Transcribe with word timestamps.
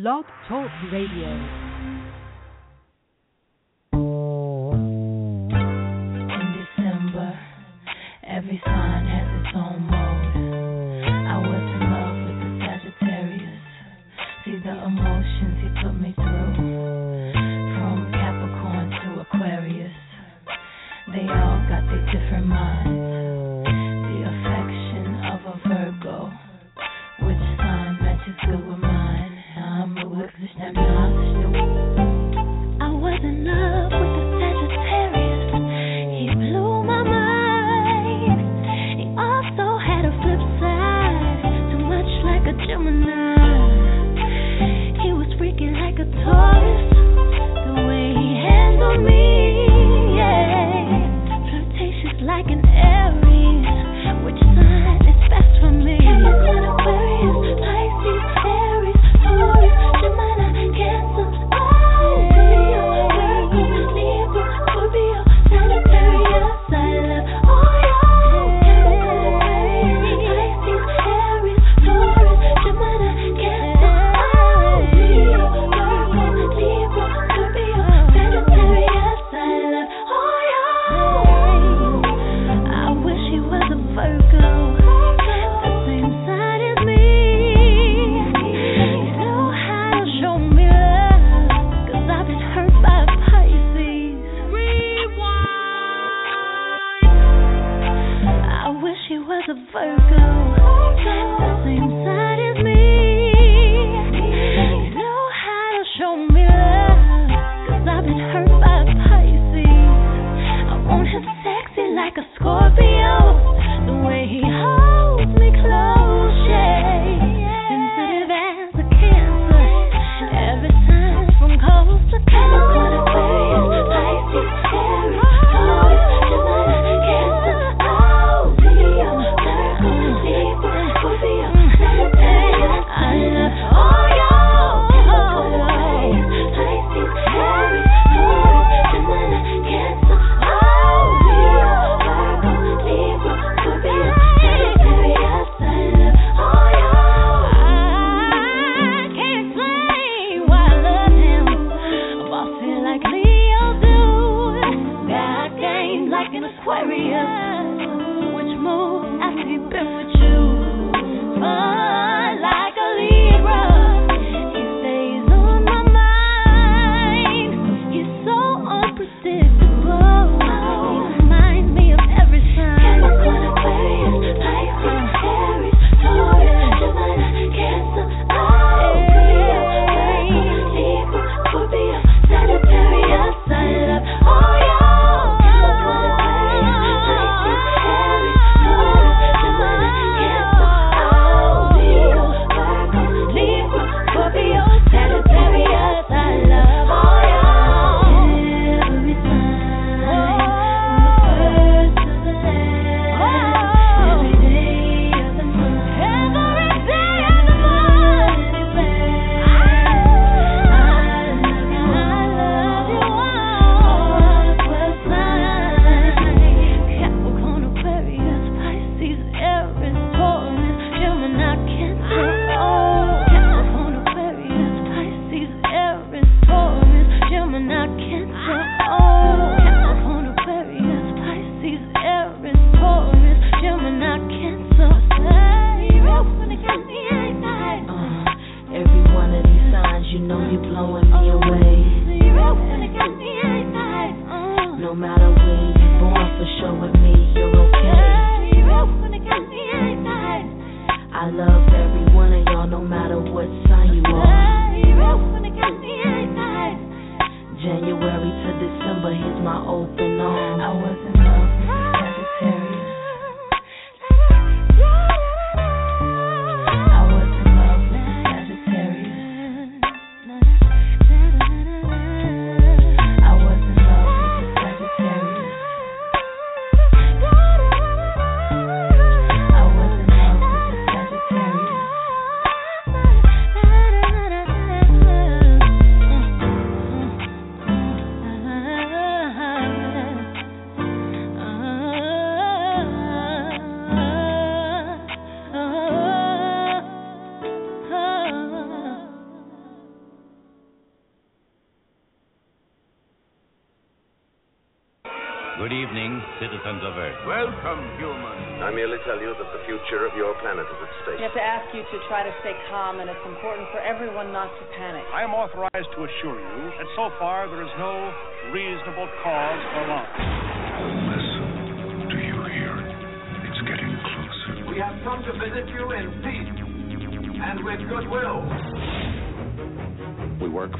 Blog 0.00 0.24
Talk 0.48 0.70
Radio. 0.92 1.26
In 6.30 6.54
December, 6.54 7.34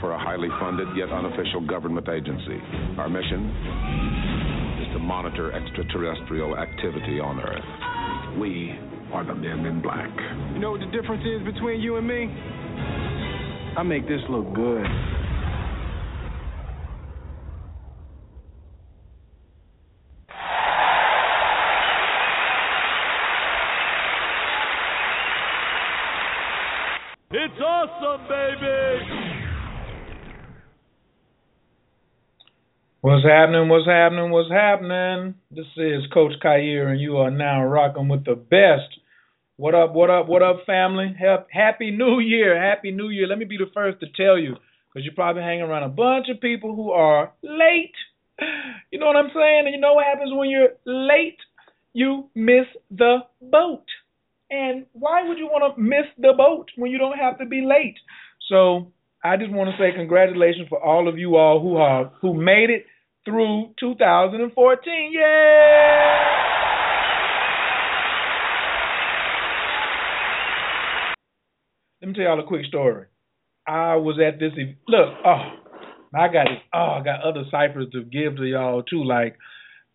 for 0.01 0.13
a 0.13 0.19
highly 0.19 0.49
funded 0.61 0.89
yet 0.97 1.11
unofficial 1.11 1.67
government 1.67 2.09
agency. 2.09 2.59
Our 2.99 3.09
mission 3.09 3.51
is 4.83 4.93
to 4.95 4.99
monitor 4.99 5.53
extraterrestrial 5.53 6.57
activity 6.57 7.21
on 7.21 7.41
Earth. 7.41 8.39
We 8.41 8.75
are 9.13 9.25
the 9.25 9.35
men 9.35 9.67
in 9.67 9.83
black. 9.83 10.11
You 10.55 10.61
know 10.61 10.73
what 10.73 10.81
the 10.81 10.87
difference 10.87 11.25
is 11.25 11.53
between 11.53 11.81
you 11.81 11.97
and 11.97 12.07
me? 12.07 12.27
I 13.77 13.83
make 13.83 14.07
this 14.07 14.21
look 14.29 14.55
good. 14.55 14.87
It's 27.31 27.61
awesome, 27.61 28.27
baby! 28.27 28.88
What's 33.01 33.25
happening? 33.25 33.69
What's 33.69 33.87
happening? 33.87 34.33
What's 34.33 34.51
happening? 34.51 35.37
This 35.53 35.67
is 35.77 36.03
Coach 36.13 36.33
Khayr, 36.45 36.89
and 36.91 37.01
you 37.01 37.19
are 37.19 37.31
now 37.31 37.65
rocking 37.65 38.09
with 38.09 38.25
the 38.25 38.35
best. 38.35 38.99
What 39.57 39.77
up? 39.77 39.93
What 39.95 40.11
up? 40.11 40.27
What 40.27 40.43
up, 40.43 40.67
family? 40.67 41.17
Happy 41.53 41.93
New 41.93 42.19
Year! 42.19 42.61
Happy 42.61 42.91
New 42.91 43.09
Year! 43.11 43.29
Let 43.29 43.39
me 43.39 43.45
be 43.45 43.57
the 43.57 43.71
first 43.73 44.01
to 44.01 44.07
tell 44.17 44.37
you, 44.37 44.57
because 44.89 45.05
you're 45.05 45.15
probably 45.15 45.43
hanging 45.43 45.63
around 45.63 45.85
a 45.85 45.89
bunch 45.89 46.27
of 46.29 46.41
people 46.41 46.75
who 46.75 46.91
are 46.91 47.33
late. 47.41 47.95
You 48.91 48.99
know 48.99 49.07
what 49.07 49.15
I'm 49.15 49.31
saying? 49.33 49.67
And 49.67 49.75
you 49.77 49.81
know 49.81 49.95
what 49.95 50.05
happens 50.05 50.33
when 50.35 50.51
you're 50.51 50.71
late? 50.85 51.39
You 51.93 52.29
miss 52.35 52.67
the 52.91 53.19
boat. 53.41 53.85
And 54.51 54.87
why 54.93 55.23
would 55.23 55.39
you 55.39 55.47
want 55.47 55.77
to 55.77 55.81
miss 55.81 56.07
the 56.19 56.33
boat 56.37 56.67
when 56.75 56.91
you 56.91 56.99
don't 56.99 57.17
have 57.17 57.39
to 57.39 57.47
be 57.47 57.65
late? 57.65 57.95
So 58.49 58.91
I 59.25 59.37
just 59.37 59.51
want 59.51 59.71
to 59.71 59.77
say 59.83 59.93
congratulations 59.97 60.69
for 60.69 60.83
all 60.83 61.09
of 61.09 61.19
you 61.19 61.37
all 61.37 61.61
who 61.61 61.77
are 61.77 62.13
who 62.23 62.35
made 62.35 62.71
it 62.71 62.85
through 63.25 63.75
2014. 63.81 65.13
Yay! 65.13 65.19
Let 72.01 72.09
me 72.09 72.15
tell 72.15 72.25
y'all 72.25 72.41
a 72.41 72.47
quick 72.47 72.65
story. 72.67 73.07
I 73.67 73.97
was 73.97 74.19
at 74.25 74.39
this 74.39 74.53
ev- 74.59 74.77
look. 74.87 75.09
Oh, 75.27 75.51
I 76.15 76.29
got 76.29 76.47
it. 76.47 76.59
Oh, 76.73 76.99
I 77.01 77.03
got 77.03 77.23
other 77.23 77.43
ciphers 77.51 77.89
to 77.93 78.05
give 78.05 78.37
to 78.37 78.45
y'all 78.45 78.85
too. 78.85 79.03
Like 79.05 79.37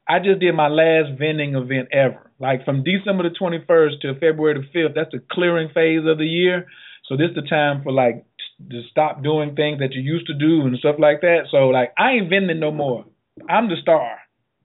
I 0.08 0.20
just 0.20 0.42
did 0.42 0.54
my 0.54 0.68
last 0.68 1.18
vending 1.18 1.56
event 1.56 1.88
ever. 1.94 2.30
Like 2.40 2.66
from 2.66 2.84
December 2.84 3.24
the 3.24 3.36
21st 3.40 4.02
to 4.02 4.14
February 4.16 4.60
the 4.60 4.80
5th, 4.80 4.96
that's 4.96 5.12
the 5.12 5.24
clearing 5.32 5.70
phase 5.74 6.06
of 6.06 6.18
the 6.18 6.26
year. 6.26 6.68
So 7.08 7.16
this 7.18 7.30
is 7.30 7.36
the 7.36 7.50
time 7.50 7.84
for 7.84 7.92
like 7.92 8.26
to 8.70 8.82
stop 8.90 9.24
doing 9.24 9.56
things 9.56 9.80
that 9.80 9.94
you 9.94 10.02
used 10.02 10.28
to 10.28 10.34
do 10.34 10.62
and 10.62 10.78
stuff 10.78 10.96
like 11.00 11.22
that. 11.22 11.48
So 11.52 11.70
like 11.70 11.94
I 11.98 12.12
ain't 12.12 12.30
vending 12.30 12.60
no 12.60 12.72
more. 12.72 13.06
I'm 13.50 13.70
the 13.70 13.76
star. 13.82 14.18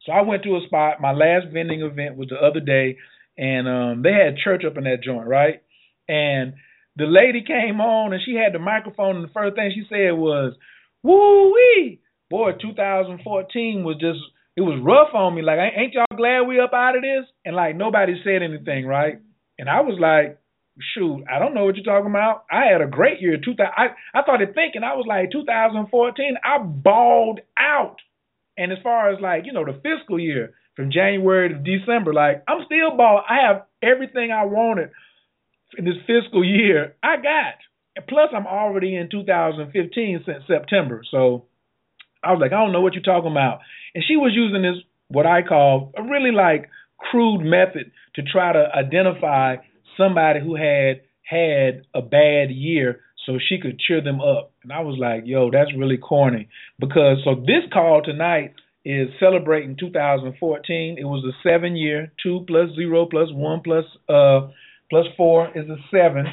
So 0.05 0.13
I 0.13 0.23
went 0.23 0.43
to 0.45 0.57
a 0.57 0.67
spot. 0.67 1.01
My 1.01 1.13
last 1.13 1.47
vending 1.53 1.83
event 1.83 2.17
was 2.17 2.29
the 2.29 2.37
other 2.37 2.61
day, 2.61 2.99
and 3.37 3.69
um 3.69 4.03
they 4.03 4.13
had 4.13 4.39
church 4.43 4.65
up 4.65 4.77
in 4.77 4.85
that 4.85 5.03
joint, 5.03 5.27
right? 5.27 5.63
And 6.09 6.55
the 6.97 7.07
lady 7.07 7.45
came 7.47 7.81
on 7.81 8.13
and 8.13 8.23
she 8.25 8.35
had 8.35 8.55
the 8.55 8.59
microphone, 8.59 9.17
and 9.17 9.25
the 9.25 9.33
first 9.33 9.57
thing 9.57 9.73
she 9.75 9.85
said 9.89 10.13
was, 10.13 10.55
"Woo 11.03 11.53
wee, 11.53 12.01
boy, 12.31 12.53
2014 12.61 13.85
was 13.85 13.97
just." 14.01 14.21
it 14.59 14.63
was 14.63 14.83
rough 14.83 15.15
on 15.15 15.37
me. 15.37 15.43
Like, 15.43 15.59
ain't 15.61 15.95
y'all 15.95 16.17
glad 16.17 16.49
we 16.49 16.59
up 16.59 16.73
out 16.75 16.97
of 16.97 17.03
this? 17.03 17.31
And 17.45 17.55
like 17.55 17.77
nobody 17.77 18.15
said 18.25 18.43
anything, 18.43 18.87
right? 18.87 19.21
And 19.57 19.69
I 19.69 19.83
was 19.83 19.99
like, 20.01 20.38
shoot, 20.95 21.25
I 21.31 21.39
don't 21.39 21.55
know 21.55 21.65
what 21.65 21.77
you're 21.77 21.85
talking 21.85 22.11
about. 22.11 22.45
I 22.51 22.67
had 22.73 22.81
a 22.81 22.87
great 22.87 23.21
year. 23.21 23.37
2000, 23.37 23.67
I 23.77 23.89
I 24.15 24.23
started 24.23 24.55
thinking. 24.55 24.83
I 24.83 24.95
was 24.95 25.07
like, 25.07 25.31
2014, 25.33 26.37
I 26.45 26.59
balled 26.59 27.41
out. 27.59 27.97
And 28.57 28.73
as 28.73 28.79
far 28.83 29.13
as 29.13 29.21
like 29.21 29.45
you 29.47 29.53
know 29.53 29.65
the 29.65 29.81
fiscal 29.83 30.19
year 30.19 30.55
from 30.77 30.91
January 30.91 31.49
to 31.49 31.55
December, 31.55 32.13
like 32.13 32.43
I'm 32.49 32.65
still 32.67 32.97
ball. 32.97 33.23
I 33.29 33.47
have 33.47 33.65
everything 33.83 34.31
I 34.31 34.45
wanted 34.45 34.91
in 35.77 35.85
this 35.85 35.99
fiscal 36.07 36.45
year. 36.45 36.95
I 37.03 37.17
got. 37.17 37.55
And 37.97 38.07
plus, 38.07 38.31
I'm 38.35 38.47
already 38.47 38.95
in 38.95 39.11
2015 39.11 40.23
since 40.25 40.45
September. 40.47 41.03
So 41.11 41.47
I 42.23 42.33
was 42.33 42.41
like, 42.41 42.53
I 42.53 42.63
don't 42.63 42.73
know 42.73 42.81
what 42.81 42.95
you're 42.95 43.03
talking 43.03 43.31
about. 43.31 43.61
And 43.95 44.05
she 44.07 44.17
was 44.17 44.33
using 44.35 44.63
this, 44.63 44.83
what 45.09 45.27
I 45.27 45.43
call 45.43 45.93
a 45.97 46.03
really 46.03 46.33
like 46.33 46.69
crude 46.99 47.41
method 47.41 47.91
to 48.17 48.23
try 48.23 48.53
to 48.53 48.67
identify 48.75 49.57
somebody 49.99 50.41
who 50.41 50.57
had 50.57 51.03
had 51.23 51.83
a 51.95 52.01
bad 52.01 52.51
year 52.51 53.01
so 53.27 53.39
she 53.39 53.59
could 53.61 53.79
cheer 53.79 54.01
them 54.03 54.21
up. 54.21 54.53
And 54.63 54.73
I 54.73 54.81
was 54.81 54.97
like, 54.99 55.25
yo, 55.27 55.51
that's 55.51 55.77
really 55.77 55.99
corny. 55.99 56.49
Because 56.79 57.19
so 57.25 57.35
this 57.35 57.71
call 57.71 58.01
tonight 58.03 58.55
is 58.85 59.09
celebrating 59.21 59.77
2014. 59.79 60.97
It 60.99 61.05
was 61.05 61.25
a 61.25 61.37
seven 61.47 61.77
year, 61.77 62.11
two 62.23 62.45
plus 62.47 62.71
zero 62.75 63.07
plus 63.07 63.29
one 63.33 63.61
plus 63.63 63.85
uh 64.09 64.49
plus 64.89 65.07
four 65.17 65.49
is 65.55 65.69
a 65.69 65.77
seven. 65.91 66.25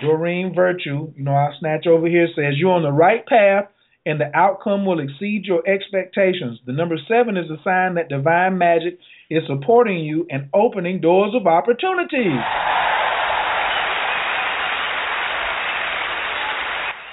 Doreen 0.00 0.54
Virtue, 0.54 1.12
you 1.16 1.24
know, 1.24 1.32
our 1.32 1.54
snatch 1.60 1.86
over 1.86 2.06
here 2.06 2.28
says 2.34 2.54
you're 2.56 2.72
on 2.72 2.82
the 2.82 2.92
right 2.92 3.24
path 3.26 3.66
and 4.04 4.20
the 4.20 4.34
outcome 4.36 4.84
will 4.84 5.00
exceed 5.00 5.44
your 5.44 5.66
expectations. 5.68 6.58
The 6.66 6.72
number 6.72 6.96
seven 7.08 7.36
is 7.36 7.50
a 7.50 7.62
sign 7.62 7.94
that 7.94 8.08
divine 8.08 8.58
magic 8.58 8.98
is 9.30 9.42
supporting 9.46 9.98
you 9.98 10.26
and 10.28 10.48
opening 10.52 11.00
doors 11.00 11.34
of 11.38 11.46
opportunity. 11.46 12.28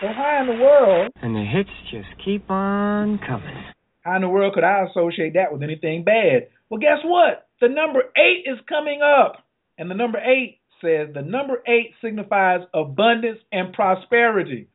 So 0.01 0.07
how 0.07 0.39
in 0.41 0.47
the 0.47 0.63
world? 0.63 1.11
And 1.21 1.35
the 1.35 1.43
hits 1.43 1.69
just 1.91 2.07
keep 2.23 2.49
on 2.49 3.19
coming. 3.19 3.65
How 4.01 4.15
in 4.15 4.21
the 4.21 4.29
world 4.29 4.53
could 4.53 4.63
I 4.63 4.85
associate 4.89 5.33
that 5.33 5.51
with 5.51 5.61
anything 5.61 6.05
bad? 6.05 6.47
Well, 6.69 6.79
guess 6.79 6.99
what? 7.03 7.49
The 7.59 7.67
number 7.67 8.03
eight 8.15 8.49
is 8.49 8.59
coming 8.69 9.01
up. 9.01 9.43
And 9.77 9.91
the 9.91 9.95
number 9.95 10.17
eight 10.19 10.59
says 10.81 11.09
the 11.13 11.21
number 11.21 11.61
eight 11.67 11.91
signifies 12.01 12.61
abundance 12.73 13.39
and 13.51 13.73
prosperity. 13.73 14.69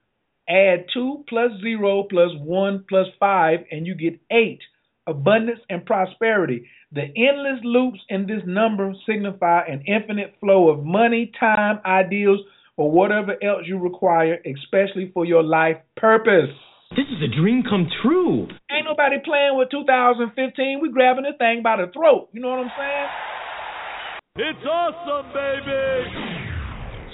Add 0.47 0.87
2 0.93 1.25
plus 1.27 1.53
0 1.63 2.03
plus 2.11 2.31
1 2.39 2.85
plus 2.87 3.07
5, 3.19 3.61
and 3.71 3.87
you 3.87 3.95
get 3.95 4.21
8. 4.31 4.61
Abundance 5.07 5.61
and 5.71 5.87
prosperity. 5.87 6.67
The 6.93 7.03
endless 7.03 7.65
loops 7.65 8.01
in 8.11 8.27
this 8.27 8.43
number 8.47 8.93
signify 9.07 9.63
an 9.69 9.85
infinite 9.87 10.35
flow 10.41 10.69
of 10.69 10.85
money, 10.85 11.33
time, 11.41 11.81
ideals, 11.87 12.41
or 12.77 12.91
whatever 12.91 13.33
else 13.43 13.63
you 13.67 13.79
require, 13.79 14.39
especially 14.45 15.11
for 15.13 15.25
your 15.25 15.43
life 15.43 15.77
purpose. 15.97 16.51
This 16.91 17.07
is 17.11 17.23
a 17.23 17.41
dream 17.41 17.65
come 17.69 17.89
true. 18.03 18.47
Ain't 18.71 18.87
nobody 18.87 19.17
playing 19.25 19.57
with 19.59 19.71
2015. 19.71 20.81
We 20.81 20.93
grabbing 20.93 21.25
this 21.25 21.35
thing 21.39 21.63
by 21.63 21.77
the 21.77 21.91
throat. 21.93 22.29
You 22.33 22.41
know 22.41 22.51
what 22.51 22.61
I'm 22.61 22.71
saying? 22.79 23.09
It's 24.37 24.67
awesome, 24.67 25.33
baby. 25.33 26.55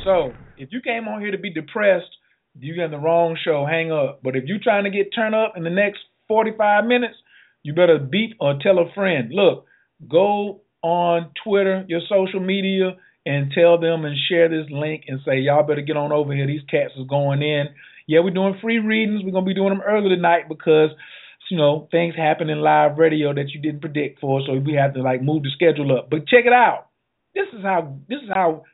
So, 0.05 0.33
if 0.57 0.71
you 0.73 0.81
came 0.81 1.09
on 1.09 1.21
here 1.21 1.31
to 1.31 1.39
be 1.39 1.53
depressed, 1.53 2.11
you 2.59 2.77
got 2.77 2.91
the 2.91 2.99
wrong 2.99 3.39
show. 3.43 3.67
Hang 3.69 3.93
up. 3.93 4.21
But 4.23 4.37
if 4.37 4.45
you're 4.45 4.59
trying 4.63 4.85
to 4.85 4.91
get 4.91 5.15
turned 5.15 5.35
up 5.35 5.55
in 5.57 5.65
the 5.65 5.71
next 5.71 6.01
45 6.29 6.85
minutes, 6.85 7.15
you 7.63 7.75
better 7.75 7.99
beep 7.99 8.37
or 8.41 8.59
tell 8.63 8.79
a 8.79 8.93
friend. 8.95 9.31
Look, 9.33 9.67
go 10.09 10.63
on 10.83 11.31
Twitter, 11.45 11.85
your 11.89 12.01
social 12.09 12.41
media, 12.41 12.97
and 13.27 13.53
tell 13.53 13.79
them 13.79 14.05
and 14.05 14.17
share 14.29 14.49
this 14.49 14.67
link 14.71 15.05
and 15.09 15.21
say, 15.25 15.39
y'all 15.39 15.63
better 15.63 15.83
get 15.83 15.97
on 15.97 16.13
over 16.13 16.35
here. 16.35 16.47
These 16.47 16.65
cats 16.71 16.93
is 16.97 17.07
going 17.09 17.43
in. 17.43 17.67
Yeah, 18.07 18.21
we're 18.21 18.31
doing 18.31 18.59
free 18.61 18.79
readings. 18.79 19.23
We're 19.25 19.33
going 19.33 19.45
to 19.45 19.49
be 19.49 19.55
doing 19.55 19.71
them 19.71 19.83
early 19.87 20.09
tonight 20.09 20.49
because, 20.49 20.91
you 21.51 21.57
know, 21.57 21.89
things 21.91 22.15
happen 22.17 22.51
in 22.51 22.61
live 22.61 22.99
radio 22.99 23.35
that 23.35 23.51
you 23.51 23.61
didn't 23.61 23.81
predict 23.81 24.21
for. 24.21 24.41
So 24.47 24.55
we 24.55 24.75
have 24.75 24.95
to, 24.95 25.03
like, 25.03 25.23
move 25.23 25.43
the 25.43 25.51
schedule 25.55 25.97
up. 25.97 26.11
But 26.11 26.27
check 26.27 26.47
it 26.47 26.53
out. 26.53 26.87
This 27.35 27.47
is 27.53 27.63
how, 27.63 27.99
this 28.09 28.19
is 28.23 28.31
how, 28.33 28.65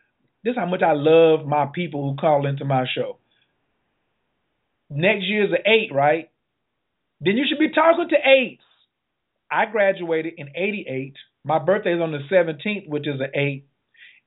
this 0.44 0.52
is 0.52 0.56
how 0.56 0.66
much 0.66 0.82
I 0.82 0.92
love 0.94 1.46
my 1.46 1.66
people 1.74 2.08
who 2.08 2.16
call 2.16 2.46
into 2.46 2.64
my 2.64 2.86
show 2.94 3.18
next 4.90 5.24
year's 5.24 5.50
an 5.50 5.70
eight, 5.70 5.92
right? 5.92 6.30
Then 7.20 7.36
you 7.36 7.44
should 7.48 7.58
be 7.58 7.70
talking 7.72 8.08
to 8.10 8.16
eights. 8.28 8.62
I 9.50 9.66
graduated 9.66 10.34
in 10.36 10.48
88. 10.54 11.14
My 11.44 11.58
birthday 11.58 11.94
is 11.94 12.00
on 12.00 12.12
the 12.12 12.18
17th, 12.30 12.88
which 12.88 13.06
is 13.06 13.20
an 13.20 13.30
eight. 13.34 13.66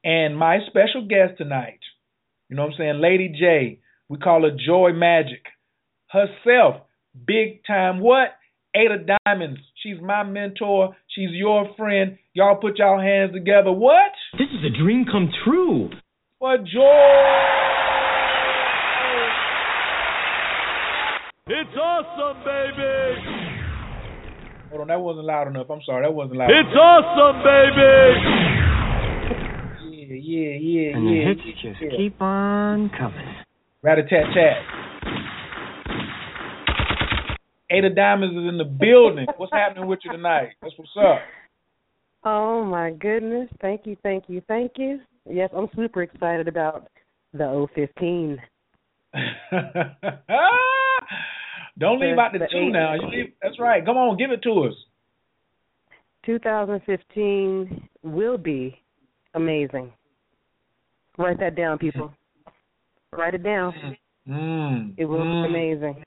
And 0.04 0.38
my 0.38 0.60
special 0.68 1.08
guest 1.08 1.38
tonight, 1.38 1.80
you 2.50 2.56
know 2.56 2.64
what 2.64 2.74
I'm 2.74 2.78
saying, 2.78 3.02
Lady 3.02 3.36
J, 3.38 3.80
we 4.08 4.18
call 4.18 4.44
her 4.44 4.52
Joi 4.52 4.94
Magic. 4.94 5.44
Herself, 6.10 6.82
big 7.28 7.66
time 7.68 8.00
what? 8.00 8.30
Eight 8.76 8.92
of 8.92 9.10
diamonds. 9.26 9.60
She's 9.84 9.98
my 10.02 10.24
mentor. 10.24 10.96
She's 11.08 11.32
your 11.32 11.70
friend. 11.76 12.18
Y'all 12.34 12.56
put 12.56 12.78
y'all 12.78 13.00
hands 13.00 13.34
together. 13.34 13.72
What? 13.72 14.12
This 14.34 14.48
is 14.50 14.66
a 14.66 14.78
dream 14.78 15.06
come 15.12 15.30
true. 15.44 15.90
For 16.40 16.58
Joi. 16.58 17.60
It's 21.52 21.76
awesome, 21.76 22.44
baby. 22.46 23.50
Hold 24.70 24.82
on, 24.82 24.88
that 24.88 25.02
wasn't 25.02 25.26
loud 25.26 25.48
enough. 25.48 25.66
I'm 25.72 25.82
sorry, 25.84 26.06
that 26.06 26.14
wasn't 26.14 26.38
loud. 26.38 26.52
It's 26.52 26.70
enough. 26.70 26.78
awesome, 26.78 27.42
baby. 27.42 28.49
Yeah, 30.30 30.50
yeah, 30.52 30.92
yeah, 30.92 30.96
And 30.96 31.10
yeah. 31.10 31.12
the 31.12 31.28
hits 31.28 31.42
yeah, 31.44 31.72
just 31.72 31.82
yeah. 31.82 31.98
keep 31.98 32.22
on 32.22 32.92
coming. 32.96 33.26
Rat 33.82 33.98
a 33.98 34.04
tat 34.04 34.26
tat. 34.32 34.62
Eight 37.72 37.84
of 37.84 37.96
Diamonds 37.96 38.36
is 38.36 38.48
in 38.48 38.60
the 38.60 38.64
building. 38.64 39.26
What's 39.38 39.52
happening 39.52 39.88
with 39.88 40.00
you 40.04 40.12
tonight? 40.12 40.50
That's 40.62 40.76
what's 40.78 40.92
up. 41.00 41.22
Oh 42.24 42.64
my 42.64 42.92
goodness. 42.92 43.50
Thank 43.60 43.88
you, 43.88 43.98
thank 44.04 44.26
you, 44.28 44.44
thank 44.48 44.74
you. 44.76 45.00
Yes, 45.28 45.50
I'm 45.56 45.68
super 45.76 46.04
excited 46.04 46.48
about 46.48 46.90
the 47.34 47.68
015. 47.74 48.38
Don't 51.80 52.00
leave 52.00 52.20
out 52.20 52.34
the, 52.34 52.40
the 52.40 52.48
two 52.52 52.68
eight. 52.68 52.72
now. 52.72 52.94
You 52.94 53.08
leave, 53.10 53.34
that's 53.42 53.60
right. 53.60 53.84
Come 53.84 53.98
on, 53.98 54.16
give 54.18 54.30
it 54.30 54.44
to 54.44 54.66
us. 54.66 54.74
2015 56.28 57.90
will 58.04 58.38
be 58.38 58.78
amazing. 59.34 59.92
Write 61.20 61.40
that 61.40 61.56
down, 61.56 61.78
people. 61.78 62.12
Write 63.12 63.36
it 63.36 63.44
down. 63.44 63.74
Mm. 64.28 64.94
It 64.98 65.06
will 65.06 65.20
mm. 65.20 65.44
be 65.44 65.50
amazing. 65.50 66.04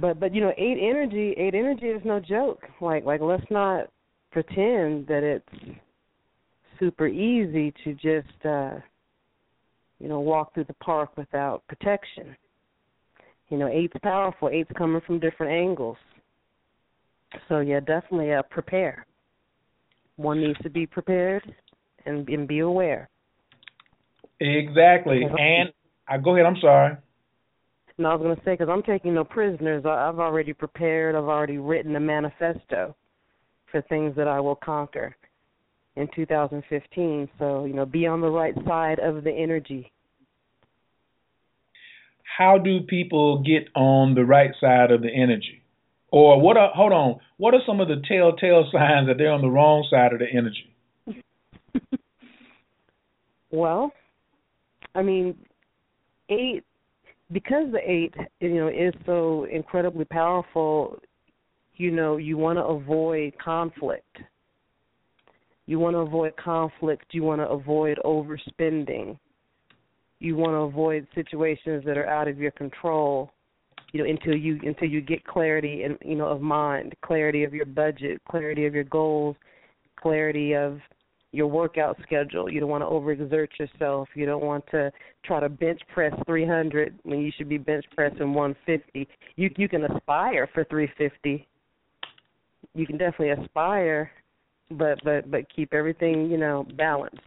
But 0.00 0.18
but 0.18 0.34
you 0.34 0.40
know, 0.40 0.52
eight 0.58 0.78
energy, 0.80 1.34
eight 1.36 1.54
energy 1.54 1.86
is 1.86 2.02
no 2.04 2.18
joke. 2.18 2.62
Like 2.80 3.04
like 3.04 3.20
let's 3.20 3.44
not 3.50 3.86
pretend 4.32 5.06
that 5.06 5.22
it's 5.22 5.78
super 6.80 7.06
easy 7.06 7.72
to 7.84 7.94
just 7.94 8.44
uh 8.44 8.80
you 10.04 10.08
know, 10.08 10.20
walk 10.20 10.52
through 10.52 10.64
the 10.64 10.74
park 10.74 11.16
without 11.16 11.66
protection. 11.66 12.36
You 13.48 13.58
know, 13.58 13.68
eight's 13.68 13.94
powerful. 14.02 14.48
Eight's 14.50 14.70
coming 14.76 15.00
from 15.06 15.20
different 15.20 15.52
angles. 15.52 15.96
So 17.48 17.60
yeah, 17.60 17.80
definitely 17.80 18.32
uh, 18.32 18.42
prepare. 18.50 19.06
One 20.16 20.40
needs 20.40 20.58
to 20.62 20.70
be 20.70 20.86
prepared 20.86 21.42
and, 22.06 22.28
and 22.28 22.46
be 22.46 22.60
aware. 22.60 23.08
Exactly. 24.40 25.22
And 25.22 25.70
I 26.08 26.18
go 26.18 26.34
ahead. 26.34 26.46
I'm 26.46 26.60
sorry. 26.60 26.96
No, 27.96 28.10
I 28.10 28.14
was 28.14 28.22
going 28.22 28.36
to 28.36 28.42
say, 28.44 28.52
because 28.54 28.68
I'm 28.68 28.82
taking 28.82 29.14
no 29.14 29.22
prisoners, 29.22 29.84
I, 29.86 30.08
I've 30.08 30.18
already 30.18 30.52
prepared, 30.52 31.14
I've 31.14 31.24
already 31.24 31.58
written 31.58 31.94
a 31.94 32.00
manifesto 32.00 32.96
for 33.70 33.82
things 33.82 34.16
that 34.16 34.26
I 34.26 34.40
will 34.40 34.56
conquer 34.56 35.16
in 35.94 36.08
2015. 36.14 37.28
So, 37.38 37.64
you 37.64 37.72
know, 37.72 37.86
be 37.86 38.06
on 38.06 38.20
the 38.20 38.30
right 38.30 38.54
side 38.66 38.98
of 38.98 39.22
the 39.22 39.30
energy. 39.30 39.92
How 42.36 42.58
do 42.58 42.80
people 42.80 43.44
get 43.44 43.68
on 43.76 44.16
the 44.16 44.24
right 44.24 44.50
side 44.60 44.90
of 44.90 45.02
the 45.02 45.10
energy? 45.10 45.62
Or 46.10 46.40
what 46.40 46.56
are 46.56 46.70
hold 46.74 46.92
on, 46.92 47.18
what 47.36 47.54
are 47.54 47.60
some 47.66 47.80
of 47.80 47.88
the 47.88 48.02
telltale 48.08 48.68
signs 48.72 49.06
that 49.06 49.18
they're 49.18 49.32
on 49.32 49.40
the 49.40 49.50
wrong 49.50 49.86
side 49.88 50.12
of 50.12 50.18
the 50.18 50.26
energy? 50.26 50.74
Well, 53.50 53.92
I 54.94 55.02
mean, 55.02 55.36
eight 56.28 56.64
because 57.32 57.72
the 57.72 57.80
eight, 57.84 58.14
you 58.40 58.54
know, 58.54 58.68
is 58.68 58.94
so 59.06 59.44
incredibly 59.50 60.04
powerful. 60.04 60.98
You 61.76 61.90
know, 61.90 62.16
you 62.18 62.36
want 62.36 62.58
to 62.58 62.64
avoid 62.64 63.34
conflict. 63.42 64.18
You 65.66 65.78
want 65.78 65.94
to 65.94 66.00
avoid 66.00 66.36
conflict. 66.36 67.06
You 67.12 67.22
want 67.22 67.40
to 67.40 67.48
avoid 67.48 67.98
overspending. 68.04 69.18
You 70.20 70.36
want 70.36 70.52
to 70.52 70.58
avoid 70.58 71.06
situations 71.14 71.82
that 71.86 71.98
are 71.98 72.06
out 72.06 72.28
of 72.28 72.38
your 72.38 72.52
control. 72.52 73.30
You 73.92 74.02
know, 74.02 74.10
until 74.10 74.36
you 74.36 74.60
until 74.64 74.88
you 74.88 75.00
get 75.00 75.24
clarity 75.24 75.84
and 75.84 75.96
you 76.04 76.16
know 76.16 76.26
of 76.26 76.40
mind, 76.40 76.94
clarity 77.04 77.44
of 77.44 77.54
your 77.54 77.66
budget, 77.66 78.20
clarity 78.28 78.66
of 78.66 78.74
your 78.74 78.84
goals, 78.84 79.36
clarity 79.96 80.54
of 80.54 80.80
your 81.34 81.48
workout 81.48 81.98
schedule. 82.02 82.50
You 82.50 82.60
don't 82.60 82.68
want 82.68 82.82
to 82.82 82.86
overexert 82.86 83.48
yourself. 83.58 84.08
You 84.14 84.24
don't 84.24 84.44
want 84.44 84.64
to 84.70 84.92
try 85.24 85.40
to 85.40 85.48
bench 85.48 85.80
press 85.92 86.12
300 86.26 86.98
when 87.02 87.20
you 87.20 87.32
should 87.36 87.48
be 87.48 87.58
bench 87.58 87.84
pressing 87.94 88.32
150. 88.32 89.08
You 89.36 89.50
you 89.56 89.68
can 89.68 89.84
aspire 89.84 90.48
for 90.54 90.64
350. 90.64 91.46
You 92.74 92.86
can 92.86 92.96
definitely 92.96 93.30
aspire, 93.30 94.10
but 94.70 95.02
but 95.04 95.30
but 95.30 95.44
keep 95.54 95.74
everything 95.74 96.30
you 96.30 96.38
know 96.38 96.66
balanced. 96.76 97.20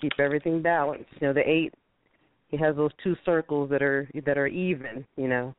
Keep 0.00 0.12
everything 0.18 0.62
balanced. 0.62 1.10
You 1.20 1.28
know 1.28 1.34
the 1.34 1.48
eight. 1.48 1.74
He 2.48 2.56
has 2.56 2.76
those 2.76 2.92
two 3.02 3.16
circles 3.24 3.68
that 3.70 3.82
are 3.82 4.08
that 4.24 4.38
are 4.38 4.46
even. 4.46 5.04
You 5.16 5.28
know. 5.28 5.54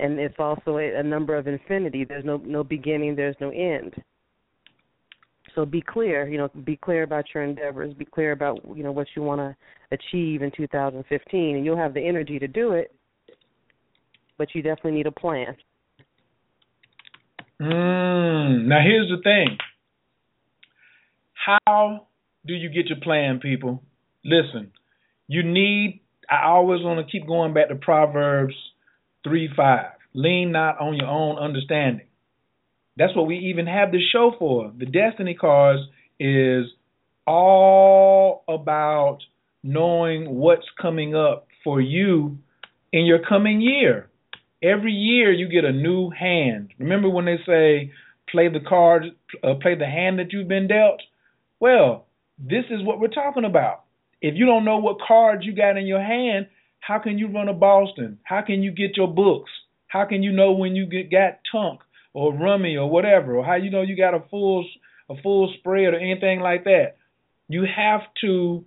And 0.00 0.18
it's 0.18 0.34
also 0.40 0.78
a, 0.78 0.98
a 0.98 1.02
number 1.04 1.36
of 1.36 1.46
infinity. 1.46 2.04
There's 2.04 2.24
no 2.24 2.38
no 2.38 2.64
beginning. 2.64 3.14
There's 3.14 3.36
no 3.40 3.50
end. 3.50 3.94
So 5.54 5.64
be 5.64 5.80
clear, 5.80 6.28
you 6.28 6.38
know, 6.38 6.48
be 6.64 6.76
clear 6.76 7.04
about 7.04 7.26
your 7.32 7.44
endeavors, 7.44 7.94
be 7.94 8.04
clear 8.04 8.32
about, 8.32 8.60
you 8.74 8.82
know, 8.82 8.92
what 8.92 9.06
you 9.14 9.22
want 9.22 9.40
to 9.40 9.56
achieve 9.92 10.42
in 10.42 10.50
2015 10.56 11.56
and 11.56 11.64
you'll 11.64 11.76
have 11.76 11.94
the 11.94 12.00
energy 12.00 12.38
to 12.38 12.48
do 12.48 12.72
it. 12.72 12.92
But 14.36 14.48
you 14.54 14.62
definitely 14.62 14.92
need 14.92 15.06
a 15.06 15.12
plan. 15.12 15.56
Mm, 17.60 18.66
now 18.66 18.80
here's 18.82 19.08
the 19.08 19.22
thing. 19.22 19.58
How 21.32 22.08
do 22.44 22.54
you 22.54 22.68
get 22.68 22.86
your 22.86 22.98
plan, 23.00 23.38
people? 23.38 23.82
Listen, 24.24 24.72
you 25.28 25.42
need 25.44 26.00
I 26.30 26.46
always 26.46 26.82
want 26.82 27.04
to 27.04 27.10
keep 27.10 27.26
going 27.26 27.54
back 27.54 27.68
to 27.68 27.74
Proverbs 27.76 28.54
3 29.24 29.50
5. 29.54 29.86
Lean 30.14 30.52
not 30.52 30.80
on 30.80 30.94
your 30.96 31.08
own 31.08 31.38
understanding. 31.38 32.06
That's 32.96 33.14
what 33.16 33.26
we 33.26 33.36
even 33.36 33.66
have 33.66 33.90
the 33.90 34.00
show 34.12 34.32
for. 34.38 34.72
The 34.76 34.86
Destiny 34.86 35.34
Cards 35.34 35.82
is 36.20 36.66
all 37.26 38.44
about 38.48 39.18
knowing 39.62 40.36
what's 40.36 40.66
coming 40.80 41.14
up 41.14 41.48
for 41.64 41.80
you 41.80 42.38
in 42.92 43.06
your 43.06 43.18
coming 43.26 43.60
year. 43.60 44.08
Every 44.62 44.92
year 44.92 45.32
you 45.32 45.48
get 45.48 45.64
a 45.64 45.72
new 45.72 46.10
hand. 46.10 46.72
Remember 46.78 47.08
when 47.08 47.24
they 47.24 47.38
say 47.44 47.92
play 48.30 48.48
the 48.48 48.60
card, 48.66 49.04
uh, 49.42 49.54
play 49.60 49.74
the 49.74 49.86
hand 49.86 50.18
that 50.18 50.32
you've 50.32 50.48
been 50.48 50.68
dealt? 50.68 51.00
Well, 51.60 52.06
this 52.38 52.64
is 52.70 52.84
what 52.84 53.00
we're 53.00 53.08
talking 53.08 53.44
about. 53.44 53.84
If 54.20 54.34
you 54.36 54.46
don't 54.46 54.64
know 54.64 54.78
what 54.78 54.98
cards 55.06 55.44
you 55.44 55.54
got 55.54 55.76
in 55.76 55.86
your 55.86 56.02
hand, 56.02 56.46
how 56.80 56.98
can 56.98 57.18
you 57.18 57.28
run 57.28 57.48
a 57.48 57.52
Boston? 57.52 58.18
How 58.22 58.42
can 58.42 58.62
you 58.62 58.70
get 58.70 58.96
your 58.96 59.08
books? 59.08 59.50
How 59.88 60.04
can 60.04 60.22
you 60.22 60.32
know 60.32 60.52
when 60.52 60.76
you 60.76 60.86
get 60.86 61.10
got 61.10 61.40
tunk 61.50 61.80
or 62.14 62.32
rummy 62.32 62.76
or 62.76 62.88
whatever, 62.88 63.36
or 63.36 63.44
how 63.44 63.56
you 63.56 63.70
know 63.70 63.82
you 63.82 63.96
got 63.96 64.14
a 64.14 64.24
full 64.30 64.64
a 65.10 65.14
full 65.22 65.52
spread 65.58 65.92
or 65.92 65.98
anything 65.98 66.40
like 66.40 66.64
that? 66.64 66.96
You 67.48 67.66
have 67.76 68.00
to 68.22 68.64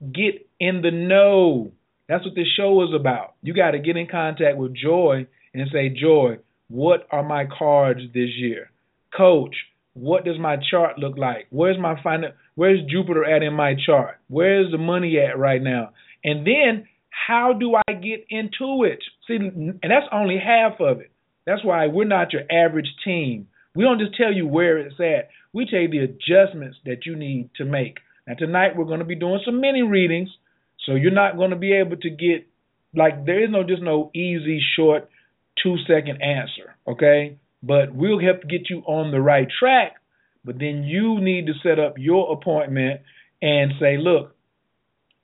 get 0.00 0.48
in 0.58 0.82
the 0.82 0.90
know. 0.90 1.70
That's 2.08 2.24
what 2.24 2.34
this 2.34 2.48
show 2.56 2.82
is 2.82 2.90
about. 2.94 3.34
You 3.42 3.54
got 3.54 3.72
to 3.72 3.78
get 3.78 3.96
in 3.96 4.08
contact 4.08 4.56
with 4.56 4.74
Joi 4.74 5.26
and 5.54 5.68
say, 5.72 5.88
Joi, 5.88 6.38
what 6.68 7.06
are 7.10 7.22
my 7.22 7.46
cards 7.46 8.00
this 8.12 8.30
year? 8.36 8.70
Coach, 9.16 9.54
what 9.94 10.24
does 10.24 10.38
my 10.38 10.56
chart 10.70 10.98
look 10.98 11.16
like? 11.16 11.46
Where's 11.50 11.78
my 11.78 12.00
final, 12.02 12.30
where's 12.54 12.80
Jupiter 12.90 13.24
at 13.24 13.42
in 13.42 13.54
my 13.54 13.74
chart? 13.86 14.18
Where's 14.28 14.70
the 14.70 14.78
money 14.78 15.18
at 15.18 15.38
right 15.38 15.62
now? 15.62 15.90
And 16.22 16.46
then 16.46 16.86
how 17.08 17.52
do 17.58 17.74
I 17.74 17.92
get 17.92 18.26
into 18.28 18.84
it? 18.84 18.98
See, 19.26 19.36
and 19.36 19.80
that's 19.82 20.06
only 20.12 20.38
half 20.38 20.80
of 20.80 21.00
it. 21.00 21.10
That's 21.46 21.64
why 21.64 21.86
we're 21.86 22.04
not 22.04 22.32
your 22.32 22.42
average 22.50 22.92
team. 23.04 23.48
We 23.74 23.84
don't 23.84 24.00
just 24.00 24.16
tell 24.16 24.32
you 24.32 24.46
where 24.46 24.78
it's 24.78 24.98
at. 25.00 25.28
We 25.52 25.66
tell 25.66 25.80
you 25.80 25.88
the 25.88 26.04
adjustments 26.04 26.78
that 26.84 27.06
you 27.06 27.16
need 27.16 27.50
to 27.56 27.64
make. 27.64 27.98
Now 28.26 28.34
tonight 28.34 28.76
we're 28.76 28.84
going 28.84 28.98
to 28.98 29.04
be 29.04 29.14
doing 29.14 29.40
some 29.44 29.60
mini 29.60 29.82
readings, 29.82 30.30
so 30.84 30.94
you're 30.94 31.10
not 31.10 31.36
going 31.36 31.50
to 31.50 31.56
be 31.56 31.72
able 31.72 31.96
to 31.96 32.10
get 32.10 32.46
like 32.94 33.26
there 33.26 33.44
is 33.44 33.50
no 33.50 33.62
just 33.62 33.82
no 33.82 34.10
easy 34.14 34.60
short 34.76 35.08
two 35.62 35.76
second 35.86 36.22
answer, 36.22 36.76
okay? 36.86 37.38
But 37.62 37.94
we'll 37.94 38.20
help 38.20 38.42
get 38.48 38.68
you 38.70 38.82
on 38.86 39.10
the 39.10 39.20
right 39.20 39.48
track. 39.58 39.96
But 40.44 40.58
then 40.58 40.84
you 40.84 41.20
need 41.20 41.46
to 41.46 41.52
set 41.62 41.78
up 41.78 41.94
your 41.96 42.32
appointment 42.32 43.00
and 43.42 43.72
say, 43.80 43.96
look, 43.98 44.36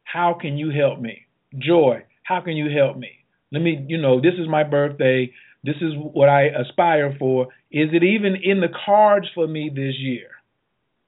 how 0.05 0.37
can 0.41 0.59
you 0.59 0.71
help 0.71 1.01
me? 1.01 1.27
Joi, 1.57 2.05
how 2.25 2.41
can 2.41 2.57
you 2.57 2.69
help 2.77 2.97
me? 2.97 3.11
Let 3.53 3.63
me, 3.63 3.85
you 3.89 3.99
know, 3.99 4.21
this 4.21 4.35
is 4.39 4.49
my 4.49 4.65
birthday. 4.65 5.33
This 5.65 5.77
is 5.77 5.93
what 5.97 6.29
I 6.29 6.47
aspire 6.47 7.15
for. 7.19 7.45
Is 7.71 7.89
it 7.93 8.03
even 8.03 8.37
in 8.43 8.61
the 8.61 8.69
cards 8.85 9.27
for 9.35 9.47
me 9.47 9.71
this 9.75 9.95
year? 9.99 10.29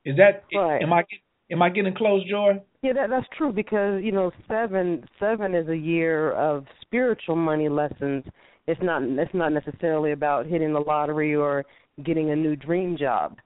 Is 0.04 0.16
that 0.16 0.44
Right. 0.54 0.82
am 0.82 0.92
I 0.92 1.04
am 1.50 1.62
I 1.62 1.70
getting 1.70 1.94
close, 1.94 2.24
Joi? 2.28 2.60
Yeah, 2.82 2.92
that 2.92 3.10
that's 3.10 3.26
true 3.36 3.52
because 3.52 4.02
you 4.02 4.12
know 4.12 4.30
seven 4.48 5.08
seven 5.18 5.54
is 5.54 5.68
a 5.68 5.76
year 5.76 6.32
of 6.32 6.66
spiritual 6.82 7.36
money 7.36 7.68
lessons. 7.68 8.24
it's 8.66 8.80
not 8.82 9.02
it's 9.02 9.34
not 9.34 9.52
necessarily 9.52 10.12
about 10.12 10.46
hitting 10.46 10.72
the 10.72 10.80
lottery 10.80 11.34
or 11.34 11.64
getting 12.04 12.30
a 12.30 12.36
new 12.36 12.56
dream 12.56 12.96
job. 12.96 13.38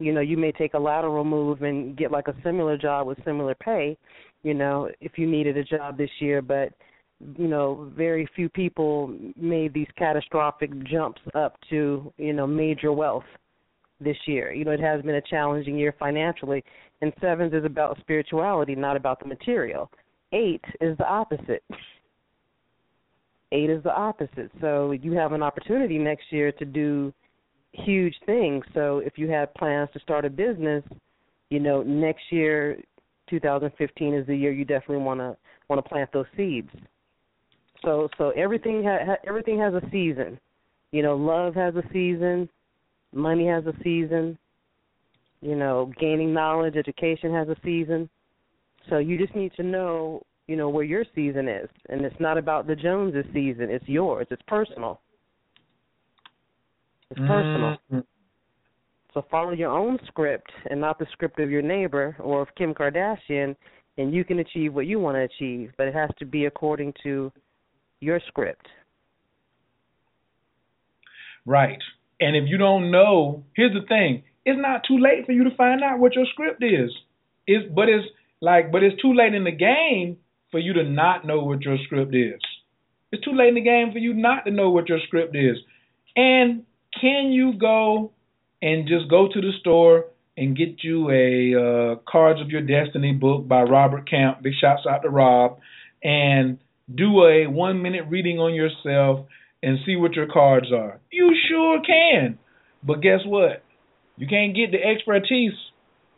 You 0.00 0.12
know, 0.12 0.20
you 0.20 0.36
may 0.36 0.50
take 0.52 0.74
a 0.74 0.78
lateral 0.78 1.24
move 1.24 1.62
and 1.62 1.96
get 1.96 2.10
like 2.10 2.28
a 2.28 2.34
similar 2.42 2.76
job 2.76 3.06
with 3.06 3.22
similar 3.24 3.54
pay, 3.54 3.96
you 4.42 4.54
know, 4.54 4.90
if 5.00 5.12
you 5.16 5.26
needed 5.26 5.56
a 5.56 5.64
job 5.64 5.96
this 5.96 6.10
year, 6.18 6.42
but 6.42 6.70
you 7.38 7.48
know, 7.48 7.90
very 7.96 8.28
few 8.34 8.48
people 8.48 9.14
made 9.36 9.72
these 9.72 9.88
catastrophic 9.96 10.70
jumps 10.84 11.20
up 11.34 11.56
to, 11.70 12.12
you 12.16 12.32
know, 12.32 12.46
major 12.46 12.92
wealth 12.92 13.24
this 14.00 14.16
year. 14.26 14.52
You 14.52 14.64
know, 14.64 14.72
it 14.72 14.80
has 14.80 15.02
been 15.02 15.14
a 15.14 15.22
challenging 15.22 15.78
year 15.78 15.94
financially. 15.98 16.64
And 17.00 17.12
sevens 17.20 17.52
is 17.52 17.64
about 17.64 17.98
spirituality, 18.00 18.74
not 18.74 18.96
about 18.96 19.20
the 19.20 19.26
material. 19.26 19.90
Eight 20.32 20.64
is 20.80 20.96
the 20.98 21.06
opposite. 21.06 21.64
Eight 23.52 23.70
is 23.70 23.82
the 23.82 23.94
opposite. 23.94 24.50
So 24.60 24.92
you 24.92 25.12
have 25.12 25.32
an 25.32 25.42
opportunity 25.42 25.98
next 25.98 26.24
year 26.30 26.50
to 26.52 26.64
do 26.64 27.12
huge 27.72 28.14
things. 28.26 28.64
So 28.74 28.98
if 28.98 29.16
you 29.16 29.28
have 29.30 29.54
plans 29.54 29.88
to 29.92 30.00
start 30.00 30.24
a 30.24 30.30
business, 30.30 30.82
you 31.50 31.60
know, 31.60 31.82
next 31.82 32.22
year 32.30 32.78
2015 33.30 34.14
is 34.14 34.26
the 34.26 34.36
year 34.36 34.52
you 34.52 34.64
definitely 34.64 35.04
want 35.04 35.20
to 35.20 35.36
want 35.68 35.82
to 35.82 35.88
plant 35.88 36.10
those 36.12 36.26
seeds. 36.36 36.68
So 37.84 38.08
so 38.18 38.30
everything 38.30 38.82
ha, 38.84 38.98
ha, 39.04 39.16
everything 39.26 39.58
has 39.58 39.74
a 39.74 39.82
season. 39.90 40.38
You 40.92 41.02
know, 41.02 41.16
love 41.16 41.54
has 41.54 41.74
a 41.74 41.82
season, 41.92 42.48
money 43.12 43.46
has 43.46 43.66
a 43.66 43.74
season. 43.82 44.38
You 45.40 45.56
know, 45.56 45.92
gaining 46.00 46.32
knowledge, 46.32 46.76
education 46.76 47.32
has 47.34 47.48
a 47.48 47.56
season. 47.62 48.08
So 48.88 48.98
you 48.98 49.18
just 49.18 49.34
need 49.34 49.52
to 49.56 49.62
know, 49.62 50.22
you 50.46 50.56
know, 50.56 50.68
where 50.68 50.84
your 50.84 51.04
season 51.14 51.48
is, 51.48 51.68
and 51.88 52.02
it's 52.02 52.18
not 52.18 52.38
about 52.38 52.66
the 52.66 52.74
Joneses' 52.74 53.26
season. 53.32 53.70
It's 53.70 53.86
yours. 53.86 54.26
It's 54.30 54.42
personal. 54.46 55.00
It's 57.10 57.20
personal. 57.20 57.76
Mm-hmm. 57.92 57.98
So 59.12 59.24
follow 59.30 59.52
your 59.52 59.70
own 59.70 59.98
script 60.06 60.50
and 60.70 60.80
not 60.80 60.98
the 60.98 61.06
script 61.12 61.38
of 61.38 61.50
your 61.50 61.62
neighbor 61.62 62.16
or 62.18 62.42
of 62.42 62.48
Kim 62.56 62.74
Kardashian, 62.74 63.54
and 63.96 64.12
you 64.12 64.24
can 64.24 64.40
achieve 64.40 64.74
what 64.74 64.86
you 64.86 64.98
want 64.98 65.16
to 65.16 65.22
achieve. 65.22 65.72
But 65.78 65.86
it 65.86 65.94
has 65.94 66.10
to 66.18 66.24
be 66.24 66.46
according 66.46 66.94
to 67.04 67.30
your 68.04 68.20
script. 68.28 68.66
Right. 71.46 71.78
And 72.20 72.36
if 72.36 72.44
you 72.46 72.56
don't 72.58 72.90
know, 72.90 73.44
here's 73.54 73.74
the 73.74 73.86
thing: 73.86 74.22
it's 74.44 74.60
not 74.60 74.82
too 74.86 74.98
late 74.98 75.26
for 75.26 75.32
you 75.32 75.44
to 75.44 75.56
find 75.56 75.82
out 75.82 75.98
what 75.98 76.14
your 76.14 76.26
script 76.32 76.62
is. 76.62 76.90
It's 77.46 77.66
but 77.74 77.88
it's 77.88 78.06
like 78.40 78.70
but 78.70 78.82
it's 78.82 79.00
too 79.00 79.14
late 79.14 79.34
in 79.34 79.44
the 79.44 79.50
game 79.50 80.18
for 80.50 80.58
you 80.58 80.74
to 80.74 80.84
not 80.84 81.26
know 81.26 81.42
what 81.42 81.62
your 81.62 81.76
script 81.84 82.14
is. 82.14 82.40
It's 83.10 83.24
too 83.24 83.34
late 83.34 83.48
in 83.48 83.54
the 83.54 83.60
game 83.60 83.92
for 83.92 83.98
you 83.98 84.14
not 84.14 84.44
to 84.44 84.50
know 84.50 84.70
what 84.70 84.88
your 84.88 84.98
script 85.06 85.36
is. 85.36 85.56
And 86.16 86.64
can 87.00 87.32
you 87.32 87.54
go 87.54 88.12
and 88.62 88.88
just 88.88 89.08
go 89.10 89.28
to 89.32 89.40
the 89.40 89.52
store 89.60 90.06
and 90.36 90.56
get 90.56 90.82
you 90.82 91.10
a 91.10 91.54
uh, 91.54 91.96
Cards 92.10 92.40
of 92.40 92.48
Your 92.48 92.62
Destiny 92.62 93.12
book 93.12 93.46
by 93.46 93.62
Robert 93.62 94.08
Camp? 94.08 94.42
Big 94.42 94.54
shouts 94.60 94.82
out 94.88 95.02
to 95.02 95.10
Rob. 95.10 95.58
And 96.02 96.58
do 96.92 97.24
a 97.24 97.46
one 97.46 97.82
minute 97.82 98.04
reading 98.08 98.38
on 98.38 98.54
yourself 98.54 99.26
and 99.62 99.78
see 99.86 99.96
what 99.96 100.14
your 100.14 100.26
cards 100.26 100.72
are. 100.72 101.00
You 101.10 101.34
sure 101.48 101.80
can. 101.80 102.38
But 102.82 103.00
guess 103.00 103.20
what? 103.24 103.62
You 104.16 104.26
can't 104.26 104.54
get 104.54 104.70
the 104.70 104.82
expertise 104.82 105.54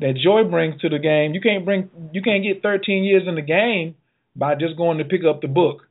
that 0.00 0.18
Joi 0.22 0.44
brings 0.44 0.80
to 0.80 0.88
the 0.88 0.98
game. 0.98 1.32
You 1.32 1.40
can't 1.40 1.64
bring 1.64 1.88
you 2.12 2.22
can't 2.22 2.42
get 2.42 2.62
13 2.62 3.04
years 3.04 3.22
in 3.26 3.36
the 3.36 3.42
game 3.42 3.94
by 4.34 4.54
just 4.54 4.76
going 4.76 4.98
to 4.98 5.04
pick 5.04 5.22
up 5.28 5.40
the 5.40 5.48
book. 5.48 5.82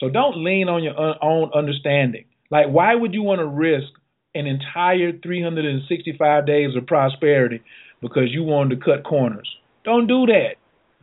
So 0.00 0.08
don't 0.08 0.44
lean 0.44 0.68
on 0.68 0.82
your 0.82 0.98
uh, 0.98 1.14
own 1.22 1.50
understanding. 1.54 2.24
Like 2.50 2.66
why 2.68 2.94
would 2.94 3.14
you 3.14 3.22
want 3.22 3.40
to 3.40 3.46
risk 3.46 3.88
an 4.34 4.46
entire 4.46 5.12
365 5.12 6.46
days 6.46 6.76
of 6.76 6.86
prosperity 6.86 7.62
because 8.00 8.30
you 8.30 8.42
wanted 8.42 8.78
to 8.78 8.84
cut 8.84 9.04
corners? 9.04 9.48
Don't 9.84 10.06
do 10.06 10.26
that. 10.26 10.56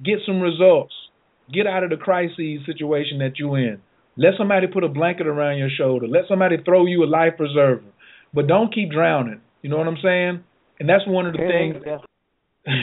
Get 0.04 0.20
some 0.26 0.42
results. 0.42 0.94
Get 1.54 1.68
out 1.68 1.84
of 1.84 1.90
the 1.90 1.98
crisis 1.98 2.66
situation 2.66 3.20
that 3.20 3.34
you're 3.38 3.58
in. 3.58 3.82
Let 4.18 4.34
somebody 4.38 4.68
put 4.68 4.84
a 4.84 4.90
blanket 4.90 5.28
around 5.28 5.58
your 5.58 5.70
shoulder. 5.70 6.08
Let 6.08 6.24
somebody 6.28 6.58
throw 6.64 6.86
you 6.86 7.04
a 7.04 7.06
life 7.06 7.34
preserver. 7.38 7.84
But 8.34 8.48
don't 8.48 8.74
keep 8.74 8.92
drowning. 8.92 9.42
You 9.62 9.70
know 9.70 9.78
what 9.78 9.88
I'm 9.88 9.98
saying? 10.02 10.44
And 10.80 10.90
that's 10.90 11.06
one 11.08 11.26
of 11.26 11.34
the 11.34 11.40
things. 11.40 11.84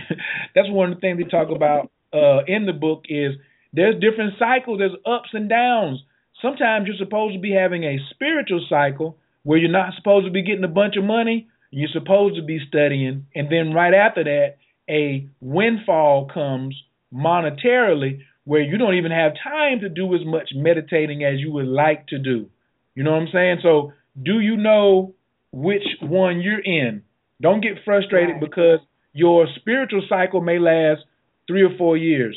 that's 0.55 0.71
one 0.71 0.91
of 0.91 0.97
the 0.97 1.01
things 1.01 1.19
they 1.19 1.29
talk 1.29 1.49
about 1.55 1.91
uh, 2.13 2.45
in 2.47 2.67
the 2.67 2.73
book 2.73 3.05
is 3.09 3.33
there's 3.73 3.95
different 4.01 4.35
cycles. 4.39 4.79
There's 4.79 4.97
ups 5.07 5.31
and 5.33 5.49
downs. 5.49 6.01
Sometimes 6.41 6.87
you're 6.87 6.97
supposed 6.99 7.35
to 7.35 7.41
be 7.41 7.53
having 7.53 7.85
a 7.85 7.99
spiritual 8.11 8.65
cycle 8.69 9.17
where 9.43 9.59
you're 9.59 9.71
not 9.71 9.95
supposed 9.97 10.27
to 10.27 10.33
be 10.33 10.43
getting 10.43 10.65
a 10.65 10.69
bunch 10.69 10.97
of 10.97 11.05
money. 11.05 11.49
You're 11.71 11.89
supposed 11.93 12.37
to 12.37 12.43
be 12.43 12.61
studying, 12.69 13.27
and 13.35 13.51
then 13.51 13.73
right 13.73 13.95
after 13.95 14.25
that, 14.25 14.57
a 14.91 15.27
windfall 15.41 16.29
comes 16.33 16.77
monetarily 17.15 18.21
where 18.45 18.61
you 18.61 18.79
don't 18.79 18.95
even 18.95 19.13
have 19.13 19.33
time 19.43 19.81
to 19.81 19.89
do 19.89 20.15
as 20.15 20.21
much 20.25 20.51
meditating 20.55 21.25
as 21.25 21.39
you 21.39 21.53
would 21.53 21.67
like 21.67 22.07
to 22.09 22.19
do. 22.19 22.49
You 22.95 23.05
know 23.05 23.13
what 23.13 23.23
I'm 23.23 23.29
saying? 23.33 23.59
So, 23.63 23.93
do 24.21 24.41
you 24.41 24.57
know 24.57 25.15
which 25.53 25.85
one 26.01 26.41
you're 26.41 26.61
in? 26.61 27.03
Don't 27.41 27.63
get 27.63 27.85
frustrated 27.85 28.41
because 28.41 28.81
your 29.13 29.47
spiritual 29.57 30.03
cycle 30.09 30.41
may 30.41 30.59
last 30.59 31.01
three 31.47 31.63
or 31.63 31.77
four 31.77 31.97
years. 31.97 32.37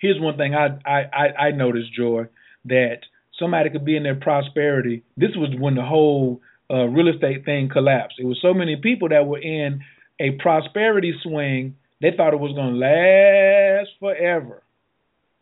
Here's 0.00 0.20
one 0.20 0.36
thing 0.36 0.54
I 0.54 0.78
I 0.84 1.46
I 1.46 1.50
noticed, 1.52 1.94
Joi, 1.94 2.24
that 2.64 2.98
somebody 3.38 3.70
could 3.70 3.84
be 3.84 3.96
in 3.96 4.02
their 4.02 4.16
prosperity. 4.16 5.04
This 5.16 5.30
was 5.36 5.54
when 5.58 5.74
the 5.74 5.84
whole 5.84 6.40
uh, 6.70 6.84
real 6.86 7.08
estate 7.08 7.44
thing 7.44 7.68
collapsed. 7.68 8.16
It 8.18 8.24
was 8.24 8.38
so 8.42 8.54
many 8.54 8.76
people 8.76 9.08
that 9.10 9.26
were 9.26 9.38
in 9.40 9.80
a 10.18 10.32
prosperity 10.42 11.14
swing. 11.22 11.76
They 12.00 12.10
thought 12.16 12.34
it 12.34 12.40
was 12.40 12.54
going 12.54 12.74
to 12.74 12.78
last 12.78 13.90
forever. 14.00 14.61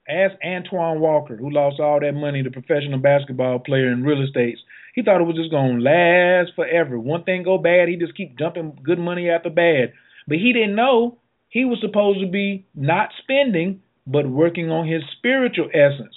Ask 0.08 0.34
Antoine 0.44 1.00
Walker, 1.00 1.36
who 1.36 1.50
lost 1.50 1.78
all 1.78 2.00
that 2.00 2.12
money, 2.12 2.42
the 2.42 2.50
professional 2.50 2.98
basketball 2.98 3.58
player 3.58 3.92
in 3.92 4.02
real 4.02 4.22
estate. 4.22 4.58
He 4.94 5.02
thought 5.02 5.20
it 5.20 5.24
was 5.24 5.36
just 5.36 5.50
gonna 5.50 5.78
last 5.78 6.52
forever. 6.56 6.98
One 6.98 7.22
thing 7.24 7.42
go 7.42 7.58
bad, 7.58 7.88
he 7.88 7.96
just 7.96 8.16
keep 8.16 8.36
dumping 8.36 8.78
good 8.82 8.98
money 8.98 9.30
after 9.30 9.50
bad. 9.50 9.92
But 10.26 10.38
he 10.38 10.52
didn't 10.52 10.74
know 10.74 11.18
he 11.48 11.64
was 11.64 11.80
supposed 11.80 12.20
to 12.20 12.26
be 12.26 12.64
not 12.74 13.10
spending, 13.22 13.82
but 14.06 14.28
working 14.28 14.70
on 14.70 14.86
his 14.88 15.02
spiritual 15.16 15.68
essence. 15.72 16.14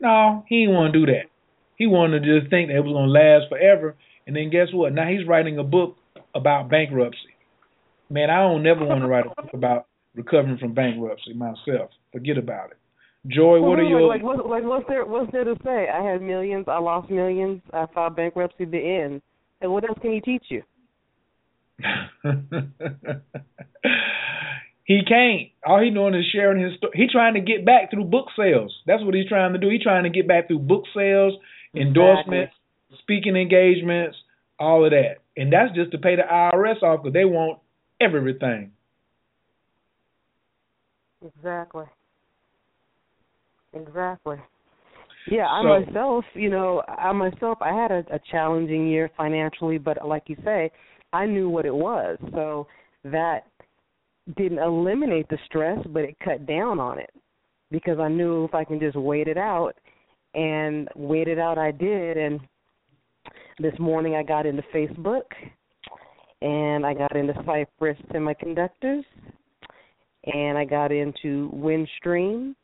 No, 0.00 0.44
he 0.48 0.60
didn't 0.60 0.74
want 0.74 0.92
to 0.92 1.00
do 1.00 1.06
that. 1.12 1.26
He 1.76 1.86
wanted 1.86 2.22
to 2.22 2.40
just 2.40 2.50
think 2.50 2.68
that 2.68 2.76
it 2.76 2.84
was 2.84 2.92
gonna 2.92 3.10
last 3.10 3.48
forever. 3.48 3.96
And 4.26 4.36
then 4.36 4.50
guess 4.50 4.68
what? 4.72 4.92
Now 4.92 5.08
he's 5.08 5.26
writing 5.26 5.58
a 5.58 5.64
book 5.64 5.96
about 6.34 6.68
bankruptcy. 6.68 7.18
Man, 8.10 8.30
I 8.30 8.40
don't 8.40 8.62
never 8.62 8.84
want 8.84 9.00
to 9.00 9.08
write 9.08 9.26
a 9.26 9.30
book 9.30 9.52
about 9.54 9.86
recovering 10.14 10.58
from 10.58 10.74
bankruptcy 10.74 11.32
myself. 11.32 11.90
Forget 12.12 12.38
about 12.38 12.70
it. 12.70 12.76
Joi, 13.26 13.60
what 13.60 13.78
are 13.78 13.84
your 13.84 14.02
like? 14.02 14.22
What, 14.22 14.46
like 14.46 14.64
what's 14.64 14.86
there? 14.86 15.06
What's 15.06 15.32
there 15.32 15.44
to 15.44 15.56
say? 15.64 15.88
I 15.88 16.02
had 16.02 16.20
millions. 16.20 16.66
I 16.68 16.78
lost 16.78 17.10
millions. 17.10 17.62
I 17.72 17.86
filed 17.94 18.16
bankruptcy. 18.16 18.66
The 18.66 18.78
end. 18.78 19.22
And 19.62 19.72
what 19.72 19.88
else 19.88 19.98
can 20.02 20.12
he 20.12 20.20
teach 20.20 20.44
you? 20.48 20.62
he 24.84 25.00
can't. 25.08 25.48
All 25.66 25.80
he 25.82 25.90
doing 25.90 26.14
is 26.14 26.26
sharing 26.30 26.62
his 26.62 26.76
story. 26.76 26.92
He 26.94 27.06
trying 27.10 27.32
to 27.34 27.40
get 27.40 27.64
back 27.64 27.90
through 27.90 28.04
book 28.04 28.26
sales. 28.38 28.74
That's 28.86 29.02
what 29.02 29.14
he's 29.14 29.26
trying 29.26 29.54
to 29.54 29.58
do. 29.58 29.70
He's 29.70 29.82
trying 29.82 30.04
to 30.04 30.10
get 30.10 30.28
back 30.28 30.48
through 30.48 30.58
book 30.60 30.84
sales, 30.94 31.32
endorsements, 31.74 32.52
exactly. 32.90 32.98
speaking 33.00 33.36
engagements, 33.36 34.18
all 34.58 34.84
of 34.84 34.90
that. 34.90 35.22
And 35.34 35.50
that's 35.50 35.74
just 35.74 35.92
to 35.92 35.98
pay 35.98 36.16
the 36.16 36.22
IRS 36.30 36.82
off 36.82 37.02
because 37.02 37.14
they 37.14 37.24
want 37.24 37.58
everything. 38.00 38.72
Exactly. 41.24 41.86
Exactly. 43.74 44.36
Yeah, 45.30 45.46
I 45.46 45.62
so, 45.62 45.80
myself, 45.80 46.24
you 46.34 46.50
know, 46.50 46.82
I 46.86 47.10
myself, 47.12 47.58
I 47.60 47.72
had 47.72 47.90
a, 47.90 48.04
a 48.12 48.20
challenging 48.30 48.88
year 48.88 49.10
financially, 49.16 49.78
but 49.78 50.06
like 50.06 50.24
you 50.26 50.36
say, 50.44 50.70
I 51.12 51.26
knew 51.26 51.48
what 51.48 51.64
it 51.64 51.74
was, 51.74 52.18
so 52.32 52.66
that 53.04 53.44
didn't 54.36 54.58
eliminate 54.58 55.28
the 55.28 55.38
stress, 55.46 55.78
but 55.88 56.02
it 56.02 56.16
cut 56.22 56.46
down 56.46 56.78
on 56.78 56.98
it 56.98 57.10
because 57.70 57.98
I 57.98 58.08
knew 58.08 58.44
if 58.44 58.54
I 58.54 58.64
can 58.64 58.78
just 58.78 58.96
wait 58.96 59.28
it 59.28 59.38
out, 59.38 59.74
and 60.34 60.88
wait 60.94 61.28
it 61.28 61.38
out, 61.38 61.58
I 61.58 61.70
did. 61.70 62.16
And 62.16 62.40
this 63.58 63.74
morning, 63.78 64.14
I 64.14 64.22
got 64.22 64.46
into 64.46 64.62
Facebook, 64.74 65.22
and 66.42 66.84
I 66.84 66.94
got 66.94 67.16
into 67.16 67.34
Cypress 67.46 67.98
Semiconductors, 68.12 69.04
and 70.26 70.58
I 70.58 70.64
got 70.64 70.92
into 70.92 71.50
Windstream 71.54 72.54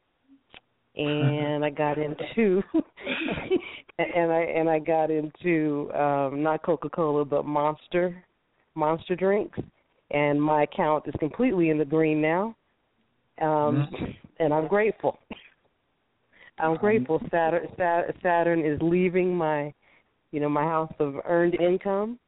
and 0.97 1.65
I 1.65 1.71
got 1.71 1.99
into 1.99 2.63
and 3.99 4.33
I 4.33 4.41
and 4.41 4.69
I 4.69 4.79
got 4.79 5.11
into 5.11 5.91
um 5.95 6.43
not 6.43 6.63
Coca-Cola 6.63 7.25
but 7.25 7.45
Monster 7.45 8.25
Monster 8.75 9.17
drinks 9.17 9.59
and 10.11 10.41
my 10.41 10.65
account 10.65 11.05
is 11.07 11.15
completely 11.21 11.71
in 11.71 11.79
the 11.79 11.85
green 11.85 12.21
now. 12.21 12.57
Um 13.41 13.47
mm-hmm. 13.47 14.05
and 14.39 14.53
I'm 14.53 14.67
grateful. 14.67 15.19
I'm 16.59 16.77
grateful 16.77 17.21
Saturn 17.31 17.69
Saturn 18.23 18.65
is 18.65 18.79
leaving 18.83 19.35
my 19.35 19.73
you 20.33 20.41
know, 20.41 20.49
my 20.49 20.63
house 20.63 20.93
of 20.99 21.17
earned 21.25 21.55
income, 21.61 22.19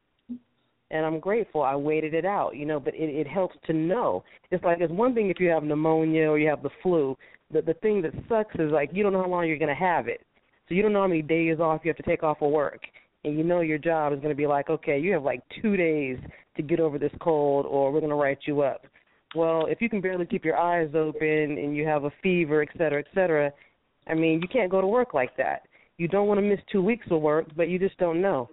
and 0.91 1.05
I'm 1.05 1.19
grateful. 1.19 1.61
I 1.61 1.75
waited 1.75 2.13
it 2.13 2.25
out, 2.25 2.55
you 2.55 2.65
know. 2.65 2.79
But 2.79 2.95
it, 2.95 3.09
it 3.09 3.27
helps 3.27 3.55
to 3.65 3.73
know. 3.73 4.23
It's 4.51 4.63
like 4.63 4.79
it's 4.81 4.91
one 4.91 5.13
thing 5.13 5.29
if 5.29 5.39
you 5.39 5.49
have 5.49 5.63
pneumonia 5.63 6.29
or 6.29 6.37
you 6.37 6.49
have 6.49 6.63
the 6.63 6.69
flu. 6.81 7.17
The 7.51 7.61
the 7.61 7.73
thing 7.75 8.01
that 8.01 8.13
sucks 8.29 8.55
is 8.55 8.71
like 8.71 8.89
you 8.93 9.03
don't 9.03 9.13
know 9.13 9.21
how 9.21 9.29
long 9.29 9.47
you're 9.47 9.57
gonna 9.57 9.75
have 9.75 10.07
it, 10.07 10.21
so 10.67 10.75
you 10.75 10.81
don't 10.81 10.93
know 10.93 11.01
how 11.01 11.07
many 11.07 11.21
days 11.21 11.59
off 11.59 11.81
you 11.83 11.89
have 11.89 11.97
to 11.97 12.03
take 12.03 12.23
off 12.23 12.41
of 12.41 12.51
work, 12.51 12.81
and 13.23 13.37
you 13.37 13.43
know 13.43 13.61
your 13.61 13.77
job 13.77 14.13
is 14.13 14.19
gonna 14.19 14.35
be 14.35 14.47
like, 14.47 14.69
okay, 14.69 14.99
you 14.99 15.13
have 15.13 15.23
like 15.23 15.41
two 15.61 15.77
days 15.77 16.17
to 16.55 16.61
get 16.61 16.79
over 16.79 16.97
this 16.97 17.11
cold, 17.19 17.65
or 17.65 17.91
we're 17.91 18.01
gonna 18.01 18.15
write 18.15 18.39
you 18.45 18.61
up. 18.61 18.85
Well, 19.35 19.65
if 19.65 19.81
you 19.81 19.89
can 19.89 20.01
barely 20.01 20.25
keep 20.25 20.45
your 20.45 20.57
eyes 20.57 20.89
open 20.93 21.57
and 21.57 21.75
you 21.75 21.87
have 21.87 22.03
a 22.03 22.11
fever, 22.21 22.61
et 22.61 22.69
cetera, 22.77 22.99
et 22.99 23.07
cetera, 23.15 23.51
I 24.07 24.13
mean, 24.13 24.41
you 24.41 24.47
can't 24.47 24.69
go 24.69 24.79
to 24.79 24.87
work 24.87 25.13
like 25.13 25.35
that. 25.37 25.63
You 25.97 26.07
don't 26.07 26.27
want 26.27 26.39
to 26.39 26.45
miss 26.45 26.59
two 26.71 26.83
weeks 26.83 27.07
of 27.09 27.21
work, 27.21 27.47
but 27.55 27.69
you 27.69 27.79
just 27.79 27.97
don't 27.97 28.21
know. 28.21 28.49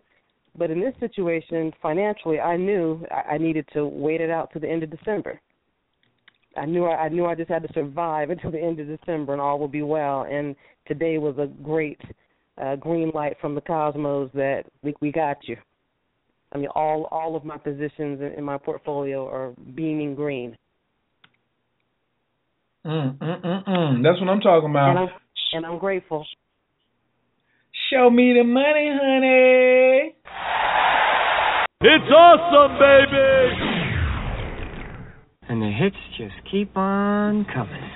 But 0.56 0.70
in 0.70 0.80
this 0.80 0.94
situation, 0.98 1.72
financially, 1.80 2.40
I 2.40 2.56
knew 2.56 3.04
I 3.10 3.38
needed 3.38 3.66
to 3.74 3.86
wait 3.86 4.20
it 4.20 4.30
out 4.30 4.52
to 4.52 4.58
the 4.58 4.68
end 4.68 4.82
of 4.82 4.90
December. 4.90 5.40
I 6.56 6.66
knew 6.66 6.84
I, 6.84 7.04
I 7.04 7.08
knew 7.08 7.26
I 7.26 7.34
just 7.34 7.50
had 7.50 7.62
to 7.62 7.72
survive 7.72 8.30
until 8.30 8.50
the 8.50 8.60
end 8.60 8.80
of 8.80 8.86
December, 8.86 9.32
and 9.32 9.40
all 9.40 9.58
will 9.58 9.68
be 9.68 9.82
well. 9.82 10.26
And 10.30 10.56
today 10.86 11.18
was 11.18 11.36
a 11.38 11.46
great 11.62 12.00
uh, 12.60 12.76
green 12.76 13.10
light 13.14 13.36
from 13.40 13.54
the 13.54 13.60
cosmos 13.60 14.30
that 14.34 14.64
we 14.82 14.94
we 15.00 15.12
got 15.12 15.36
you. 15.46 15.56
I 16.52 16.58
mean, 16.58 16.68
all 16.74 17.08
all 17.10 17.36
of 17.36 17.44
my 17.44 17.56
positions 17.56 18.20
in, 18.20 18.32
in 18.38 18.44
my 18.44 18.58
portfolio 18.58 19.26
are 19.26 19.54
beaming 19.74 20.14
green. 20.14 20.56
Mm, 22.84 23.18
mm, 23.18 23.44
mm, 23.44 23.68
mm. 23.68 24.02
That's 24.02 24.18
what 24.20 24.30
I'm 24.30 24.40
talking 24.40 24.70
about. 24.70 24.90
And 24.90 24.98
I'm, 24.98 25.08
and 25.52 25.66
I'm 25.66 25.78
grateful. 25.78 26.26
Show 27.92 28.08
me 28.08 28.32
the 28.32 28.44
money, 28.44 28.88
honey. 28.90 30.14
It's 31.82 32.10
awesome, 32.10 32.78
baby. 32.78 33.29
And 35.50 35.60
the 35.60 35.68
hits 35.68 35.96
just 36.16 36.48
keep 36.48 36.76
on 36.76 37.44
coming. 37.52 37.90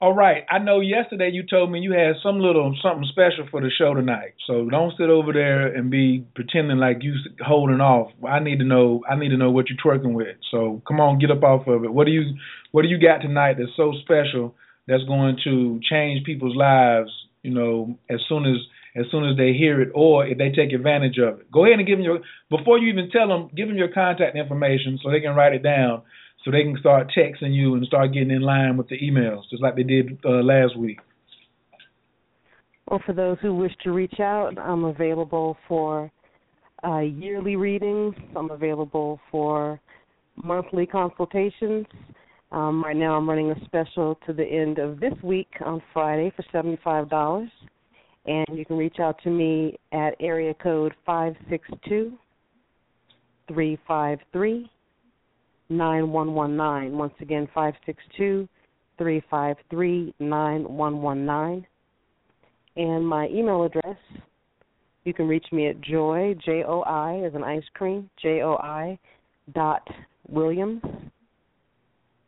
All 0.00 0.14
right. 0.14 0.42
I 0.50 0.58
know 0.58 0.80
yesterday 0.80 1.30
you 1.32 1.44
told 1.48 1.70
me 1.70 1.78
you 1.78 1.92
had 1.92 2.16
some 2.24 2.40
little 2.40 2.76
something 2.82 3.06
special 3.12 3.46
for 3.52 3.60
the 3.60 3.70
show 3.70 3.94
tonight. 3.94 4.34
So 4.48 4.68
don't 4.68 4.92
sit 4.98 5.08
over 5.08 5.32
there 5.32 5.72
and 5.72 5.92
be 5.92 6.26
pretending 6.34 6.78
like 6.78 7.04
you 7.04 7.14
holding 7.40 7.80
off. 7.80 8.10
I 8.28 8.40
need 8.40 8.58
to 8.58 8.64
know. 8.64 9.04
I 9.08 9.14
need 9.14 9.28
to 9.28 9.36
know 9.36 9.52
what 9.52 9.66
you're 9.68 9.78
twerking 9.78 10.12
with. 10.12 10.38
So 10.50 10.82
come 10.88 10.98
on, 10.98 11.20
get 11.20 11.30
up 11.30 11.44
off 11.44 11.68
of 11.68 11.84
it. 11.84 11.92
What 11.92 12.06
do 12.06 12.10
you 12.10 12.34
What 12.72 12.82
do 12.82 12.88
you 12.88 12.98
got 12.98 13.18
tonight 13.18 13.58
that's 13.60 13.76
so 13.76 13.92
special 14.02 14.56
that's 14.88 15.04
going 15.04 15.38
to 15.44 15.78
change 15.88 16.26
people's 16.26 16.56
lives? 16.56 17.12
You 17.44 17.54
know, 17.54 17.96
as 18.10 18.18
soon 18.28 18.44
as 18.44 18.56
as 18.96 19.06
soon 19.12 19.28
as 19.28 19.36
they 19.36 19.52
hear 19.52 19.80
it 19.80 19.90
or 19.94 20.26
if 20.26 20.38
they 20.38 20.50
take 20.50 20.72
advantage 20.72 21.18
of 21.18 21.40
it. 21.40 21.50
Go 21.52 21.64
ahead 21.64 21.78
and 21.78 21.86
give 21.86 21.98
them 21.98 22.04
your 22.04 22.20
before 22.50 22.78
you 22.78 22.88
even 22.88 23.08
tell 23.10 23.28
them, 23.28 23.50
give 23.54 23.68
them 23.68 23.76
your 23.76 23.92
contact 23.92 24.36
information 24.36 24.98
so 25.00 25.10
they 25.10 25.20
can 25.20 25.36
write 25.36 25.54
it 25.54 25.62
down, 25.62 26.02
so 26.48 26.52
they 26.52 26.62
can 26.62 26.78
start 26.80 27.12
texting 27.14 27.54
you 27.54 27.74
and 27.74 27.84
start 27.86 28.14
getting 28.14 28.30
in 28.30 28.40
line 28.40 28.78
with 28.78 28.88
the 28.88 28.98
emails, 28.98 29.42
just 29.50 29.62
like 29.62 29.76
they 29.76 29.82
did 29.82 30.18
uh, 30.24 30.42
last 30.42 30.78
week. 30.78 30.98
Well, 32.86 33.02
for 33.04 33.12
those 33.12 33.36
who 33.42 33.54
wish 33.54 33.72
to 33.84 33.92
reach 33.92 34.18
out, 34.18 34.58
I'm 34.58 34.84
available 34.84 35.58
for 35.68 36.10
uh, 36.82 37.00
yearly 37.00 37.56
readings. 37.56 38.14
I'm 38.34 38.50
available 38.50 39.20
for 39.30 39.78
monthly 40.42 40.86
consultations. 40.86 41.84
Um, 42.50 42.82
right 42.82 42.96
now, 42.96 43.14
I'm 43.14 43.28
running 43.28 43.50
a 43.50 43.64
special 43.66 44.18
to 44.26 44.32
the 44.32 44.44
end 44.44 44.78
of 44.78 45.00
this 45.00 45.12
week 45.22 45.48
on 45.66 45.82
Friday 45.92 46.32
for 46.34 46.44
$75 46.44 47.50
and 48.24 48.46
you 48.58 48.64
can 48.64 48.76
reach 48.76 49.00
out 49.00 49.16
to 49.22 49.30
me 49.30 49.78
at 49.92 50.10
area 50.20 50.52
code 50.54 50.92
five 51.06 51.34
six 51.48 51.66
two 51.88 52.12
three 53.46 53.78
five 53.86 54.18
three 54.32 54.70
nine 55.68 56.10
one 56.10 56.34
one 56.34 56.56
nine. 56.56 56.96
Once 56.96 57.14
again, 57.20 57.48
five 57.54 57.74
six 57.86 58.02
two 58.16 58.48
three 58.96 59.22
five 59.30 59.56
three 59.70 60.14
nine 60.18 60.64
one 60.64 61.02
one 61.02 61.24
nine. 61.24 61.66
And 62.76 63.06
my 63.06 63.28
email 63.28 63.64
address, 63.64 63.96
you 65.04 65.14
can 65.14 65.26
reach 65.26 65.46
me 65.52 65.68
at 65.68 65.80
Joi 65.80 66.34
j 66.44 66.64
o 66.66 66.82
i 66.82 67.22
as 67.26 67.34
an 67.34 67.44
ice 67.44 67.64
cream 67.74 68.10
j 68.20 68.42
o 68.42 68.56
i 68.56 68.98
dot 69.54 69.82
williams 70.28 70.82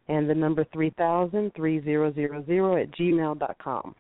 and 0.09 0.29
the 0.29 0.35
number 0.35 0.65
three 0.73 0.91
thousand 0.97 1.53
three 1.55 1.83
zero 1.85 2.13
zero 2.15 2.43
zero 2.47 2.83
at 2.83 2.91
gmail 2.93 3.39
dot 3.39 3.57
com. 3.63 3.95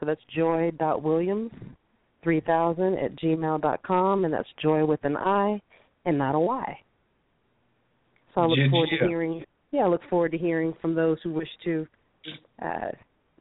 So 0.00 0.06
that's 0.06 0.20
joi.williams3000 0.34 3.04
at 3.04 3.14
gmail.com, 3.16 4.24
and 4.24 4.34
that's 4.34 4.48
Joi 4.60 4.84
with 4.84 5.04
an 5.04 5.16
I 5.16 5.62
and 6.04 6.18
not 6.18 6.34
a 6.34 6.40
Y. 6.40 6.80
So 8.36 8.42
I 8.42 8.46
look 8.46 8.58
Yeah, 8.58 8.68
forward 8.68 8.90
yeah. 8.92 8.98
to 8.98 9.08
hearing. 9.08 9.44
Yeah, 9.72 9.84
I 9.84 9.88
look 9.88 10.02
forward 10.10 10.32
to 10.32 10.38
hearing 10.38 10.74
from 10.80 10.94
those 10.94 11.18
who 11.22 11.32
wish 11.32 11.48
to 11.64 11.88
uh, 12.62 12.90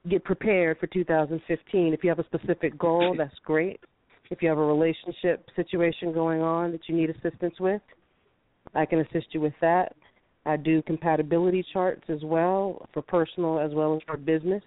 get 0.09 0.23
prepared 0.23 0.79
for 0.79 0.87
2015. 0.87 1.93
If 1.93 2.03
you 2.03 2.09
have 2.09 2.19
a 2.19 2.25
specific 2.25 2.77
goal, 2.77 3.13
that's 3.17 3.37
great. 3.43 3.79
If 4.31 4.41
you 4.41 4.49
have 4.49 4.57
a 4.57 4.65
relationship 4.65 5.47
situation 5.55 6.13
going 6.13 6.41
on 6.41 6.71
that 6.71 6.87
you 6.87 6.95
need 6.95 7.09
assistance 7.09 7.59
with, 7.59 7.81
I 8.73 8.85
can 8.85 9.01
assist 9.01 9.27
you 9.33 9.41
with 9.41 9.53
that. 9.61 9.95
I 10.45 10.57
do 10.57 10.81
compatibility 10.83 11.65
charts 11.73 12.03
as 12.09 12.23
well 12.23 12.87
for 12.93 13.01
personal 13.01 13.59
as 13.59 13.73
well 13.73 13.95
as 13.95 14.01
for 14.07 14.17
business. 14.17 14.63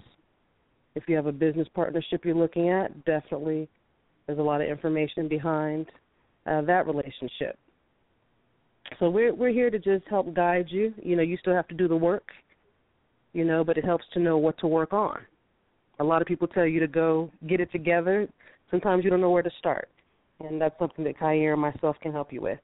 If 0.94 1.04
you 1.08 1.16
have 1.16 1.26
a 1.26 1.32
business 1.32 1.68
partnership 1.74 2.24
you're 2.24 2.34
looking 2.34 2.68
at, 2.68 3.04
definitely 3.04 3.68
there's 4.26 4.38
a 4.38 4.42
lot 4.42 4.60
of 4.60 4.68
information 4.68 5.26
behind 5.26 5.86
uh, 6.46 6.62
that 6.62 6.86
relationship. 6.86 7.58
So 8.98 9.10
we're 9.10 9.34
we're 9.34 9.52
here 9.52 9.70
to 9.70 9.78
just 9.78 10.06
help 10.08 10.34
guide 10.34 10.66
you. 10.68 10.92
You 11.02 11.16
know, 11.16 11.22
you 11.22 11.36
still 11.36 11.54
have 11.54 11.68
to 11.68 11.74
do 11.74 11.88
the 11.88 11.96
work, 11.96 12.28
you 13.32 13.44
know, 13.44 13.64
but 13.64 13.76
it 13.76 13.84
helps 13.84 14.04
to 14.14 14.20
know 14.20 14.38
what 14.38 14.58
to 14.58 14.66
work 14.66 14.92
on. 14.92 15.18
A 16.00 16.04
lot 16.04 16.22
of 16.22 16.28
people 16.28 16.46
tell 16.48 16.66
you 16.66 16.80
to 16.80 16.88
go 16.88 17.30
get 17.48 17.60
it 17.60 17.70
together. 17.72 18.28
Sometimes 18.70 19.04
you 19.04 19.10
don't 19.10 19.20
know 19.20 19.30
where 19.30 19.42
to 19.42 19.50
start, 19.58 19.88
and 20.40 20.60
that's 20.60 20.78
something 20.78 21.04
that 21.04 21.18
Kyer 21.18 21.52
and 21.52 21.60
myself 21.60 21.96
can 22.00 22.12
help 22.12 22.32
you 22.32 22.40
with. 22.40 22.58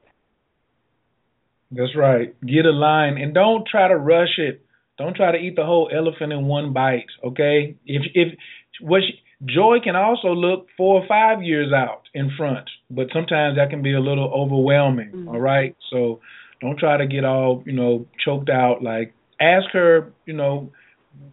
That's 1.71 1.97
right. 1.97 2.35
Get 2.47 2.67
a 2.67 2.71
line 2.71 3.19
and 3.19 3.35
don't 3.35 3.67
try 3.67 3.89
to 3.89 3.97
rush 3.97 4.39
it. 4.39 4.65
Don't 4.97 5.17
try 5.17 5.33
to 5.33 5.39
eat 5.39 5.57
the 5.57 5.65
whole 5.65 5.91
elephant 5.93 6.33
in 6.33 6.47
one 6.47 6.73
bite. 6.73 7.07
Okay. 7.25 7.77
If 7.85 8.03
if 8.15 8.39
what 8.81 9.03
she, 9.03 9.21
Joi 9.47 9.79
can 9.83 9.97
also 9.97 10.29
look 10.29 10.69
four 10.77 11.03
or 11.03 11.07
five 11.07 11.43
years 11.43 11.73
out 11.73 12.03
in 12.15 12.31
front, 12.37 12.69
but 12.91 13.09
sometimes 13.13 13.57
that 13.57 13.71
can 13.71 13.83
be 13.83 13.93
a 13.93 14.01
little 14.01 14.33
overwhelming. 14.33 15.11
Mm-hmm. 15.11 15.29
all 15.29 15.41
right. 15.41 15.77
So 15.91 16.21
don't 16.61 16.79
try 16.79 16.97
to 16.97 17.07
get 17.07 17.25
all 17.25 17.63
you 17.67 17.73
know 17.73 18.07
choked 18.25 18.49
out. 18.49 18.83
Like 18.83 19.15
ask 19.41 19.67
her, 19.73 20.13
you 20.27 20.35
know, 20.35 20.73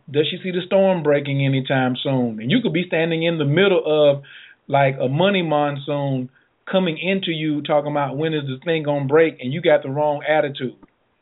does 0.09 0.27
she 0.29 0.37
see 0.43 0.51
the 0.51 0.61
storm 0.65 1.03
breaking 1.03 1.45
anytime 1.45 1.95
soon? 2.01 2.39
And 2.41 2.51
you 2.51 2.59
could 2.61 2.73
be 2.73 2.83
standing 2.87 3.23
in 3.23 3.37
the 3.37 3.45
middle 3.45 3.81
of 3.85 4.23
like 4.67 4.95
a 5.01 5.07
money 5.07 5.41
monsoon 5.41 6.29
coming 6.69 6.97
into 6.97 7.31
you 7.31 7.61
talking 7.61 7.91
about 7.91 8.17
when 8.17 8.33
is 8.33 8.43
this 8.43 8.59
thing 8.63 8.83
gonna 8.83 9.05
break 9.05 9.37
and 9.39 9.53
you 9.53 9.61
got 9.61 9.83
the 9.83 9.89
wrong 9.89 10.21
attitude. 10.27 10.75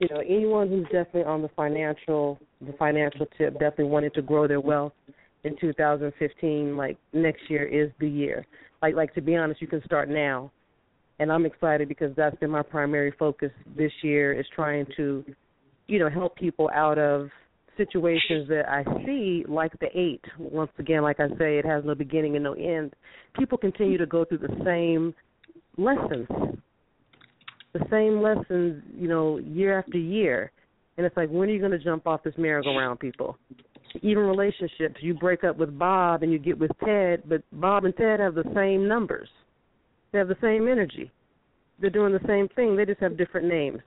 You 0.00 0.08
know, 0.08 0.20
anyone 0.20 0.68
who's 0.68 0.84
definitely 0.84 1.24
on 1.24 1.42
the 1.42 1.50
financial 1.54 2.38
the 2.60 2.72
financial 2.78 3.26
tip, 3.38 3.52
definitely 3.54 3.84
wanted 3.84 4.14
to 4.14 4.22
grow 4.22 4.48
their 4.48 4.60
wealth 4.60 4.92
in 5.44 5.56
2015, 5.60 6.76
like 6.76 6.96
next 7.12 7.42
year 7.48 7.64
is 7.64 7.90
the 8.00 8.08
year. 8.08 8.46
Like 8.82 8.94
like 8.94 9.14
to 9.14 9.20
be 9.20 9.36
honest, 9.36 9.60
you 9.60 9.68
can 9.68 9.84
start 9.84 10.08
now. 10.08 10.50
And 11.18 11.30
I'm 11.30 11.44
excited 11.44 11.86
because 11.86 12.16
that's 12.16 12.36
been 12.36 12.50
my 12.50 12.62
primary 12.62 13.12
focus 13.18 13.50
this 13.76 13.92
year 14.02 14.32
is 14.32 14.46
trying 14.54 14.86
to, 14.96 15.22
you 15.86 15.98
know, 15.98 16.08
help 16.08 16.34
people 16.34 16.70
out 16.74 16.98
of 16.98 17.28
situations 17.76 18.48
that 18.48 18.68
I 18.68 18.84
see, 19.04 19.44
like 19.46 19.72
the 19.80 19.88
eight. 19.94 20.24
Once 20.38 20.70
again, 20.78 21.02
like 21.02 21.20
I 21.20 21.28
say, 21.38 21.58
it 21.58 21.66
has 21.66 21.84
no 21.84 21.94
beginning 21.94 22.36
and 22.36 22.44
no 22.44 22.54
end. 22.54 22.94
People 23.38 23.58
continue 23.58 23.98
to 23.98 24.06
go 24.06 24.24
through 24.24 24.38
the 24.38 24.62
same 24.64 25.14
lessons, 25.76 26.26
the 27.72 27.84
same 27.90 28.20
lessons, 28.20 28.82
you 28.96 29.08
know, 29.08 29.38
year 29.38 29.78
after 29.78 29.98
year. 29.98 30.52
And 30.96 31.06
it's 31.06 31.16
like, 31.16 31.30
when 31.30 31.48
are 31.48 31.52
you 31.52 31.60
going 31.60 31.70
to 31.70 31.78
jump 31.78 32.06
off 32.06 32.22
this 32.22 32.34
merry-go-round, 32.36 33.00
people? 33.00 33.38
Even 34.02 34.24
relationships, 34.24 34.96
you 35.00 35.14
break 35.14 35.44
up 35.44 35.56
with 35.56 35.78
Bob 35.78 36.22
and 36.22 36.32
you 36.32 36.38
get 36.38 36.58
with 36.58 36.70
Ted, 36.84 37.22
but 37.26 37.42
Bob 37.52 37.84
and 37.84 37.96
Ted 37.96 38.20
have 38.20 38.34
the 38.34 38.44
same 38.54 38.86
numbers. 38.86 39.28
They 40.12 40.18
have 40.18 40.28
the 40.28 40.36
same 40.40 40.68
energy 40.68 41.10
they're 41.80 41.90
doing 41.90 42.12
the 42.12 42.20
same 42.26 42.48
thing. 42.48 42.76
They 42.76 42.84
just 42.84 43.00
have 43.00 43.16
different 43.16 43.48
names. 43.48 43.80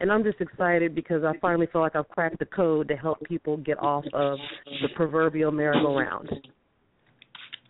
And 0.00 0.12
I'm 0.12 0.22
just 0.22 0.40
excited 0.40 0.94
because 0.94 1.24
I 1.24 1.36
finally 1.38 1.66
feel 1.72 1.80
like 1.80 1.96
I've 1.96 2.08
cracked 2.08 2.38
the 2.38 2.46
code 2.46 2.88
to 2.88 2.96
help 2.96 3.20
people 3.24 3.56
get 3.56 3.78
off 3.78 4.04
of 4.12 4.38
the 4.80 4.88
proverbial 4.94 5.50
merry-go-round. 5.50 6.30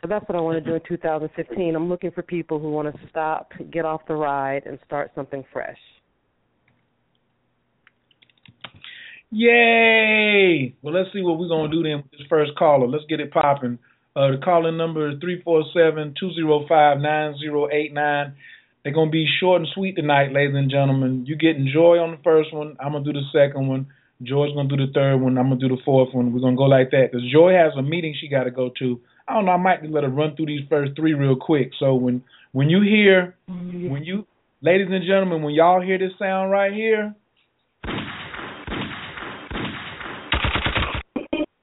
That's 0.09 0.29
what 0.29 0.37
I 0.37 0.41
want 0.41 0.63
to 0.63 0.69
do 0.69 0.75
in 0.75 0.81
2015. 0.89 1.77
I'm 1.77 1.89
looking 1.89 2.11
for 2.11 2.23
people 2.23 2.59
who 2.59 2.71
want 2.71 2.93
to 2.93 3.01
stop, 3.09 3.53
get 3.71 3.85
off 3.85 4.03
the 4.09 4.15
ride, 4.15 4.65
and 4.67 4.79
start 4.85 5.13
something 5.15 5.45
fresh. 5.53 5.79
Yay! 9.31 10.75
Well, 10.83 10.93
let's 10.93 11.11
see 11.13 11.23
what 11.23 11.39
we're 11.39 11.49
going 11.49 11.71
to 11.71 11.77
do 11.77 11.83
then 11.83 11.99
with 11.99 12.11
this 12.11 12.27
first 12.29 12.53
caller. 12.59 12.89
Let's 12.89 13.05
get 13.09 13.21
it 13.21 13.33
popping. 13.33 13.79
Uh, 14.15 14.33
the 14.33 14.39
calling 14.45 14.77
number 14.77 15.09
is 15.09 15.19
347 15.21 16.15
205 16.21 16.99
9089. 17.01 18.35
They're 18.85 18.93
gonna 18.93 19.11
be 19.11 19.27
short 19.41 19.63
and 19.63 19.71
sweet 19.73 19.95
tonight, 19.95 20.33
ladies 20.33 20.57
and 20.57 20.71
gentlemen. 20.71 21.25
You 21.25 21.37
getting 21.37 21.71
Joi 21.73 21.99
on 21.99 22.11
the 22.11 22.23
first 22.23 22.53
one. 22.53 22.77
I'm 22.81 22.93
gonna 22.93 23.05
do 23.05 23.13
the 23.13 23.23
second 23.33 23.69
one. 23.69 23.87
Joi's 24.23 24.53
gonna 24.55 24.69
do 24.69 24.77
the 24.77 24.93
third 24.93 25.19
one. 25.19 25.39
I'm 25.39 25.49
gonna 25.49 25.61
do 25.61 25.69
the 25.69 25.81
fourth 25.85 26.13
one. 26.13 26.33
We're 26.33 26.41
gonna 26.41 26.57
go 26.57 26.65
like 26.65 26.91
that 26.91 27.11
because 27.11 27.25
Joi 27.33 27.55
has 27.55 27.73
a 27.79 27.83
meeting 27.83 28.15
she 28.21 28.29
got 28.29 28.45
to 28.45 28.51
go 28.51 28.71
to. 28.81 29.01
I 29.29 29.35
don't 29.35 29.45
know. 29.45 29.53
I 29.53 29.57
might 29.57 29.83
just 29.83 29.93
let 29.93 30.05
her 30.05 30.11
run 30.11 30.37
through 30.37 30.47
these 30.47 30.67
first 30.69 30.93
three 30.97 31.15
real 31.15 31.37
quick. 31.37 31.71
So 31.79 31.95
when 31.95 32.23
when 32.53 32.69
you 32.69 32.83
hear 32.83 33.37
mm-hmm. 33.49 33.91
when 33.91 34.05
you 34.05 34.27
ladies 34.61 34.89
and 34.91 35.05
gentlemen 35.07 35.43
when 35.43 35.55
y'all 35.55 35.81
hear 35.81 35.99
this 35.99 36.13
sound 36.19 36.51
right 36.51 36.73
here, 36.73 37.15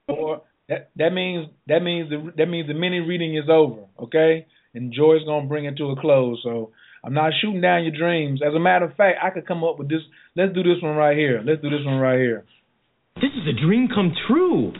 or 0.08 0.42
that 0.68 0.90
that 0.96 1.10
means 1.10 1.48
that 1.68 1.80
means 1.82 2.10
the 2.10 2.32
that 2.36 2.46
means 2.46 2.68
the 2.68 2.74
mini 2.74 3.00
reading 3.00 3.36
is 3.36 3.48
over. 3.50 3.82
Okay, 4.02 4.46
and 4.74 4.92
Joi's 4.92 5.24
gonna 5.26 5.46
bring 5.46 5.66
it 5.66 5.76
to 5.76 5.90
a 5.90 6.00
close. 6.00 6.40
So 6.42 6.70
I'm 7.04 7.14
not 7.14 7.32
shooting 7.40 7.60
down 7.60 7.84
your 7.84 7.96
dreams. 7.96 8.40
As 8.46 8.54
a 8.54 8.60
matter 8.60 8.86
of 8.86 8.94
fact, 8.96 9.18
I 9.22 9.30
could 9.30 9.46
come 9.46 9.64
up 9.64 9.78
with 9.78 9.88
this. 9.88 10.00
Let's 10.36 10.54
do 10.54 10.62
this 10.62 10.82
one 10.82 10.96
right 10.96 11.16
here. 11.16 11.42
Let's 11.44 11.62
do 11.62 11.70
this 11.70 11.84
one 11.84 11.98
right 11.98 12.18
here. 12.18 12.44
This 13.16 13.32
is 13.36 13.46
a 13.48 13.66
dream 13.66 13.88
come 13.94 14.12
true. 14.26 14.72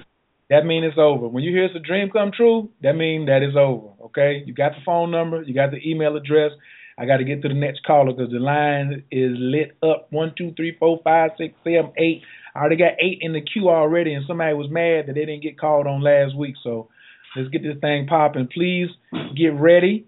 That 0.50 0.66
means 0.66 0.84
it's 0.88 0.98
over. 0.98 1.28
When 1.28 1.44
you 1.44 1.52
hear 1.52 1.64
it's 1.64 1.76
a 1.76 1.78
dream 1.78 2.10
come 2.10 2.32
true, 2.36 2.70
that 2.82 2.94
means 2.94 3.28
that 3.28 3.42
it's 3.42 3.56
over. 3.56 3.88
Okay? 4.06 4.42
You 4.44 4.52
got 4.52 4.72
the 4.72 4.82
phone 4.84 5.10
number, 5.10 5.42
you 5.42 5.54
got 5.54 5.70
the 5.70 5.78
email 5.88 6.16
address. 6.16 6.50
I 6.98 7.06
got 7.06 7.18
to 7.18 7.24
get 7.24 7.40
to 7.42 7.48
the 7.48 7.54
next 7.54 7.84
caller 7.86 8.12
because 8.12 8.32
the 8.32 8.40
line 8.40 9.04
is 9.10 9.32
lit 9.38 9.76
up. 9.82 10.08
One, 10.10 10.34
two, 10.36 10.52
three, 10.56 10.76
four, 10.78 10.98
five, 11.02 11.30
six, 11.38 11.54
seven, 11.64 11.92
eight. 11.96 12.22
I 12.54 12.58
already 12.58 12.76
got 12.76 13.00
eight 13.00 13.18
in 13.22 13.32
the 13.32 13.40
queue 13.40 13.70
already, 13.70 14.12
and 14.12 14.24
somebody 14.26 14.52
was 14.54 14.68
mad 14.70 15.06
that 15.06 15.14
they 15.14 15.24
didn't 15.24 15.42
get 15.42 15.58
called 15.58 15.86
on 15.86 16.02
last 16.02 16.36
week. 16.36 16.56
So 16.62 16.88
let's 17.36 17.48
get 17.48 17.62
this 17.62 17.80
thing 17.80 18.06
popping. 18.06 18.48
Please 18.52 18.88
get 19.36 19.54
ready 19.54 20.06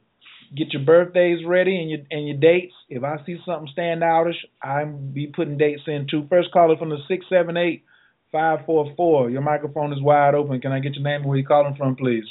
get 0.54 0.72
your 0.72 0.82
birthdays 0.82 1.38
ready 1.46 1.80
and 1.80 1.90
your 1.90 2.00
and 2.10 2.28
your 2.28 2.36
dates. 2.36 2.74
If 2.88 3.04
I 3.04 3.16
see 3.24 3.38
something 3.46 3.70
stand 3.72 4.02
outish, 4.02 4.36
I'm 4.62 5.12
be 5.12 5.28
putting 5.28 5.56
dates 5.56 5.82
in 5.86 6.06
too. 6.10 6.26
First 6.28 6.52
caller 6.52 6.76
from 6.76 6.90
the 6.90 6.98
six 7.08 7.24
seven 7.30 7.56
eight 7.56 7.84
544. 8.32 9.30
Your 9.30 9.42
microphone 9.42 9.92
is 9.92 10.00
wide 10.00 10.34
open. 10.34 10.60
Can 10.60 10.72
I 10.72 10.80
get 10.80 10.94
your 10.94 11.04
name 11.04 11.20
and 11.20 11.26
where 11.26 11.38
you're 11.38 11.46
calling 11.46 11.74
from, 11.76 11.94
please? 11.94 12.24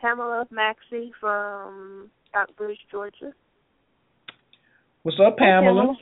Pamela 0.00 0.46
Maxie 0.50 1.12
from 1.20 2.10
Stockbridge, 2.28 2.78
Georgia. 2.90 3.32
What's 5.02 5.18
up, 5.24 5.36
Pamela? 5.38 5.60
Hey, 5.60 5.78
Pamela? 5.78 5.96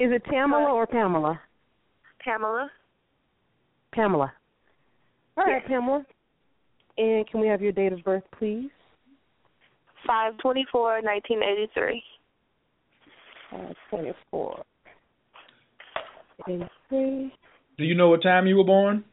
Is 0.00 0.12
it 0.12 0.24
Pamela 0.24 0.72
or 0.72 0.86
Pamela? 0.86 1.40
Pamela. 2.24 2.70
Pamela. 3.92 4.32
All 5.36 5.44
right, 5.44 5.60
yes. 5.62 5.68
Pamela. 5.68 6.04
And 6.96 7.28
can 7.28 7.40
we 7.40 7.46
have 7.48 7.60
your 7.60 7.72
date 7.72 7.92
of 7.92 8.02
birth, 8.02 8.24
please? 8.38 8.70
524 10.06 11.02
1983. 11.02 12.02
524 13.50 14.64
three. 16.88 17.32
Do 17.78 17.84
you 17.84 17.94
know 17.94 18.08
what 18.08 18.22
time 18.22 18.46
you 18.46 18.56
were 18.56 18.64
born? 18.64 19.04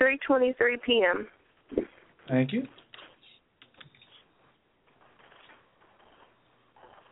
3:23 0.00 0.54
p.m. 0.84 1.28
Thank 2.28 2.52
you. 2.52 2.66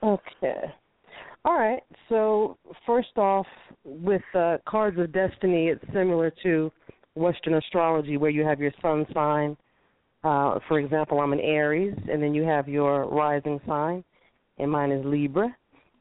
Okay. 0.02 0.62
All 1.44 1.59
right. 1.59 1.82
So 2.09 2.59
first 2.87 3.16
off, 3.16 3.46
with 3.85 4.22
uh, 4.35 4.59
cards 4.68 4.98
of 4.98 5.12
destiny, 5.12 5.68
it's 5.68 5.85
similar 5.92 6.32
to 6.42 6.70
Western 7.14 7.54
astrology, 7.54 8.16
where 8.16 8.30
you 8.30 8.44
have 8.44 8.61
your 8.61 8.72
sun 8.82 9.06
sign. 9.14 9.56
Uh, 10.22 10.59
for 10.68 10.78
example, 10.80 11.20
I'm 11.20 11.32
an 11.32 11.40
Aries, 11.40 11.94
and 12.11 12.22
then 12.22 12.35
you 12.35 12.42
have 12.42 12.68
your 12.68 13.09
rising 13.09 13.61
sign, 13.66 14.04
and 14.59 14.70
mine 14.70 14.90
is 14.90 15.04
Libra. 15.04 15.54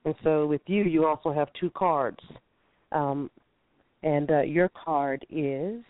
And 0.03 0.15
so 0.23 0.45
with 0.45 0.61
you, 0.67 0.83
you 0.83 1.05
also 1.05 1.31
have 1.31 1.47
two 1.59 1.69
cards. 1.71 2.19
Um, 2.95 3.29
and 4.03 4.31
uh, 4.31 4.41
your 4.41 4.69
card 4.69 5.25
is 5.29 5.83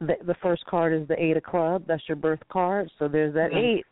the, 0.00 0.14
the 0.26 0.36
first 0.42 0.64
card 0.66 0.94
is 0.94 1.08
the 1.08 1.20
Eight 1.22 1.36
of 1.36 1.42
Club. 1.42 1.84
That's 1.86 2.02
your 2.08 2.16
birth 2.16 2.40
card. 2.50 2.90
So 2.98 3.08
there's 3.08 3.34
that 3.34 3.50
Mm-hmm. 3.50 3.78
eight. 3.78 3.86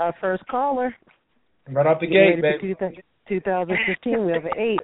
Our 0.00 0.14
first 0.20 0.44
caller. 0.48 0.94
Right 1.70 1.86
off 1.86 2.00
the 2.00 2.06
gate, 2.06 2.42
ready 2.42 2.74
baby. 2.74 3.02
2015, 3.28 4.26
we 4.26 4.32
have 4.32 4.44
an 4.44 4.52
eight. 4.58 4.80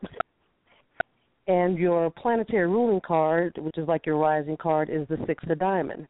And 1.49 1.77
your 1.77 2.11
planetary 2.11 2.69
ruling 2.69 3.01
card, 3.05 3.59
which 3.59 3.77
is 3.77 3.89
like 3.89 4.07
your 4.07 4.19
rising 4.19 4.57
card, 4.57 4.89
is 4.89 5.09
the 5.09 5.19
Six 5.27 5.43
of 5.51 5.59
Diamond. 5.59 6.07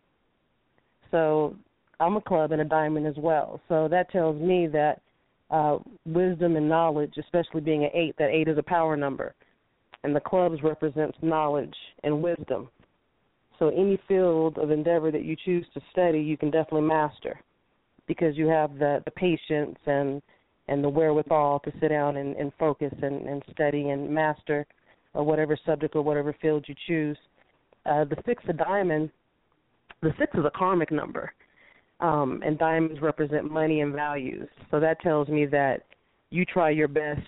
So 1.11 1.57
I'm 1.99 2.17
a 2.17 2.21
club 2.21 2.53
and 2.53 2.61
a 2.61 2.65
diamond 2.65 3.07
as 3.07 3.17
well. 3.17 3.61
So 3.69 3.89
that 3.89 4.11
tells 4.11 4.41
me 4.41 4.67
that 4.69 5.01
uh, 5.51 5.79
wisdom 6.05 6.57
and 6.57 6.69
knowledge, 6.69 7.15
especially 7.19 7.61
being 7.63 7.85
an 7.85 7.91
eight, 7.95 8.15
that 8.19 8.31
eight 8.31 8.49
is 8.49 8.59
a 8.59 8.63
power 8.63 8.97
number. 8.97 9.35
And 10.03 10.17
the 10.17 10.21
clubs 10.21 10.63
represents 10.63 11.19
knowledge 11.21 11.75
and 12.05 12.23
wisdom. 12.23 12.69
So 13.59 13.69
any 13.69 14.01
field 14.09 14.57
of 14.59 14.71
endeavor 14.71 15.11
that 15.11 15.25
you 15.25 15.37
choose 15.45 15.67
to 15.75 15.81
study, 15.93 16.21
you 16.21 16.37
can 16.39 16.51
definitely 16.51 16.89
master 16.89 17.39
because 18.07 18.37
you 18.37 18.47
have 18.47 18.79
the, 18.79 19.03
the 19.05 19.11
patience 19.11 19.79
and 19.87 20.23
and 20.69 20.85
the 20.85 20.89
wherewithal 20.89 21.59
to 21.61 21.73
sit 21.81 21.89
down 21.89 22.17
and, 22.17 22.37
and 22.37 22.53
focus 22.59 22.93
and, 23.03 23.27
and 23.27 23.43
study 23.51 23.89
and 23.89 24.09
master 24.09 24.65
or 25.15 25.25
whatever 25.25 25.59
subject 25.67 25.97
or 25.97 26.03
whatever 26.03 26.35
field 26.41 26.65
you 26.69 26.75
choose. 26.87 27.19
Uh, 27.87 28.05
the 28.05 28.17
six 28.25 28.43
of 28.49 28.57
diamond, 28.57 29.11
the 30.01 30.15
six 30.17 30.33
is 30.35 30.45
a 30.45 30.51
karmic 30.57 30.93
number, 30.93 31.33
um, 31.99 32.41
and 32.47 32.57
diamonds 32.57 33.01
represent 33.03 33.51
money 33.51 33.81
and 33.81 33.93
values. 33.93 34.49
So 34.71 34.79
that 34.79 35.01
tells 35.01 35.29
me 35.29 35.45
that 35.47 35.83
you 36.31 36.45
try 36.45 36.71
your 36.71 36.89
best 36.89 37.21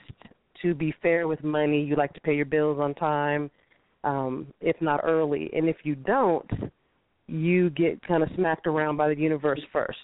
to 0.63 0.75
be 0.75 0.95
fair 1.03 1.29
with 1.29 1.43
money. 1.45 1.83
You 1.83 1.97
like 1.97 2.13
to 2.15 2.21
pay 2.21 2.35
your 2.35 2.47
bills 2.47 2.79
on 2.81 2.95
time, 2.95 3.51
um, 4.05 4.47
if 4.61 4.77
not 4.81 5.01
early. 5.05 5.51
And 5.53 5.69
if 5.69 5.77
you 5.85 5.95
don't, 5.95 6.51
you 7.27 7.71
get 7.71 8.01
kind 8.07 8.23
of 8.23 8.29
smacked 8.35 8.67
around 8.67 8.97
by 8.97 9.09
the 9.09 9.17
universe 9.17 9.61
first. 9.73 9.99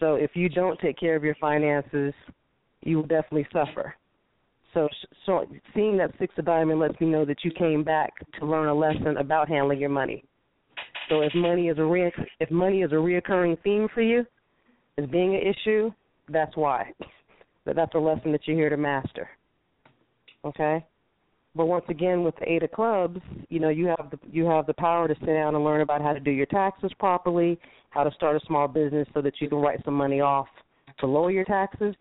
So 0.00 0.14
if 0.14 0.30
you 0.34 0.48
don't 0.48 0.78
take 0.80 0.98
care 0.98 1.16
of 1.16 1.24
your 1.24 1.36
finances, 1.40 2.14
you 2.82 2.96
will 2.96 3.06
definitely 3.06 3.46
suffer. 3.52 3.94
So, 4.74 4.88
so 5.26 5.46
seeing 5.74 5.96
that 5.96 6.12
six 6.18 6.34
of 6.38 6.44
diamond 6.44 6.78
lets 6.78 7.00
me 7.00 7.08
know 7.08 7.24
that 7.24 7.42
you 7.42 7.50
came 7.50 7.82
back 7.82 8.12
to 8.38 8.46
learn 8.46 8.68
a 8.68 8.74
lesson 8.74 9.16
about 9.16 9.48
handling 9.48 9.80
your 9.80 9.88
money. 9.88 10.24
So 11.08 11.22
if 11.22 11.34
money 11.34 11.68
is 11.68 11.78
a 11.78 11.84
re- 11.84 12.12
if 12.38 12.50
money 12.50 12.82
is 12.82 12.92
a 12.92 12.96
reoccurring 12.96 13.60
theme 13.62 13.88
for 13.94 14.02
you, 14.02 14.26
as 14.98 15.06
being 15.06 15.34
an 15.34 15.40
issue, 15.42 15.90
that's 16.28 16.56
why. 16.56 16.92
But 17.68 17.76
that's 17.76 17.94
a 17.94 17.98
lesson 17.98 18.32
that 18.32 18.40
you're 18.46 18.56
here 18.56 18.70
to 18.70 18.78
master. 18.78 19.28
Okay. 20.42 20.82
But 21.54 21.66
once 21.66 21.84
again, 21.90 22.24
with 22.24 22.34
the 22.36 22.50
eight 22.50 22.62
of 22.62 22.72
clubs, 22.72 23.20
you 23.50 23.60
know 23.60 23.68
you 23.68 23.88
have 23.88 24.08
the 24.10 24.18
you 24.30 24.46
have 24.46 24.64
the 24.64 24.72
power 24.72 25.06
to 25.06 25.14
sit 25.20 25.26
down 25.26 25.54
and 25.54 25.62
learn 25.62 25.82
about 25.82 26.00
how 26.00 26.14
to 26.14 26.20
do 26.20 26.30
your 26.30 26.46
taxes 26.46 26.90
properly, 26.98 27.60
how 27.90 28.04
to 28.04 28.10
start 28.12 28.36
a 28.36 28.46
small 28.46 28.68
business 28.68 29.06
so 29.12 29.20
that 29.20 29.34
you 29.38 29.50
can 29.50 29.58
write 29.58 29.84
some 29.84 29.92
money 29.92 30.22
off 30.22 30.46
to 31.00 31.06
lower 31.06 31.30
your 31.30 31.44
taxes, 31.44 31.94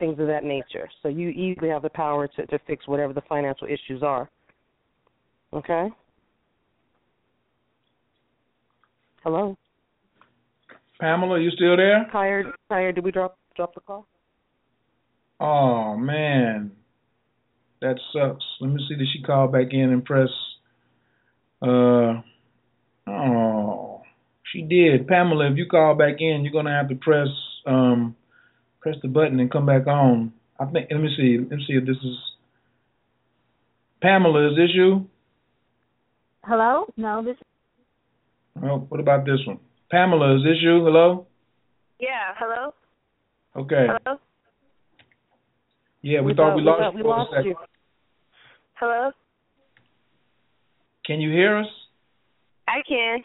things 0.00 0.18
of 0.18 0.26
that 0.26 0.42
nature. 0.42 0.88
So 1.00 1.10
you 1.10 1.28
easily 1.28 1.68
have 1.68 1.82
the 1.82 1.90
power 1.90 2.26
to, 2.26 2.46
to 2.46 2.58
fix 2.66 2.88
whatever 2.88 3.12
the 3.12 3.22
financial 3.28 3.68
issues 3.68 4.02
are. 4.02 4.28
Okay? 5.52 5.90
Hello? 9.22 9.56
Pamela, 10.98 11.38
you 11.38 11.52
still 11.52 11.76
there? 11.76 12.08
Tired 12.10 12.46
tired, 12.68 12.96
did 12.96 13.04
we 13.04 13.12
drop 13.12 13.38
drop 13.54 13.72
the 13.72 13.80
call? 13.80 14.08
Oh 15.40 15.96
man. 15.96 16.72
That 17.80 17.96
sucks. 18.12 18.44
Let 18.60 18.70
me 18.70 18.84
see 18.88 18.96
did 18.96 19.08
she 19.12 19.22
call 19.22 19.48
back 19.48 19.68
in 19.72 19.90
and 19.90 20.04
press 20.04 20.30
uh 21.62 22.20
oh 23.08 24.02
she 24.52 24.62
did. 24.62 25.06
Pamela, 25.08 25.50
if 25.50 25.56
you 25.56 25.66
call 25.66 25.94
back 25.94 26.16
in, 26.20 26.42
you're 26.42 26.52
gonna 26.52 26.76
have 26.76 26.88
to 26.88 26.94
press 26.94 27.28
um 27.66 28.16
press 28.80 28.96
the 29.02 29.08
button 29.08 29.40
and 29.40 29.50
come 29.50 29.66
back 29.66 29.86
on. 29.86 30.32
I 30.58 30.66
think 30.66 30.88
let 30.90 31.00
me 31.00 31.14
see. 31.16 31.38
Let 31.38 31.58
me 31.58 31.64
see 31.66 31.74
if 31.74 31.86
this 31.86 31.96
is 31.96 32.16
Pamela, 34.00 34.50
is 34.50 34.56
this 34.56 34.70
you? 34.74 35.08
Hello? 36.44 36.86
No, 36.96 37.24
this 37.24 37.36
Oh, 38.62 38.86
what 38.88 39.00
about 39.00 39.24
this 39.24 39.40
one? 39.46 39.58
Pamela, 39.90 40.36
is 40.36 40.42
this 40.42 40.56
you? 40.60 40.84
Hello? 40.84 41.26
Yeah, 41.98 42.34
hello? 42.38 42.72
Okay. 43.56 43.86
Hello? 43.88 44.18
Yeah, 46.02 46.20
we, 46.20 46.26
We 46.32 46.34
thought 46.34 46.50
thought- 46.50 46.56
we 46.56 46.62
we 46.62 46.66
lost 46.66 46.80
thought 46.80 46.94
you 46.94 47.02
we 47.04 47.08
lost 47.10 47.32
you. 47.44 47.56
Hello? 48.74 49.10
Can 51.06 51.20
you 51.20 51.30
hear 51.30 51.56
us? 51.58 51.66
I 52.68 52.82
can. 52.86 53.24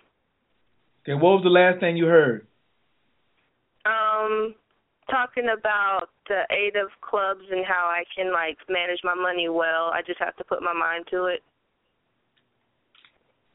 Okay, 1.04 1.14
what 1.16 1.34
was 1.34 1.44
the 1.44 1.50
last 1.50 1.80
thing 1.80 1.98
you 1.98 2.06
heard? 2.06 2.46
Um, 3.86 4.54
talking 5.10 5.48
about 5.58 6.10
the 6.30 6.44
eight 6.52 6.76
of 6.76 6.90
clubs 7.02 7.42
and 7.52 7.66
how 7.66 7.86
I 7.92 8.04
can 8.16 8.32
like 8.32 8.58
manage 8.70 9.00
my 9.04 9.16
money 9.16 9.50
well. 9.50 9.90
I 9.92 10.02
just 10.06 10.20
have 10.20 10.36
to 10.38 10.44
put 10.44 10.62
my 10.62 10.74
mind 10.74 11.06
to 11.12 11.26
it. 11.26 11.42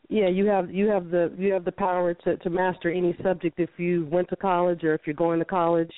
Yeah, 0.09 0.29
you 0.29 0.47
have 0.47 0.71
you 0.71 0.89
have 0.89 1.11
the 1.11 1.33
you 1.39 1.53
have 1.53 1.65
the 1.65 1.73
power 1.73 2.15
to 2.15 2.37
to 2.37 2.51
master 2.51 2.91
any 2.91 3.17
subject 3.23 3.59
if 3.61 3.71
you 3.77 4.07
went 4.11 4.29
to 4.31 4.37
college 4.37 4.83
or 4.85 4.95
if 4.95 5.03
you're 5.07 5.15
going 5.15 5.39
to 5.39 5.45
college. 5.45 5.93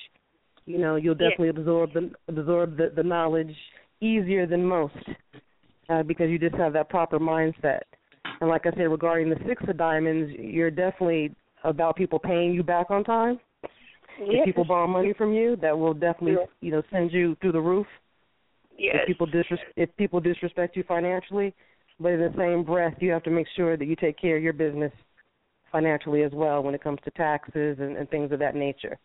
You 0.69 0.77
know, 0.77 0.97
you'll 0.97 1.19
Yeah. 1.19 1.29
definitely 1.29 1.49
absorb 1.49 1.93
the 1.93 2.11
absorb 2.27 2.77
the, 2.77 2.91
the 2.95 3.01
knowledge 3.01 3.55
easier 4.01 4.45
than 4.45 4.63
most 4.63 4.93
uh, 5.89 6.03
because 6.03 6.29
you 6.29 6.37
just 6.37 6.53
have 6.55 6.73
that 6.73 6.89
proper 6.89 7.17
mindset. 7.19 7.81
And 8.39 8.49
like 8.51 8.67
I 8.67 8.71
said, 8.71 8.83
regarding 8.83 9.31
the 9.31 9.39
six 9.47 9.63
of 9.67 9.77
diamonds, 9.77 10.31
you're 10.37 10.69
definitely 10.69 11.35
about 11.63 11.95
people 11.95 12.19
paying 12.19 12.53
you 12.53 12.61
back 12.61 12.91
on 12.91 13.03
time. 13.03 13.39
Yeah. 14.21 14.41
If 14.41 14.45
people 14.45 14.63
borrow 14.63 14.85
money 14.85 15.11
from 15.13 15.33
you, 15.33 15.55
that 15.55 15.75
will 15.75 15.95
definitely 15.95 16.33
Yeah. 16.33 16.45
you 16.61 16.71
know 16.71 16.83
send 16.91 17.11
you 17.11 17.35
through 17.41 17.53
the 17.53 17.61
roof. 17.61 17.87
Yes. 18.77 18.97
If 18.99 19.07
people 19.07 19.25
disres- 19.25 19.73
if 19.75 19.89
people 19.97 20.19
disrespect 20.19 20.75
you 20.77 20.83
financially, 20.83 21.55
but 21.99 22.11
in 22.11 22.21
the 22.21 22.33
same 22.37 22.63
breath, 22.63 23.01
you 23.01 23.09
have 23.09 23.23
to 23.23 23.31
make 23.31 23.47
sure 23.55 23.75
that 23.75 23.85
you 23.85 23.95
take 23.95 24.17
care 24.17 24.37
of 24.37 24.43
your 24.43 24.53
business 24.53 24.93
financially 25.71 26.21
as 26.21 26.31
well 26.31 26.61
when 26.61 26.75
it 26.75 26.83
comes 26.83 26.99
to 27.05 27.11
taxes 27.11 27.79
and, 27.79 27.97
and 27.97 28.07
things 28.11 28.31
of 28.31 28.37
that 28.37 28.55
nature. 28.55 28.99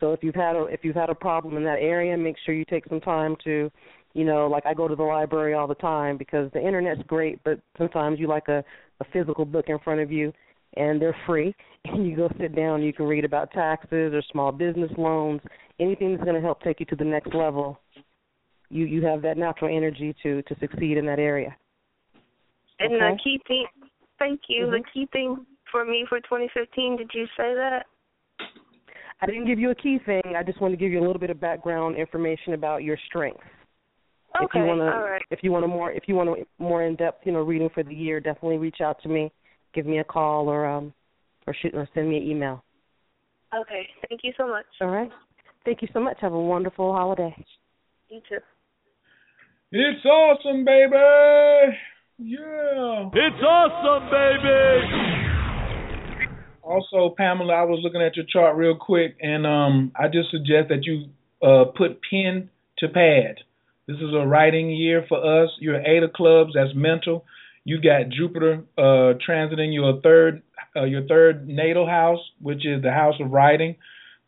So 0.00 0.12
if 0.12 0.22
you've 0.22 0.34
had 0.34 0.56
a 0.56 0.64
if 0.64 0.80
you've 0.84 0.96
had 0.96 1.10
a 1.10 1.14
problem 1.14 1.56
in 1.56 1.64
that 1.64 1.78
area, 1.80 2.16
make 2.16 2.36
sure 2.44 2.54
you 2.54 2.64
take 2.64 2.86
some 2.88 3.00
time 3.00 3.36
to, 3.44 3.70
you 4.14 4.24
know, 4.24 4.46
like 4.46 4.64
I 4.66 4.74
go 4.74 4.88
to 4.88 4.96
the 4.96 5.02
library 5.02 5.54
all 5.54 5.66
the 5.66 5.74
time 5.74 6.16
because 6.16 6.50
the 6.52 6.64
internet's 6.64 7.02
great, 7.06 7.42
but 7.44 7.60
sometimes 7.76 8.18
you 8.18 8.28
like 8.28 8.48
a, 8.48 8.64
a 9.00 9.04
physical 9.12 9.44
book 9.44 9.66
in 9.68 9.78
front 9.80 10.00
of 10.00 10.12
you 10.12 10.32
and 10.76 11.00
they're 11.00 11.16
free 11.26 11.54
and 11.86 12.06
you 12.06 12.16
go 12.16 12.30
sit 12.40 12.54
down 12.54 12.76
and 12.76 12.84
you 12.84 12.92
can 12.92 13.06
read 13.06 13.24
about 13.24 13.50
taxes 13.52 14.12
or 14.14 14.22
small 14.30 14.52
business 14.52 14.90
loans, 14.96 15.40
anything 15.80 16.12
that's 16.12 16.24
going 16.24 16.36
to 16.36 16.42
help 16.42 16.62
take 16.62 16.80
you 16.80 16.86
to 16.86 16.96
the 16.96 17.04
next 17.04 17.34
level. 17.34 17.80
You 18.70 18.84
you 18.84 19.04
have 19.06 19.22
that 19.22 19.38
natural 19.38 19.74
energy 19.74 20.14
to 20.22 20.42
to 20.42 20.56
succeed 20.60 20.98
in 20.98 21.06
that 21.06 21.18
area. 21.18 21.56
And 22.80 22.94
Okay. 22.94 23.10
the 23.10 23.18
key 23.22 23.40
thing, 23.48 23.66
thank 24.18 24.42
you. 24.48 24.66
Mhm. 24.66 24.70
The 24.72 24.84
key 24.92 25.06
thing 25.06 25.46
for 25.70 25.84
me 25.84 26.06
for 26.08 26.20
2015, 26.20 26.96
did 26.96 27.10
you 27.14 27.26
say 27.36 27.54
that? 27.54 27.86
I 29.20 29.26
didn't 29.26 29.46
give 29.46 29.58
you 29.58 29.70
a 29.70 29.74
key 29.74 29.98
thing. 30.06 30.22
I 30.36 30.42
just 30.42 30.60
want 30.60 30.72
to 30.72 30.76
give 30.76 30.92
you 30.92 31.00
a 31.00 31.04
little 31.04 31.18
bit 31.18 31.30
of 31.30 31.40
background 31.40 31.96
information 31.96 32.54
about 32.54 32.82
your 32.84 32.96
strengths. 33.06 33.40
if 34.36 34.42
Okay, 34.44 34.60
you 34.60 34.64
want 34.66 34.80
to, 34.80 34.84
all 34.86 35.02
right. 35.10 35.22
if 35.30 35.40
you 35.42 35.50
want 35.50 35.64
a 35.64 35.68
more, 35.68 35.90
if 35.90 36.04
you 36.06 36.14
want 36.14 36.28
a 36.28 36.44
more 36.62 36.84
in 36.84 36.94
depth, 36.96 37.26
you 37.26 37.32
know, 37.32 37.40
reading 37.42 37.68
for 37.74 37.82
the 37.82 37.94
year, 37.94 38.20
definitely 38.20 38.58
reach 38.58 38.80
out 38.80 39.02
to 39.02 39.08
me. 39.08 39.32
Give 39.74 39.86
me 39.86 39.98
a 39.98 40.04
call 40.04 40.48
or 40.48 40.66
um, 40.66 40.92
or 41.46 41.54
shoot 41.60 41.74
or 41.74 41.88
send 41.94 42.08
me 42.08 42.18
an 42.18 42.22
email. 42.22 42.62
Okay, 43.54 43.88
thank 44.08 44.20
you 44.22 44.32
so 44.36 44.46
much. 44.46 44.66
All 44.80 44.88
right. 44.88 45.10
Thank 45.64 45.82
you 45.82 45.88
so 45.92 46.00
much. 46.00 46.16
Have 46.20 46.32
a 46.32 46.40
wonderful 46.40 46.92
holiday. 46.92 47.34
You 48.08 48.20
too. 48.28 48.38
It's 49.72 50.04
awesome, 50.06 50.64
baby. 50.64 51.76
Yeah. 52.18 53.10
It's 53.12 53.42
awesome, 53.42 54.10
baby. 54.10 55.17
Also, 56.68 57.14
Pamela, 57.16 57.54
I 57.54 57.62
was 57.62 57.80
looking 57.82 58.02
at 58.02 58.14
your 58.14 58.26
chart 58.30 58.54
real 58.54 58.76
quick, 58.76 59.16
and 59.22 59.46
um, 59.46 59.90
I 59.96 60.06
just 60.08 60.30
suggest 60.30 60.68
that 60.68 60.84
you 60.84 61.06
uh, 61.42 61.64
put 61.74 61.98
pen 62.10 62.50
to 62.80 62.88
pad. 62.88 63.36
This 63.86 63.96
is 63.96 64.12
a 64.12 64.26
writing 64.26 64.68
year 64.68 65.02
for 65.08 65.16
us. 65.16 65.48
You're 65.60 65.80
eight 65.80 66.02
of 66.02 66.12
clubs. 66.12 66.50
That's 66.54 66.74
mental. 66.74 67.24
You 67.64 67.80
got 67.80 68.10
Jupiter 68.10 68.64
uh, 68.76 69.16
transiting 69.26 69.72
your 69.72 69.98
third 70.02 70.42
uh, 70.76 70.84
your 70.84 71.06
third 71.06 71.48
natal 71.48 71.86
house, 71.86 72.20
which 72.42 72.66
is 72.66 72.82
the 72.82 72.92
house 72.92 73.14
of 73.18 73.30
writing, 73.30 73.76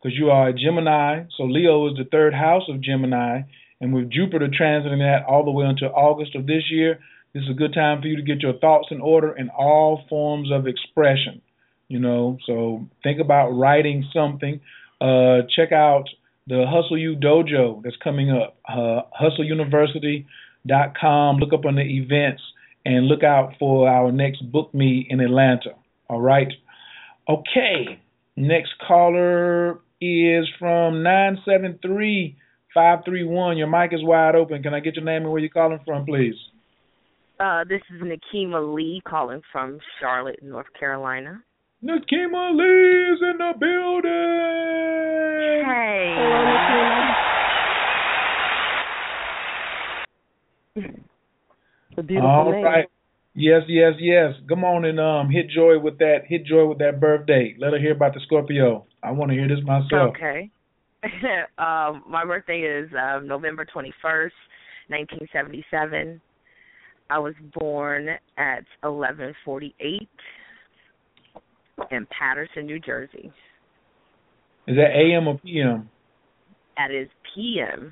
because 0.01 0.17
you 0.17 0.31
are 0.31 0.49
a 0.49 0.53
Gemini. 0.53 1.25
So 1.37 1.43
Leo 1.43 1.91
is 1.91 1.93
the 1.95 2.09
third 2.09 2.33
house 2.33 2.63
of 2.69 2.81
Gemini, 2.81 3.41
and 3.79 3.93
with 3.93 4.09
Jupiter 4.09 4.47
transiting 4.47 4.97
that 4.97 5.27
all 5.29 5.45
the 5.45 5.51
way 5.51 5.67
until 5.67 5.89
August 5.89 6.35
of 6.35 6.47
this 6.47 6.63
year, 6.71 7.01
this 7.35 7.43
is 7.43 7.49
a 7.51 7.53
good 7.53 7.75
time 7.75 8.01
for 8.01 8.07
you 8.07 8.15
to 8.15 8.23
get 8.23 8.41
your 8.41 8.57
thoughts 8.57 8.87
in 8.89 8.99
order 8.99 9.31
in 9.31 9.49
all 9.49 10.05
forms 10.09 10.51
of 10.51 10.65
expression. 10.65 11.43
You 11.91 11.99
know, 11.99 12.37
so 12.45 12.87
think 13.03 13.19
about 13.19 13.49
writing 13.49 14.05
something. 14.13 14.61
Uh, 15.01 15.39
check 15.53 15.73
out 15.73 16.05
the 16.47 16.63
Hustle 16.65 16.97
You 16.97 17.17
Dojo 17.17 17.83
that's 17.83 17.97
coming 18.01 18.31
up. 18.31 18.55
Uh, 18.65 19.01
HustleUniversity.com. 19.21 21.37
Look 21.37 21.51
up 21.51 21.65
on 21.65 21.75
the 21.75 21.81
events 21.81 22.41
and 22.85 23.07
look 23.07 23.23
out 23.23 23.55
for 23.59 23.89
our 23.89 24.09
next 24.09 24.49
book 24.53 24.73
meet 24.73 25.07
in 25.09 25.19
Atlanta. 25.19 25.71
All 26.09 26.21
right. 26.21 26.47
Okay. 27.27 27.99
Next 28.37 28.71
caller 28.87 29.81
is 29.99 30.47
from 30.59 31.03
973 31.03 32.37
531. 32.73 33.57
Your 33.57 33.67
mic 33.67 33.91
is 33.91 34.01
wide 34.01 34.35
open. 34.35 34.63
Can 34.63 34.73
I 34.73 34.79
get 34.79 34.95
your 34.95 35.03
name 35.03 35.23
and 35.23 35.31
where 35.31 35.41
you're 35.41 35.49
calling 35.49 35.81
from, 35.85 36.05
please? 36.05 36.35
Uh, 37.37 37.65
this 37.67 37.81
is 37.93 38.01
Nikeema 38.01 38.73
Lee 38.73 39.01
calling 39.05 39.41
from 39.51 39.77
Charlotte, 39.99 40.41
North 40.41 40.71
Carolina. 40.79 41.43
Nikeema 41.83 42.51
Lee's 42.53 43.19
in 43.21 43.37
the 43.39 43.53
building. 43.59 44.11
Hey. 45.65 46.15
A 51.97 52.03
beautiful 52.03 52.29
All 52.29 52.51
name. 52.51 52.63
right. 52.63 52.87
Yes, 53.33 53.63
yes, 53.67 53.93
yes. 53.99 54.33
Come 54.47 54.63
on 54.63 54.85
and 54.85 54.99
um 54.99 55.29
hit 55.31 55.49
Joi 55.49 55.79
with 55.79 55.97
that 55.97 56.19
hit 56.27 56.45
Joi 56.45 56.65
with 56.65 56.77
that 56.79 56.99
birthday. 56.99 57.55
Let 57.57 57.73
her 57.73 57.79
hear 57.79 57.93
about 57.93 58.13
the 58.13 58.19
Scorpio. 58.25 58.85
I 59.01 59.11
want 59.11 59.31
to 59.31 59.37
hear 59.37 59.47
this 59.47 59.63
myself. 59.65 60.15
Okay. 60.15 60.51
um, 61.57 62.03
my 62.07 62.23
birthday 62.25 62.59
is 62.59 62.91
uh, 62.93 63.19
November 63.23 63.65
21st, 63.65 64.29
1977. 64.89 66.21
I 67.09 67.17
was 67.17 67.33
born 67.59 68.07
at 68.37 68.65
1148 68.81 70.07
in 71.91 72.07
Paterson, 72.07 72.65
New 72.65 72.79
Jersey. 72.79 73.31
Is 74.67 74.75
that 74.75 74.91
AM 74.95 75.27
or 75.27 75.39
PM? 75.39 75.89
That 76.77 76.91
is 76.91 77.07
PM, 77.35 77.91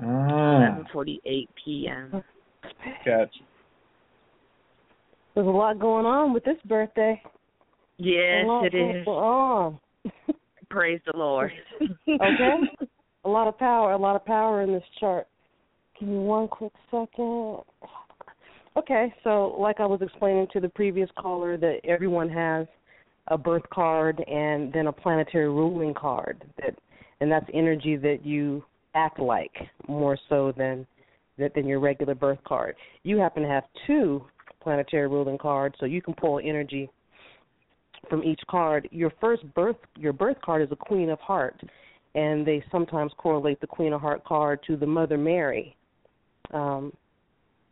Ah, 0.00 0.82
11:48 0.94 1.48
p.m. 1.64 2.24
gotcha. 3.04 3.30
There's 5.34 5.46
a 5.46 5.50
lot 5.50 5.78
going 5.78 6.06
on 6.06 6.32
with 6.32 6.44
this 6.44 6.56
birthday. 6.64 7.22
Yes, 7.98 8.44
a 8.44 8.46
lot 8.46 8.66
it 8.66 9.06
on. 9.06 9.78
Praise 10.70 11.00
the 11.06 11.16
Lord. 11.16 11.52
Okay. 12.08 12.54
a 13.24 13.28
lot 13.28 13.46
of 13.46 13.58
power, 13.58 13.92
a 13.92 13.98
lot 13.98 14.16
of 14.16 14.24
power 14.24 14.62
in 14.62 14.72
this 14.72 14.82
chart. 14.98 15.26
Give 15.98 16.08
me 16.08 16.18
one 16.18 16.48
quick 16.48 16.72
second. 16.90 17.60
Okay, 18.80 19.12
so 19.24 19.54
like 19.58 19.78
I 19.78 19.84
was 19.84 20.00
explaining 20.00 20.46
to 20.54 20.60
the 20.60 20.70
previous 20.70 21.10
caller, 21.18 21.58
that 21.58 21.80
everyone 21.84 22.30
has 22.30 22.66
a 23.28 23.36
birth 23.36 23.68
card 23.70 24.24
and 24.26 24.72
then 24.72 24.86
a 24.86 24.92
planetary 24.92 25.50
ruling 25.50 25.92
card 25.92 26.42
that 26.56 26.74
and 27.20 27.30
that's 27.30 27.44
energy 27.52 27.96
that 27.96 28.24
you 28.24 28.64
act 28.94 29.18
like 29.20 29.52
more 29.86 30.16
so 30.30 30.54
than 30.56 30.86
than 31.36 31.66
your 31.66 31.78
regular 31.78 32.14
birth 32.14 32.38
card. 32.44 32.74
You 33.02 33.18
happen 33.18 33.42
to 33.42 33.48
have 33.50 33.64
two 33.86 34.24
planetary 34.62 35.08
ruling 35.08 35.36
cards, 35.36 35.74
so 35.78 35.84
you 35.84 36.00
can 36.00 36.14
pull 36.14 36.40
energy 36.42 36.88
from 38.08 38.24
each 38.24 38.40
card. 38.48 38.88
Your 38.92 39.12
first 39.20 39.42
birth 39.52 39.76
your 39.98 40.14
birth 40.14 40.38
card 40.42 40.62
is 40.62 40.68
a 40.72 40.76
Queen 40.76 41.10
of 41.10 41.18
Heart, 41.20 41.60
and 42.14 42.46
they 42.46 42.64
sometimes 42.72 43.12
correlate 43.18 43.60
the 43.60 43.66
Queen 43.66 43.92
of 43.92 44.00
Heart 44.00 44.24
card 44.24 44.60
to 44.68 44.78
the 44.78 44.86
Mother 44.86 45.18
Mary. 45.18 45.76
Um, 46.54 46.94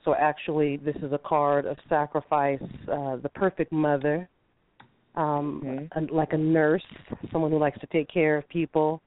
so 0.04 0.14
actually, 0.14 0.76
this 0.78 0.96
is 0.96 1.12
a 1.12 1.18
card 1.18 1.66
of 1.66 1.76
sacrifice, 1.88 2.62
uh, 2.90 3.16
the 3.16 3.30
perfect 3.34 3.72
mother, 3.72 4.28
um, 5.16 5.64
Mm-hmm. 5.64 5.86
a, 5.96 6.00
like 6.12 6.32
a 6.32 6.38
nurse, 6.38 6.84
someone 7.32 7.50
who 7.50 7.58
likes 7.58 7.78
to 7.80 7.86
take 7.88 8.08
care 8.08 8.36
of 8.36 8.48
people, 8.48 9.02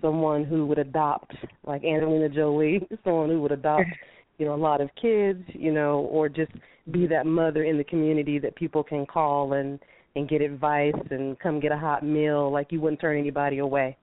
someone 0.00 0.44
who 0.44 0.66
would 0.66 0.78
adopt, 0.78 1.34
like 1.66 1.84
Angelina 1.84 2.28
Jolie, 2.28 2.86
someone 3.04 3.28
who 3.28 3.40
would 3.42 3.52
adopt, 3.52 3.96
you 4.38 4.46
know, 4.46 4.54
a 4.54 4.56
lot 4.56 4.80
of 4.80 4.90
kids, 5.00 5.42
you 5.48 5.72
know, 5.72 6.00
or 6.10 6.28
just 6.28 6.52
be 6.90 7.06
that 7.06 7.26
mother 7.26 7.64
in 7.64 7.76
the 7.78 7.84
community 7.84 8.38
that 8.38 8.56
people 8.56 8.82
can 8.82 9.06
call 9.06 9.54
and 9.54 9.78
and 10.16 10.28
get 10.28 10.40
advice 10.40 10.94
and 11.10 11.38
come 11.40 11.58
get 11.58 11.72
a 11.72 11.76
hot 11.76 12.04
meal. 12.04 12.50
Like 12.50 12.70
you 12.70 12.80
wouldn't 12.80 13.00
turn 13.00 13.18
anybody 13.18 13.58
away. 13.58 13.96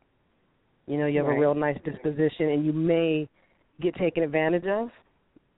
You 0.87 0.97
know, 0.97 1.05
you 1.07 1.19
have 1.19 1.27
Right. 1.27 1.37
a 1.37 1.39
real 1.39 1.55
nice 1.55 1.77
disposition, 1.85 2.49
and 2.49 2.65
you 2.65 2.73
may 2.73 3.27
get 3.81 3.95
taken 3.95 4.23
advantage 4.23 4.65
of 4.65 4.89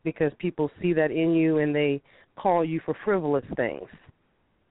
because 0.03 0.31
people 0.39 0.69
see 0.81 0.93
that 0.93 1.11
in 1.11 1.33
you 1.33 1.59
and 1.59 1.75
they 1.75 2.01
call 2.35 2.63
you 2.63 2.81
for 2.85 2.95
frivolous 3.05 3.45
things. 3.55 3.87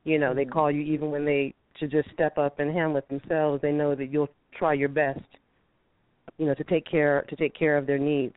You 0.04 0.18
know, 0.18 0.34
they 0.34 0.44
call 0.44 0.70
you 0.70 0.82
even 0.82 1.10
when 1.10 1.24
they 1.24 1.54
should 1.78 1.90
just 1.90 2.10
step 2.12 2.38
up 2.38 2.58
and 2.58 2.72
handle 2.72 2.96
it 2.96 3.08
themselves. 3.08 3.62
They 3.62 3.72
know 3.72 3.94
that 3.94 4.10
you'll 4.12 4.28
try 4.56 4.74
your 4.74 4.88
best, 4.88 5.20
you 6.38 6.46
know, 6.46 6.54
to 6.54 6.64
take 6.64 6.84
care 6.84 7.24
to 7.28 7.36
take 7.36 7.54
care 7.54 7.76
of 7.76 7.86
their 7.86 7.98
needs. 7.98 8.36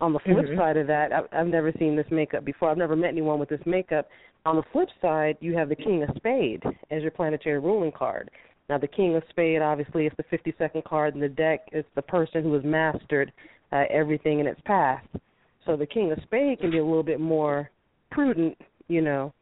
On 0.00 0.12
the 0.12 0.20
flip 0.20 0.46
Mhm. 0.46 0.56
side 0.56 0.76
of 0.76 0.86
that, 0.86 1.12
I, 1.12 1.22
I've 1.32 1.48
never 1.48 1.72
seen 1.72 1.96
this 1.96 2.06
makeup 2.10 2.44
before. 2.44 2.70
I've 2.70 2.78
never 2.78 2.94
met 2.94 3.08
anyone 3.08 3.40
with 3.40 3.48
this 3.48 3.64
makeup. 3.66 4.08
On 4.46 4.54
the 4.54 4.62
flip 4.72 4.88
side, 5.02 5.36
you 5.40 5.54
have 5.54 5.68
the 5.68 5.76
King 5.76 6.04
of 6.04 6.16
Spade 6.16 6.62
as 6.90 7.02
your 7.02 7.10
planetary 7.10 7.58
ruling 7.58 7.90
card. 7.90 8.30
Now, 8.68 8.78
the 8.78 8.86
King 8.86 9.16
of 9.16 9.24
Spade, 9.30 9.60
obviously, 9.60 10.06
is 10.06 10.12
the 10.16 10.22
52nd 10.24 10.84
card 10.84 11.14
in 11.14 11.20
the 11.20 11.28
deck. 11.28 11.68
It's 11.72 11.88
the 11.94 12.02
person 12.02 12.44
who 12.44 12.52
has 12.52 12.62
mastered 12.64 13.32
uh, 13.72 13.84
everything 13.90 14.38
in 14.38 14.46
its 14.46 14.60
path. 14.60 15.02
So 15.68 15.76
the 15.76 15.86
King 15.86 16.10
of 16.10 16.18
Spade 16.22 16.60
can 16.60 16.70
be 16.70 16.78
a 16.78 16.84
little 16.84 17.02
bit 17.02 17.20
more 17.20 17.70
prudent, 18.10 18.56
you 18.88 19.02
know, 19.02 19.34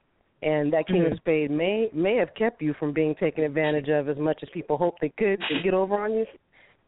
and 0.42 0.72
that 0.72 0.88
King 0.88 1.02
Mhm. 1.02 1.12
of 1.12 1.18
Spade 1.18 1.52
may 1.52 1.88
may 1.92 2.16
have 2.16 2.34
kept 2.34 2.60
you 2.60 2.74
from 2.74 2.92
being 2.92 3.14
taken 3.14 3.44
advantage 3.44 3.88
of 3.88 4.08
as 4.08 4.18
much 4.18 4.42
as 4.42 4.48
people 4.50 4.76
hope 4.76 4.98
they 4.98 5.10
could 5.10 5.38
to 5.48 5.62
get 5.62 5.72
over 5.72 5.96
on 5.96 6.12
you. 6.12 6.26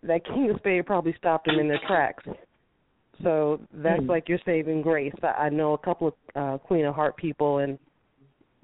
That 0.03 0.24
King 0.24 0.51
of 0.51 0.57
Spade 0.59 0.86
probably 0.86 1.12
stopped 1.12 1.47
them 1.47 1.61
in 1.61 1.68
their 1.68 1.78
tracks. 1.86 2.24
So 3.22 3.61
that's 3.72 4.03
Hmm. 4.03 4.11
like 4.11 4.28
your 4.28 4.39
saving 4.45 4.82
grace. 4.82 5.14
I, 5.22 5.47
I 5.47 5.49
know 5.51 5.72
a 5.74 5.78
couple 5.78 6.09
of 6.09 6.14
uh, 6.34 6.59
Queen 6.59 6.84
of 6.84 6.97
Heart 6.97 7.16
people, 7.16 7.59
and 7.59 7.78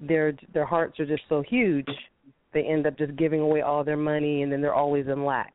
their 0.01 0.33
their 0.51 0.65
hearts 0.65 0.99
are 0.99 1.05
just 1.05 1.23
so 1.29 1.41
huge, 1.41 1.87
they 2.51 2.63
end 2.63 2.85
up 2.85 2.97
just 2.97 3.15
giving 3.15 3.39
away 3.39 3.61
all 3.61 3.85
their 3.85 3.95
money, 3.95 4.43
and 4.43 4.51
then 4.51 4.59
they're 4.59 4.73
always 4.73 5.07
in 5.07 5.23
lack. 5.23 5.53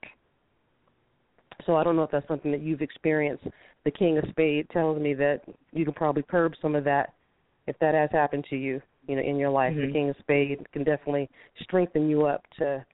So 1.66 1.76
I 1.76 1.84
don't 1.84 1.94
know 1.94 2.04
if 2.04 2.10
that's 2.10 2.26
something 2.26 2.52
that 2.52 2.62
you've 2.62 2.80
experienced. 2.80 3.46
The 3.84 3.90
King 3.90 4.18
of 4.18 4.24
Spade 4.30 4.68
tells 4.70 5.00
me 5.00 5.14
that 5.14 5.42
you 5.72 5.84
can 5.84 5.94
probably 5.94 6.22
curb 6.22 6.52
some 6.60 6.74
of 6.74 6.84
that 6.84 7.14
if 7.66 7.78
that 7.78 7.94
has 7.94 8.10
happened 8.12 8.44
to 8.50 8.56
you, 8.56 8.80
you 9.06 9.16
know, 9.16 9.22
in 9.22 9.36
your 9.36 9.50
life. 9.50 9.74
Mhm. 9.74 9.86
The 9.86 9.92
King 9.92 10.08
of 10.10 10.16
Spade 10.18 10.70
can 10.72 10.84
definitely 10.84 11.30
strengthen 11.60 12.08
you 12.08 12.26
up 12.26 12.46
to 12.58 12.84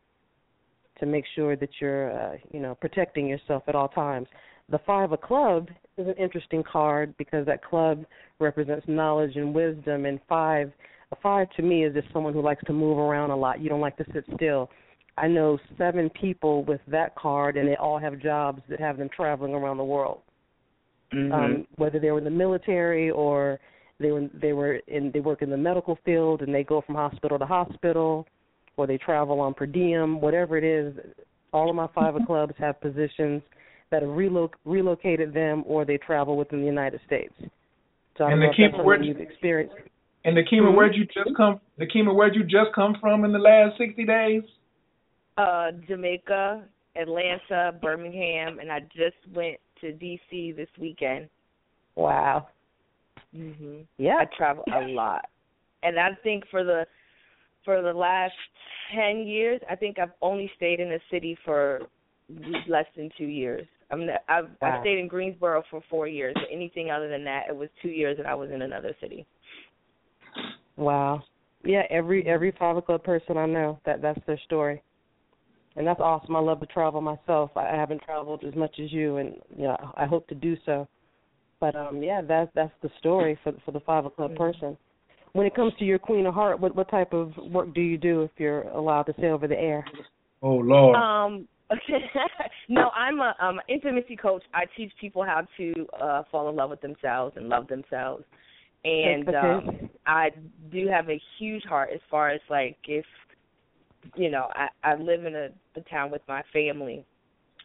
to 0.98 1.04
make 1.04 1.26
sure 1.34 1.56
that 1.56 1.68
you're, 1.78 2.10
uh, 2.10 2.38
you 2.52 2.60
know, 2.60 2.74
protecting 2.74 3.26
yourself 3.26 3.62
at 3.66 3.74
all 3.74 3.88
times. 3.88 4.28
The 4.70 4.78
Five 4.78 5.12
of 5.12 5.20
Clubs 5.20 5.70
is 5.98 6.08
an 6.08 6.14
interesting 6.14 6.62
card 6.62 7.14
because 7.18 7.44
that 7.46 7.62
club 7.62 8.06
represents 8.38 8.88
knowledge 8.88 9.36
and 9.36 9.54
wisdom, 9.54 10.06
and 10.06 10.22
five, 10.22 10.72
a 11.12 11.16
five 11.16 11.50
to 11.50 11.62
me 11.62 11.84
is 11.84 11.92
just 11.94 12.10
someone 12.12 12.32
who 12.32 12.40
likes 12.40 12.64
to 12.64 12.72
move 12.72 12.98
around 12.98 13.30
a 13.30 13.36
lot. 13.36 13.60
You 13.60 13.68
don't 13.68 13.82
like 13.82 13.96
to 13.98 14.06
sit 14.12 14.24
still. 14.34 14.70
I 15.18 15.28
know 15.28 15.58
seven 15.76 16.10
people 16.10 16.64
with 16.64 16.80
that 16.88 17.14
card, 17.14 17.56
and 17.56 17.68
they 17.68 17.76
all 17.76 17.98
have 17.98 18.18
jobs 18.18 18.62
that 18.68 18.80
have 18.80 18.96
them 18.96 19.08
traveling 19.10 19.54
around 19.54 19.76
the 19.76 19.84
world. 19.84 20.22
Mhm. 21.12 21.32
Um, 21.32 21.66
whether 21.76 21.98
they 21.98 22.10
were 22.10 22.18
in 22.18 22.24
the 22.24 22.30
military 22.30 23.10
or 23.10 23.60
they 23.98 24.10
were 24.10 24.28
they 24.34 24.52
were 24.52 24.74
in 24.88 25.10
they 25.12 25.20
work 25.20 25.40
in 25.42 25.50
the 25.50 25.56
medical 25.56 25.96
field 26.04 26.42
and 26.42 26.54
they 26.54 26.64
go 26.64 26.80
from 26.80 26.94
hospital 26.96 27.38
to 27.38 27.46
hospital, 27.46 28.26
or 28.76 28.86
they 28.86 28.98
travel 28.98 29.40
on 29.40 29.54
per 29.54 29.66
diem, 29.66 30.20
whatever 30.20 30.56
it 30.58 30.64
is. 30.64 30.94
All 31.52 31.70
of 31.70 31.76
my 31.76 31.86
five 31.94 32.16
of 32.16 32.26
clubs 32.26 32.54
have 32.58 32.80
positions 32.80 33.42
that 33.90 34.02
have 34.02 34.10
reloc- 34.10 34.54
relocated 34.64 35.32
them, 35.32 35.62
or 35.66 35.84
they 35.84 35.96
travel 35.96 36.36
within 36.36 36.60
the 36.60 36.66
United 36.66 37.00
States. 37.06 37.32
So 38.18 38.24
I 38.24 38.32
And 38.32 38.42
the 38.42 38.48
if 38.50 38.72
that's 38.72 38.84
where'd 38.84 39.04
you- 39.04 39.12
you've 39.12 39.20
experienced. 39.20 39.76
And 40.24 40.36
Nikeema, 40.36 40.70
Mhm. 40.72 40.74
where'd 40.74 40.96
you 40.96 41.04
just 41.04 41.34
come? 41.36 41.60
Nikeema, 41.78 42.12
where'd 42.12 42.34
you 42.34 42.42
just 42.42 42.72
come 42.72 42.96
from 42.96 43.24
in 43.24 43.30
the 43.30 43.38
last 43.38 43.76
sixty 43.78 44.04
days? 44.04 44.42
uh 45.38 45.70
Jamaica, 45.86 46.64
Atlanta, 46.96 47.72
Birmingham, 47.80 48.58
and 48.58 48.72
I 48.72 48.80
just 48.80 49.16
went 49.32 49.58
to 49.80 49.92
DC 49.92 50.56
this 50.56 50.68
weekend. 50.78 51.28
Wow. 51.94 52.48
Mhm. 53.34 53.86
Yeah. 53.98 54.16
I 54.18 54.24
travel 54.36 54.64
a 54.72 54.80
lot. 54.94 55.28
And 55.82 55.98
I 55.98 56.10
think 56.22 56.44
for 56.50 56.64
the 56.64 56.86
for 57.64 57.82
the 57.82 57.92
last 57.92 58.34
10 58.94 59.26
years, 59.26 59.60
I 59.68 59.74
think 59.74 59.98
I've 59.98 60.12
only 60.22 60.50
stayed 60.56 60.78
in 60.78 60.92
a 60.92 60.98
city 61.10 61.36
for 61.44 61.80
less 62.68 62.86
than 62.96 63.10
2 63.18 63.24
years. 63.24 63.66
I'm 63.90 64.06
not, 64.06 64.22
I've 64.28 64.48
Wow. 64.62 64.78
I 64.78 64.80
stayed 64.80 64.98
in 64.98 65.08
Greensboro 65.08 65.62
for 65.70 65.82
4 65.90 66.08
years. 66.08 66.34
But 66.34 66.48
anything 66.50 66.90
other 66.90 67.08
than 67.08 67.24
that, 67.24 67.48
it 67.48 67.56
was 67.56 67.68
2 67.82 67.88
years 67.88 68.16
that 68.16 68.26
I 68.26 68.34
was 68.34 68.50
in 68.50 68.62
another 68.62 68.94
city. 69.00 69.26
Wow. 70.76 71.22
Yeah, 71.64 71.82
every 71.90 72.26
every 72.26 72.52
five 72.52 72.84
club 72.84 73.02
person 73.02 73.36
I 73.36 73.46
know 73.46 73.80
that 73.84 74.00
that's 74.00 74.20
their 74.26 74.38
story, 74.44 74.82
and 75.76 75.86
that's 75.86 76.00
awesome. 76.00 76.34
I 76.34 76.40
love 76.40 76.60
to 76.60 76.66
travel 76.66 77.00
myself. 77.00 77.50
I 77.56 77.76
haven't 77.76 78.02
traveled 78.02 78.44
as 78.44 78.54
much 78.54 78.78
as 78.82 78.92
you, 78.92 79.18
and 79.18 79.34
you 79.56 79.64
know 79.64 79.76
I 79.96 80.06
hope 80.06 80.26
to 80.28 80.34
do 80.34 80.56
so. 80.64 80.88
But 81.60 81.74
um, 81.76 82.02
yeah, 82.02 82.22
that's 82.22 82.50
that's 82.54 82.72
the 82.82 82.90
story 82.98 83.38
for 83.44 83.52
for 83.64 83.72
the 83.72 83.80
five 83.80 84.04
club 84.16 84.34
person. 84.36 84.76
When 85.32 85.46
it 85.46 85.54
comes 85.54 85.74
to 85.78 85.84
your 85.84 85.98
Queen 85.98 86.26
of 86.26 86.34
Heart, 86.34 86.60
what 86.60 86.74
what 86.74 86.90
type 86.90 87.12
of 87.12 87.32
work 87.36 87.74
do 87.74 87.80
you 87.80 87.98
do 87.98 88.22
if 88.22 88.30
you're 88.38 88.62
allowed 88.62 89.04
to 89.04 89.14
say 89.20 89.28
over 89.28 89.46
the 89.46 89.58
air? 89.58 89.84
Oh 90.42 90.56
Lord. 90.56 90.96
Um 90.96 91.48
no, 92.68 92.90
I'm 92.90 93.20
a 93.20 93.34
um 93.40 93.60
intimacy 93.68 94.16
coach. 94.16 94.44
I 94.54 94.64
teach 94.76 94.92
people 95.00 95.24
how 95.24 95.46
to 95.56 95.86
uh 96.00 96.22
fall 96.30 96.48
in 96.48 96.56
love 96.56 96.70
with 96.70 96.80
themselves 96.80 97.36
and 97.36 97.48
love 97.48 97.68
themselves. 97.68 98.24
And 98.84 99.28
Okay. 99.28 99.36
um 99.36 99.90
I 100.06 100.30
do 100.70 100.86
have 100.88 101.10
a 101.10 101.20
huge 101.38 101.64
heart 101.64 101.90
as 101.92 102.00
far 102.10 102.30
as 102.30 102.40
like 102.48 102.76
if 102.86 103.04
you 104.14 104.30
know, 104.30 104.48
I 104.54 104.68
I 104.84 104.94
live 104.94 105.24
in 105.24 105.34
a 105.34 105.48
the 105.74 105.82
town 105.82 106.10
with 106.10 106.22
my 106.28 106.42
family 106.52 107.04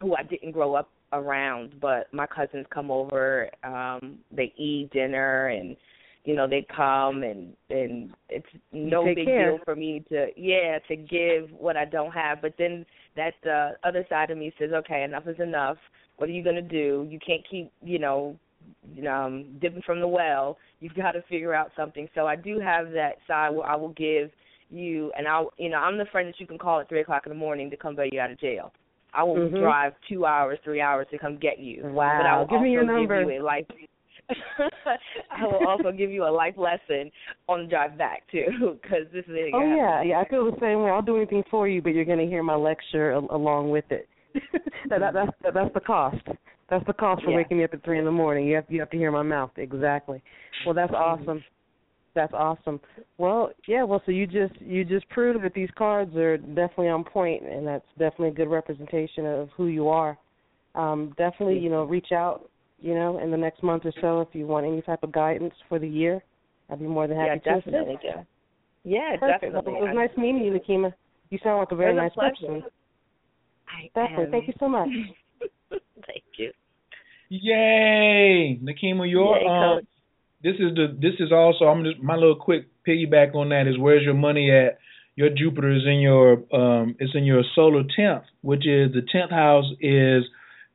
who 0.00 0.14
I 0.16 0.22
didn't 0.22 0.52
grow 0.52 0.74
up 0.74 0.90
around, 1.12 1.74
but 1.80 2.12
my 2.12 2.26
cousins 2.26 2.66
come 2.72 2.90
over, 2.90 3.50
um 3.64 4.18
they 4.30 4.52
eat 4.56 4.90
dinner 4.92 5.48
and 5.48 5.76
you 6.24 6.36
know, 6.36 6.46
they 6.46 6.64
come 6.74 7.22
and 7.22 7.52
and 7.70 8.10
it's 8.28 8.46
no 8.72 9.04
big 9.04 9.26
care. 9.26 9.50
deal 9.50 9.58
for 9.64 9.74
me 9.74 10.04
to 10.08 10.28
yeah, 10.36 10.78
to 10.88 10.96
give 10.96 11.50
what 11.58 11.76
I 11.76 11.84
don't 11.84 12.12
have. 12.12 12.40
But 12.40 12.54
then 12.58 12.86
that 13.16 13.34
uh, 13.46 13.86
other 13.86 14.06
side 14.08 14.30
of 14.30 14.38
me 14.38 14.52
says, 14.58 14.70
okay, 14.72 15.02
enough 15.02 15.26
is 15.26 15.40
enough. 15.40 15.76
What 16.16 16.28
are 16.28 16.32
you 16.32 16.44
going 16.44 16.56
to 16.56 16.62
do? 16.62 17.06
You 17.10 17.18
can't 17.24 17.42
keep, 17.48 17.72
you 17.82 17.98
know, 17.98 18.36
um, 19.10 19.56
dipping 19.60 19.82
from 19.82 20.00
the 20.00 20.08
well. 20.08 20.58
You've 20.80 20.94
got 20.94 21.12
to 21.12 21.22
figure 21.22 21.54
out 21.54 21.72
something. 21.76 22.08
So 22.14 22.26
I 22.26 22.36
do 22.36 22.60
have 22.60 22.92
that 22.92 23.16
side 23.26 23.50
where 23.50 23.66
I 23.66 23.74
will 23.74 23.92
give 23.94 24.30
you, 24.72 25.12
and 25.16 25.28
I'll, 25.28 25.52
you 25.58 25.68
know, 25.68 25.76
I'm 25.78 25.98
the 25.98 26.06
friend 26.06 26.28
that 26.28 26.40
you 26.40 26.46
can 26.46 26.58
call 26.58 26.80
at 26.80 26.88
three 26.88 27.00
o'clock 27.00 27.22
in 27.26 27.30
the 27.30 27.38
morning 27.38 27.70
to 27.70 27.76
come 27.76 27.94
bail 27.96 28.08
you 28.10 28.20
out 28.20 28.30
of 28.30 28.40
jail. 28.40 28.72
I 29.14 29.22
will 29.22 29.36
Mhm. 29.36 29.58
drive 29.60 29.92
two 30.08 30.24
hours, 30.24 30.58
three 30.64 30.80
hours 30.80 31.06
to 31.10 31.18
come 31.18 31.36
get 31.36 31.58
you. 31.58 31.82
Wow. 31.84 32.18
But 32.18 32.26
I 32.26 32.38
will 32.38 32.46
Give 32.46 32.62
me 32.62 32.72
your 32.72 32.82
also 32.82 32.92
number. 32.94 33.20
Give 33.24 33.30
you 33.34 33.40
a 33.40 33.44
life. 33.44 33.66
I 35.30 35.44
will 35.44 35.66
also 35.66 35.92
give 35.92 36.10
you 36.10 36.24
a 36.24 36.30
life 36.30 36.54
lesson 36.56 37.10
on 37.48 37.64
the 37.64 37.68
drive 37.68 37.98
back 37.98 38.22
too, 38.30 38.78
because 38.82 39.06
this 39.12 39.24
is. 39.26 39.50
Oh 39.52 39.74
yeah, 39.74 40.02
yeah. 40.02 40.20
I 40.20 40.28
feel 40.28 40.50
the 40.50 40.56
same 40.60 40.82
way. 40.82 40.90
I'll 40.90 41.02
do 41.02 41.16
anything 41.16 41.42
for 41.50 41.68
you, 41.68 41.82
but 41.82 41.90
you're 41.90 42.04
going 42.06 42.18
to 42.18 42.26
hear 42.26 42.42
my 42.42 42.54
lecture 42.54 43.12
a- 43.12 43.18
along 43.18 43.70
with 43.70 43.84
it. 43.90 44.08
that, 44.88 45.00
that, 45.00 45.12
that's 45.12 45.30
that, 45.42 45.54
that's 45.54 45.74
the 45.74 45.80
cost. 45.80 46.16
That's 46.70 46.86
the 46.86 46.94
cost 46.94 47.22
for 47.24 47.30
Yeah. 47.30 47.36
waking 47.36 47.58
me 47.58 47.64
up 47.64 47.74
at 47.74 47.84
three 47.84 47.98
in 47.98 48.06
the 48.06 48.10
morning. 48.10 48.46
You 48.46 48.54
have 48.56 48.64
you 48.68 48.80
have 48.80 48.90
to 48.90 48.96
hear 48.96 49.10
my 49.10 49.22
mouth 49.22 49.50
exactly. 49.56 50.22
Well, 50.64 50.74
that's 50.74 50.92
Mm-hmm. 50.92 51.22
awesome. 51.22 51.44
That's 52.14 52.32
awesome. 52.34 52.80
Well, 53.18 53.52
yeah. 53.66 53.84
Well, 53.84 54.02
so 54.04 54.12
you 54.12 54.26
just 54.26 54.60
you 54.60 54.84
just 54.84 55.08
proved 55.08 55.42
that 55.44 55.54
these 55.54 55.70
cards 55.76 56.14
are 56.16 56.36
definitely 56.36 56.88
on 56.88 57.04
point, 57.04 57.42
and 57.44 57.66
that's 57.66 57.86
definitely 57.98 58.28
a 58.28 58.32
good 58.32 58.48
representation 58.50 59.24
of 59.24 59.48
who 59.56 59.66
you 59.68 59.88
are. 59.88 60.18
Um, 60.74 61.14
definitely, 61.16 61.58
you 61.58 61.70
know, 61.70 61.84
reach 61.84 62.12
out, 62.12 62.50
you 62.78 62.94
know, 62.94 63.18
in 63.18 63.30
the 63.30 63.36
next 63.36 63.62
month 63.62 63.84
or 63.84 63.92
so 64.00 64.20
if 64.20 64.28
you 64.32 64.46
want 64.46 64.66
any 64.66 64.82
type 64.82 65.02
of 65.02 65.12
guidance 65.12 65.54
for 65.68 65.78
the 65.78 65.88
year. 65.88 66.22
I'd 66.70 66.78
be 66.78 66.86
more 66.86 67.06
than 67.06 67.16
happy 67.18 67.40
yeah, 67.44 67.54
to 67.54 67.60
definitely. 67.60 67.98
Yeah, 68.02 68.22
yeah, 68.84 69.16
Perfect. 69.18 69.42
definitely. 69.42 69.74
It 69.74 69.82
was 69.82 69.90
nice 69.94 70.10
meeting 70.16 70.44
you, 70.44 70.52
Nikeema. 70.52 70.92
You 71.30 71.38
sound 71.42 71.58
like 71.58 71.72
a 71.72 71.76
very 71.76 71.92
It 71.92 71.96
nice 71.96 72.10
a 72.12 72.14
pleasure. 72.14 72.34
person. 72.36 72.62
I 73.68 73.86
Definitely. 73.94 74.24
am. 74.24 74.30
Thank 74.30 74.48
you 74.48 74.54
so 74.58 74.68
much. 74.68 74.88
Thank 76.06 76.24
you. 76.36 76.50
Yay, 77.30 78.60
Nikeema, 78.62 79.10
your 79.10 79.36
Yay, 79.36 79.46
um, 79.46 79.76
Coach. 79.76 79.84
This 80.42 80.54
is 80.54 80.74
the 80.74 80.96
this 81.00 81.14
is 81.20 81.32
also 81.32 81.66
I'm 81.66 81.84
just 81.84 82.02
my 82.02 82.14
little 82.14 82.36
quick 82.36 82.66
piggyback 82.86 83.34
on 83.34 83.50
that 83.50 83.66
is 83.66 83.78
where's 83.78 84.02
your 84.02 84.14
money 84.14 84.50
at? 84.50 84.78
Your 85.14 85.28
Jupiter 85.28 85.70
is 85.70 85.82
in 85.86 86.00
your 86.00 86.32
um 86.52 86.96
it's 86.98 87.14
in 87.14 87.24
your 87.24 87.42
solar 87.54 87.82
tenth, 87.96 88.24
which 88.40 88.66
is 88.66 88.92
the 88.92 89.02
tenth 89.10 89.30
house 89.30 89.66
is 89.80 90.24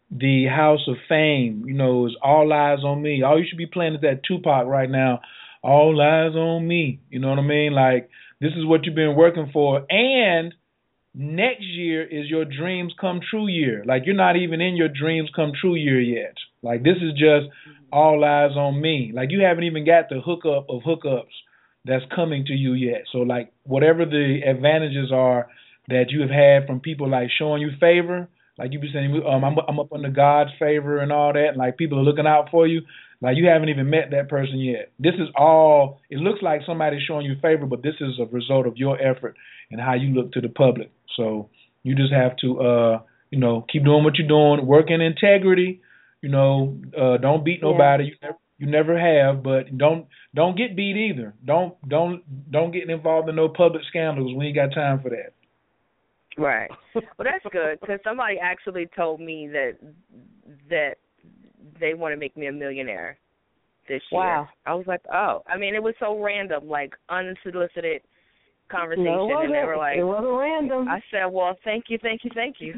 the 0.10 0.46
house 0.46 0.88
of 0.88 0.96
fame. 1.10 1.66
You 1.68 1.74
know, 1.74 2.06
it's 2.06 2.16
all 2.22 2.52
eyes 2.54 2.80
on 2.84 3.02
me. 3.02 3.24
All 3.24 3.40
you 3.40 3.46
should 3.48 3.58
be 3.58 3.66
playing 3.66 3.96
is 3.96 4.02
that 4.02 4.22
Tupac 4.28 4.68
right 4.68 4.90
now. 4.90 5.20
All 5.64 6.00
eyes 6.02 6.36
on 6.36 6.66
me. 6.68 7.02
You 7.10 7.20
know 7.20 7.30
what 7.30 7.40
I 7.40 7.44
mean? 7.44 7.74
Like 7.74 8.10
this 8.40 8.52
is 8.56 8.66
what 8.66 8.86
you've 8.86 8.96
been 8.96 9.16
working 9.18 9.50
for, 9.52 9.86
and 9.90 10.54
next 11.14 11.64
year 11.64 12.04
is 12.06 12.30
your 12.30 12.46
dreams 12.46 12.94
come 13.02 13.20
true 13.28 13.48
year. 13.48 13.84
Like 13.86 14.04
you're 14.06 14.16
not 14.16 14.38
even 14.38 14.62
in 14.62 14.78
your 14.78 14.88
dreams 14.88 15.30
come 15.36 15.52
true 15.60 15.76
year 15.76 16.00
yet. 16.00 16.36
Like 16.62 16.84
this 16.84 16.98
is 16.98 17.14
just 17.14 17.48
all 17.92 18.24
eyes 18.24 18.56
on 18.56 18.82
me. 18.82 19.12
Like 19.14 19.32
you 19.32 19.42
haven't 19.42 19.64
even 19.64 19.86
got 19.86 20.10
the 20.10 20.20
hookup 20.20 20.68
of 20.70 20.82
hookups 20.82 21.34
that's 21.86 22.06
coming 22.14 22.46
to 22.46 22.54
you 22.54 22.74
yet. 22.74 23.04
So 23.12 23.20
like 23.20 23.52
whatever 23.64 24.06
the 24.06 24.42
advantages 24.46 25.12
are 25.12 25.48
that 25.88 26.06
you 26.10 26.22
have 26.22 26.30
had 26.30 26.68
from 26.68 26.82
people 26.82 27.10
like 27.10 27.30
showing 27.38 27.62
you 27.62 27.70
favor, 27.80 28.28
like 28.58 28.74
you 28.74 28.80
be 28.80 28.90
saying, 28.92 29.22
um, 29.28 29.44
I'm 29.44 29.56
I'm 29.68 29.80
up 29.80 29.94
under 29.94 30.10
God's 30.10 30.52
favor 30.60 30.98
and 30.98 31.12
all 31.12 31.34
that, 31.34 31.50
and 31.50 31.58
like 31.58 31.78
people 31.78 32.00
are 32.00 32.04
looking 32.04 32.28
out 32.28 32.50
for 32.52 32.68
you. 32.68 32.82
Like 33.22 33.38
you 33.38 33.48
haven't 33.48 33.70
even 33.70 33.90
met 33.90 34.12
that 34.12 34.30
person 34.30 34.60
yet. 34.60 34.92
This 35.00 35.14
is 35.16 35.30
all. 35.36 36.02
It 36.10 36.20
looks 36.20 36.42
like 36.42 36.62
somebody's 36.66 37.04
showing 37.08 37.26
you 37.26 37.36
favor, 37.42 37.66
but 37.66 37.84
this 37.84 37.96
is 38.00 38.20
a 38.20 38.26
result 38.26 38.68
of 38.68 38.78
your 38.78 39.00
effort 39.02 39.36
and 39.72 39.82
how 39.82 39.94
you 39.94 40.10
look 40.14 40.32
to 40.34 40.42
the 40.42 40.50
public. 40.50 40.92
So 41.16 41.50
you 41.84 41.96
just 41.96 42.14
have 42.14 42.36
to, 42.38 42.60
uh, 42.60 43.00
you 43.32 43.40
know, 43.40 43.66
keep 43.72 43.84
doing 43.84 44.04
what 44.04 44.16
you're 44.18 44.28
doing, 44.28 44.68
work 44.68 44.90
in 44.90 45.02
integrity. 45.02 45.82
You 46.22 46.30
know, 46.30 46.78
uh, 47.00 47.18
don't 47.18 47.46
beat 47.46 47.62
nobody. 47.62 48.06
You 48.06 48.16
never, 48.22 48.38
you 48.58 48.68
never 48.68 49.00
have, 49.00 49.44
but 49.44 49.78
don't 49.78 50.08
don't 50.34 50.58
get 50.58 50.76
beat 50.76 50.98
either. 50.98 51.34
Don't 51.46 51.76
don't 51.88 52.24
don't 52.52 52.72
get 52.72 52.90
involved 52.90 53.30
in 53.30 53.36
no 53.36 53.50
public 53.50 53.84
scandals. 53.90 54.34
We 54.36 54.48
ain't 54.48 54.56
got 54.56 54.74
time 54.74 55.00
for 55.02 55.10
that. 55.10 55.34
Right. 56.38 56.70
Well, 56.94 57.26
that's 57.26 57.46
good 57.52 57.80
because 57.80 58.00
somebody 58.04 58.38
actually 58.42 58.88
told 58.96 59.20
me 59.20 59.48
that 59.48 59.78
that 60.70 60.96
they 61.80 61.94
want 61.94 62.14
to 62.14 62.18
make 62.18 62.36
me 62.36 62.48
a 62.48 62.52
millionaire 62.52 63.18
this 63.88 64.02
year. 64.12 64.22
Wow. 64.22 64.48
I 64.66 64.74
was 64.74 64.86
like, 64.88 65.02
oh, 65.14 65.44
I 65.48 65.58
mean, 65.58 65.76
it 65.76 65.84
was 65.84 65.94
so 66.00 66.20
random, 66.20 66.68
like 66.68 66.94
unsolicited 67.10 68.02
conversation, 68.70 69.06
No, 69.06 69.40
and 69.40 69.54
they 69.54 69.64
were 69.64 69.78
like, 69.78 69.98
it 69.98 70.04
wasn't 70.04 70.38
random. 70.38 70.88
I 70.88 71.02
said, 71.12 71.26
well, 71.26 71.58
thank 71.64 71.86
you, 71.90 71.98
thank 72.02 72.24
you, 72.24 72.32
thank 72.34 72.58
you. 72.60 72.74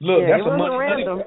Look, 0.00 0.20
Yeah, 0.20 0.36
that's 0.36 0.40
it 0.40 0.46
a 0.46 0.50
wasn't 0.50 0.58
money 0.58 0.90
honey, 0.90 1.04
random. 1.06 1.22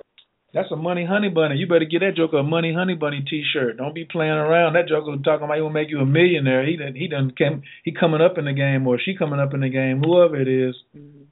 That's 0.53 0.71
a 0.71 0.75
money 0.75 1.05
honey 1.05 1.29
bunny. 1.29 1.55
You 1.57 1.67
better 1.67 1.85
get 1.85 1.99
that 1.99 2.15
joker 2.15 2.37
a 2.39 2.43
money 2.43 2.73
honey 2.73 2.95
bunny 2.95 3.23
T-shirt. 3.29 3.77
Don't 3.77 3.93
be 3.93 4.05
playing 4.05 4.31
around. 4.31 4.73
That 4.73 4.87
joker 4.87 5.15
talking 5.23 5.45
about 5.45 5.55
he 5.55 5.61
will 5.61 5.69
make 5.69 5.89
you 5.89 5.99
a 5.99 6.05
millionaire. 6.05 6.65
He 6.65 6.75
done 6.77 6.95
he 6.95 7.07
done 7.07 7.31
came 7.37 7.61
he 7.83 7.91
coming 7.91 8.21
up 8.21 8.37
in 8.37 8.45
the 8.45 8.53
game 8.53 8.87
or 8.87 8.99
she 8.99 9.15
coming 9.15 9.39
up 9.39 9.53
in 9.53 9.61
the 9.61 9.69
game. 9.69 10.01
Whoever 10.03 10.39
it 10.41 10.47
is. 10.47 10.75
Mm-hmm. 10.97 11.23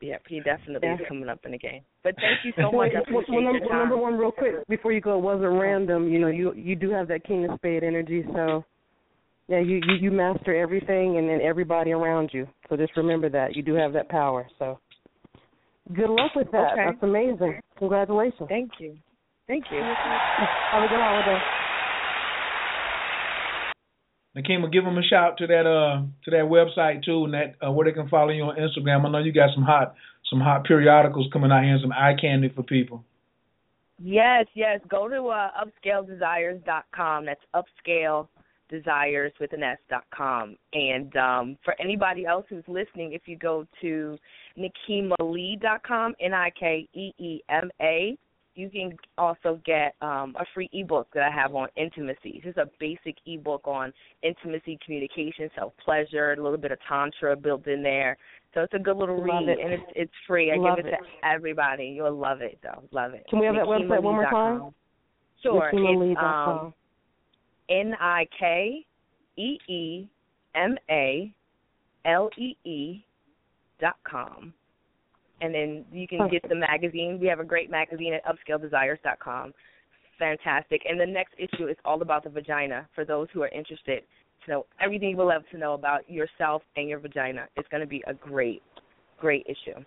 Yep, 0.00 0.22
he 0.28 0.40
definitely 0.40 0.88
Yeah. 0.88 0.94
is 0.96 1.00
coming 1.06 1.28
up 1.28 1.38
in 1.44 1.52
the 1.52 1.58
game. 1.58 1.82
But 2.02 2.16
thank 2.16 2.44
you 2.44 2.52
so 2.56 2.72
much. 2.72 2.90
I 2.94 2.94
Well, 2.94 3.02
appreciate 3.02 3.28
well, 3.30 3.42
your 3.42 3.52
number, 3.52 3.68
time. 3.68 3.78
number 3.78 3.96
one, 3.96 4.18
real 4.18 4.32
quick, 4.32 4.54
before 4.68 4.90
you 4.90 5.00
go, 5.00 5.16
it 5.16 5.22
wasn't 5.22 5.52
random. 5.52 6.08
You 6.08 6.18
know, 6.18 6.26
you 6.26 6.52
you 6.54 6.74
do 6.74 6.90
have 6.90 7.06
that 7.08 7.24
King 7.24 7.44
of 7.48 7.56
Spade 7.58 7.84
energy, 7.84 8.24
so 8.34 8.64
yeah, 9.46 9.60
you 9.60 9.76
you, 9.86 9.94
you 10.00 10.10
master 10.10 10.56
everything 10.56 11.18
and 11.18 11.28
then 11.28 11.40
everybody 11.40 11.92
around 11.92 12.30
you. 12.32 12.48
So 12.68 12.76
just 12.76 12.96
remember 12.96 13.28
that 13.30 13.54
you 13.54 13.62
do 13.62 13.74
have 13.74 13.92
that 13.92 14.08
power. 14.08 14.48
So 14.58 14.80
good 15.88 16.10
luck 16.10 16.34
with 16.34 16.50
that. 16.52 16.72
Okay. 16.72 16.84
That's 16.86 17.02
amazing. 17.02 17.60
Congratulations. 17.78 18.48
Thank 18.48 18.72
you. 18.78 18.96
Thank 19.46 19.64
you. 19.70 19.78
Have 19.78 20.84
a 20.84 20.88
good 20.88 21.00
holiday. 21.00 21.38
Nikeema, 24.36 24.72
give 24.72 24.84
them 24.84 24.96
a 24.96 25.02
shout 25.02 25.36
to 25.38 25.46
that 25.46 25.66
uh 25.66 26.02
to 26.24 26.30
that 26.30 26.44
website 26.48 27.04
too, 27.04 27.24
and 27.24 27.34
that 27.34 27.54
uh, 27.66 27.70
where 27.70 27.84
they 27.84 27.92
can 27.92 28.08
follow 28.08 28.30
you 28.30 28.44
on 28.44 28.56
Instagram. 28.56 29.04
I 29.04 29.10
know 29.10 29.18
you 29.18 29.32
got 29.32 29.50
some 29.54 29.64
hot 29.64 29.94
some 30.30 30.40
hot 30.40 30.64
periodicals 30.64 31.28
coming 31.32 31.52
out 31.52 31.62
here 31.62 31.74
and 31.74 31.82
some 31.82 31.92
eye 31.92 32.14
candy 32.18 32.50
for 32.54 32.62
people. 32.62 33.04
Yes, 33.98 34.46
yes. 34.54 34.80
Go 34.88 35.08
to 35.08 35.28
uh, 35.28 35.50
upscaledesires.com. 35.62 37.26
That's 37.26 37.40
upscale 37.54 38.28
desires 38.72 39.32
with 39.38 39.52
an 39.52 39.62
S 39.62 39.78
dot 39.88 40.04
com. 40.12 40.56
And 40.72 41.14
um, 41.16 41.58
for 41.64 41.80
anybody 41.80 42.26
else 42.26 42.44
who's 42.48 42.64
listening, 42.66 43.12
if 43.12 43.22
you 43.26 43.36
go 43.36 43.66
to 43.82 44.18
nikeemalee.com, 44.58 46.14
N 46.20 46.34
I 46.34 46.50
K 46.58 46.88
E 46.94 47.12
E 47.18 47.40
M 47.48 47.70
A, 47.80 48.16
you 48.54 48.68
can 48.68 48.96
also 49.16 49.60
get 49.64 49.94
um, 50.02 50.34
a 50.40 50.44
free 50.52 50.68
ebook 50.72 51.08
that 51.14 51.22
I 51.22 51.30
have 51.30 51.54
on 51.54 51.68
intimacy. 51.76 52.40
It's 52.42 52.44
just 52.44 52.58
a 52.58 52.68
basic 52.80 53.16
ebook 53.26 53.66
on 53.66 53.92
intimacy, 54.22 54.78
communication, 54.84 55.50
self 55.54 55.72
pleasure, 55.84 56.32
a 56.32 56.42
little 56.42 56.58
bit 56.58 56.72
of 56.72 56.78
tantra 56.88 57.36
built 57.36 57.66
in 57.66 57.82
there. 57.82 58.16
So 58.54 58.60
it's 58.62 58.74
a 58.74 58.78
good 58.78 58.96
little 58.96 59.18
Love 59.18 59.46
read, 59.46 59.48
it. 59.48 59.58
and 59.62 59.72
it's 59.72 59.82
it's 59.94 60.12
free. 60.26 60.50
I 60.50 60.56
Love 60.56 60.76
give 60.76 60.86
it, 60.86 60.94
it. 60.94 60.96
to 60.96 61.26
everybody. 61.26 61.86
You'll 61.86 62.16
love 62.16 62.40
it, 62.40 62.58
though. 62.62 62.82
Love 62.90 63.14
it. 63.14 63.24
Can 63.30 63.38
we 63.38 63.46
have 63.46 63.54
that 63.54 63.64
website 63.64 64.02
one 64.02 64.14
more 64.14 64.24
time? 64.24 64.74
Sure. 65.42 65.70
It's 65.72 66.18
um, 66.20 66.74
N 67.72 67.94
I 67.98 68.26
K 68.38 68.84
E 69.38 69.58
E 69.66 70.06
M 70.54 70.76
A 70.90 71.32
L 72.04 72.28
E 72.36 72.54
E 72.68 73.02
dot 73.80 73.96
com. 74.04 74.52
And 75.40 75.54
then 75.54 75.84
you 75.90 76.06
can 76.06 76.28
get 76.30 76.48
the 76.48 76.54
magazine. 76.54 77.18
We 77.20 77.26
have 77.28 77.40
a 77.40 77.44
great 77.44 77.70
magazine 77.70 78.12
at 78.14 78.22
upscaledesires 78.26 79.02
dot 79.02 79.18
com. 79.18 79.54
Fantastic. 80.18 80.82
And 80.88 81.00
the 81.00 81.06
next 81.06 81.34
issue 81.38 81.66
is 81.66 81.76
all 81.84 82.00
about 82.02 82.22
the 82.24 82.30
vagina 82.30 82.86
for 82.94 83.04
those 83.04 83.28
who 83.32 83.42
are 83.42 83.48
interested 83.48 84.04
to 84.44 84.50
know 84.50 84.66
everything 84.80 85.10
you 85.10 85.16
will 85.16 85.28
love 85.28 85.42
to 85.50 85.58
know 85.58 85.72
about 85.74 86.08
yourself 86.08 86.62
and 86.76 86.88
your 86.88 86.98
vagina. 87.00 87.48
It's 87.56 87.68
going 87.70 87.80
to 87.80 87.86
be 87.88 88.04
a 88.06 88.14
great, 88.14 88.62
great 89.18 89.46
issue. 89.46 89.82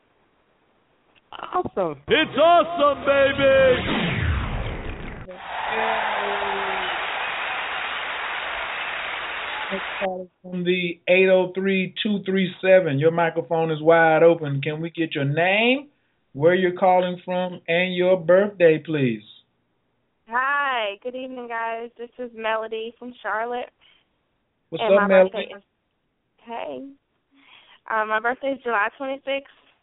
Awesome. 1.32 2.02
It's 2.08 2.38
awesome, 2.38 3.06
baby! 3.06 4.06
From 10.42 10.64
the 10.64 11.00
803-237, 11.10 13.00
your 13.00 13.12
microphone 13.12 13.72
is 13.72 13.82
wide 13.82 14.24
open. 14.24 14.62
Can 14.62 14.82
we 14.82 14.90
get 14.90 15.16
your 15.16 15.26
name, 15.26 15.90
where 16.34 16.54
you're 16.56 16.78
calling 16.78 17.22
from, 17.26 17.62
and 17.68 17.96
your 17.96 18.20
birthday, 18.20 18.78
please? 18.78 19.24
Hi, 20.28 20.96
good 21.04 21.16
evening, 21.16 21.48
guys. 21.48 21.90
This 21.98 22.10
is 22.20 22.32
Melody 22.36 22.94
from 22.98 23.14
Charlotte. 23.22 23.70
What's 24.70 24.84
and 24.84 24.96
up, 24.96 25.02
my 25.02 25.08
Melody? 25.08 25.32
birthday 25.32 25.54
is 25.56 25.64
Hey. 26.46 26.88
Um, 27.90 28.10
my 28.10 28.20
birthday 28.20 28.52
is 28.52 28.60
July 28.64 28.90
26, 28.98 29.26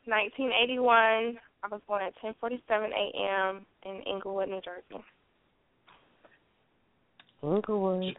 1981. 0.06 1.38
I 1.64 1.68
was 1.70 1.80
born 1.86 2.02
at 2.02 2.14
10:47 2.22 2.92
a.m. 2.92 3.66
in 3.84 4.02
Englewood, 4.06 4.48
New 4.48 4.60
Jersey. 4.60 5.04
Englewood. 7.42 8.16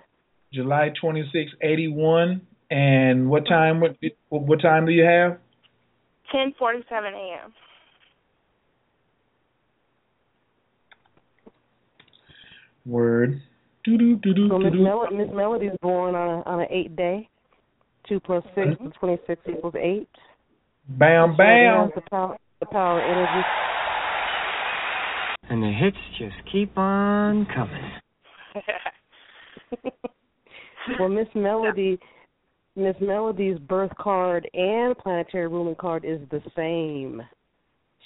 July 0.54 0.92
26, 1.02 1.52
81. 1.62 2.42
And 2.70 3.30
what 3.30 3.46
time? 3.48 3.80
What 3.82 3.96
what 4.30 4.62
time 4.62 4.86
do 4.86 4.92
you 4.92 5.04
have? 5.04 5.38
10:47 6.34 6.84
a.m. 6.92 7.54
Word. 12.86 13.42
Doo 13.84 13.98
doo 13.98 14.16
doo 14.18 14.34
doo 14.34 14.50
So 14.50 14.58
Miss. 14.60 14.74
Mel- 14.74 15.12
Miss 15.12 15.30
Melody 15.34 15.68
is 15.68 15.78
born 15.82 16.16
on 16.16 16.28
a 16.28 16.42
on 16.44 16.60
an 16.62 16.68
eight 16.70 16.96
day. 16.96 17.30
Two 18.08 18.20
plus 18.20 18.44
six 18.56 18.68
Mm-hmm. 18.68 18.88
is 18.88 18.94
twenty 19.00 19.18
six 19.28 19.42
equals 19.48 19.76
eight. 19.80 20.10
Bam 20.88 21.38
bam. 21.38 21.92
The 21.96 22.02
power, 22.10 22.38
the 22.60 22.66
power 22.66 23.02
energy. 23.02 23.48
And 25.50 25.62
the 25.62 25.72
hits 25.72 25.98
just 26.18 26.36
keep 26.52 26.78
on 26.78 27.46
coming. 27.54 27.92
well, 31.00 31.10
Miss 31.10 31.28
Melody, 31.36 32.00
Miss 32.76 32.96
Melody's 33.02 33.60
birth 33.60 33.92
card 34.00 34.50
and 34.54 34.98
planetary 34.98 35.48
ruling 35.48 35.76
card 35.76 36.06
is 36.06 36.20
the 36.32 36.42
same. 36.56 37.22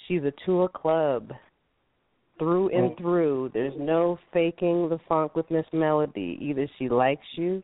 She's 0.06 0.22
a 0.22 0.32
two 0.44 0.62
of 0.62 0.72
club, 0.72 1.32
through 2.38 2.68
and 2.70 2.92
oh. 2.92 2.94
through. 2.98 3.50
There's 3.52 3.74
no 3.78 4.18
faking 4.32 4.88
the 4.88 4.98
funk 5.08 5.34
with 5.34 5.50
Miss 5.50 5.66
Melody. 5.72 6.38
Either 6.40 6.68
she 6.78 6.88
likes 6.88 7.26
you, 7.36 7.62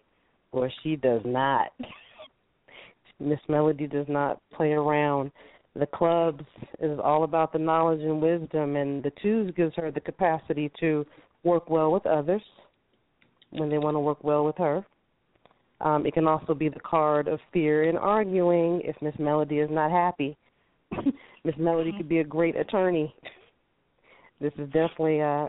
or 0.53 0.71
she 0.83 0.97
does 0.97 1.23
not. 1.25 1.69
Miss 3.21 3.41
Melody 3.49 3.87
does 3.87 4.07
not 4.09 4.41
play 4.55 4.73
around. 4.73 5.31
The 5.77 5.87
clubs 5.87 6.45
is 6.81 6.99
all 7.03 7.25
about 7.25 7.53
the 7.53 7.59
knowledge 7.59 8.01
and 8.01 8.21
wisdom, 8.21 8.77
and 8.77 9.03
the 9.03 9.13
twos 9.23 9.53
gives 9.57 9.75
her 9.77 9.91
the 9.91 10.01
capacity 10.01 10.71
to 10.81 11.07
work 11.43 11.69
well 11.69 11.93
with 11.93 12.07
others 12.07 12.43
when 13.51 13.69
they 13.71 13.79
want 13.79 13.95
to 13.95 14.01
work 14.01 14.23
well 14.23 14.45
with 14.45 14.57
her. 14.59 14.85
Um, 15.81 16.07
it 16.07 16.15
can 16.15 16.27
also 16.27 16.55
be 16.55 16.69
the 16.69 16.81
card 16.81 17.29
of 17.29 17.41
fear 17.53 17.89
and 17.89 17.99
arguing 17.99 18.81
if 18.85 18.97
Miss 19.03 19.15
Melody 19.19 19.59
is 19.59 19.71
not 19.71 19.91
happy. 19.91 20.37
Miss 21.45 21.55
Melody 21.59 21.93
could 21.97 22.09
be 22.09 22.19
a 22.19 22.25
great 22.25 22.57
attorney. 22.57 23.15
This 24.41 24.53
is 24.59 24.67
definitely 24.67 25.21
uh, 25.21 25.47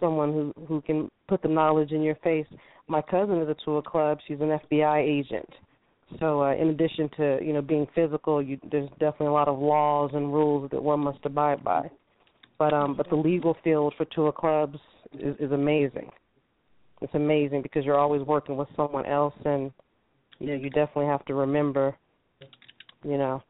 someone 0.00 0.32
who 0.32 0.64
who 0.66 0.80
can 0.82 1.10
put 1.28 1.42
the 1.42 1.48
knowledge 1.48 1.92
in 1.92 2.02
your 2.02 2.16
face. 2.16 2.46
My 2.88 3.02
cousin 3.02 3.40
is 3.40 3.48
a 3.48 3.56
tour 3.64 3.82
club. 3.82 4.18
She's 4.26 4.40
an 4.40 4.58
FBI 4.70 5.00
agent. 5.00 5.48
So, 6.20 6.42
uh, 6.42 6.54
in 6.54 6.68
addition 6.68 7.08
to 7.16 7.38
you 7.42 7.52
know 7.52 7.62
being 7.62 7.86
physical, 7.94 8.42
you, 8.42 8.58
there's 8.70 8.90
definitely 9.00 9.28
a 9.28 9.32
lot 9.32 9.48
of 9.48 9.58
laws 9.58 10.10
and 10.14 10.32
rules 10.32 10.70
that 10.70 10.82
one 10.82 11.00
must 11.00 11.24
abide 11.24 11.64
by. 11.64 11.90
But 12.58 12.74
um, 12.74 12.96
but 12.96 13.08
the 13.08 13.16
legal 13.16 13.56
field 13.64 13.94
for 13.96 14.04
tour 14.06 14.32
clubs 14.32 14.78
is, 15.14 15.36
is 15.38 15.52
amazing. 15.52 16.10
It's 17.02 17.14
amazing 17.14 17.62
because 17.62 17.84
you're 17.84 17.98
always 17.98 18.22
working 18.22 18.56
with 18.56 18.68
someone 18.76 19.06
else, 19.06 19.34
and 19.44 19.72
you 20.38 20.48
know 20.48 20.54
you 20.54 20.70
definitely 20.70 21.06
have 21.06 21.24
to 21.26 21.34
remember, 21.34 21.96
you 23.04 23.18
know, 23.18 23.42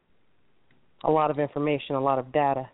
a 1.03 1.11
lot 1.11 1.29
of 1.29 1.39
information, 1.39 1.95
a 1.95 2.01
lot 2.01 2.19
of 2.19 2.31
data. 2.31 2.67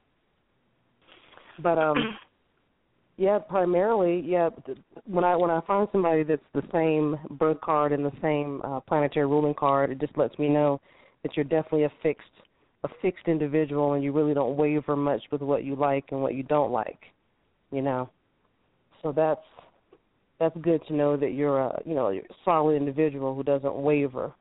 But 1.62 1.78
um, 1.78 2.18
yeah, 3.18 3.40
primarily, 3.40 4.24
yeah. 4.26 4.50
When 5.06 5.24
I 5.24 5.36
when 5.36 5.50
I 5.50 5.62
find 5.68 5.88
somebody 5.92 6.24
that's 6.24 6.42
the 6.54 6.64
same 6.72 7.18
birth 7.38 7.60
card 7.62 7.92
and 7.92 8.06
the 8.06 8.14
same 8.22 8.62
uh, 8.64 8.80
planetary 8.80 9.26
ruling 9.26 9.56
card, 9.56 9.92
it 9.92 10.00
just 10.00 10.18
lets 10.18 10.38
me 10.40 10.48
know 10.48 10.80
that 11.24 11.36
you're 11.36 11.44
definitely 11.44 11.84
a 11.84 11.92
fixed 12.02 12.24
a 12.84 12.90
fixed 13.02 13.28
individual, 13.28 13.94
and 13.94 14.04
you 14.04 14.14
really 14.14 14.34
don't 14.34 14.56
waver 14.56 14.96
much 14.96 15.22
with 15.32 15.42
what 15.42 15.66
you 15.66 15.76
like 15.76 16.06
and 16.12 16.22
what 16.22 16.36
you 16.36 16.44
don't 16.44 16.72
like. 16.72 17.00
You 17.72 17.82
know, 17.82 18.10
so 19.04 19.12
that's 19.12 19.42
that's 20.40 20.56
good 20.62 20.82
to 20.88 20.94
know 20.94 21.18
that 21.18 21.34
you're 21.34 21.60
a 21.60 21.82
you 21.86 21.94
know 21.94 22.12
solid 22.46 22.76
individual 22.76 23.36
who 23.36 23.44
doesn't 23.44 23.76
waver. 23.76 24.34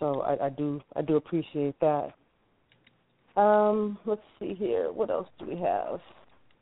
So 0.00 0.20
I, 0.22 0.46
I 0.46 0.48
do 0.50 0.80
I 0.96 1.02
do 1.02 1.16
appreciate 1.16 1.76
that. 1.80 2.10
Um, 3.40 3.98
let's 4.04 4.22
see 4.38 4.54
here. 4.54 4.92
What 4.92 5.10
else 5.10 5.28
do 5.38 5.46
we 5.46 5.56
have 5.56 6.00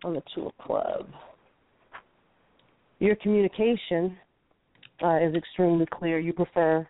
on 0.05 0.15
the 0.15 0.23
Tool 0.35 0.53
Club? 0.61 1.07
Your 2.99 3.17
communication 3.17 4.17
uh, 5.03 5.19
is 5.21 5.35
extremely 5.35 5.87
clear. 5.91 6.19
You 6.19 6.33
prefer 6.33 6.87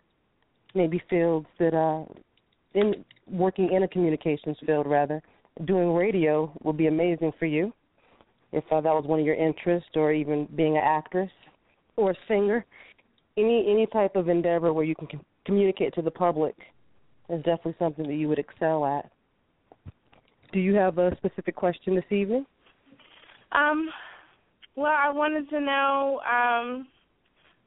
maybe 0.75 1.01
fields 1.09 1.47
that 1.59 1.73
uh, 1.73 2.05
in 2.73 3.03
working 3.29 3.71
in 3.73 3.83
a 3.83 3.87
communications 3.87 4.57
field 4.65 4.87
rather. 4.87 5.21
Doing 5.65 5.93
radio 5.93 6.51
will 6.63 6.73
be 6.73 6.87
amazing 6.87 7.31
for 7.37 7.45
you 7.45 7.71
if 8.53 8.63
uh, 8.71 8.79
that 8.79 8.93
was 8.93 9.05
one 9.05 9.19
of 9.19 9.25
your 9.25 9.35
interests, 9.35 9.89
or 9.95 10.13
even 10.13 10.47
being 10.55 10.77
an 10.77 10.83
actress 10.83 11.31
or 11.97 12.11
a 12.11 12.15
singer. 12.27 12.65
Any 13.35 13.65
any 13.67 13.87
type 13.87 14.15
of 14.15 14.29
endeavor 14.29 14.71
where 14.71 14.85
you 14.85 14.95
can 14.95 15.07
com- 15.07 15.25
communicate 15.45 15.93
to 15.95 16.01
the 16.01 16.11
public 16.11 16.55
is 17.29 17.39
definitely 17.39 17.75
something 17.79 18.07
that 18.07 18.13
you 18.13 18.29
would 18.29 18.39
excel 18.39 18.85
at. 18.85 19.09
Do 20.51 20.59
you 20.59 20.75
have 20.75 20.99
a 20.99 21.15
specific 21.17 21.55
question 21.55 21.95
this 21.95 22.11
evening? 22.11 22.45
Um, 23.51 23.89
well, 24.75 24.93
I 24.95 25.09
wanted 25.09 25.49
to 25.49 25.59
know 25.59 26.21
um, 26.31 26.87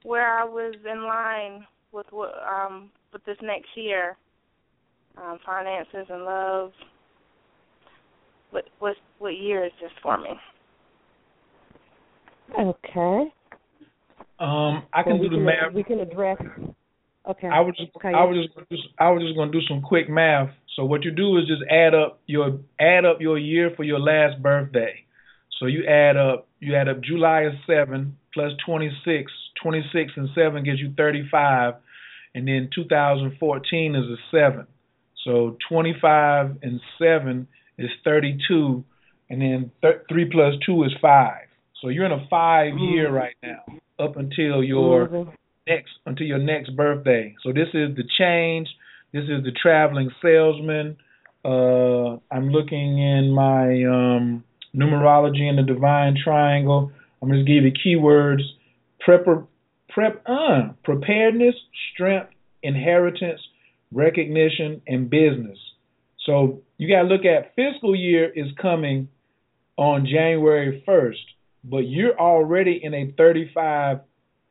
where 0.05 0.39
I 0.39 0.45
was 0.45 0.75
in 0.91 1.03
line 1.03 1.67
with 1.93 2.07
what 2.11 2.33
um, 2.49 2.91
with 3.13 3.25
this 3.25 3.39
next 3.43 3.69
year, 3.75 4.17
um, 5.17 5.39
finances 5.45 6.07
and 6.09 6.25
love. 6.25 6.73
What 8.51 8.65
what 8.79 8.97
what 9.19 9.37
year 9.37 9.65
is 9.65 9.73
this 9.81 9.91
for 10.01 10.17
me? 10.17 10.31
Okay. 12.53 13.33
Um, 14.39 14.85
I 14.93 15.03
can 15.03 15.21
do 15.21 15.29
the 15.29 15.37
can, 15.37 15.45
math. 15.45 15.73
We 15.75 15.83
can 15.83 16.01
address. 16.01 16.39
Okay. 17.29 17.49
I 17.49 17.61
was 17.61 17.75
just, 17.77 17.91
okay. 17.97 18.13
I 18.15 18.25
was 18.25 18.49
just, 18.71 18.85
I 18.99 19.11
was 19.11 19.23
just 19.23 19.35
going 19.35 19.51
to 19.51 19.59
do 19.61 19.67
some 19.67 19.83
quick 19.83 20.09
math. 20.09 20.51
So 20.77 20.85
what 20.85 21.05
you 21.05 21.11
do 21.11 21.39
is 21.39 21.47
just 21.47 21.63
add 21.71 21.95
up 21.95 22.21
your 22.27 22.61
add 22.79 23.05
up 23.05 23.21
your 23.21 23.39
year 23.39 23.73
for 23.77 23.83
your 23.83 23.99
last 23.99 24.43
birthday. 24.43 25.05
So 25.59 25.67
you 25.67 25.87
add 25.87 26.17
up 26.17 26.49
you 26.61 26.75
add 26.77 26.89
up 26.89 27.01
July 27.01 27.47
is 27.47 27.55
seven 27.67 28.17
plus 28.33 28.53
26. 28.67 29.33
26 29.63 30.13
and 30.17 30.29
seven 30.35 30.63
gives 30.63 30.79
you 30.81 30.93
35, 30.97 31.75
and 32.35 32.47
then 32.47 32.69
2014 32.75 33.95
is 33.95 34.05
a 34.05 34.17
seven. 34.31 34.67
So 35.25 35.57
25 35.69 36.59
and 36.63 36.81
seven 36.99 37.49
is 37.79 37.91
32, 38.05 38.85
and 39.29 39.43
then 39.43 39.71
th- 39.83 40.03
three 40.09 40.27
plus 40.31 40.55
two 40.65 40.85
is 40.85 40.93
five. 41.01 41.46
So 41.87 41.91
you're 41.91 42.05
in 42.07 42.11
a 42.11 42.27
five 42.29 42.77
year 42.79 43.13
right 43.13 43.37
now 43.45 43.63
up 44.01 44.17
until 44.17 44.65
your 44.65 45.07
Mhm. 45.07 45.33
next 45.69 45.93
until 46.05 46.27
your 46.27 46.41
next 46.41 46.71
birthday. 46.71 47.33
So 47.45 47.53
this 47.53 47.69
is 47.75 47.95
the 47.95 48.03
change. 48.19 48.69
This 49.13 49.29
is 49.29 49.45
the 49.45 49.53
traveling 49.53 50.11
salesman. 50.21 50.97
Uh, 51.45 52.17
I'm 52.33 52.51
looking 52.51 52.99
in 52.99 53.31
my 53.31 53.85
um, 53.85 54.43
numerology 54.75 55.49
in 55.49 55.55
the 55.55 55.63
divine 55.63 56.17
triangle. 56.17 56.91
I'm 57.23 57.31
to 57.31 57.45
give 57.45 57.63
you 57.63 57.71
keywords: 57.71 58.43
prep, 58.99 59.25
prep, 59.89 60.23
uh, 60.27 60.71
preparedness, 60.83 61.55
strength, 61.93 62.33
inheritance, 62.65 63.41
recognition, 63.93 64.83
and 64.89 65.09
business. 65.09 65.61
So 66.25 66.63
you 66.79 66.89
got 66.89 67.03
to 67.03 67.09
look 67.09 67.25
at 67.25 67.55
fiscal 67.55 67.95
year 67.95 68.29
is 68.35 68.51
coming 68.61 69.07
on 69.77 70.05
January 70.05 70.83
1st, 70.85 71.36
but 71.69 71.79
you're 71.79 72.19
already 72.19 72.81
in 72.83 72.95
a 72.95 73.13
35. 73.17 74.01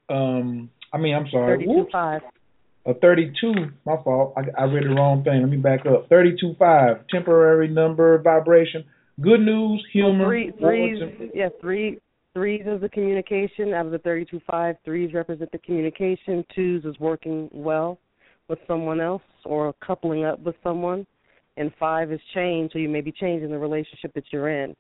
Um, 0.10 0.70
I 0.94 0.98
mean, 0.98 1.16
I'm 1.16 1.28
sorry, 1.32 1.66
Thirty-two 1.66 1.88
five. 1.92 2.22
a 2.86 2.94
32. 2.94 3.54
My 3.86 3.96
fault. 4.04 4.34
I, 4.38 4.62
I 4.62 4.64
read 4.66 4.84
the 4.84 4.94
wrong 4.96 5.24
thing. 5.24 5.42
Let 5.42 5.50
me 5.50 5.58
back 5.58 5.86
up. 5.86 6.10
32.5. 6.10 7.08
Temporary 7.10 7.68
number 7.68 8.18
vibration. 8.20 8.84
Good 9.22 9.42
news, 9.42 9.84
humor. 9.94 10.26
Three, 10.26 10.52
threes, 10.60 11.02
yeah, 11.34 11.48
three, 11.62 12.00
threes 12.34 12.64
is 12.66 12.82
the 12.82 12.90
communication. 12.90 13.74
Out 13.74 13.86
of 13.86 13.92
the 13.94 14.00
32 14.00 14.42
threes 14.84 15.14
represent 15.14 15.52
the 15.52 15.58
communication. 15.60 16.46
Twos 16.54 16.84
is 16.84 17.00
working 17.00 17.50
well 17.54 17.98
with 18.50 18.60
someone 18.68 19.00
else 19.00 19.24
or 19.46 19.74
coupling 19.86 20.26
up 20.26 20.40
with 20.42 20.56
someone, 20.64 21.08
and 21.58 21.72
five 21.80 22.12
is 22.12 22.20
change. 22.34 22.74
So 22.74 22.80
you 22.80 22.90
may 22.90 23.02
be 23.02 23.12
changing 23.12 23.50
the 23.50 23.58
relationship 23.58 24.14
that 24.16 24.26
you're 24.32 24.50
in. 24.50 24.76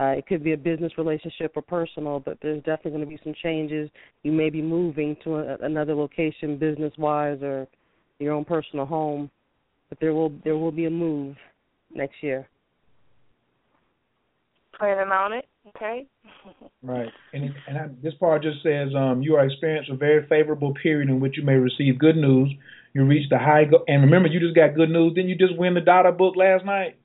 Uh, 0.00 0.14
it 0.16 0.26
could 0.26 0.42
be 0.42 0.52
a 0.52 0.56
business 0.56 0.92
relationship 0.96 1.52
or 1.54 1.62
personal, 1.62 2.18
but 2.18 2.38
there's 2.40 2.62
definitely 2.62 2.92
going 2.92 3.04
to 3.04 3.06
be 3.06 3.20
some 3.22 3.34
changes. 3.42 3.90
You 4.22 4.32
may 4.32 4.48
be 4.48 4.62
moving 4.62 5.16
to 5.24 5.36
a, 5.36 5.56
another 5.60 5.94
location, 5.94 6.56
business-wise, 6.56 7.42
or 7.42 7.68
your 8.18 8.32
own 8.32 8.44
personal 8.46 8.86
home, 8.86 9.30
but 9.88 10.00
there 10.00 10.14
will 10.14 10.32
there 10.44 10.56
will 10.56 10.72
be 10.72 10.86
a 10.86 10.90
move 10.90 11.36
next 11.94 12.22
year. 12.22 12.48
Planning 14.78 15.12
on 15.12 15.32
it. 15.34 15.46
Okay. 15.76 16.06
Right. 16.84 17.10
And 17.32 17.44
it- 17.44 17.52
and 17.68 17.78
I, 17.78 17.86
this 18.02 18.14
part 18.14 18.42
just 18.42 18.60
says 18.64 18.88
um, 18.96 19.22
you 19.22 19.36
are 19.36 19.44
experiencing 19.44 19.94
a 19.94 19.96
very 19.96 20.26
favorable 20.26 20.74
period 20.82 21.08
in 21.08 21.20
which 21.20 21.36
you 21.36 21.44
may 21.44 21.54
receive 21.54 21.96
good 21.96 22.16
news. 22.16 22.52
You 22.92 23.04
reach 23.04 23.28
the 23.30 23.38
high 23.38 23.66
go- 23.70 23.84
and 23.86 24.02
remember 24.02 24.28
you 24.28 24.40
just 24.40 24.56
got 24.56 24.74
good 24.74 24.90
news. 24.90 25.14
Didn't 25.14 25.28
you 25.30 25.36
just 25.38 25.56
win 25.56 25.74
the 25.74 25.80
Dada 25.80 26.10
book 26.10 26.34
last 26.34 26.64
night? 26.64 26.96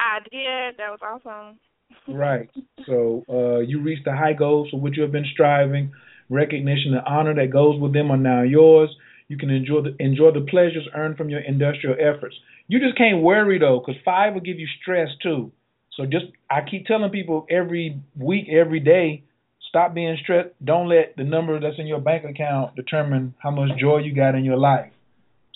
I 0.00 0.18
did. 0.18 0.78
That 0.78 0.90
was 0.90 0.98
awesome. 1.00 1.60
Right. 2.06 2.50
So 2.86 3.24
uh, 3.28 3.58
you 3.60 3.80
reach 3.80 4.04
the 4.04 4.12
high 4.12 4.34
goals 4.34 4.70
for 4.70 4.80
which 4.80 4.96
you 4.96 5.02
have 5.02 5.12
been 5.12 5.26
striving. 5.32 5.92
Recognition 6.28 6.94
and 6.94 7.06
honor 7.06 7.34
that 7.34 7.52
goes 7.52 7.80
with 7.80 7.92
them 7.92 8.10
are 8.10 8.16
now 8.16 8.42
yours. 8.42 8.90
You 9.28 9.38
can 9.38 9.50
enjoy 9.50 9.82
the 9.82 9.96
enjoy 9.98 10.32
the 10.32 10.46
pleasures 10.48 10.86
earned 10.94 11.16
from 11.16 11.30
your 11.30 11.40
industrial 11.40 11.96
efforts. 11.98 12.36
You 12.68 12.78
just 12.78 12.96
can't 12.96 13.22
worry 13.22 13.58
though, 13.58 13.80
because 13.80 14.00
five 14.04 14.34
will 14.34 14.40
give 14.40 14.58
you 14.58 14.66
stress 14.82 15.08
too. 15.22 15.52
So 15.96 16.04
just 16.04 16.26
I 16.50 16.60
keep 16.68 16.86
telling 16.86 17.10
people 17.10 17.46
every 17.50 18.00
week, 18.18 18.46
every 18.50 18.80
day, 18.80 19.24
stop 19.68 19.94
being 19.94 20.16
stressed. 20.22 20.50
Don't 20.62 20.88
let 20.88 21.16
the 21.16 21.24
number 21.24 21.58
that's 21.58 21.78
in 21.78 21.86
your 21.86 22.00
bank 22.00 22.24
account 22.24 22.74
determine 22.76 23.34
how 23.38 23.50
much 23.50 23.78
joy 23.78 23.98
you 23.98 24.14
got 24.14 24.34
in 24.34 24.44
your 24.44 24.58
life. 24.58 24.92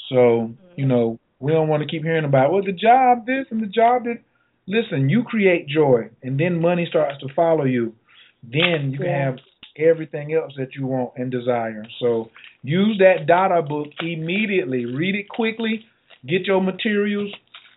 So 0.08 0.52
you 0.76 0.86
know 0.86 1.18
we 1.40 1.52
don't 1.52 1.68
want 1.68 1.82
to 1.82 1.88
keep 1.88 2.02
hearing 2.02 2.24
about 2.24 2.52
well 2.52 2.62
the 2.64 2.72
job 2.72 3.26
this 3.26 3.46
and 3.50 3.62
the 3.62 3.66
job 3.66 4.04
that. 4.04 4.20
Listen, 4.68 5.08
you 5.08 5.22
create 5.22 5.66
joy, 5.66 6.10
and 6.22 6.38
then 6.38 6.60
money 6.60 6.86
starts 6.86 7.18
to 7.20 7.28
follow 7.34 7.64
you. 7.64 7.94
Then 8.42 8.90
you 8.92 8.98
can 8.98 9.08
have 9.08 9.38
everything 9.78 10.34
else 10.34 10.52
that 10.58 10.74
you 10.74 10.86
want 10.86 11.12
and 11.16 11.30
desire. 11.30 11.86
So 11.98 12.30
use 12.62 12.98
that 12.98 13.26
data 13.26 13.62
book 13.62 13.88
immediately. 14.00 14.84
Read 14.84 15.14
it 15.14 15.28
quickly. 15.30 15.86
Get 16.26 16.46
your 16.46 16.60
materials 16.60 17.32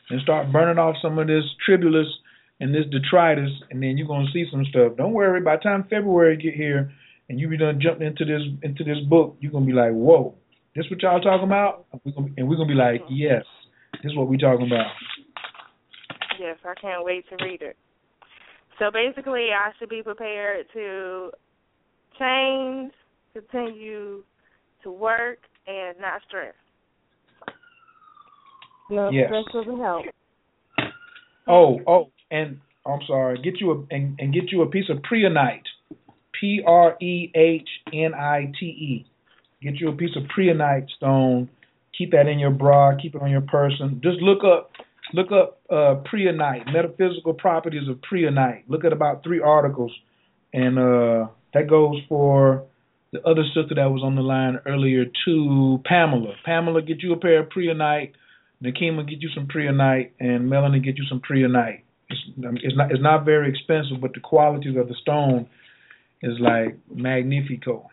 and 0.09 0.21
start 0.21 0.51
burning 0.51 0.77
off 0.77 0.97
some 1.01 1.17
of 1.17 1.27
this 1.27 1.45
tribulus 1.65 2.07
and 2.59 2.75
this 2.75 2.85
detritus, 2.91 3.51
and 3.71 3.81
then 3.81 3.97
you're 3.97 4.07
gonna 4.07 4.29
see 4.33 4.45
some 4.51 4.65
stuff. 4.65 4.97
Don't 4.97 5.13
worry. 5.13 5.39
By 5.39 5.55
the 5.55 5.63
time 5.63 5.85
February 5.89 6.35
get 6.35 6.55
here, 6.55 6.91
and 7.29 7.39
you 7.39 7.47
be 7.47 7.57
done 7.57 7.79
jumping 7.79 8.05
into 8.07 8.25
this 8.25 8.41
into 8.63 8.83
this 8.83 8.99
book, 9.09 9.37
you're 9.39 9.53
gonna 9.53 9.65
be 9.65 9.71
like, 9.71 9.93
"Whoa, 9.93 10.35
this 10.75 10.89
what 10.89 11.01
y'all 11.01 11.21
talking 11.21 11.47
about?" 11.47 11.85
And 12.37 12.49
we're 12.49 12.57
gonna 12.57 12.67
be 12.67 12.73
like, 12.73 13.03
"Yes, 13.09 13.45
this 14.03 14.11
is 14.11 14.17
what 14.17 14.27
we 14.27 14.37
talking 14.37 14.67
about." 14.67 14.91
Gift. 16.41 16.65
I 16.65 16.73
can't 16.79 17.05
wait 17.05 17.25
to 17.29 17.43
read 17.43 17.61
it. 17.61 17.77
So 18.79 18.89
basically, 18.91 19.49
I 19.53 19.71
should 19.77 19.89
be 19.89 20.01
prepared 20.01 20.65
to 20.73 21.29
change, 22.17 22.91
continue 23.33 24.23
to 24.83 24.91
work, 24.91 25.37
and 25.67 25.99
not 25.99 26.21
stress. 26.27 26.55
No, 28.89 29.11
Yes. 29.11 29.27
stress 29.27 29.45
doesn't 29.53 29.79
help. 29.79 30.05
Oh, 31.47 31.79
oh, 31.85 32.09
and 32.31 32.59
I'm 32.85 33.01
sorry. 33.05 33.39
Get 33.41 33.59
you 33.61 33.71
a 33.71 33.95
and, 33.95 34.19
and 34.19 34.33
get 34.33 34.51
you 34.51 34.63
a 34.63 34.69
piece 34.69 34.89
of 34.89 34.97
prehnite. 34.97 35.67
P 36.39 36.63
R 36.65 36.97
E 36.99 37.31
H 37.35 37.69
N 37.93 38.13
I 38.15 38.51
T 38.59 38.65
E. 38.65 39.05
Get 39.61 39.75
you 39.75 39.89
a 39.89 39.95
piece 39.95 40.15
of 40.15 40.23
prehnite 40.35 40.89
stone. 40.97 41.49
Keep 41.95 42.11
that 42.11 42.27
in 42.27 42.39
your 42.39 42.49
bra. 42.49 42.97
Keep 42.99 43.15
it 43.15 43.21
on 43.21 43.29
your 43.29 43.41
person. 43.41 44.01
Just 44.03 44.19
look 44.21 44.43
up 44.43 44.71
look 45.13 45.31
up 45.31 45.61
uh, 45.69 46.01
prehnite, 46.11 46.71
metaphysical 46.71 47.33
properties 47.33 47.87
of 47.89 47.97
prehnite. 47.97 48.63
Look 48.67 48.85
at 48.85 48.93
about 48.93 49.23
three 49.23 49.41
articles, 49.41 49.91
and 50.53 50.77
uh, 50.77 51.27
that 51.53 51.67
goes 51.69 52.01
for 52.07 52.65
the 53.11 53.19
other 53.27 53.43
sister 53.53 53.75
that 53.75 53.91
was 53.91 54.03
on 54.03 54.15
the 54.15 54.21
line 54.21 54.59
earlier 54.65 55.05
too, 55.25 55.79
Pamela. 55.85 56.33
Pamela, 56.45 56.81
get 56.81 57.01
you 57.03 57.13
a 57.13 57.17
pair 57.17 57.41
of 57.41 57.49
prehnite. 57.49 58.13
Nikeema, 58.63 59.09
get 59.09 59.21
you 59.21 59.29
some 59.33 59.47
prehnite, 59.47 60.11
and 60.19 60.49
Melanie, 60.49 60.79
get 60.79 60.97
you 60.97 61.03
some 61.09 61.19
prehnite. 61.19 61.81
It's, 62.09 62.19
it's 62.63 62.75
not 62.75 62.91
it's 62.91 63.01
not 63.01 63.25
very 63.25 63.49
expensive, 63.49 63.99
but 64.01 64.13
the 64.13 64.19
qualities 64.19 64.75
of 64.77 64.87
the 64.87 64.95
stone 65.01 65.47
is 66.21 66.33
like 66.39 66.77
magnifico. 66.93 67.87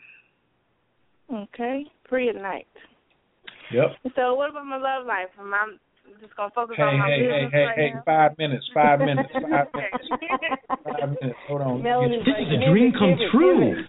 Okay, 1.33 1.85
night. 2.11 2.67
Yep. 3.73 4.13
So 4.17 4.35
what 4.35 4.51
about 4.51 4.65
my 4.65 4.77
love 4.77 5.07
life? 5.07 5.29
I'm 6.15 6.21
just 6.21 6.37
gonna 6.37 6.51
focus 6.55 6.77
Hey, 6.77 6.83
on 6.83 6.99
my 6.99 7.09
hey, 7.09 7.21
hey, 7.21 7.27
business 7.27 7.53
hey, 7.53 7.65
right 7.65 7.77
hey! 7.77 7.91
now? 7.95 8.03
Five 8.05 8.39
minutes. 8.39 8.65
Five 8.75 8.99
minutes. 9.01 9.29
Five 9.33 9.67
minutes. 9.75 10.05
Five 10.85 11.09
minutes. 11.21 11.39
Hold 11.49 11.61
on. 11.63 11.83
Melanie's 11.83 12.25
This 12.25 12.35
like, 12.39 12.49
is 12.49 12.63
a 12.63 12.71
dream 12.71 12.93
come 12.93 13.17
true. 13.31 13.85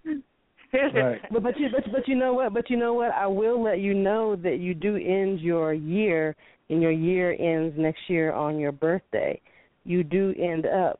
Right. 0.71 1.19
But 1.31 1.43
but 1.43 1.57
you 1.57 1.67
but 1.71 1.91
but 1.91 2.07
you 2.07 2.15
know 2.15 2.33
what? 2.33 2.53
But 2.53 2.69
you 2.69 2.77
know 2.77 2.93
what? 2.93 3.11
I 3.11 3.25
will 3.25 3.63
let 3.63 3.79
you 3.79 3.93
know 3.93 4.35
that 4.35 4.59
you 4.59 4.75
do 4.75 4.97
end 4.97 5.39
your 5.39 5.73
year, 5.73 6.35
and 6.69 6.81
your 6.81 6.91
year 6.91 7.35
ends 7.39 7.75
next 7.77 8.01
year 8.07 8.33
on 8.33 8.59
your 8.59 8.71
birthday. 8.71 9.41
You 9.83 10.03
do 10.03 10.35
end 10.37 10.67
up 10.67 10.99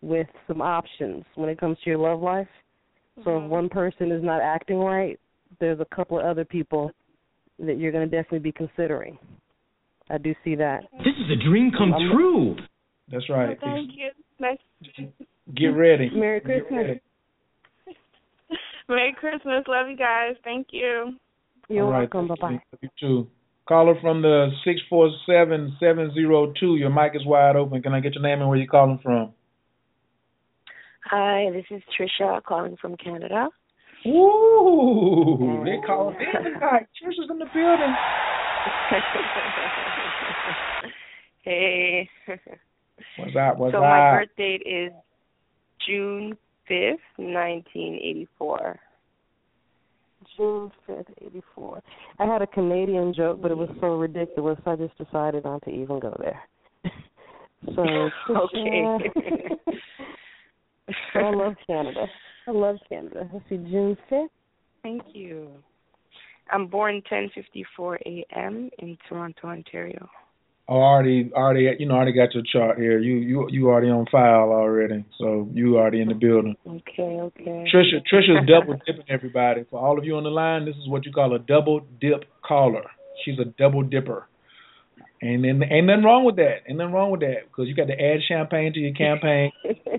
with 0.00 0.28
some 0.48 0.62
options 0.62 1.24
when 1.34 1.50
it 1.50 1.60
comes 1.60 1.76
to 1.84 1.90
your 1.90 1.98
love 1.98 2.20
life. 2.20 2.48
So 3.16 3.20
if 3.20 3.26
mm-hmm. 3.42 3.48
one 3.48 3.68
person 3.68 4.10
is 4.10 4.24
not 4.24 4.40
acting 4.40 4.78
right, 4.78 5.20
there's 5.58 5.80
a 5.80 5.94
couple 5.94 6.18
of 6.18 6.24
other 6.24 6.44
people 6.44 6.90
that 7.58 7.78
you're 7.78 7.92
going 7.92 8.08
to 8.08 8.16
definitely 8.16 8.38
be 8.38 8.52
considering. 8.52 9.18
I 10.10 10.18
do 10.18 10.34
see 10.44 10.54
that. 10.56 10.80
This 10.98 11.14
is 11.24 11.30
a 11.30 11.36
dream 11.48 11.70
come 11.76 11.94
I'm- 11.94 12.10
true. 12.12 12.56
That's 13.12 13.28
right. 13.28 13.58
Thank 13.60 13.90
you. 13.96 14.10
Nice. 14.38 14.58
Get 15.56 15.66
ready. 15.68 16.10
Merry 16.10 16.40
Christmas. 16.40 16.70
ready. 16.72 17.00
Merry 18.88 19.12
Christmas. 19.18 19.64
Love 19.66 19.88
you 19.88 19.96
guys. 19.96 20.36
Thank 20.44 20.68
you. 20.70 21.14
You're 21.68 21.84
All 21.86 21.90
right, 21.92 22.12
welcome. 22.12 22.28
Bye 22.28 22.34
thank 22.40 22.60
bye. 22.60 22.78
you. 22.82 22.88
You 23.00 23.24
too. 23.24 23.28
Caller 23.68 23.94
from 24.00 24.22
the 24.22 24.50
six 24.64 24.80
four 24.88 25.10
seven 25.26 25.76
seven 25.80 26.12
zero 26.14 26.52
two. 26.58 26.76
Your 26.76 26.90
mic 26.90 27.12
is 27.14 27.24
wide 27.26 27.56
open. 27.56 27.82
Can 27.82 27.94
I 27.94 28.00
get 28.00 28.14
your 28.14 28.22
name 28.22 28.40
and 28.40 28.48
where 28.48 28.58
you're 28.58 28.66
calling 28.66 28.98
from? 29.02 29.32
Hi, 31.06 31.50
this 31.52 31.64
is 31.70 31.82
Trisha 31.98 32.42
calling 32.44 32.76
from 32.80 32.96
Canada. 32.96 33.48
Ooh, 34.06 35.62
they 35.64 35.78
calling 35.86 36.16
in 36.16 36.44
tonight. 36.44 36.86
Trisha's 37.02 37.28
in 37.30 37.38
the 37.38 37.46
building. 37.52 37.94
hey. 41.42 42.08
Eh. 42.28 42.36
What's 43.18 43.36
up? 43.36 43.58
What's 43.58 43.72
so 43.72 43.78
up? 43.78 43.84
my 43.84 44.18
birth 44.18 44.28
date 44.36 44.62
is 44.66 44.92
June 45.86 46.36
fifth, 46.68 47.00
nineteen 47.18 47.98
eighty 48.02 48.28
four. 48.38 48.78
June 50.36 50.70
fifth, 50.86 51.08
eighty 51.22 51.42
four. 51.54 51.82
I 52.18 52.26
had 52.26 52.42
a 52.42 52.46
Canadian 52.46 53.14
joke, 53.14 53.40
but 53.40 53.50
it 53.50 53.56
was 53.56 53.70
so 53.80 53.96
ridiculous, 53.96 54.58
I 54.66 54.76
just 54.76 54.96
decided 54.98 55.44
not 55.44 55.62
to 55.64 55.70
even 55.70 55.98
go 55.98 56.14
there. 56.18 56.40
so 57.74 58.10
Okay. 58.30 58.98
I 61.14 61.30
love 61.30 61.54
Canada. 61.66 62.06
I 62.46 62.50
love 62.50 62.76
Canada. 62.88 63.28
Let's 63.32 63.44
see, 63.48 63.56
June 63.56 63.96
fifth. 64.08 64.30
Thank 64.82 65.02
you. 65.12 65.48
I'm 66.52 66.66
born 66.66 67.02
ten 67.08 67.30
fifty 67.34 67.64
four 67.76 67.98
AM 68.06 68.70
in 68.78 68.98
Toronto, 69.08 69.48
Ontario. 69.48 70.08
Oh, 70.70 70.76
already, 70.76 71.32
already, 71.34 71.68
you 71.80 71.86
know, 71.86 71.96
already 71.96 72.12
got 72.12 72.32
your 72.32 72.44
chart 72.44 72.78
here. 72.78 73.00
You, 73.00 73.14
you, 73.16 73.48
you 73.50 73.68
already 73.68 73.88
on 73.88 74.06
file 74.06 74.52
already, 74.52 75.04
so 75.18 75.48
you 75.52 75.76
already 75.76 76.00
in 76.00 76.06
the 76.06 76.14
building. 76.14 76.54
Okay, 76.64 77.18
okay. 77.20 77.64
Trisha, 77.74 77.98
Trisha's 78.06 78.46
double 78.46 78.78
dipping 78.86 79.04
everybody. 79.08 79.64
For 79.68 79.80
all 79.80 79.98
of 79.98 80.04
you 80.04 80.14
on 80.14 80.22
the 80.22 80.30
line, 80.30 80.66
this 80.66 80.76
is 80.76 80.88
what 80.88 81.04
you 81.04 81.10
call 81.10 81.34
a 81.34 81.40
double 81.40 81.80
dip 82.00 82.22
caller. 82.46 82.84
She's 83.24 83.36
a 83.40 83.46
double 83.46 83.82
dipper. 83.82 84.28
And 85.20 85.42
then 85.42 85.60
ain't 85.68 85.88
nothing 85.88 86.04
wrong 86.04 86.24
with 86.24 86.36
that. 86.36 86.58
Ain't 86.68 86.78
nothing 86.78 86.94
wrong 86.94 87.10
with 87.10 87.20
that 87.22 87.48
because 87.48 87.66
you 87.66 87.74
got 87.74 87.88
to 87.88 88.00
add 88.00 88.20
champagne 88.28 88.72
to 88.72 88.78
your 88.78 88.94
campaign. 88.94 89.50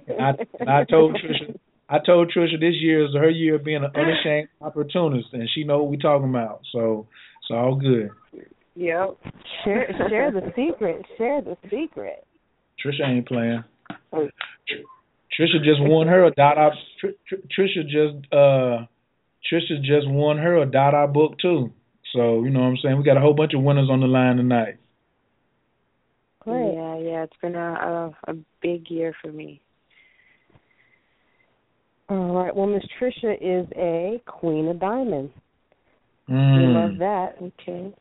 and 0.08 0.22
I 0.22 0.32
and 0.58 0.70
I 0.70 0.86
told 0.86 1.16
Trisha, 1.16 1.60
I 1.90 2.00
told 2.00 2.32
Trisha 2.34 2.58
this 2.62 2.76
year 2.80 3.04
is 3.04 3.14
her 3.14 3.30
year 3.30 3.56
of 3.56 3.66
being 3.66 3.84
an 3.84 3.92
unashamed 3.94 4.48
opportunist, 4.62 5.28
and 5.34 5.50
she 5.54 5.66
know 5.66 5.80
what 5.80 5.92
we 5.92 5.98
talking 5.98 6.30
about. 6.30 6.62
So 6.72 7.08
it's 7.42 7.52
all 7.52 7.76
good. 7.76 8.12
Yep. 8.76 9.18
Share 9.64 9.88
share 10.10 10.32
the 10.32 10.52
secret. 10.56 11.06
Share 11.18 11.42
the 11.42 11.58
secret. 11.70 12.26
Trisha 12.84 13.08
ain't 13.08 13.28
playing. 13.28 13.64
Trisha 14.14 15.64
just 15.64 15.82
won 15.82 16.08
her 16.08 16.26
a 16.26 16.32
Dada. 16.32 16.72
Tr- 17.00 17.08
Tr- 17.28 17.36
Trisha 17.62 17.84
just 17.84 18.34
uh, 18.34 18.86
Trisha 19.52 19.82
just 19.84 20.08
won 20.10 20.38
her 20.38 20.62
a 20.62 20.66
dot. 20.66 20.92
Dada 20.92 21.08
book 21.12 21.38
too. 21.42 21.72
So 22.14 22.44
you 22.44 22.50
know 22.50 22.62
what 22.62 22.68
I'm 22.68 22.78
saying. 22.84 22.98
We 22.98 23.04
got 23.04 23.18
a 23.18 23.22
whole 23.22 23.34
bunch 23.34 23.54
of 23.54 23.62
winners 23.64 23.90
on 23.90 24.00
the 24.00 24.08
line 24.08 24.38
tonight. 24.38 24.78
Great. 26.40 26.74
Yeah, 26.74 26.98
yeah, 26.98 27.24
it's 27.24 27.38
been 27.42 27.56
a, 27.56 28.14
a 28.28 28.32
a 28.32 28.34
big 28.62 28.90
year 28.90 29.14
for 29.22 29.32
me. 29.32 29.62
All 32.10 32.34
right. 32.34 32.54
Well, 32.56 32.68
Miss 32.68 32.84
Trisha 33.00 33.36
is 33.40 33.68
a 33.78 34.22
queen 34.26 34.68
of 34.68 34.80
diamonds. 34.80 35.34
We 36.28 36.36
Mm. 36.36 36.74
love 36.74 36.98
that. 37.00 37.36
Okay. 37.42 37.94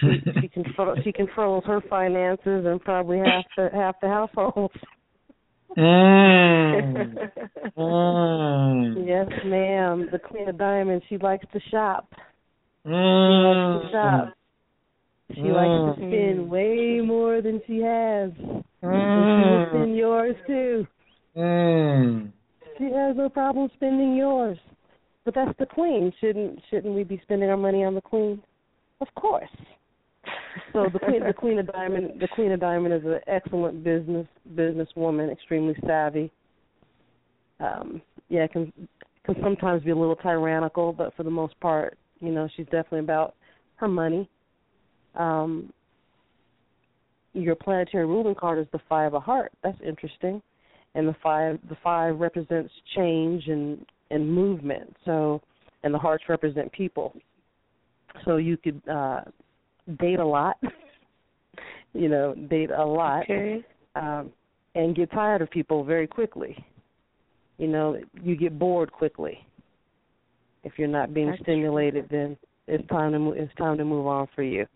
She, 0.00 0.22
she 0.40 0.48
control 0.48 0.96
she 1.04 1.12
controls 1.12 1.64
her 1.66 1.80
finances 1.88 2.66
and 2.66 2.80
probably 2.80 3.18
half 3.18 3.44
the 3.56 3.70
half 3.72 4.00
the 4.00 4.08
household. 4.08 4.72
Mm. 5.76 7.30
Mm. 7.76 9.06
Yes, 9.06 9.28
ma'am. 9.44 10.08
The 10.10 10.18
queen 10.18 10.48
of 10.48 10.58
diamonds. 10.58 11.04
She 11.08 11.18
likes 11.18 11.46
to 11.52 11.60
shop. 11.70 12.08
She 12.84 12.90
Mm. 12.90 13.76
likes 13.76 13.84
to 13.84 13.90
shop. 13.92 14.34
She 15.34 15.42
likes 15.42 15.98
to 15.98 16.06
spend 16.06 16.50
way 16.50 17.00
more 17.00 17.40
than 17.42 17.60
she 17.66 17.80
has. 17.80 18.32
And 18.38 18.64
she 18.82 18.88
will 18.88 19.60
Mm. 19.60 19.68
spend 19.68 19.96
yours 19.96 20.36
too. 20.46 20.86
Mm. 21.36 22.32
She 22.78 22.84
has 22.84 23.16
no 23.16 23.28
problem 23.28 23.70
spending 23.74 24.16
yours. 24.16 24.58
But 25.24 25.34
that's 25.34 25.56
the 25.58 25.66
queen. 25.66 26.12
Shouldn't 26.20 26.62
shouldn't 26.70 26.94
we 26.94 27.04
be 27.04 27.18
spending 27.18 27.50
our 27.50 27.56
money 27.56 27.84
on 27.84 27.94
the 27.94 28.00
queen? 28.00 28.42
Of 29.00 29.08
course. 29.14 29.48
So 30.72 30.88
the 30.92 30.98
queen 30.98 31.24
the 31.24 31.32
queen 31.32 31.58
of 31.58 31.66
diamond 31.72 32.20
the 32.20 32.28
queen 32.28 32.52
of 32.52 32.60
diamond 32.60 32.94
is 32.94 33.04
an 33.04 33.20
excellent 33.26 33.82
business 33.84 34.26
businesswoman, 34.54 35.32
extremely 35.32 35.74
savvy. 35.86 36.30
Um 37.60 38.02
yeah, 38.28 38.46
can 38.46 38.72
can 39.24 39.36
sometimes 39.42 39.82
be 39.82 39.90
a 39.90 39.96
little 39.96 40.16
tyrannical, 40.16 40.92
but 40.92 41.14
for 41.16 41.22
the 41.22 41.30
most 41.30 41.58
part, 41.60 41.98
you 42.20 42.30
know, 42.30 42.48
she's 42.56 42.66
definitely 42.66 43.00
about 43.00 43.34
her 43.76 43.88
money. 43.88 44.28
Um 45.14 45.72
your 47.34 47.54
planetary 47.54 48.06
ruling 48.06 48.34
card 48.34 48.58
is 48.58 48.66
the 48.72 48.80
five 48.88 49.14
of 49.14 49.22
heart. 49.22 49.52
That's 49.62 49.78
interesting. 49.86 50.42
And 50.94 51.06
the 51.06 51.16
five 51.22 51.58
the 51.68 51.76
five 51.82 52.18
represents 52.18 52.72
change 52.96 53.46
and 53.46 53.86
and 54.10 54.30
movement. 54.30 54.94
So 55.04 55.40
and 55.84 55.94
the 55.94 55.98
hearts 55.98 56.24
represent 56.28 56.72
people. 56.72 57.14
So 58.24 58.36
you 58.36 58.56
could 58.56 58.80
uh 58.88 59.22
date 59.98 60.18
a 60.18 60.24
lot. 60.26 60.56
you 61.94 62.08
know, 62.08 62.34
date 62.34 62.70
a 62.70 62.84
lot. 62.84 63.22
Okay. 63.24 63.64
Um 63.94 64.30
and 64.74 64.94
get 64.94 65.10
tired 65.10 65.42
of 65.42 65.50
people 65.50 65.84
very 65.84 66.06
quickly. 66.06 66.64
You 67.58 67.68
know, 67.68 67.98
you 68.22 68.36
get 68.36 68.58
bored 68.58 68.92
quickly. 68.92 69.44
If 70.64 70.74
you're 70.76 70.88
not 70.88 71.14
being 71.14 71.30
That's 71.30 71.42
stimulated 71.42 72.08
then 72.10 72.36
it's 72.66 72.86
time 72.88 73.12
to 73.12 73.18
move 73.18 73.36
it's 73.36 73.54
time 73.54 73.78
to 73.78 73.84
move 73.84 74.06
on 74.06 74.28
for 74.34 74.42
you. 74.42 74.66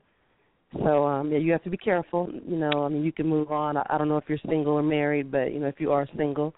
So 0.83 1.07
um 1.07 1.31
yeah, 1.31 1.39
you 1.39 1.53
have 1.53 1.65
to 1.65 1.71
be 1.71 1.77
careful. 1.77 2.31
You 2.33 2.57
know, 2.57 2.85
I 2.85 2.89
mean, 2.89 3.05
you 3.05 3.13
can 3.13 3.27
move 3.27 3.53
on. 3.53 3.77
I, 3.77 3.87
I 3.91 3.99
don't 3.99 4.09
know 4.09 4.17
if 4.17 4.25
you're 4.29 4.39
single 4.49 4.75
or 4.75 4.83
married, 4.83 5.31
but 5.31 5.53
you 5.53 5.61
know, 5.61 5.69
if 5.69 5.81
you 5.81 5.93
are 5.93 6.07
single, 6.17 6.55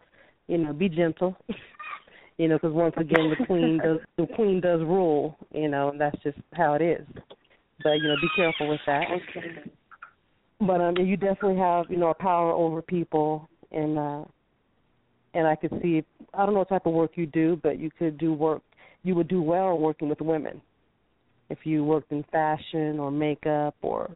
you 0.46 0.58
know, 0.58 0.72
be 0.72 0.88
gentle. 0.88 1.36
you 2.38 2.48
know, 2.48 2.56
because 2.56 2.72
once 2.72 2.94
again, 2.96 3.30
the 3.30 3.46
queen 3.46 3.78
does 3.82 3.98
the 4.16 4.26
queen 4.34 4.60
does 4.60 4.80
rule. 4.80 5.36
You 5.52 5.68
know, 5.68 5.90
and 5.90 6.00
that's 6.00 6.20
just 6.22 6.38
how 6.52 6.74
it 6.74 6.82
is. 6.82 7.06
But 7.82 7.94
you 7.94 8.08
know, 8.08 8.16
be 8.20 8.28
careful 8.36 8.68
with 8.68 8.80
that. 8.86 9.04
Okay. 9.10 9.70
but 10.60 10.80
um, 10.80 10.96
you 10.96 11.16
definitely 11.16 11.58
have 11.58 11.86
you 11.88 11.96
know 11.96 12.10
a 12.10 12.14
power 12.14 12.52
over 12.52 12.82
people, 12.82 13.48
and 13.70 13.98
uh, 13.98 14.24
and 15.34 15.46
I 15.46 15.56
could 15.56 15.72
see 15.82 16.04
I 16.32 16.44
don't 16.44 16.54
know 16.54 16.60
what 16.60 16.68
type 16.68 16.86
of 16.86 16.92
work 16.92 17.12
you 17.14 17.26
do, 17.26 17.58
but 17.62 17.78
you 17.78 17.90
could 17.98 18.18
do 18.18 18.32
work 18.32 18.62
you 19.04 19.14
would 19.14 19.28
do 19.28 19.42
well 19.42 19.78
working 19.78 20.08
with 20.08 20.20
women. 20.20 20.60
If 21.50 21.58
you 21.64 21.84
worked 21.84 22.10
in 22.10 22.24
fashion 22.32 22.98
or 22.98 23.10
makeup 23.10 23.76
or 23.82 24.10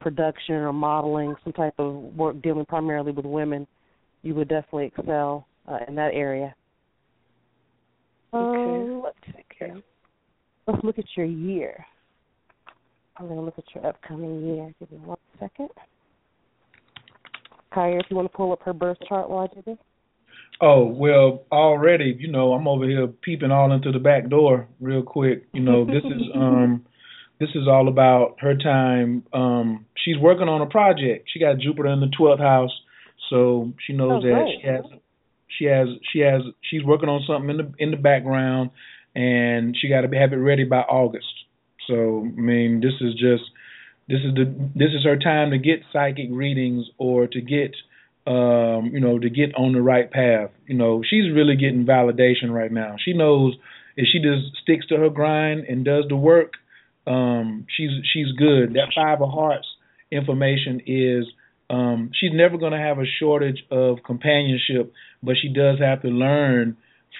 production 0.00 0.56
or 0.56 0.72
modeling, 0.72 1.34
some 1.42 1.54
type 1.54 1.74
of 1.78 1.94
work 2.14 2.40
dealing 2.42 2.66
primarily 2.66 3.10
with 3.10 3.24
women, 3.24 3.66
you 4.22 4.34
would 4.34 4.48
definitely 4.48 4.92
excel 4.94 5.46
uh, 5.66 5.78
in 5.88 5.94
that 5.94 6.10
area. 6.12 6.54
Okay. 8.34 8.90
Um, 8.90 9.02
let's 9.02 9.16
okay. 9.28 9.72
Let's 10.66 10.82
look 10.82 10.98
at 10.98 11.04
your 11.16 11.26
year. 11.26 11.84
I'm 13.16 13.26
going 13.26 13.38
to 13.38 13.44
look 13.44 13.58
at 13.58 13.64
your 13.74 13.86
upcoming 13.86 14.44
year. 14.44 14.74
Give 14.80 14.90
me 14.90 14.98
one 14.98 15.18
second. 15.38 15.68
Kaya, 17.72 17.98
if 17.98 18.06
you 18.10 18.16
want 18.16 18.30
to 18.30 18.36
pull 18.36 18.52
up 18.52 18.62
her 18.62 18.72
birth 18.72 18.96
chart 19.08 19.30
while 19.30 19.48
I 19.50 19.54
do 19.54 19.62
this. 19.64 19.78
Oh 20.60 20.84
well, 20.84 21.44
already 21.50 22.16
you 22.18 22.30
know 22.30 22.52
I'm 22.52 22.68
over 22.68 22.88
here 22.88 23.08
peeping 23.08 23.50
all 23.50 23.72
into 23.72 23.90
the 23.90 23.98
back 23.98 24.28
door 24.28 24.68
real 24.80 25.02
quick. 25.02 25.46
You 25.52 25.60
know 25.60 25.84
this 25.84 26.04
is 26.04 26.22
um 26.34 26.84
this 27.40 27.48
is 27.54 27.66
all 27.68 27.88
about 27.88 28.36
her 28.40 28.56
time. 28.56 29.24
Um 29.32 29.86
She's 30.04 30.18
working 30.18 30.48
on 30.48 30.60
a 30.60 30.66
project. 30.66 31.28
She 31.32 31.40
got 31.40 31.58
Jupiter 31.58 31.88
in 31.88 32.00
the 32.00 32.10
twelfth 32.16 32.40
house, 32.40 32.70
so 33.30 33.72
she 33.86 33.94
knows 33.94 34.22
oh, 34.22 34.28
that 34.28 34.34
great. 34.34 34.58
she 34.60 34.66
has 34.68 34.84
she 35.58 35.66
has 35.66 35.88
she 36.12 36.20
has 36.20 36.42
she's 36.70 36.84
working 36.84 37.08
on 37.08 37.22
something 37.26 37.50
in 37.50 37.56
the 37.56 37.72
in 37.78 37.90
the 37.90 37.96
background, 37.96 38.70
and 39.14 39.76
she 39.80 39.88
got 39.88 40.02
to 40.02 40.18
have 40.18 40.32
it 40.32 40.36
ready 40.36 40.64
by 40.64 40.80
August. 40.80 41.26
So 41.86 42.20
I 42.26 42.40
mean 42.40 42.80
this 42.80 42.94
is 43.00 43.14
just 43.14 43.44
this 44.08 44.20
is 44.20 44.34
the 44.34 44.44
this 44.74 44.90
is 44.96 45.04
her 45.04 45.18
time 45.18 45.50
to 45.50 45.58
get 45.58 45.80
psychic 45.92 46.28
readings 46.30 46.86
or 46.98 47.26
to 47.26 47.40
get 47.40 47.74
um, 48.26 48.90
you 48.92 49.00
know, 49.00 49.18
to 49.18 49.28
get 49.28 49.54
on 49.54 49.72
the 49.72 49.82
right 49.82 50.10
path. 50.10 50.50
You 50.66 50.76
know, 50.76 51.02
she's 51.08 51.32
really 51.32 51.56
getting 51.56 51.84
validation 51.84 52.50
right 52.50 52.72
now. 52.72 52.96
She 53.04 53.12
knows 53.12 53.54
if 53.96 54.06
she 54.10 54.18
just 54.18 54.56
sticks 54.62 54.86
to 54.86 54.96
her 54.96 55.10
grind 55.10 55.64
and 55.68 55.84
does 55.84 56.04
the 56.08 56.16
work, 56.16 56.54
um, 57.06 57.66
she's 57.76 57.90
she's 58.12 58.32
good. 58.32 58.74
That 58.74 58.92
five 58.94 59.20
of 59.20 59.30
hearts 59.30 59.66
information 60.10 60.80
is 60.86 61.26
um, 61.68 62.10
she's 62.18 62.32
never 62.32 62.56
going 62.56 62.72
to 62.72 62.78
have 62.78 62.98
a 62.98 63.04
shortage 63.20 63.62
of 63.70 63.98
companionship, 64.04 64.92
but 65.24 65.36
she 65.40 65.48
does 65.48 65.78
have 65.80 66.02
to 66.02 66.08
learn 66.08 66.76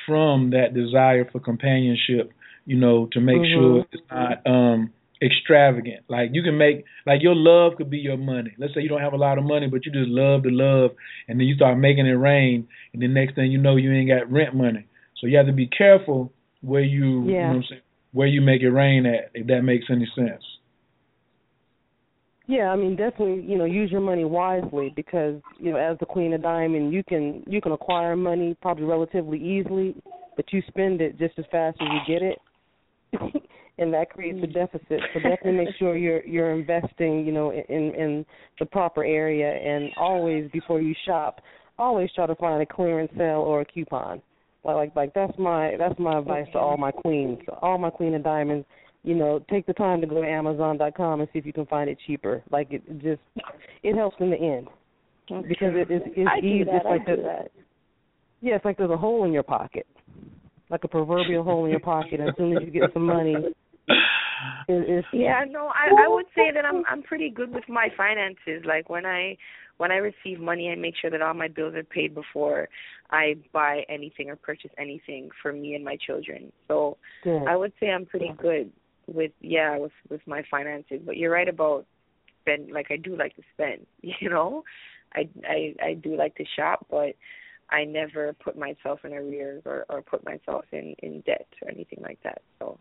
from 0.06 0.50
that 0.50 0.74
desire 0.74 1.28
for 1.30 1.40
companionship. 1.40 2.32
You 2.66 2.76
know, 2.76 3.08
to 3.12 3.20
make 3.20 3.36
mm-hmm. 3.36 3.60
sure 3.60 3.86
it's 3.92 4.02
not 4.10 4.46
um, 4.46 4.90
extravagant. 5.20 6.04
Like 6.08 6.30
you 6.32 6.42
can 6.42 6.56
make 6.56 6.84
like 7.06 7.22
your 7.22 7.34
love 7.34 7.76
could 7.76 7.90
be 7.90 7.98
your 7.98 8.16
money. 8.16 8.54
Let's 8.58 8.74
say 8.74 8.80
you 8.80 8.88
don't 8.88 9.00
have 9.00 9.12
a 9.12 9.18
lot 9.18 9.38
of 9.38 9.44
money, 9.44 9.66
but 9.68 9.84
you 9.84 9.92
just 9.92 10.08
love 10.08 10.44
to 10.44 10.50
love, 10.50 10.92
and 11.28 11.38
then 11.38 11.46
you 11.46 11.56
start 11.56 11.78
making 11.78 12.06
it 12.06 12.12
rain, 12.12 12.66
and 12.92 13.02
the 13.02 13.08
next 13.08 13.34
thing 13.34 13.50
you 13.52 13.58
know, 13.58 13.76
you 13.76 13.92
ain't 13.92 14.08
got 14.08 14.30
rent 14.30 14.54
money. 14.54 14.86
So 15.20 15.26
you 15.26 15.36
have 15.36 15.46
to 15.46 15.52
be 15.52 15.66
careful 15.66 16.32
where 16.60 16.82
you, 16.82 17.24
yeah. 17.24 17.30
you 17.30 17.32
know 17.32 17.48
what 17.48 17.56
I'm 17.56 17.64
saying, 17.68 17.82
where 18.12 18.26
you 18.26 18.40
make 18.40 18.62
it 18.62 18.70
rain 18.70 19.06
at, 19.06 19.30
if 19.34 19.46
that 19.48 19.62
makes 19.62 19.86
any 19.90 20.08
sense. 20.14 20.42
Yeah, 22.46 22.68
I 22.70 22.76
mean 22.76 22.94
definitely, 22.96 23.42
you 23.42 23.56
know, 23.56 23.64
use 23.64 23.90
your 23.90 24.02
money 24.02 24.24
wisely 24.24 24.92
because, 24.94 25.40
you 25.58 25.72
know, 25.72 25.78
as 25.78 25.98
the 25.98 26.06
queen 26.06 26.34
of 26.34 26.42
diamond, 26.42 26.92
you 26.92 27.02
can 27.02 27.42
you 27.46 27.60
can 27.60 27.72
acquire 27.72 28.16
money 28.16 28.56
probably 28.60 28.84
relatively 28.84 29.38
easily, 29.38 29.94
but 30.36 30.52
you 30.52 30.62
spend 30.68 31.00
it 31.00 31.18
just 31.18 31.38
as 31.38 31.46
fast 31.50 31.78
as 31.80 31.88
you 31.90 32.14
get 32.14 32.22
it. 32.22 32.38
and 33.78 33.92
that 33.92 34.10
creates 34.10 34.38
a 34.42 34.46
deficit. 34.46 35.00
So 35.12 35.20
definitely 35.20 35.52
make 35.52 35.74
sure 35.78 35.96
you're 35.96 36.24
you're 36.26 36.52
investing, 36.52 37.24
you 37.24 37.32
know, 37.32 37.50
in 37.50 37.94
in 37.94 38.26
the 38.58 38.66
proper 38.66 39.04
area, 39.04 39.50
and 39.50 39.90
always 39.96 40.50
before 40.52 40.80
you 40.80 40.94
shop, 41.06 41.40
always 41.78 42.10
try 42.14 42.26
to 42.26 42.34
find 42.36 42.62
a 42.62 42.66
clearance 42.66 43.10
sale 43.16 43.40
or 43.40 43.62
a 43.62 43.64
coupon. 43.64 44.20
Like 44.64 44.76
like 44.76 44.96
like 44.96 45.14
that's 45.14 45.38
my 45.38 45.76
that's 45.78 45.98
my 45.98 46.18
advice 46.18 46.46
to 46.52 46.58
all 46.58 46.76
my 46.76 46.90
queens, 46.90 47.38
all 47.62 47.78
my 47.78 47.90
queen 47.90 48.14
of 48.14 48.22
diamonds. 48.22 48.66
You 49.04 49.14
know, 49.14 49.44
take 49.50 49.66
the 49.66 49.74
time 49.74 50.00
to 50.00 50.06
go 50.06 50.22
to 50.22 50.26
Amazon.com 50.26 51.20
and 51.20 51.28
see 51.32 51.38
if 51.38 51.46
you 51.46 51.52
can 51.52 51.66
find 51.66 51.90
it 51.90 51.98
cheaper. 52.06 52.42
Like 52.50 52.68
it, 52.70 52.82
just 53.02 53.20
it 53.82 53.94
helps 53.94 54.16
in 54.18 54.30
the 54.30 54.36
end 54.36 54.68
okay. 55.30 55.46
because 55.46 55.74
it, 55.74 55.88
it's 55.90 56.06
it's 56.16 56.30
I 56.30 56.38
easy. 56.38 56.60
It's 56.60 56.84
like 56.84 57.02
I 57.02 57.16
do 57.16 57.22
that. 57.22 57.50
yeah, 58.40 58.56
it's 58.56 58.64
like 58.64 58.78
there's 58.78 58.90
a 58.90 58.96
hole 58.96 59.24
in 59.24 59.32
your 59.32 59.42
pocket, 59.42 59.86
like 60.70 60.84
a 60.84 60.88
proverbial 60.88 61.44
hole 61.44 61.66
in 61.66 61.70
your 61.70 61.80
pocket. 61.80 62.20
As 62.20 62.34
soon 62.38 62.56
as 62.56 62.62
you 62.64 62.70
get 62.70 62.94
some 62.94 63.04
money, 63.04 63.34
it, 64.68 65.04
yeah, 65.12 65.44
no, 65.48 65.66
I 65.66 66.04
I 66.04 66.08
would 66.08 66.26
say 66.34 66.50
that 66.54 66.64
I'm 66.64 66.82
I'm 66.90 67.02
pretty 67.02 67.30
good 67.30 67.52
with 67.52 67.68
my 67.68 67.88
finances. 67.96 68.64
Like 68.64 68.88
when 68.88 69.04
I 69.04 69.36
when 69.76 69.90
I 69.90 69.96
receive 69.96 70.40
money, 70.40 70.70
I 70.70 70.76
make 70.76 70.94
sure 71.00 71.10
that 71.10 71.20
all 71.20 71.34
my 71.34 71.48
bills 71.48 71.74
are 71.74 71.84
paid 71.84 72.14
before 72.14 72.68
I 73.10 73.34
buy 73.52 73.82
anything 73.88 74.30
or 74.30 74.36
purchase 74.36 74.70
anything 74.78 75.28
for 75.42 75.52
me 75.52 75.74
and 75.74 75.84
my 75.84 75.96
children. 76.06 76.52
So 76.68 76.96
Good. 77.22 77.44
I 77.46 77.56
would 77.56 77.72
say 77.80 77.90
I'm 77.90 78.06
pretty 78.06 78.32
good 78.40 78.70
with 79.06 79.32
yeah 79.40 79.78
with 79.78 79.92
with 80.08 80.20
my 80.26 80.42
finances. 80.50 81.00
But 81.04 81.16
you're 81.16 81.32
right 81.32 81.48
about 81.48 81.86
spend. 82.42 82.70
Like 82.70 82.86
I 82.90 82.96
do 82.96 83.16
like 83.16 83.34
to 83.36 83.42
spend. 83.54 83.86
You 84.20 84.30
know, 84.30 84.64
I 85.14 85.28
I 85.46 85.74
I 85.82 85.94
do 85.94 86.16
like 86.16 86.34
to 86.36 86.44
shop, 86.56 86.86
but 86.90 87.14
I 87.70 87.84
never 87.84 88.32
put 88.34 88.56
myself 88.56 89.00
in 89.04 89.12
arrears 89.12 89.62
or 89.64 89.86
or 89.88 90.02
put 90.02 90.24
myself 90.24 90.64
in 90.72 90.94
in 91.02 91.22
debt 91.22 91.46
or 91.62 91.70
anything 91.70 92.00
like 92.02 92.18
that. 92.22 92.42
So 92.58 92.78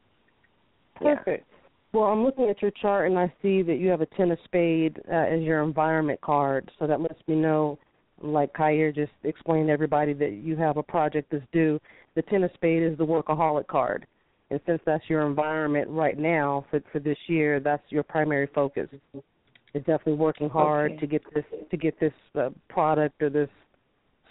Perfect. 0.95 1.45
Well, 1.93 2.05
I'm 2.05 2.24
looking 2.24 2.49
at 2.49 2.61
your 2.61 2.71
chart 2.71 3.09
and 3.09 3.19
I 3.19 3.32
see 3.41 3.61
that 3.61 3.76
you 3.76 3.89
have 3.89 4.01
a 4.01 4.05
ten 4.17 4.32
of 4.32 4.39
spade 4.45 4.99
uh, 5.11 5.15
as 5.15 5.41
your 5.41 5.61
environment 5.61 6.19
card. 6.21 6.71
So 6.80 6.88
that 6.88 7.01
lets 7.01 7.19
me 7.28 7.36
know, 7.36 7.78
like 8.21 8.53
Kyer 8.53 8.91
just 8.91 9.11
explained 9.24 9.67
to 9.67 9.74
everybody, 9.74 10.13
that 10.13 10.34
you 10.34 10.55
have 10.57 10.78
a 10.78 10.84
project 10.84 11.30
that's 11.32 11.45
due. 11.51 11.80
The 12.15 12.24
ten 12.24 12.43
of 12.43 12.51
spade 12.55 12.84
is 12.84 12.97
the 12.97 13.05
workaholic 13.05 13.67
card, 13.67 14.07
and 14.54 14.62
since 14.68 14.80
that's 14.86 15.04
your 15.10 15.26
environment 15.26 15.89
right 15.89 16.16
now 16.16 16.64
for 16.70 16.80
for 16.91 16.99
this 16.99 17.18
year, 17.26 17.60
that's 17.60 17.82
your 17.89 18.04
primary 18.04 18.47
focus. 18.54 18.88
It's 19.74 19.86
definitely 19.88 20.14
working 20.14 20.47
hard 20.47 20.91
Okay. 20.91 20.99
to 20.99 21.08
get 21.08 21.24
this 21.34 21.43
to 21.72 21.76
get 21.76 21.99
this 21.99 22.14
uh, 22.36 22.51
product 22.70 23.20
or 23.24 23.32
this 23.32 23.49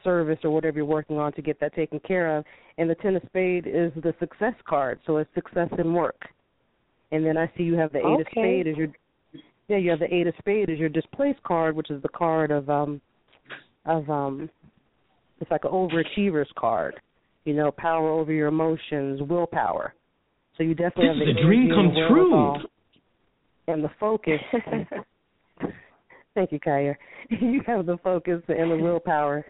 service 0.05 0.39
or 0.45 0.51
whatever 0.51 0.77
you're 0.77 0.87
working 0.87 1.19
on 1.19 1.33
to 1.33 1.43
get 1.43 1.59
that 1.59 1.75
taken 1.75 1.99
care 2.01 2.37
of. 2.37 2.45
And 2.79 2.89
the 2.89 2.95
ten 2.95 3.17
of 3.17 3.23
spade 3.27 3.67
is 3.67 3.91
the 3.97 4.15
success 4.21 4.55
card, 4.65 5.01
so 5.07 5.17
it's 5.17 5.35
success 5.35 5.69
in 5.77 5.93
work. 5.93 6.29
And 7.11 7.27
then 7.27 7.37
I 7.37 7.51
see 7.57 7.65
you 7.65 7.75
have 7.75 7.93
the 7.93 7.99
eight 7.99 8.21
of 8.21 8.21
Okay. 8.21 8.63
spade 8.63 8.69
as 8.69 8.77
your 8.77 8.89
yeah, 9.67 9.79
you 9.79 9.91
have 9.91 9.99
the 9.99 10.15
eight 10.15 10.29
of 10.29 10.35
spade 10.39 10.71
as 10.71 10.79
your 10.79 10.89
displaced 10.89 11.43
card, 11.43 11.75
which 11.75 11.91
is 11.91 12.01
the 12.01 12.09
card 12.11 12.53
of 12.53 12.71
um 12.71 13.01
of 13.87 14.09
um 14.09 14.49
it's 15.41 15.51
like 15.51 15.65
an 15.65 15.73
overachiever's 15.73 16.53
card. 16.57 16.95
You 17.45 17.55
know, 17.55 17.73
power 17.73 18.09
over 18.09 18.33
your 18.33 18.47
emotions, 18.47 19.21
willpower. 19.21 19.95
So 20.63 20.69
you 20.69 20.75
definitely 20.77 21.09
This 21.09 21.17
have 21.19 21.29
is 21.29 21.35
the 21.35 21.41
a 21.41 21.45
dream 21.45 21.71
come 21.75 21.93
true. 22.09 22.55
And 23.67 23.83
the 23.83 23.91
focus 23.99 24.41
Thank 26.35 26.53
you, 26.53 26.61
Kaya. 26.61 26.95
You 27.31 27.63
have 27.67 27.87
the 27.87 27.99
focus 28.05 28.43
and 28.47 28.71
the 28.71 28.77
willpower 28.77 29.45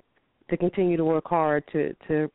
to 0.48 0.56
continue 0.56 0.96
to 0.96 1.04
work 1.04 1.26
hard 1.26 1.64
to 1.72 1.94
to 2.08 2.30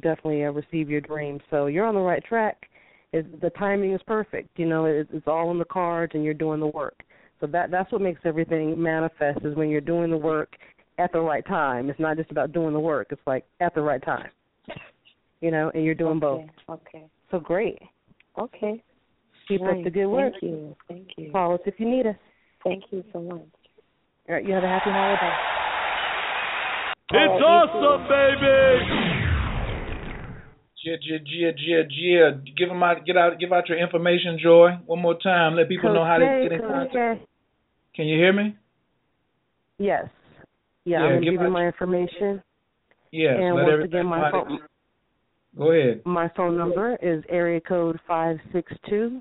definitely 0.00 0.44
uh, 0.44 0.50
receive 0.50 0.90
your 0.90 1.00
dreams. 1.00 1.42
So 1.48 1.66
you're 1.66 1.86
on 1.86 1.94
the 1.94 2.00
right 2.00 2.24
track. 2.24 2.68
The 3.12 3.52
timing 3.56 3.92
is 3.92 4.00
perfect. 4.04 4.58
You 4.58 4.66
know, 4.66 4.86
it, 4.86 5.08
it's 5.12 5.28
all 5.28 5.52
in 5.52 5.58
the 5.58 5.64
cards, 5.64 6.12
and 6.14 6.24
you're 6.24 6.34
doing 6.34 6.58
the 6.58 6.66
work. 6.66 7.04
So 7.40 7.46
that 7.46 7.70
that's 7.70 7.92
what 7.92 8.00
makes 8.00 8.20
everything 8.24 8.82
manifest 8.82 9.44
is 9.44 9.54
when 9.54 9.68
you're 9.68 9.80
doing 9.80 10.10
the 10.10 10.16
work 10.16 10.54
at 10.98 11.12
the 11.12 11.20
right 11.20 11.46
time. 11.46 11.88
It's 11.88 12.00
not 12.00 12.16
just 12.16 12.32
about 12.32 12.52
doing 12.52 12.72
the 12.72 12.80
work. 12.80 13.08
It's 13.10 13.22
like 13.28 13.44
at 13.60 13.76
the 13.76 13.82
right 13.82 14.02
time. 14.02 14.28
You 15.40 15.52
know, 15.52 15.70
and 15.72 15.84
you're 15.84 15.94
doing 15.94 16.18
both. 16.18 16.46
Okay. 16.68 17.06
So 17.30 17.38
great. 17.38 17.78
Okay. 18.38 18.82
Keep 19.48 19.62
up 19.62 19.74
Nice. 19.76 19.84
the 19.84 19.90
good 19.90 20.06
work. 20.06 20.32
Thank 20.40 20.42
you. 20.42 20.76
Thank 20.88 21.08
you. 21.16 21.32
Call 21.32 21.54
us 21.54 21.60
if 21.66 21.74
you 21.78 21.88
need 21.88 22.06
us. 22.06 22.16
Thank 22.64 22.84
you 22.90 23.02
so 23.12 23.20
much. 23.20 23.40
All 24.28 24.34
right, 24.34 24.44
you 24.46 24.52
have 24.52 24.62
a 24.64 24.68
happy 24.68 24.90
holiday. 24.90 25.32
It's 27.10 27.42
awesome, 27.42 28.02
baby. 28.08 29.24
Gia, 30.84 30.96
Gia, 30.98 31.18
Gia, 31.18 31.52
Gia, 31.54 31.84
Gia. 31.88 32.40
Give 32.56 32.68
them 32.68 32.82
out, 32.82 33.04
get 33.06 33.16
out, 33.16 33.38
give 33.40 33.52
out 33.52 33.68
your 33.68 33.78
information, 33.78 34.38
Joi. 34.40 34.72
One 34.86 35.00
more 35.00 35.18
time. 35.18 35.54
Let 35.56 35.68
people 35.68 35.92
know 35.94 36.04
how 36.04 36.18
to 36.18 36.24
get 36.42 36.52
in 36.52 36.60
contact. 36.60 37.26
Can 37.96 38.06
you 38.06 38.16
hear 38.18 38.32
me? 38.32 38.54
Yes. 39.78 40.04
Yeah, 40.84 40.98
Yeah, 41.00 41.04
I'm 41.04 41.08
going 41.10 41.20
to 41.20 41.24
give 41.30 41.34
give 41.34 41.42
you 41.42 41.50
my 41.50 41.66
information. 41.66 42.42
Yes. 43.10 43.36
and 43.40 43.54
let 43.56 43.62
once 43.64 43.72
everybody 43.72 43.98
again, 43.98 44.06
my 44.06 44.18
how 44.20 44.30
to- 44.30 44.44
phone, 44.48 44.58
Go 45.58 45.72
ahead. 45.72 46.02
my 46.04 46.30
phone 46.36 46.56
number 46.56 46.96
is 47.02 47.24
area 47.28 47.60
code 47.60 47.98
five 48.06 48.38
six 48.52 48.72
two 48.88 49.20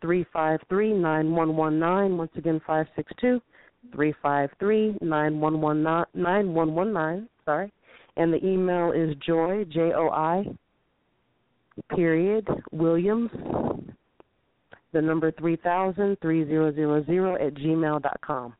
three 0.00 0.24
five 0.32 0.60
three 0.68 0.92
nine 0.92 1.34
one 1.34 1.56
one 1.56 1.80
nine. 1.80 2.16
Once 2.16 2.30
again, 2.36 2.60
five 2.64 2.86
six 2.94 3.12
two 3.20 3.40
three 3.92 4.14
five 4.22 4.50
three 4.60 4.96
nine 5.02 5.40
one 5.40 5.60
one 5.60 5.82
nine 5.82 6.04
nine 6.14 6.54
one 6.54 6.74
one 6.74 6.92
nine. 6.92 7.28
Sorry, 7.44 7.72
and 8.16 8.32
the 8.32 8.44
email 8.46 8.92
is 8.92 9.16
Joi 9.26 9.64
j 9.64 9.92
o 9.94 10.08
i 10.10 10.44
period 11.94 12.46
Williams. 12.70 13.30
The 14.92 15.02
number 15.02 15.32
three 15.32 15.56
thousand 15.56 16.18
three 16.22 16.46
zero 16.46 16.72
zero 16.72 17.04
zero 17.04 17.34
at 17.34 17.54
gmail 17.54 18.00
dot 18.02 18.20
com. 18.24 18.54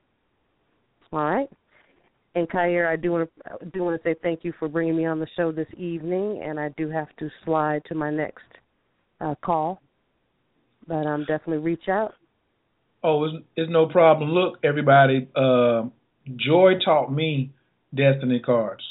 All 1.12 1.20
right. 1.20 1.49
And 2.35 2.49
Khayr, 2.49 2.87
I 2.87 2.97
do 2.97 3.12
want 3.12 3.31
to 3.61 3.66
do 3.72 3.83
want 3.83 4.01
to 4.01 4.09
say 4.09 4.14
thank 4.22 4.45
you 4.45 4.53
for 4.59 4.68
bringing 4.68 4.97
me 4.97 5.07
on 5.07 5.18
the 5.18 5.26
show 5.37 5.51
this 5.51 5.68
evening, 5.76 6.43
and 6.45 6.61
I 6.61 6.68
do 6.76 6.89
have 6.89 7.09
to 7.18 7.29
slide 7.45 7.83
to 7.87 7.95
my 7.95 8.11
next 8.11 8.45
uh, 9.20 9.35
call, 9.43 9.81
but 10.87 11.07
um, 11.07 11.20
definitely 11.26 11.59
reach 11.59 11.89
out. 11.89 12.14
Oh, 13.03 13.24
it's, 13.24 13.35
it's 13.57 13.70
no 13.70 13.87
problem. 13.87 14.31
Look, 14.31 14.59
everybody, 14.62 15.29
uh, 15.35 15.85
Joi 16.37 16.74
taught 16.85 17.12
me 17.12 17.53
destiny 17.95 18.41
cards, 18.41 18.83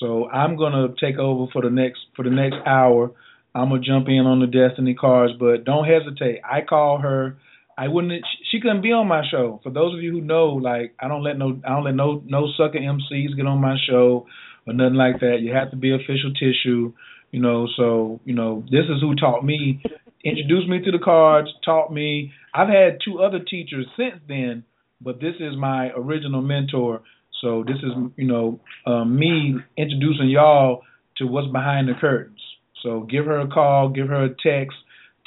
so 0.00 0.28
I'm 0.30 0.56
gonna 0.56 0.88
take 1.00 1.18
over 1.18 1.50
for 1.52 1.62
the 1.62 1.70
next 1.70 2.00
for 2.16 2.24
the 2.24 2.30
next 2.30 2.56
hour. 2.66 3.12
I'm 3.54 3.68
gonna 3.68 3.82
jump 3.82 4.08
in 4.08 4.26
on 4.26 4.40
the 4.40 4.46
destiny 4.46 4.94
cards, 4.94 5.34
but 5.38 5.64
don't 5.64 5.84
hesitate. 5.84 6.40
I 6.44 6.62
call 6.62 6.98
her 6.98 7.36
I 7.78 7.88
wouldn't. 7.88 8.24
She 8.50 8.60
couldn't 8.60 8.82
be 8.82 8.92
on 8.92 9.06
my 9.06 9.22
show. 9.30 9.60
For 9.62 9.70
those 9.70 9.94
of 9.94 10.00
you 10.00 10.12
who 10.12 10.20
know, 10.20 10.46
like 10.46 10.94
I 10.98 11.08
don't 11.08 11.22
let 11.22 11.36
no, 11.36 11.60
I 11.64 11.70
don't 11.70 11.84
let 11.84 11.94
no 11.94 12.22
no 12.24 12.48
sucker 12.56 12.78
MCs 12.78 13.36
get 13.36 13.46
on 13.46 13.60
my 13.60 13.76
show 13.88 14.26
or 14.66 14.72
nothing 14.72 14.94
like 14.94 15.20
that. 15.20 15.38
You 15.40 15.52
have 15.52 15.70
to 15.72 15.76
be 15.76 15.94
official 15.94 16.32
tissue, 16.32 16.94
you 17.32 17.40
know. 17.40 17.68
So 17.76 18.20
you 18.24 18.34
know, 18.34 18.64
this 18.70 18.84
is 18.88 19.02
who 19.02 19.14
taught 19.14 19.44
me, 19.44 19.82
introduced 20.24 20.68
me 20.68 20.82
to 20.84 20.90
the 20.90 20.98
cards, 20.98 21.48
taught 21.64 21.92
me. 21.92 22.32
I've 22.54 22.68
had 22.68 22.98
two 23.04 23.20
other 23.20 23.40
teachers 23.40 23.86
since 23.96 24.22
then, 24.26 24.64
but 25.02 25.20
this 25.20 25.34
is 25.38 25.54
my 25.58 25.90
original 25.94 26.40
mentor. 26.40 27.02
So 27.42 27.62
this 27.62 27.76
is 27.76 27.92
you 28.16 28.26
know 28.26 28.58
um, 28.86 29.18
me 29.18 29.56
introducing 29.76 30.28
y'all 30.28 30.82
to 31.18 31.26
what's 31.26 31.52
behind 31.52 31.88
the 31.88 31.94
curtains. 32.00 32.40
So 32.82 33.00
give 33.00 33.26
her 33.26 33.40
a 33.40 33.48
call, 33.48 33.90
give 33.90 34.08
her 34.08 34.24
a 34.24 34.28
text 34.28 34.76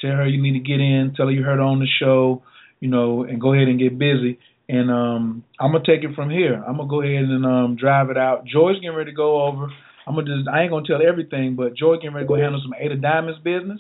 Tell 0.02 0.12
her 0.12 0.28
you 0.28 0.42
need 0.42 0.54
to 0.54 0.60
get 0.60 0.80
in. 0.80 1.14
Tell 1.16 1.28
her 1.28 1.32
you 1.32 1.44
heard 1.44 1.60
on 1.60 1.80
the 1.80 1.88
show, 2.00 2.44
you 2.80 2.90
know, 2.90 3.24
and 3.24 3.42
go 3.42 3.54
ahead 3.54 3.68
and 3.68 3.80
get 3.80 3.98
busy. 3.98 4.40
And 4.68 4.92
um, 4.92 5.44
I'm 5.60 5.72
gonna 5.72 5.84
take 5.86 6.04
it 6.04 6.16
from 6.16 6.30
here. 6.30 6.56
I'm 6.56 6.78
gonna 6.78 6.90
go 6.90 7.02
ahead 7.02 7.24
and 7.24 7.46
um, 7.46 7.76
drive 7.76 8.10
it 8.10 8.18
out. 8.18 8.46
Joi's 8.46 8.76
getting 8.76 8.96
ready 8.96 9.12
to 9.12 9.16
go 9.16 9.42
over. 9.48 9.68
I'm 10.08 10.16
gonna 10.16 10.28
just 10.28 10.48
I 10.48 10.62
ain't 10.62 10.72
gonna 10.72 10.86
tell 10.88 11.06
everything, 11.06 11.56
but 11.56 11.76
Joi 11.76 11.96
getting 11.96 12.14
ready 12.14 12.26
to 12.26 12.28
go 12.28 12.36
handle 12.36 12.62
some 12.64 12.74
Eight 12.80 12.92
of 12.92 13.02
Diamonds 13.02 13.40
business. 13.44 13.80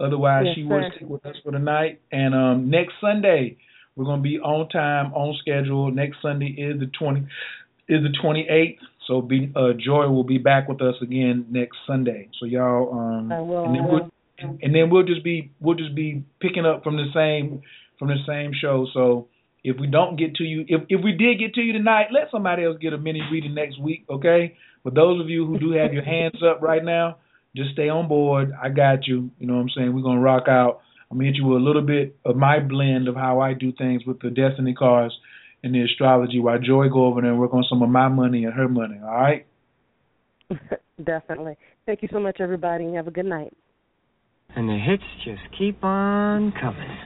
Otherwise, 0.00 0.46
yes, 0.46 0.54
she 0.56 0.62
will 0.64 0.90
stick 0.94 1.08
with 1.08 1.26
us 1.26 1.36
for 1.42 1.52
the 1.52 1.58
night. 1.58 2.00
And 2.12 2.34
um, 2.34 2.70
next 2.70 2.94
Sunday, 3.00 3.58
we're 3.96 4.04
gonna 4.04 4.22
be 4.22 4.38
on 4.38 4.68
time, 4.68 5.12
on 5.14 5.36
schedule. 5.40 5.90
Next 5.90 6.18
Sunday 6.22 6.54
is 6.56 6.78
the 6.78 6.86
20 6.98 7.20
is 7.88 8.02
the 8.02 8.16
28th. 8.22 8.78
So 9.06 9.22
be 9.22 9.50
uh, 9.56 9.72
Joi 9.78 10.08
will 10.08 10.24
be 10.24 10.38
back 10.38 10.68
with 10.68 10.82
us 10.82 10.94
again 11.02 11.46
next 11.50 11.78
Sunday. 11.86 12.28
So 12.38 12.46
y'all 12.46 12.92
um, 12.92 13.32
I 13.32 13.40
will. 13.40 13.64
and 13.64 13.74
then 13.74 13.88
we'll 13.88 14.10
and 14.38 14.74
then 14.74 14.90
we'll 14.90 15.04
just 15.04 15.24
be 15.24 15.50
we'll 15.60 15.76
just 15.76 15.94
be 15.94 16.24
picking 16.40 16.64
up 16.66 16.84
from 16.84 16.96
the 16.96 17.06
same 17.14 17.62
from 17.98 18.08
the 18.08 18.18
same 18.26 18.52
show. 18.58 18.86
So 18.94 19.28
if 19.64 19.76
we 19.78 19.86
don't 19.86 20.16
get 20.16 20.36
to 20.36 20.44
you, 20.44 20.64
if 20.68 20.82
if 20.88 21.02
we 21.02 21.12
did 21.12 21.38
get 21.38 21.54
to 21.54 21.60
you 21.60 21.72
tonight, 21.72 22.06
let 22.12 22.30
somebody 22.30 22.64
else 22.64 22.76
get 22.80 22.92
a 22.92 22.98
mini 22.98 23.22
reading 23.30 23.54
next 23.54 23.80
week, 23.80 24.04
okay? 24.08 24.56
For 24.82 24.90
those 24.90 25.20
of 25.20 25.28
you 25.28 25.46
who 25.46 25.58
do 25.58 25.72
have 25.72 25.92
your 25.92 26.04
hands 26.04 26.40
up 26.48 26.62
right 26.62 26.84
now, 26.84 27.18
just 27.56 27.72
stay 27.72 27.88
on 27.88 28.08
board. 28.08 28.52
I 28.62 28.68
got 28.68 29.06
you. 29.06 29.30
You 29.38 29.46
know 29.46 29.54
what 29.54 29.62
I'm 29.62 29.70
saying? 29.76 29.94
We're 29.94 30.02
gonna 30.02 30.20
rock 30.20 30.44
out. 30.48 30.80
I'm 31.10 31.18
gonna 31.18 31.28
hit 31.28 31.36
you 31.36 31.46
with 31.46 31.60
a 31.60 31.64
little 31.64 31.82
bit 31.82 32.16
of 32.24 32.36
my 32.36 32.60
blend 32.60 33.08
of 33.08 33.16
how 33.16 33.40
I 33.40 33.54
do 33.54 33.72
things 33.72 34.04
with 34.06 34.20
the 34.20 34.30
destiny 34.30 34.74
cards 34.74 35.14
and 35.64 35.74
the 35.74 35.82
astrology 35.82 36.38
while 36.38 36.58
Joi 36.58 36.88
go 36.88 37.06
over 37.06 37.20
there 37.20 37.30
and 37.30 37.40
work 37.40 37.52
on 37.52 37.64
some 37.68 37.82
of 37.82 37.88
my 37.88 38.06
money 38.08 38.44
and 38.44 38.54
her 38.54 38.68
money, 38.68 39.00
all 39.02 39.10
right? 39.10 39.46
Definitely. 41.04 41.56
Thank 41.86 42.02
you 42.02 42.08
so 42.12 42.20
much 42.20 42.36
everybody 42.40 42.84
and 42.84 42.94
have 42.94 43.08
a 43.08 43.10
good 43.10 43.26
night 43.26 43.52
and 44.54 44.68
the 44.68 44.78
hits 44.78 45.02
just 45.24 45.42
keep 45.56 45.82
on 45.84 46.52
coming. 46.52 46.98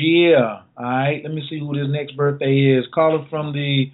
Yeah. 0.00 0.62
All 0.76 0.84
right. 0.84 1.20
Let 1.22 1.32
me 1.32 1.42
see 1.50 1.58
who 1.58 1.74
this 1.74 1.88
next 1.88 2.16
birthday 2.16 2.76
is. 2.78 2.84
Caller 2.94 3.26
from 3.28 3.52
the 3.52 3.86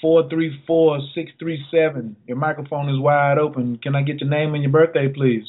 four 0.00 0.28
three 0.28 0.58
four 0.66 0.98
six 1.14 1.30
three 1.38 1.64
seven. 1.70 2.16
Your 2.26 2.36
microphone 2.36 2.88
is 2.88 2.98
wide 2.98 3.38
open. 3.38 3.78
Can 3.82 3.94
I 3.94 4.02
get 4.02 4.20
your 4.20 4.30
name 4.30 4.54
and 4.54 4.62
your 4.62 4.72
birthday, 4.72 5.08
please? 5.08 5.44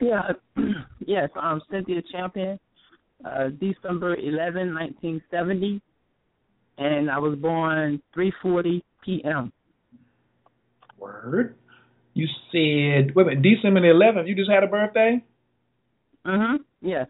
Yeah. 0.00 0.32
yes. 1.06 1.30
I'm 1.36 1.62
Cynthia 1.70 2.02
Champion. 2.12 2.58
Uh, 3.24 3.50
December 3.60 4.16
11, 4.16 4.74
1970, 4.74 5.80
and 6.78 7.08
I 7.08 7.18
was 7.18 7.38
born 7.38 8.02
3:40 8.16 8.82
p.m. 9.04 9.52
Word. 10.98 11.54
You 12.14 12.26
said, 12.50 13.14
wait 13.14 13.26
a 13.26 13.30
minute, 13.30 13.42
December 13.42 13.80
the 13.80 13.88
11th, 13.88 14.28
you 14.28 14.34
just 14.34 14.50
had 14.50 14.62
a 14.62 14.66
birthday? 14.66 15.22
Mm-hmm, 16.26 16.56
yes. 16.86 17.06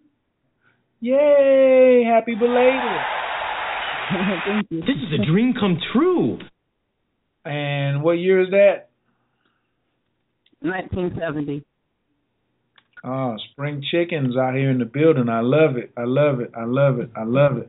Yay, 1.01 2.05
happy 2.07 2.35
belated. 2.35 3.01
Thank 4.47 4.67
you. 4.71 4.81
This 4.81 4.97
is 4.97 5.21
a 5.21 5.27
dream 5.27 5.55
come 5.59 5.79
true. 5.93 6.39
And 7.45 8.03
what 8.03 8.13
year 8.13 8.41
is 8.41 8.51
that? 8.51 8.91
1970. 10.61 11.65
Oh, 13.05 13.37
spring 13.51 13.83
chickens 13.91 14.37
out 14.37 14.55
here 14.55 14.71
in 14.71 14.79
the 14.79 14.85
building. 14.85 15.29
I 15.29 15.41
love 15.41 15.77
it. 15.77 15.93
I 15.97 16.05
love 16.05 16.41
it. 16.41 16.53
I 16.57 16.65
love 16.65 17.01
it. 17.01 17.11
I 17.17 17.25
love 17.25 17.57
it. 17.59 17.69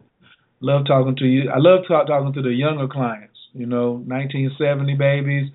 Love 0.61 0.85
talking 0.85 1.15
to 1.17 1.25
you. 1.25 1.49
I 1.49 1.57
love 1.57 1.85
talk, 1.87 2.05
talking 2.05 2.33
to 2.33 2.41
the 2.43 2.53
younger 2.53 2.87
clients. 2.87 3.37
You 3.53 3.65
know, 3.65 3.93
1970 4.05 4.95
babies 4.95 5.51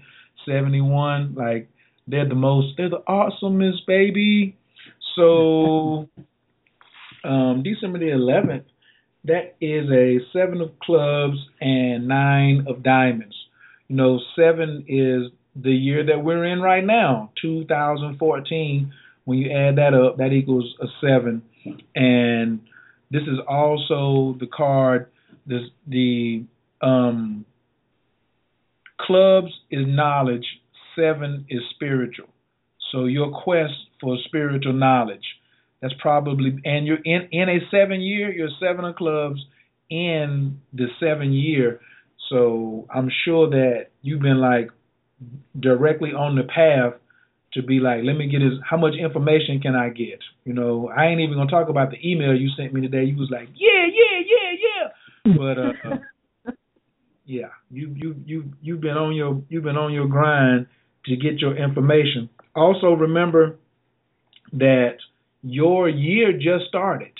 71. 0.46 1.34
Like 1.34 1.68
they're 2.06 2.28
the 2.28 2.34
most, 2.34 2.76
they're 2.76 2.90
the 2.90 3.02
awesomest, 3.08 3.86
baby. 3.86 4.56
So 5.16 6.08
um, 7.24 7.62
December 7.62 7.98
the 7.98 8.06
11th, 8.06 8.64
that 9.24 9.56
is 9.60 9.90
a 9.90 10.18
seven 10.32 10.60
of 10.60 10.78
clubs 10.80 11.36
and 11.60 12.08
nine 12.08 12.64
of 12.68 12.82
diamonds. 12.82 13.34
You 13.88 13.96
know, 13.96 14.20
seven 14.36 14.84
is 14.88 15.32
the 15.56 15.72
year 15.72 16.04
that 16.06 16.22
we're 16.22 16.44
in 16.44 16.60
right 16.60 16.84
now, 16.84 17.32
2014. 17.42 18.92
When 19.24 19.38
you 19.38 19.50
add 19.50 19.76
that 19.76 19.92
up, 19.92 20.18
that 20.18 20.32
equals 20.32 20.74
a 20.80 20.86
seven. 21.00 21.42
And 21.94 22.60
this 23.10 23.22
is 23.22 23.38
also 23.46 24.36
the 24.38 24.46
card, 24.46 25.08
this 25.46 25.62
the 25.86 26.44
um 26.80 27.44
Clubs 29.00 29.52
is 29.70 29.86
knowledge, 29.86 30.44
seven 30.96 31.46
is 31.48 31.60
spiritual. 31.74 32.28
So 32.92 33.04
your 33.04 33.30
quest 33.30 33.74
for 34.00 34.16
spiritual 34.26 34.72
knowledge. 34.72 35.24
That's 35.80 35.94
probably 36.00 36.58
and 36.64 36.86
you're 36.86 37.02
in 37.04 37.28
in 37.30 37.48
a 37.48 37.58
seven 37.70 38.00
year, 38.00 38.32
you're 38.32 38.48
seven 38.60 38.84
of 38.84 38.96
clubs 38.96 39.44
in 39.90 40.60
the 40.72 40.86
seven 40.98 41.32
year. 41.32 41.80
So 42.28 42.86
I'm 42.92 43.10
sure 43.24 43.48
that 43.50 43.86
you've 44.02 44.20
been 44.20 44.40
like 44.40 44.70
directly 45.58 46.10
on 46.10 46.36
the 46.36 46.42
path 46.42 46.94
to 47.54 47.62
be 47.62 47.80
like, 47.80 48.02
let 48.04 48.14
me 48.16 48.28
get 48.28 48.42
his 48.42 48.54
how 48.68 48.76
much 48.76 48.94
information 48.94 49.60
can 49.60 49.74
I 49.74 49.88
get? 49.90 50.20
You 50.44 50.52
know, 50.52 50.90
I 50.94 51.06
ain't 51.06 51.20
even 51.20 51.36
gonna 51.36 51.50
talk 51.50 51.68
about 51.68 51.90
the 51.90 51.98
email 52.06 52.34
you 52.34 52.50
sent 52.56 52.74
me 52.74 52.80
today. 52.80 53.04
You 53.04 53.16
was 53.16 53.30
like, 53.30 53.48
yeah, 53.54 53.86
yeah, 53.86 54.20
yeah, 54.26 54.50
yeah. 54.66 55.36
But 55.36 55.58
uh 55.58 55.98
yeah, 57.28 57.48
you 57.70 57.92
you 57.94 58.16
you 58.24 58.44
you've 58.62 58.80
been 58.80 58.96
on 58.96 59.14
your 59.14 59.42
you've 59.50 59.64
been 59.64 59.76
on 59.76 59.92
your 59.92 60.08
grind 60.08 60.66
to 61.04 61.14
get 61.14 61.40
your 61.40 61.54
information. 61.56 62.30
Also 62.56 62.94
remember 62.94 63.58
that 64.54 64.96
your 65.42 65.90
year 65.90 66.32
just 66.32 66.64
started 66.68 67.12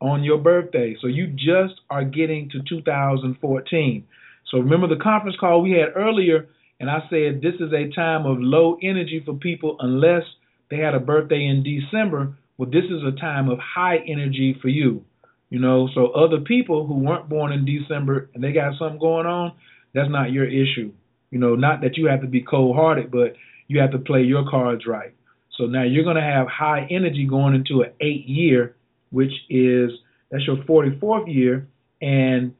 on 0.00 0.24
your 0.24 0.38
birthday. 0.38 0.96
So 1.00 1.06
you 1.06 1.28
just 1.28 1.80
are 1.88 2.04
getting 2.04 2.50
to 2.50 2.58
2014. 2.68 4.04
So 4.50 4.58
remember 4.58 4.88
the 4.88 5.00
conference 5.00 5.36
call 5.38 5.62
we 5.62 5.70
had 5.72 5.94
earlier 5.94 6.48
and 6.80 6.90
I 6.90 6.98
said 7.08 7.40
this 7.40 7.54
is 7.60 7.72
a 7.72 7.94
time 7.94 8.26
of 8.26 8.38
low 8.40 8.78
energy 8.82 9.22
for 9.24 9.34
people 9.34 9.76
unless 9.78 10.24
they 10.70 10.78
had 10.78 10.94
a 10.94 11.00
birthday 11.00 11.46
in 11.46 11.62
December. 11.62 12.36
Well, 12.58 12.68
this 12.68 12.84
is 12.84 13.02
a 13.06 13.18
time 13.18 13.48
of 13.48 13.58
high 13.60 13.98
energy 14.08 14.58
for 14.60 14.68
you. 14.68 15.04
You 15.50 15.60
know, 15.60 15.88
so 15.94 16.08
other 16.08 16.40
people 16.40 16.86
who 16.86 16.94
weren't 16.94 17.28
born 17.28 17.52
in 17.52 17.64
December 17.64 18.30
and 18.34 18.42
they 18.42 18.52
got 18.52 18.78
something 18.78 18.98
going 18.98 19.26
on, 19.26 19.52
that's 19.94 20.10
not 20.10 20.32
your 20.32 20.44
issue. 20.44 20.92
You 21.30 21.38
know, 21.38 21.54
not 21.54 21.80
that 21.82 21.96
you 21.96 22.06
have 22.06 22.20
to 22.22 22.26
be 22.26 22.42
cold 22.42 22.76
hearted, 22.76 23.10
but 23.10 23.34
you 23.68 23.80
have 23.80 23.92
to 23.92 23.98
play 23.98 24.22
your 24.22 24.48
cards 24.48 24.86
right. 24.86 25.14
So 25.56 25.64
now 25.66 25.84
you're 25.84 26.04
going 26.04 26.16
to 26.16 26.22
have 26.22 26.48
high 26.48 26.86
energy 26.90 27.26
going 27.28 27.54
into 27.54 27.82
an 27.82 27.92
eight 28.00 28.26
year, 28.26 28.76
which 29.10 29.32
is 29.48 29.90
that's 30.30 30.46
your 30.46 30.56
44th 30.56 31.32
year. 31.32 31.68
And 32.02 32.54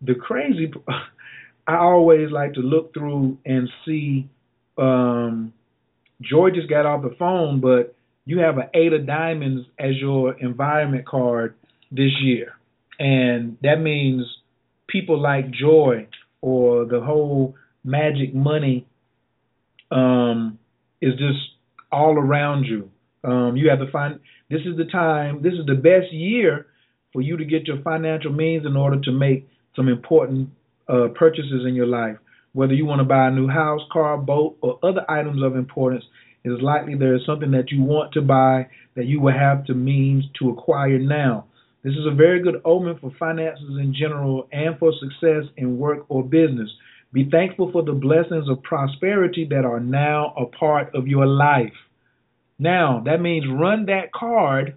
the 0.00 0.14
crazy, 0.14 0.70
I 1.66 1.76
always 1.76 2.30
like 2.30 2.54
to 2.54 2.60
look 2.60 2.94
through 2.94 3.38
and 3.44 3.68
see. 3.84 4.28
Um, 4.78 5.52
Joi 6.20 6.50
just 6.50 6.68
got 6.68 6.86
off 6.86 7.02
the 7.02 7.14
phone, 7.18 7.60
but 7.60 7.94
you 8.24 8.38
have 8.40 8.58
an 8.58 8.68
eight 8.74 8.92
of 8.92 9.06
diamonds 9.06 9.66
as 9.78 9.96
your 9.96 10.38
environment 10.38 11.06
card 11.06 11.54
this 11.90 12.10
year. 12.20 12.54
And 12.98 13.58
that 13.62 13.76
means 13.80 14.24
people 14.88 15.20
like 15.20 15.50
Joi 15.50 16.08
or 16.40 16.84
the 16.86 17.00
whole 17.00 17.54
magic 17.84 18.34
money 18.34 18.86
um, 19.90 20.58
is 21.00 21.12
just 21.12 21.38
all 21.92 22.18
around 22.18 22.64
you. 22.64 22.90
Um, 23.24 23.56
you 23.56 23.70
have 23.70 23.80
to 23.80 23.90
find 23.90 24.20
this 24.50 24.60
is 24.60 24.76
the 24.76 24.84
time, 24.84 25.42
this 25.42 25.54
is 25.54 25.66
the 25.66 25.74
best 25.74 26.12
year 26.12 26.66
for 27.12 27.22
you 27.22 27.36
to 27.36 27.44
get 27.44 27.66
your 27.66 27.80
financial 27.82 28.32
means 28.32 28.66
in 28.66 28.76
order 28.76 29.00
to 29.00 29.12
make 29.12 29.48
some 29.74 29.88
important 29.88 30.50
uh, 30.88 31.08
purchases 31.14 31.64
in 31.66 31.74
your 31.74 31.86
life. 31.86 32.16
Whether 32.52 32.74
you 32.74 32.86
want 32.86 33.00
to 33.00 33.04
buy 33.04 33.28
a 33.28 33.30
new 33.30 33.48
house, 33.48 33.80
car, 33.92 34.16
boat, 34.16 34.56
or 34.60 34.78
other 34.82 35.04
items 35.10 35.42
of 35.42 35.56
importance, 35.56 36.04
it 36.44 36.50
is 36.50 36.60
likely 36.62 36.94
there 36.94 37.14
is 37.14 37.22
something 37.26 37.50
that 37.50 37.70
you 37.70 37.82
want 37.82 38.12
to 38.12 38.22
buy 38.22 38.68
that 38.94 39.06
you 39.06 39.20
will 39.20 39.32
have 39.32 39.66
the 39.66 39.74
means 39.74 40.24
to 40.38 40.50
acquire 40.50 40.98
now. 40.98 41.46
This 41.86 41.94
is 41.94 42.04
a 42.04 42.16
very 42.16 42.42
good 42.42 42.60
omen 42.64 42.98
for 43.00 43.12
finances 43.16 43.78
in 43.78 43.94
general 43.94 44.48
and 44.50 44.76
for 44.76 44.92
success 44.98 45.44
in 45.56 45.78
work 45.78 46.04
or 46.08 46.24
business. 46.24 46.68
Be 47.12 47.30
thankful 47.30 47.70
for 47.70 47.84
the 47.84 47.92
blessings 47.92 48.48
of 48.48 48.60
prosperity 48.64 49.46
that 49.50 49.64
are 49.64 49.78
now 49.78 50.34
a 50.36 50.46
part 50.46 50.92
of 50.96 51.06
your 51.06 51.26
life. 51.26 51.76
Now, 52.58 53.04
that 53.06 53.20
means 53.20 53.44
run 53.48 53.86
that 53.86 54.12
card 54.12 54.74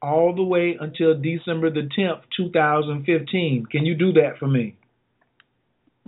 all 0.00 0.36
the 0.36 0.44
way 0.44 0.76
until 0.80 1.20
December 1.20 1.68
the 1.68 1.88
10th, 1.98 2.20
2015. 2.36 3.66
Can 3.66 3.84
you 3.84 3.96
do 3.96 4.12
that 4.12 4.38
for 4.38 4.46
me? 4.46 4.76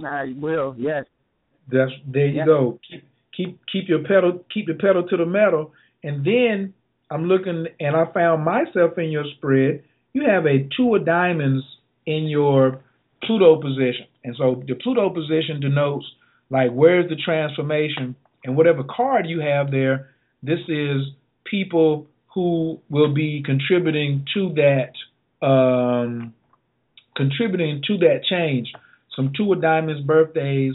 I 0.06 0.36
will. 0.38 0.76
Yes. 0.78 1.06
That's 1.66 1.90
there 2.06 2.26
you 2.26 2.36
Yes. 2.36 2.46
go. 2.46 2.78
Keep 2.88 3.04
keep 3.32 3.58
keep 3.72 3.88
your 3.88 4.04
pedal 4.04 4.44
keep 4.54 4.68
your 4.68 4.76
pedal 4.76 5.02
to 5.08 5.16
the 5.16 5.26
metal. 5.26 5.72
And 6.04 6.24
then 6.24 6.74
I'm 7.10 7.24
looking 7.24 7.66
and 7.80 7.96
I 7.96 8.04
found 8.12 8.44
myself 8.44 8.98
in 8.98 9.10
your 9.10 9.24
spread. 9.36 9.82
You 10.12 10.24
have 10.26 10.46
a 10.46 10.68
two 10.76 10.94
of 10.94 11.04
diamonds 11.04 11.64
in 12.06 12.24
your 12.24 12.80
Pluto 13.22 13.60
position. 13.60 14.06
And 14.24 14.34
so 14.36 14.62
the 14.66 14.74
Pluto 14.74 15.10
position 15.10 15.60
denotes 15.60 16.06
like 16.50 16.70
where's 16.70 17.08
the 17.08 17.16
transformation 17.16 18.16
and 18.44 18.56
whatever 18.56 18.84
card 18.84 19.26
you 19.26 19.40
have 19.40 19.70
there, 19.70 20.10
this 20.42 20.60
is 20.68 21.02
people 21.44 22.06
who 22.34 22.80
will 22.88 23.12
be 23.12 23.42
contributing 23.44 24.24
to 24.34 24.54
that 24.54 25.46
um 25.46 26.34
contributing 27.16 27.82
to 27.86 27.98
that 27.98 28.20
change. 28.28 28.72
Some 29.14 29.32
two 29.36 29.52
of 29.52 29.60
diamonds 29.60 30.06
birthdays 30.06 30.74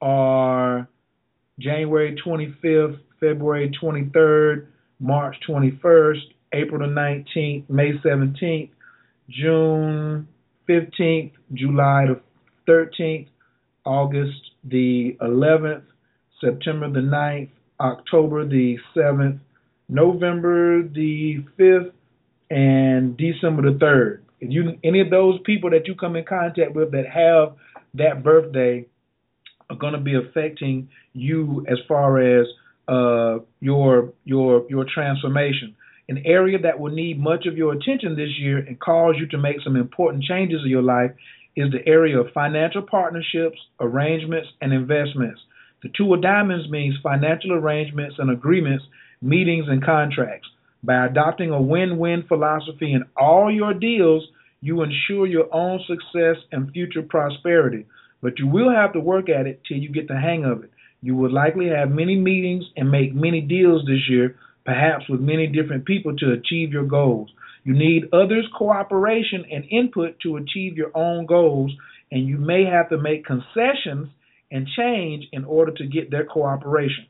are 0.00 0.86
January 1.58 2.16
25th, 2.24 2.98
February 3.18 3.72
23rd, 3.82 4.66
March 4.98 5.36
21st, 5.48 6.20
April 6.52 6.80
the 6.80 6.92
19th, 6.92 7.68
May 7.70 7.92
17th, 8.04 8.70
June 9.28 10.28
15th, 10.68 11.32
July 11.54 12.06
the 12.06 12.20
13th, 12.68 13.28
August 13.84 14.40
the 14.64 15.16
11th, 15.20 15.82
September 16.40 16.90
the 16.90 17.00
9th, 17.00 17.50
October 17.80 18.46
the 18.46 18.76
7th, 18.96 19.38
November 19.88 20.82
the 20.82 21.44
5th, 21.58 21.92
and 22.50 23.16
December 23.16 23.62
the 23.62 23.78
3rd. 23.78 24.20
If 24.40 24.50
you 24.50 24.78
any 24.82 25.00
of 25.00 25.10
those 25.10 25.38
people 25.44 25.70
that 25.70 25.86
you 25.86 25.94
come 25.94 26.16
in 26.16 26.24
contact 26.24 26.74
with 26.74 26.92
that 26.92 27.06
have 27.06 27.56
that 27.94 28.24
birthday 28.24 28.86
are 29.68 29.76
going 29.76 29.92
to 29.92 30.00
be 30.00 30.14
affecting 30.16 30.88
you 31.12 31.64
as 31.68 31.78
far 31.86 32.18
as 32.20 32.46
uh, 32.88 33.38
your 33.60 34.12
your 34.24 34.66
your 34.68 34.84
transformation. 34.92 35.76
An 36.10 36.22
area 36.26 36.58
that 36.58 36.80
will 36.80 36.90
need 36.90 37.20
much 37.20 37.46
of 37.46 37.56
your 37.56 37.72
attention 37.72 38.16
this 38.16 38.36
year 38.36 38.58
and 38.58 38.80
cause 38.80 39.14
you 39.16 39.28
to 39.28 39.38
make 39.38 39.60
some 39.62 39.76
important 39.76 40.24
changes 40.24 40.62
in 40.64 40.68
your 40.68 40.82
life 40.82 41.12
is 41.54 41.70
the 41.70 41.86
area 41.86 42.18
of 42.18 42.32
financial 42.34 42.82
partnerships, 42.82 43.58
arrangements, 43.78 44.48
and 44.60 44.72
investments. 44.72 45.40
The 45.84 45.88
two 45.96 46.12
of 46.12 46.20
diamonds 46.20 46.68
means 46.68 46.96
financial 47.00 47.52
arrangements 47.52 48.16
and 48.18 48.28
agreements, 48.28 48.84
meetings, 49.22 49.66
and 49.68 49.84
contracts. 49.84 50.48
By 50.82 51.06
adopting 51.06 51.50
a 51.50 51.62
win-win 51.62 52.24
philosophy 52.26 52.92
in 52.92 53.04
all 53.16 53.48
your 53.48 53.72
deals, 53.72 54.26
you 54.60 54.82
ensure 54.82 55.28
your 55.28 55.46
own 55.54 55.78
success 55.86 56.42
and 56.50 56.72
future 56.72 57.02
prosperity. 57.02 57.86
But 58.20 58.40
you 58.40 58.48
will 58.48 58.74
have 58.74 58.94
to 58.94 59.00
work 59.00 59.28
at 59.28 59.46
it 59.46 59.60
till 59.68 59.78
you 59.78 59.90
get 59.90 60.08
the 60.08 60.18
hang 60.18 60.44
of 60.44 60.64
it. 60.64 60.72
You 61.02 61.14
will 61.14 61.32
likely 61.32 61.68
have 61.68 61.88
many 61.88 62.16
meetings 62.16 62.64
and 62.76 62.90
make 62.90 63.14
many 63.14 63.40
deals 63.40 63.86
this 63.86 64.10
year, 64.10 64.34
perhaps 64.70 65.08
with 65.08 65.20
many 65.20 65.48
different 65.48 65.84
people 65.84 66.14
to 66.16 66.30
achieve 66.30 66.72
your 66.72 66.84
goals. 66.84 67.28
You 67.64 67.74
need 67.74 68.04
others' 68.12 68.48
cooperation 68.56 69.44
and 69.50 69.64
input 69.68 70.20
to 70.20 70.36
achieve 70.36 70.76
your 70.76 70.96
own 70.96 71.26
goals, 71.26 71.72
and 72.12 72.24
you 72.28 72.38
may 72.38 72.66
have 72.66 72.88
to 72.90 72.96
make 72.96 73.26
concessions 73.26 74.10
and 74.52 74.68
change 74.78 75.24
in 75.32 75.44
order 75.44 75.72
to 75.72 75.86
get 75.86 76.12
their 76.12 76.24
cooperation. 76.24 77.06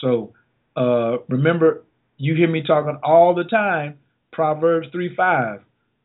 So 0.00 0.32
uh, 0.76 1.18
remember, 1.28 1.84
you 2.16 2.34
hear 2.34 2.50
me 2.50 2.64
talking 2.66 2.98
all 3.04 3.32
the 3.32 3.44
time, 3.44 3.98
Proverbs 4.32 4.88
3 4.90 5.14
5. 5.14 5.60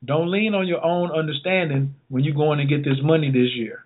Don't 0.06 0.30
lean 0.30 0.54
on 0.54 0.68
your 0.68 0.86
own 0.86 1.10
understanding 1.12 1.96
when 2.10 2.24
you're 2.24 2.36
going 2.36 2.60
to 2.60 2.66
get 2.66 2.84
this 2.84 3.02
money 3.02 3.32
this 3.32 3.56
year. 3.56 3.84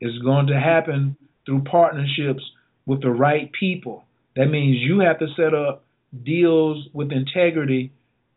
It's 0.00 0.22
going 0.22 0.48
to 0.48 0.60
happen 0.60 1.16
through 1.46 1.62
partnerships 1.62 2.42
with 2.84 3.00
the 3.00 3.10
right 3.10 3.50
people. 3.58 4.04
That 4.36 4.46
means 4.46 4.76
you 4.76 5.00
have 5.00 5.18
to 5.20 5.28
set 5.34 5.54
up 5.54 5.82
deals 6.24 6.88
with 6.92 7.12
integrity 7.12 7.92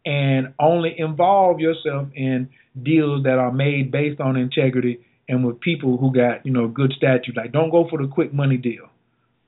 and 0.05 0.53
only 0.59 0.95
involve 0.97 1.59
yourself 1.59 2.07
in 2.15 2.49
deals 2.81 3.23
that 3.23 3.37
are 3.37 3.51
made 3.51 3.91
based 3.91 4.19
on 4.19 4.35
integrity 4.35 4.99
and 5.29 5.45
with 5.45 5.59
people 5.59 5.97
who 5.97 6.13
got, 6.13 6.45
you 6.45 6.51
know, 6.51 6.67
good 6.67 6.91
statutes. 6.95 7.37
Like 7.37 7.51
don't 7.51 7.69
go 7.69 7.87
for 7.89 8.01
the 8.01 8.07
quick 8.07 8.33
money 8.33 8.57
deal. 8.57 8.89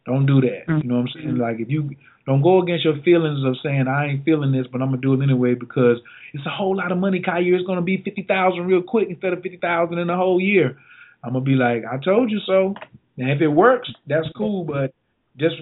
Don't 0.05 0.26
do 0.26 0.41
that. 0.41 0.63
You 0.67 0.84
know 0.84 0.95
what 0.95 1.01
I'm 1.01 1.07
mm-hmm. 1.07 1.19
saying? 1.19 1.38
Like 1.38 1.59
if 1.59 1.69
you 1.69 1.91
don't 2.26 2.41
go 2.41 2.61
against 2.61 2.86
your 2.86 3.01
feelings 3.03 3.43
of 3.45 3.55
saying 3.63 3.88
I 3.88 4.07
ain't 4.07 4.26
feeling 4.26 4.51
this, 4.51 4.67
but 4.71 4.82
I'm 4.82 4.89
gonna 4.89 5.01
do 5.01 5.13
it 5.13 5.24
anyway 5.24 5.55
because 5.55 5.97
it's 6.34 6.45
a 6.45 6.49
whole 6.49 6.76
lot 6.78 6.91
of 6.91 6.97
money. 6.97 7.21
Kyer, 7.21 7.55
it's 7.55 7.67
gonna 7.67 7.82
be 7.82 8.01
fifty 8.03 8.24
thousand 8.24 8.65
real 8.65 8.82
quick 8.82 9.09
instead 9.09 9.34
of 9.34 9.41
fifty 9.41 9.57
thousand 9.57 9.97
in 9.97 10.09
a 10.09 10.15
whole 10.15 10.39
year. 10.39 10.78
I'm 11.24 11.34
gonna 11.34 11.45
be 11.45 11.55
like, 11.55 11.84
I 11.86 11.97
told 11.97 12.32
you 12.32 12.39
so. 12.45 12.76
And 13.17 13.30
if 13.30 13.41
it 13.41 13.47
works, 13.47 13.91
that's 14.07 14.28
cool. 14.38 14.63
But 14.63 14.93
just 15.38 15.55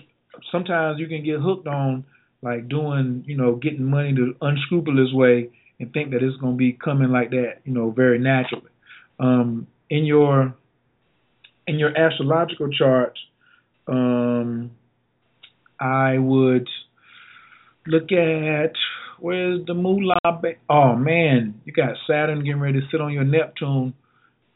sometimes 0.51 0.99
you 0.99 1.07
can 1.07 1.23
get 1.23 1.39
hooked 1.39 1.67
on 1.67 2.05
like 2.41 2.67
doing, 2.67 3.23
you 3.27 3.37
know, 3.37 3.55
getting 3.55 3.85
money 3.85 4.13
the 4.13 4.33
unscrupulous 4.41 5.13
way 5.13 5.49
and 5.79 5.91
think 5.93 6.11
that 6.11 6.23
it's 6.23 6.37
gonna 6.37 6.55
be 6.55 6.73
coming 6.73 7.09
like 7.09 7.31
that, 7.31 7.55
you 7.65 7.73
know, 7.73 7.91
very 7.91 8.19
naturally. 8.19 8.69
Um, 9.19 9.67
in 9.89 10.05
your 10.05 10.55
in 11.67 11.77
your 11.77 11.95
astrological 11.97 12.69
chart, 12.69 13.17
um, 13.87 14.71
I 15.79 16.17
would 16.17 16.67
look 17.87 18.11
at 18.11 18.73
where's 19.19 19.65
the 19.65 19.73
moolah. 19.73 20.15
Ba- 20.23 20.55
oh 20.69 20.95
man, 20.95 21.61
you 21.65 21.73
got 21.73 21.95
Saturn 22.07 22.43
getting 22.43 22.59
ready 22.59 22.79
to 22.79 22.87
sit 22.91 23.01
on 23.01 23.13
your 23.13 23.23
Neptune 23.23 23.93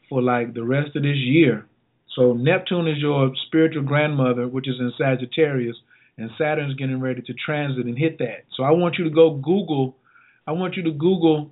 for 0.08 0.22
like 0.22 0.54
the 0.54 0.64
rest 0.64 0.96
of 0.96 1.02
this 1.02 1.16
year. 1.16 1.66
So 2.14 2.32
Neptune 2.32 2.88
is 2.88 2.98
your 2.98 3.32
spiritual 3.46 3.82
grandmother, 3.82 4.48
which 4.48 4.68
is 4.68 4.76
in 4.80 4.92
Sagittarius, 4.96 5.76
and 6.18 6.30
Saturn's 6.38 6.74
getting 6.74 7.00
ready 7.00 7.22
to 7.22 7.34
transit 7.34 7.86
and 7.86 7.98
hit 7.98 8.18
that. 8.18 8.44
So 8.56 8.62
I 8.62 8.70
want 8.70 8.96
you 8.98 9.04
to 9.04 9.10
go 9.10 9.34
Google. 9.34 9.96
I 10.46 10.52
want 10.52 10.76
you 10.76 10.84
to 10.84 10.92
Google 10.92 11.50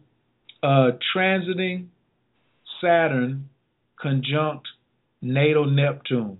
uh, 0.62 0.92
transiting 1.14 1.88
Saturn 2.80 3.48
conjunct 4.00 4.68
natal 5.20 5.66
Neptune. 5.70 6.38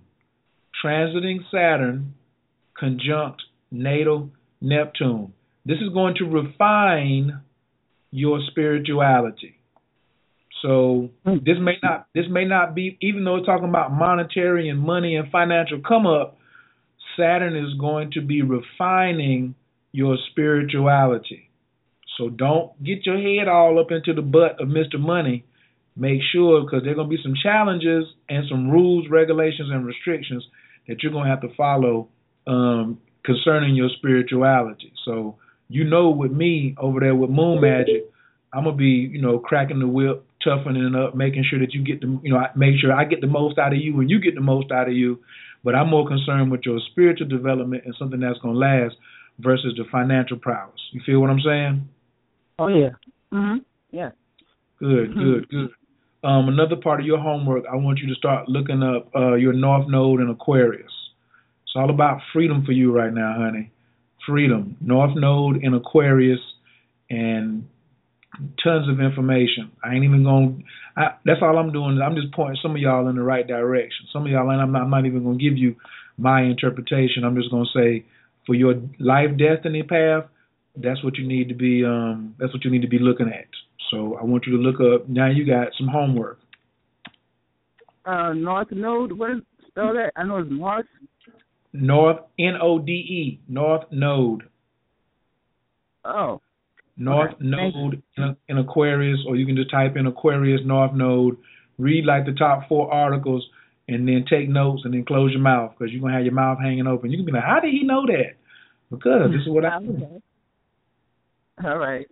Transiting 0.83 1.39
Saturn 1.51 2.13
conjunct 2.77 3.43
natal 3.71 4.31
Neptune. 4.61 5.33
This 5.65 5.77
is 5.77 5.93
going 5.93 6.15
to 6.15 6.25
refine 6.25 7.41
your 8.11 8.39
spirituality. 8.49 9.55
So 10.61 11.09
this 11.25 11.57
may 11.59 11.75
not 11.83 12.07
this 12.15 12.25
may 12.29 12.45
not 12.45 12.73
be 12.73 12.97
even 13.01 13.23
though 13.23 13.37
it's 13.37 13.45
talking 13.45 13.69
about 13.69 13.91
monetary 13.91 14.69
and 14.69 14.79
money 14.79 15.15
and 15.15 15.29
financial 15.31 15.81
come 15.87 16.07
up, 16.07 16.37
Saturn 17.17 17.55
is 17.55 17.73
going 17.79 18.11
to 18.11 18.21
be 18.21 18.41
refining 18.41 19.55
your 19.91 20.17
spirituality. 20.31 21.49
So 22.17 22.29
don't 22.29 22.81
get 22.83 23.05
your 23.05 23.17
head 23.17 23.47
all 23.47 23.79
up 23.79 23.91
into 23.91 24.13
the 24.13 24.21
butt 24.21 24.61
of 24.61 24.69
Mr. 24.69 24.99
Money. 24.99 25.45
Make 25.97 26.21
sure 26.31 26.61
because 26.61 26.83
there 26.83 26.91
are 26.91 26.95
going 26.95 27.09
to 27.09 27.15
be 27.15 27.23
some 27.23 27.35
challenges 27.41 28.05
and 28.27 28.45
some 28.49 28.69
rules, 28.69 29.07
regulations, 29.09 29.69
and 29.71 29.85
restrictions 29.85 30.45
that 30.87 31.01
you're 31.01 31.11
going 31.11 31.25
to 31.25 31.29
have 31.29 31.41
to 31.41 31.55
follow 31.55 32.09
um, 32.47 32.99
concerning 33.23 33.75
your 33.75 33.89
spirituality. 33.97 34.91
So 35.05 35.37
you 35.69 35.83
know, 35.83 36.09
with 36.09 36.31
me 36.31 36.75
over 36.77 36.99
there 36.99 37.15
with 37.15 37.29
Moon 37.29 37.61
Magic, 37.61 38.09
I'm 38.53 38.65
gonna 38.65 38.75
be, 38.75 39.09
you 39.11 39.21
know, 39.21 39.39
cracking 39.39 39.79
the 39.79 39.87
whip, 39.87 40.25
toughening 40.43 40.85
it 40.85 40.95
up, 40.95 41.15
making 41.15 41.43
sure 41.49 41.59
that 41.59 41.73
you 41.73 41.83
get 41.83 42.01
the, 42.01 42.19
you 42.23 42.31
know, 42.33 42.45
make 42.55 42.75
sure 42.79 42.93
I 42.93 43.05
get 43.05 43.21
the 43.21 43.27
most 43.27 43.57
out 43.57 43.73
of 43.73 43.79
you 43.79 43.99
and 43.99 44.09
you 44.09 44.19
get 44.19 44.35
the 44.35 44.41
most 44.41 44.71
out 44.71 44.87
of 44.87 44.93
you. 44.93 45.19
But 45.65 45.75
I'm 45.75 45.89
more 45.89 46.07
concerned 46.07 46.51
with 46.51 46.61
your 46.63 46.79
spiritual 46.91 47.27
development 47.27 47.83
and 47.85 47.95
something 47.97 48.19
that's 48.19 48.39
gonna 48.39 48.57
last 48.57 48.95
versus 49.39 49.73
the 49.75 49.83
financial 49.91 50.37
prowess. 50.37 50.79
You 50.91 51.01
feel 51.05 51.19
what 51.19 51.31
I'm 51.31 51.41
saying? 51.41 51.89
Oh 52.59 52.67
yeah. 52.67 52.91
Mhm. 53.33 53.65
Yeah. 53.91 54.11
Good, 54.77 55.15
good, 55.15 55.49
good. 55.49 55.71
Um, 56.23 56.49
another 56.49 56.75
part 56.75 56.99
of 56.99 57.05
your 57.05 57.17
homework, 57.17 57.63
I 57.71 57.75
want 57.75 57.99
you 57.99 58.07
to 58.07 58.15
start 58.15 58.47
looking 58.47 58.83
up 58.83 59.09
uh, 59.15 59.33
your 59.33 59.53
North 59.53 59.87
Node 59.87 60.21
in 60.21 60.29
Aquarius. 60.29 60.91
It's 61.63 61.73
all 61.75 61.89
about 61.89 62.19
freedom 62.31 62.63
for 62.65 62.71
you 62.71 62.91
right 62.91 63.13
now, 63.13 63.35
honey. 63.37 63.71
Freedom. 64.25 64.75
North 64.81 65.15
Node 65.15 65.63
in 65.63 65.73
Aquarius, 65.73 66.39
and 67.09 67.67
tons 68.63 68.89
of 68.89 68.99
information. 68.99 69.71
I 69.83 69.93
ain't 69.93 70.03
even 70.03 70.23
going. 70.23 70.63
to 70.97 71.17
That's 71.25 71.39
all 71.41 71.57
I'm 71.57 71.71
doing. 71.71 71.95
Is 71.95 72.01
I'm 72.03 72.15
just 72.15 72.33
pointing 72.33 72.59
some 72.61 72.71
of 72.71 72.77
y'all 72.77 73.07
in 73.07 73.15
the 73.15 73.23
right 73.23 73.45
direction. 73.45 74.07
Some 74.11 74.25
of 74.25 74.31
y'all, 74.31 74.49
and 74.49 74.61
I'm 74.61 74.71
not, 74.71 74.83
I'm 74.83 74.89
not 74.89 75.05
even 75.05 75.23
going 75.23 75.37
to 75.37 75.43
give 75.43 75.57
you 75.57 75.75
my 76.17 76.41
interpretation. 76.43 77.23
I'm 77.23 77.35
just 77.35 77.51
going 77.51 77.65
to 77.73 77.79
say, 77.79 78.05
for 78.45 78.55
your 78.55 78.75
life 78.99 79.31
destiny 79.37 79.83
path, 79.83 80.25
that's 80.75 81.03
what 81.03 81.17
you 81.17 81.27
need 81.27 81.49
to 81.49 81.55
be. 81.55 81.83
Um, 81.83 82.35
that's 82.39 82.53
what 82.53 82.63
you 82.63 82.71
need 82.71 82.81
to 82.81 82.87
be 82.87 82.99
looking 82.99 83.27
at. 83.27 83.47
So 83.91 84.17
I 84.19 84.23
want 84.23 84.45
you 84.45 84.57
to 84.57 84.63
look 84.63 84.79
up. 84.81 85.07
Now 85.07 85.29
you 85.29 85.45
got 85.45 85.69
some 85.77 85.87
homework. 85.87 86.39
Uh, 88.05 88.33
North 88.33 88.71
Node. 88.71 89.11
What 89.11 89.31
is 89.31 89.37
spell 89.67 89.93
that? 89.93 90.11
I 90.15 90.23
know 90.23 90.37
it's 90.37 90.51
North. 90.51 90.85
North 91.73 92.19
N 92.39 92.53
O 92.61 92.79
D 92.79 92.91
E 92.91 93.39
North 93.47 93.83
Node. 93.91 94.43
Oh. 96.03 96.41
North 96.97 97.33
okay. 97.33 97.43
Node 97.45 98.03
in, 98.17 98.37
in 98.47 98.57
Aquarius, 98.57 99.19
or 99.27 99.35
you 99.35 99.45
can 99.45 99.55
just 99.55 99.71
type 99.71 99.95
in 99.95 100.05
Aquarius 100.05 100.61
North 100.63 100.93
Node. 100.93 101.37
Read 101.77 102.05
like 102.05 102.25
the 102.25 102.31
top 102.31 102.69
four 102.69 102.91
articles, 102.93 103.45
and 103.87 104.07
then 104.07 104.25
take 104.29 104.47
notes, 104.47 104.83
and 104.85 104.93
then 104.93 105.03
close 105.03 105.31
your 105.31 105.41
mouth 105.41 105.73
because 105.77 105.91
you're 105.91 106.01
gonna 106.01 106.13
have 106.13 106.23
your 106.23 106.33
mouth 106.33 106.59
hanging 106.61 106.87
open. 106.87 107.11
You 107.11 107.17
can 107.17 107.25
be 107.25 107.31
like, 107.33 107.43
"How 107.43 107.59
did 107.59 107.71
he 107.71 107.83
know 107.83 108.05
that?" 108.05 108.35
Because 108.89 109.31
this 109.31 109.41
is 109.41 109.49
what 109.49 109.65
I. 109.65 109.79
Okay. 111.57 111.69
All 111.69 111.77
right. 111.77 112.05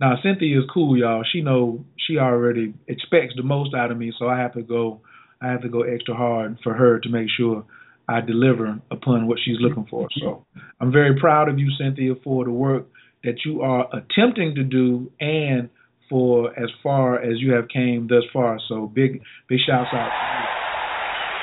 Now 0.00 0.16
Cynthia 0.20 0.58
is 0.58 0.64
cool, 0.74 0.98
y'all. 0.98 1.22
She 1.32 1.42
know 1.42 1.84
she 1.96 2.18
already 2.18 2.74
expects 2.88 3.34
the 3.36 3.44
most 3.44 3.72
out 3.72 3.92
of 3.92 3.98
me, 3.98 4.12
so 4.18 4.26
I 4.26 4.36
have 4.38 4.54
to 4.54 4.62
go. 4.62 5.00
I 5.40 5.48
have 5.48 5.62
to 5.62 5.68
go 5.68 5.82
extra 5.82 6.14
hard 6.14 6.58
for 6.64 6.74
her 6.74 6.98
to 6.98 7.08
make 7.08 7.28
sure 7.36 7.64
I 8.08 8.20
deliver 8.20 8.80
upon 8.90 9.28
what 9.28 9.38
she's 9.44 9.58
looking 9.60 9.86
for. 9.88 10.08
So 10.20 10.44
I'm 10.80 10.90
very 10.90 11.18
proud 11.18 11.48
of 11.48 11.58
you, 11.58 11.70
Cynthia, 11.78 12.14
for 12.22 12.44
the 12.44 12.50
work 12.50 12.88
that 13.24 13.44
you 13.44 13.62
are 13.62 13.88
attempting 13.92 14.54
to 14.56 14.64
do 14.64 15.10
and 15.20 15.68
for 16.08 16.50
as 16.58 16.68
far 16.82 17.20
as 17.22 17.40
you 17.40 17.52
have 17.52 17.68
came 17.68 18.08
thus 18.08 18.24
far. 18.32 18.58
So 18.68 18.86
big 18.86 19.22
big 19.48 19.60
shouts 19.66 19.90
out. 19.94 20.14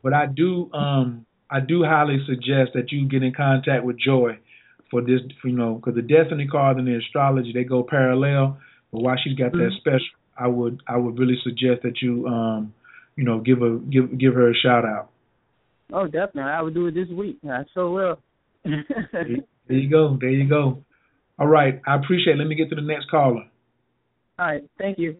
But 0.02 0.14
I 0.14 0.26
do 0.26 0.72
um 0.72 1.26
I 1.50 1.60
do 1.60 1.82
highly 1.84 2.18
suggest 2.26 2.72
that 2.74 2.92
you 2.92 3.08
get 3.08 3.22
in 3.22 3.32
contact 3.34 3.84
with 3.84 3.98
Joi 3.98 4.38
for 4.90 5.00
this, 5.02 5.20
you 5.44 5.52
know, 5.52 5.74
because 5.74 5.94
the 5.94 6.02
Destiny 6.02 6.46
card 6.46 6.78
and 6.78 6.86
the 6.86 6.96
astrology 6.96 7.52
they 7.52 7.64
go 7.64 7.82
parallel. 7.82 8.58
But 8.92 9.02
while 9.02 9.16
she's 9.22 9.36
got 9.36 9.52
that 9.52 9.70
Mm-hmm. 9.70 9.76
special, 9.78 10.06
I 10.38 10.46
would 10.48 10.82
I 10.88 10.96
would 10.96 11.18
really 11.18 11.38
suggest 11.42 11.82
that 11.82 12.00
you 12.02 12.26
um 12.26 12.74
you 13.18 13.24
know 13.24 13.40
give 13.40 13.62
a 13.62 13.78
give 13.90 14.16
give 14.16 14.34
her 14.34 14.48
a 14.48 14.54
shout 14.54 14.84
out. 14.84 15.10
Oh, 15.92 16.04
definitely. 16.04 16.42
I 16.42 16.62
will 16.62 16.70
do 16.70 16.86
it 16.86 16.94
this 16.94 17.08
week. 17.08 17.38
I 17.44 17.64
so 17.74 17.90
will. 17.90 18.18
There 19.68 19.76
you 19.76 19.90
go. 19.90 20.16
There 20.18 20.30
you 20.30 20.48
go. 20.48 20.82
All 21.38 21.46
right. 21.46 21.78
I 21.86 21.96
appreciate 21.96 22.36
it. 22.36 22.38
Let 22.38 22.48
me 22.48 22.54
get 22.54 22.70
to 22.70 22.74
the 22.74 22.80
next 22.80 23.10
caller. 23.10 23.44
All 24.38 24.46
right. 24.46 24.62
Thank 24.78 24.98
you. 24.98 25.18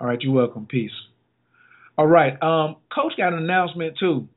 All 0.00 0.06
right. 0.06 0.18
You're 0.20 0.32
welcome. 0.32 0.66
Peace. 0.66 0.92
All 1.98 2.06
right. 2.06 2.40
Um, 2.40 2.76
Coach 2.94 3.14
got 3.16 3.32
an 3.32 3.40
announcement 3.40 3.96
too, 3.98 4.28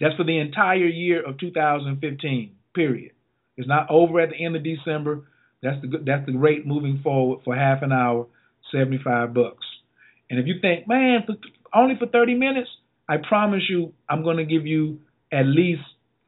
That's 0.00 0.14
for 0.14 0.24
the 0.24 0.38
entire 0.38 0.86
year 0.86 1.26
of 1.26 1.38
2015. 1.38 2.52
Period. 2.74 3.12
It's 3.56 3.68
not 3.68 3.90
over 3.90 4.20
at 4.20 4.30
the 4.30 4.44
end 4.44 4.56
of 4.56 4.62
December. 4.62 5.24
That's 5.62 5.80
the 5.82 5.98
that's 6.06 6.24
the 6.26 6.38
rate 6.38 6.66
moving 6.66 7.00
forward 7.02 7.40
for 7.44 7.56
half 7.56 7.82
an 7.82 7.92
hour, 7.92 8.26
75 8.70 9.34
bucks. 9.34 9.66
And 10.30 10.38
if 10.38 10.46
you 10.46 10.60
think, 10.60 10.86
man, 10.86 11.24
for, 11.26 11.34
only 11.74 11.96
for 11.98 12.06
30 12.06 12.34
minutes, 12.34 12.68
I 13.08 13.16
promise 13.16 13.62
you, 13.68 13.92
I'm 14.08 14.22
going 14.22 14.36
to 14.36 14.44
give 14.44 14.66
you 14.66 15.00
at 15.32 15.44
least 15.46 15.82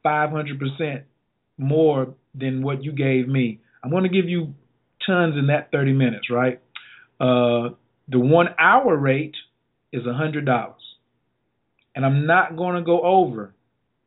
500% 0.05 1.02
more 1.59 2.15
than 2.35 2.62
what 2.62 2.82
you 2.82 2.93
gave 2.93 3.28
me. 3.28 3.61
I'm 3.85 3.90
going 3.90 4.05
to 4.05 4.09
give 4.09 4.28
you 4.28 4.55
tons 5.06 5.36
in 5.36 5.47
that 5.48 5.70
30 5.72 5.93
minutes, 5.93 6.31
right? 6.31 6.60
Uh, 7.20 7.70
the 8.09 8.18
one 8.18 8.48
hour 8.59 8.97
rate 8.97 9.36
is 9.93 10.02
$100. 10.02 10.74
And 11.94 12.06
I'm 12.06 12.27
not 12.27 12.56
going 12.56 12.77
to 12.77 12.82
go 12.82 13.02
over. 13.02 13.55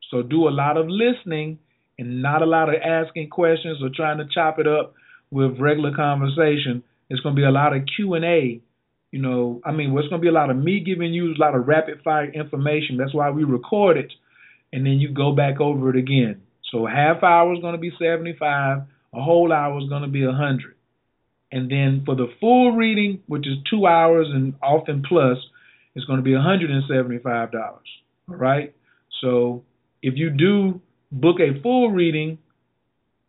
So 0.09 0.21
do 0.21 0.47
a 0.47 0.51
lot 0.51 0.77
of 0.77 0.87
listening 0.87 1.59
and 1.97 2.21
not 2.21 2.41
a 2.41 2.45
lot 2.45 2.69
of 2.69 2.75
asking 2.81 3.29
questions 3.29 3.79
or 3.81 3.89
trying 3.93 4.17
to 4.17 4.25
chop 4.33 4.59
it 4.59 4.67
up 4.67 4.93
with 5.31 5.59
regular 5.59 5.95
conversation. 5.95 6.83
It's 7.09 7.21
going 7.21 7.35
to 7.35 7.39
be 7.39 7.45
a 7.45 7.51
lot 7.51 7.75
of 7.75 7.83
Q&A. 7.95 8.61
You 9.11 9.21
know, 9.21 9.61
I 9.63 9.71
mean, 9.71 9.93
well, 9.93 10.03
it's 10.03 10.09
going 10.09 10.21
to 10.21 10.25
be 10.25 10.29
a 10.29 10.33
lot 10.33 10.49
of 10.49 10.57
me 10.57 10.79
giving 10.79 11.13
you 11.13 11.33
a 11.33 11.37
lot 11.37 11.55
of 11.55 11.67
rapid 11.67 12.01
fire 12.03 12.31
information. 12.31 12.97
That's 12.97 13.13
why 13.13 13.29
we 13.29 13.43
record 13.43 13.97
it, 13.97 14.11
and 14.71 14.85
then 14.85 14.93
you 14.93 15.09
go 15.13 15.31
back 15.33 15.61
over 15.61 15.91
it 15.91 15.95
again. 15.95 16.41
So 16.71 16.87
half 16.87 17.21
hour 17.21 17.53
is 17.53 17.61
going 17.61 17.73
to 17.73 17.79
be 17.79 17.91
75. 17.99 18.79
A 19.13 19.21
whole 19.21 19.53
hour 19.53 19.79
is 19.79 19.87
going 19.87 20.01
to 20.01 20.07
be 20.07 20.25
100. 20.25 20.73
And 21.53 21.69
then 21.69 22.01
for 22.03 22.15
the 22.15 22.33
full 22.39 22.71
reading, 22.71 23.21
which 23.27 23.47
is 23.47 23.57
two 23.69 23.85
hours 23.85 24.25
and 24.33 24.55
often 24.63 25.03
plus, 25.07 25.37
it's 25.93 26.03
going 26.05 26.17
to 26.17 26.23
be 26.23 26.31
$175. 26.31 27.53
All 27.53 27.79
right. 28.27 28.73
So 29.21 29.63
if 30.01 30.15
you 30.17 30.31
do 30.31 30.81
book 31.11 31.35
a 31.39 31.61
full 31.61 31.91
reading 31.91 32.39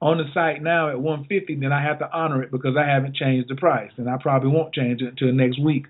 on 0.00 0.16
the 0.16 0.24
site 0.32 0.62
now 0.62 0.88
at 0.88 0.98
150, 0.98 1.56
then 1.56 1.70
I 1.70 1.82
have 1.82 1.98
to 1.98 2.10
honor 2.10 2.42
it 2.42 2.50
because 2.50 2.76
I 2.78 2.88
haven't 2.88 3.14
changed 3.14 3.50
the 3.50 3.56
price, 3.56 3.90
and 3.98 4.08
I 4.08 4.16
probably 4.18 4.48
won't 4.48 4.72
change 4.72 5.02
it 5.02 5.08
until 5.08 5.32
next 5.32 5.60
week. 5.60 5.84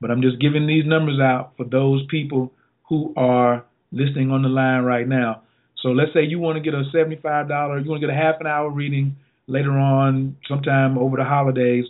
But 0.00 0.10
I'm 0.10 0.22
just 0.22 0.40
giving 0.40 0.66
these 0.66 0.84
numbers 0.86 1.20
out 1.20 1.52
for 1.56 1.64
those 1.64 2.04
people 2.10 2.52
who 2.88 3.14
are 3.16 3.64
listening 3.92 4.32
on 4.32 4.42
the 4.42 4.48
line 4.48 4.82
right 4.82 5.06
now. 5.06 5.42
So 5.82 5.90
let's 5.90 6.12
say 6.12 6.24
you 6.24 6.40
want 6.40 6.56
to 6.56 6.62
get 6.62 6.74
a 6.74 6.82
$75, 6.92 7.84
you 7.84 7.90
want 7.90 8.00
to 8.02 8.06
get 8.08 8.10
a 8.10 8.18
half 8.18 8.40
an 8.40 8.48
hour 8.48 8.68
reading 8.70 9.14
later 9.46 9.72
on, 9.72 10.36
sometime 10.48 10.98
over 10.98 11.16
the 11.16 11.24
holidays. 11.24 11.84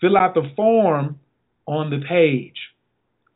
Fill 0.00 0.16
out 0.16 0.34
the 0.34 0.50
form 0.56 1.18
on 1.66 1.90
the 1.90 2.00
page. 2.06 2.56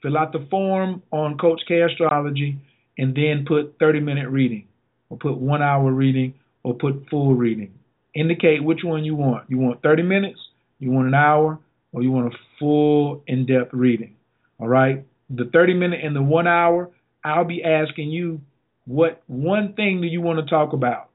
Fill 0.03 0.19
out 0.19 0.32
the 0.32 0.47
form 0.51 1.03
on 1.11 1.39
Coach 1.39 1.62
K 1.66 1.81
Astrology, 1.81 2.59
and 2.99 3.15
then 3.15 3.45
put 3.47 3.77
30 3.78 4.01
minute 4.01 4.28
reading, 4.28 4.66
or 5.09 5.16
put 5.16 5.36
one 5.36 5.62
hour 5.62 5.91
reading, 5.91 6.35
or 6.62 6.74
put 6.74 7.07
full 7.11 7.35
reading. 7.35 7.73
Indicate 8.15 8.62
which 8.62 8.81
one 8.85 9.05
you 9.05 9.15
want. 9.15 9.49
You 9.49 9.59
want 9.59 9.82
30 9.82 10.03
minutes, 10.03 10.39
you 10.78 10.91
want 10.91 11.09
an 11.09 11.15
hour, 11.15 11.59
or 11.93 12.03
you 12.03 12.11
want 12.11 12.32
a 12.32 12.36
full 12.59 13.23
in 13.27 13.47
depth 13.47 13.73
reading. 13.73 14.15
All 14.59 14.69
right? 14.69 15.05
The 15.31 15.49
30 15.53 15.74
minute 15.74 16.01
and 16.03 16.15
the 16.15 16.23
one 16.23 16.47
hour, 16.47 16.91
I'll 17.24 17.45
be 17.45 17.65
asking 17.65 18.11
you 18.11 18.41
what 18.86 19.23
one 19.27 19.73
thing 19.74 20.01
do 20.01 20.07
you 20.07 20.20
want 20.20 20.39
to 20.39 20.47
talk 20.47 20.73
about? 20.73 21.09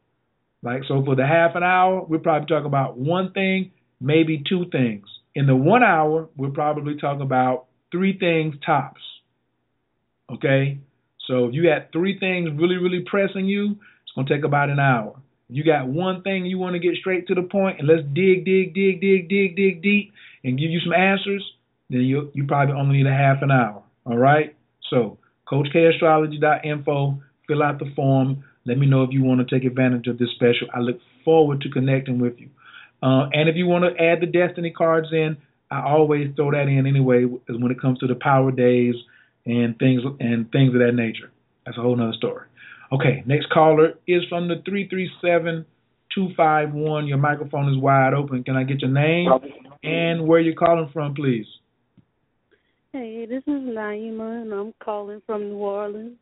Like, 0.61 0.83
so 0.87 1.03
for 1.05 1.15
the 1.15 1.25
half 1.25 1.55
an 1.55 1.63
hour, 1.63 2.03
we'll 2.03 2.19
probably 2.19 2.47
talk 2.47 2.65
about 2.65 2.97
one 2.97 3.31
thing, 3.31 3.71
maybe 4.01 4.43
two 4.47 4.65
things. 4.71 5.05
In 5.35 5.45
the 5.45 5.55
one 5.55 5.83
hour, 5.83 6.27
we'll 6.35 6.51
probably 6.51 6.97
talk 6.97 7.21
about 7.21 7.65
three 7.91 8.17
things 8.17 8.55
tops. 8.65 9.01
Okay? 10.31 10.79
So 11.27 11.45
if 11.45 11.53
you 11.53 11.63
got 11.63 11.91
three 11.93 12.19
things 12.19 12.49
really, 12.57 12.77
really 12.77 13.05
pressing 13.09 13.45
you, 13.45 13.71
it's 13.71 14.11
gonna 14.15 14.27
take 14.27 14.43
about 14.43 14.69
an 14.69 14.79
hour. 14.79 15.19
You 15.47 15.63
got 15.63 15.87
one 15.87 16.21
thing 16.21 16.45
you 16.45 16.57
want 16.57 16.73
to 16.73 16.79
get 16.79 16.95
straight 16.95 17.27
to 17.27 17.35
the 17.35 17.41
point 17.41 17.79
and 17.79 17.87
let's 17.87 18.03
dig, 18.13 18.45
dig, 18.45 18.73
dig, 18.73 19.01
dig, 19.01 19.29
dig, 19.29 19.55
dig 19.55 19.81
deep 19.81 20.11
and 20.43 20.59
give 20.59 20.69
you 20.69 20.79
some 20.79 20.93
answers, 20.93 21.43
then 21.89 22.01
you 22.01 22.31
you 22.33 22.45
probably 22.45 22.75
only 22.75 22.97
need 22.97 23.07
a 23.07 23.13
half 23.13 23.41
an 23.41 23.51
hour. 23.51 23.83
All 24.05 24.17
right. 24.17 24.55
So 24.89 25.17
CoachKAstrology.info. 25.51 27.21
Fill 27.47 27.63
out 27.63 27.79
the 27.79 27.91
form. 27.95 28.43
Let 28.69 28.77
me 28.77 28.85
know 28.85 29.01
if 29.01 29.09
you 29.11 29.23
want 29.23 29.41
to 29.41 29.59
take 29.59 29.65
advantage 29.65 30.05
of 30.05 30.19
this 30.19 30.29
special. 30.35 30.67
I 30.71 30.79
look 30.79 30.99
forward 31.25 31.61
to 31.61 31.71
connecting 31.71 32.19
with 32.19 32.33
you. 32.37 32.49
Uh, 33.01 33.27
and 33.33 33.49
if 33.49 33.55
you 33.55 33.65
want 33.65 33.83
to 33.83 33.99
add 33.99 34.21
the 34.21 34.27
destiny 34.27 34.69
cards 34.69 35.07
in, 35.11 35.37
I 35.71 35.81
always 35.81 36.27
throw 36.35 36.51
that 36.51 36.67
in 36.67 36.85
anyway 36.85 37.23
when 37.23 37.71
it 37.71 37.81
comes 37.81 37.97
to 37.99 38.07
the 38.07 38.13
power 38.13 38.51
days 38.51 38.93
and 39.47 39.75
things 39.79 40.03
and 40.19 40.51
things 40.51 40.75
of 40.75 40.81
that 40.81 40.91
nature. 40.93 41.31
That's 41.65 41.79
a 41.79 41.81
whole 41.81 41.95
nother 41.95 42.13
story. 42.13 42.45
Okay, 42.91 43.23
next 43.25 43.49
caller 43.49 43.93
is 44.05 44.21
from 44.29 44.47
the 44.47 44.61
three 44.65 44.87
three 44.87 45.09
seven 45.19 45.65
two 46.13 46.27
five 46.37 46.71
one. 46.71 47.07
Your 47.07 47.17
microphone 47.17 47.73
is 47.73 47.77
wide 47.81 48.13
open. 48.13 48.43
Can 48.43 48.55
I 48.55 48.65
get 48.65 48.81
your 48.81 48.91
name 48.91 49.29
and 49.81 50.27
where 50.27 50.39
you're 50.39 50.53
calling 50.53 50.91
from, 50.93 51.15
please? 51.15 51.47
Hey, 52.93 53.25
this 53.25 53.43
is 53.47 53.61
Naima, 53.61 54.43
and 54.43 54.53
I'm 54.53 54.73
calling 54.83 55.23
from 55.25 55.49
New 55.49 55.57
Orleans. 55.57 56.17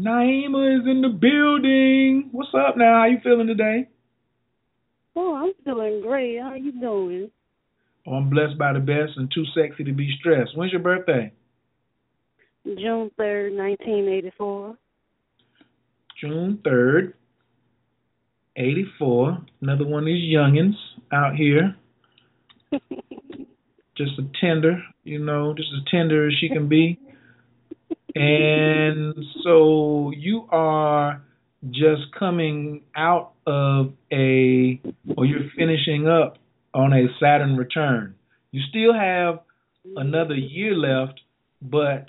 Naima 0.00 0.80
is 0.80 0.86
in 0.86 1.02
the 1.02 1.08
building. 1.08 2.30
What's 2.32 2.50
up 2.54 2.76
now? 2.76 3.00
How 3.00 3.06
you 3.06 3.18
feeling 3.22 3.46
today? 3.46 3.88
Oh, 5.14 5.34
I'm 5.34 5.52
feeling 5.64 6.00
great. 6.00 6.40
How 6.40 6.54
you 6.54 6.72
doing? 6.72 7.30
Oh, 8.06 8.14
I'm 8.14 8.30
blessed 8.30 8.56
by 8.56 8.72
the 8.72 8.78
best 8.78 9.12
and 9.16 9.30
too 9.34 9.44
sexy 9.54 9.84
to 9.84 9.92
be 9.92 10.10
stressed. 10.18 10.56
When's 10.56 10.72
your 10.72 10.80
birthday? 10.80 11.32
June 12.64 13.10
3rd, 13.18 13.56
1984. 13.56 14.76
June 16.20 16.58
3rd, 16.64 17.12
84. 18.56 19.38
Another 19.60 19.86
one 19.86 20.04
of 20.04 20.06
these 20.06 20.34
youngins 20.34 20.74
out 21.12 21.34
here. 21.34 21.76
just 23.96 24.18
a 24.18 24.22
tender, 24.40 24.82
you 25.04 25.18
know, 25.18 25.52
just 25.54 25.68
as 25.76 25.84
tender 25.90 26.28
as 26.28 26.34
she 26.40 26.48
can 26.48 26.68
be. 26.68 26.98
And 28.14 29.14
so 29.44 30.12
you 30.16 30.46
are 30.50 31.22
just 31.70 32.02
coming 32.18 32.82
out 32.96 33.32
of 33.46 33.92
a, 34.12 34.80
or 35.16 35.26
you're 35.26 35.50
finishing 35.56 36.08
up 36.08 36.38
on 36.74 36.92
a 36.92 37.06
Saturn 37.20 37.56
return. 37.56 38.14
You 38.50 38.62
still 38.68 38.94
have 38.94 39.40
another 39.96 40.34
year 40.34 40.74
left, 40.74 41.20
but 41.60 42.06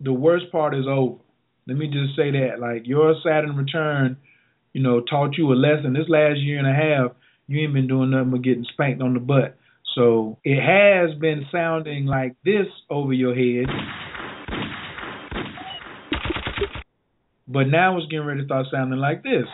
the 0.00 0.12
worst 0.12 0.50
part 0.50 0.74
is 0.74 0.86
over. 0.88 1.18
Let 1.66 1.76
me 1.76 1.86
just 1.86 2.16
say 2.16 2.30
that. 2.32 2.60
Like 2.60 2.86
your 2.86 3.14
Saturn 3.24 3.56
return, 3.56 4.16
you 4.72 4.82
know, 4.82 5.00
taught 5.00 5.38
you 5.38 5.52
a 5.52 5.54
lesson. 5.54 5.92
This 5.94 6.08
last 6.08 6.38
year 6.38 6.58
and 6.58 6.68
a 6.68 6.72
half, 6.72 7.12
you 7.46 7.60
ain't 7.60 7.74
been 7.74 7.88
doing 7.88 8.10
nothing 8.10 8.30
but 8.30 8.42
getting 8.42 8.66
spanked 8.72 9.02
on 9.02 9.14
the 9.14 9.20
butt. 9.20 9.56
So 9.94 10.38
it 10.44 10.60
has 10.60 11.16
been 11.18 11.46
sounding 11.52 12.06
like 12.06 12.34
this 12.44 12.66
over 12.90 13.12
your 13.12 13.34
head. 13.34 13.66
But 17.46 17.64
now 17.68 17.98
it's 17.98 18.06
getting 18.10 18.26
ready 18.26 18.40
to 18.40 18.46
start 18.46 18.66
sounding 18.72 19.00
like 19.00 19.22
this. 19.22 19.44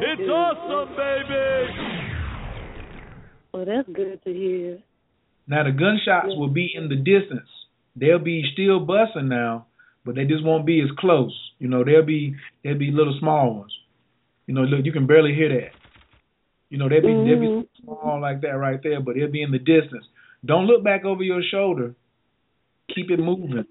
It's 0.00 0.20
good. 0.20 0.30
awesome, 0.30 0.94
baby. 0.96 2.08
Well, 3.52 3.64
that's 3.64 3.88
good 3.88 4.22
to 4.22 4.32
hear. 4.32 4.78
Now 5.48 5.64
the 5.64 5.72
gunshots 5.72 6.36
will 6.36 6.50
be 6.50 6.70
in 6.74 6.88
the 6.88 6.96
distance. 6.96 7.48
They'll 7.96 8.18
be 8.18 8.44
still 8.52 8.80
busting 8.80 9.28
now, 9.28 9.66
but 10.04 10.14
they 10.14 10.24
just 10.24 10.44
won't 10.44 10.66
be 10.66 10.80
as 10.80 10.88
close. 10.98 11.34
You 11.58 11.68
know, 11.68 11.84
they'll 11.84 12.04
be 12.04 12.36
they'll 12.62 12.78
be 12.78 12.90
little 12.92 13.16
small 13.18 13.54
ones. 13.54 13.72
You 14.46 14.54
know, 14.54 14.62
look, 14.62 14.84
you 14.84 14.92
can 14.92 15.06
barely 15.06 15.34
hear 15.34 15.48
that. 15.48 15.72
You 16.70 16.78
know, 16.78 16.88
they'll 16.88 17.02
be 17.02 17.08
mm-hmm. 17.08 17.42
they'll 17.42 17.62
be 17.62 17.68
small 17.82 18.20
like 18.20 18.42
that 18.42 18.56
right 18.56 18.80
there, 18.82 19.00
but 19.00 19.16
they'll 19.16 19.32
be 19.32 19.42
in 19.42 19.50
the 19.50 19.58
distance. 19.58 20.04
Don't 20.44 20.66
look 20.66 20.84
back 20.84 21.04
over 21.04 21.22
your 21.22 21.42
shoulder. 21.50 21.94
Keep 22.94 23.10
it 23.10 23.18
moving. 23.18 23.64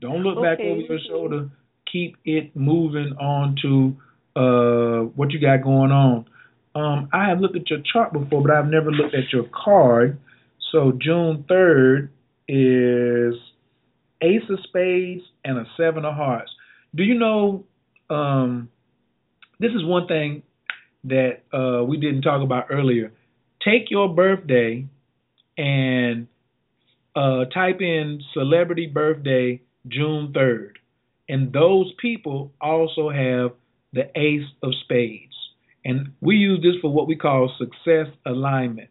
Don't 0.00 0.22
look 0.22 0.38
okay. 0.38 0.48
back 0.48 0.60
over 0.60 0.80
your 0.80 0.98
shoulder. 1.08 1.50
Keep 1.90 2.16
it 2.24 2.54
moving 2.54 3.14
on 3.18 3.56
to 3.62 3.96
uh, 4.38 5.04
what 5.16 5.32
you 5.32 5.40
got 5.40 5.62
going 5.62 5.90
on. 5.90 6.26
Um, 6.74 7.08
I 7.12 7.28
have 7.28 7.40
looked 7.40 7.56
at 7.56 7.68
your 7.70 7.80
chart 7.92 8.12
before, 8.12 8.42
but 8.42 8.50
I've 8.50 8.68
never 8.68 8.92
looked 8.92 9.14
at 9.14 9.32
your 9.32 9.44
card. 9.52 10.18
So 10.70 10.92
June 11.00 11.44
third 11.48 12.10
is 12.46 13.34
Ace 14.20 14.42
of 14.50 14.58
Spades 14.64 15.22
and 15.44 15.58
a 15.58 15.64
Seven 15.76 16.04
of 16.04 16.14
Hearts. 16.14 16.50
Do 16.94 17.02
you 17.02 17.18
know? 17.18 17.64
Um, 18.10 18.68
this 19.58 19.72
is 19.72 19.84
one 19.84 20.06
thing 20.06 20.42
that 21.04 21.42
uh, 21.52 21.84
we 21.84 21.96
didn't 21.96 22.22
talk 22.22 22.42
about 22.42 22.66
earlier. 22.70 23.12
Take 23.64 23.90
your 23.90 24.14
birthday 24.14 24.86
and 25.56 26.28
uh, 27.16 27.44
type 27.46 27.80
in 27.80 28.22
celebrity 28.32 28.86
birthday 28.86 29.60
June 29.86 30.32
3rd. 30.36 30.72
And 31.28 31.52
those 31.52 31.92
people 32.00 32.52
also 32.60 33.10
have 33.10 33.52
the 33.92 34.10
ace 34.18 34.48
of 34.62 34.72
spades. 34.84 35.34
And 35.84 36.12
we 36.20 36.36
use 36.36 36.60
this 36.62 36.80
for 36.80 36.92
what 36.92 37.06
we 37.06 37.16
call 37.16 37.52
success 37.58 38.06
alignment. 38.26 38.90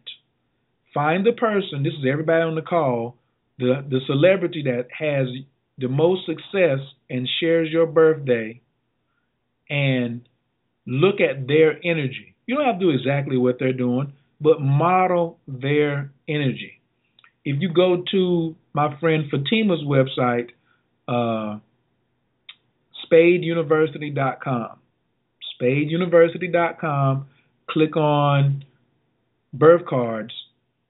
Find 0.94 1.24
the 1.24 1.32
person, 1.32 1.82
this 1.82 1.92
is 1.92 2.06
everybody 2.10 2.42
on 2.42 2.54
the 2.54 2.62
call, 2.62 3.16
the, 3.58 3.84
the 3.88 4.00
celebrity 4.06 4.62
that 4.64 4.88
has 4.96 5.28
the 5.78 5.88
most 5.88 6.26
success 6.26 6.80
and 7.10 7.28
shares 7.40 7.70
your 7.70 7.86
birthday 7.86 8.60
and 9.70 10.28
look 10.86 11.20
at 11.20 11.46
their 11.46 11.78
energy. 11.84 12.34
You 12.46 12.56
don't 12.56 12.64
have 12.64 12.80
to 12.80 12.86
do 12.86 12.90
exactly 12.90 13.36
what 13.36 13.58
they're 13.58 13.72
doing, 13.72 14.12
but 14.40 14.60
model 14.60 15.38
their 15.46 16.12
energy. 16.26 16.77
If 17.48 17.62
you 17.62 17.72
go 17.72 18.04
to 18.10 18.54
my 18.74 19.00
friend 19.00 19.24
Fatima's 19.30 19.82
website, 19.82 20.50
uh, 21.08 21.60
spadeuniversity.com, 23.10 24.78
spadeuniversity.com, 25.58 27.26
click 27.70 27.96
on 27.96 28.66
birth 29.54 29.86
cards, 29.88 30.34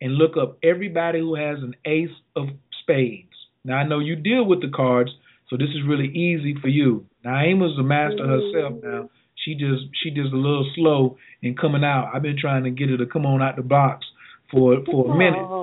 and 0.00 0.14
look 0.14 0.36
up 0.36 0.58
everybody 0.64 1.20
who 1.20 1.36
has 1.36 1.58
an 1.58 1.76
ace 1.84 2.10
of 2.34 2.48
spades. 2.82 3.28
Now, 3.62 3.76
I 3.76 3.84
know 3.86 4.00
you 4.00 4.16
deal 4.16 4.44
with 4.44 4.60
the 4.60 4.72
cards, 4.74 5.12
so 5.48 5.56
this 5.56 5.68
is 5.68 5.86
really 5.86 6.08
easy 6.08 6.56
for 6.60 6.66
you. 6.66 7.06
Naima's 7.24 7.78
a 7.78 7.84
master 7.84 8.26
herself 8.26 8.82
now. 8.82 9.10
She 9.44 9.54
just 9.54 9.84
she 10.02 10.10
just 10.10 10.32
a 10.32 10.36
little 10.36 10.68
slow 10.74 11.18
in 11.40 11.54
coming 11.54 11.84
out. 11.84 12.10
I've 12.12 12.22
been 12.22 12.36
trying 12.36 12.64
to 12.64 12.70
get 12.70 12.88
her 12.88 12.96
to 12.96 13.06
come 13.06 13.26
on 13.26 13.42
out 13.42 13.54
the 13.54 13.62
box 13.62 14.04
for 14.50 14.78
for 14.90 15.14
a 15.14 15.16
minute. 15.16 15.57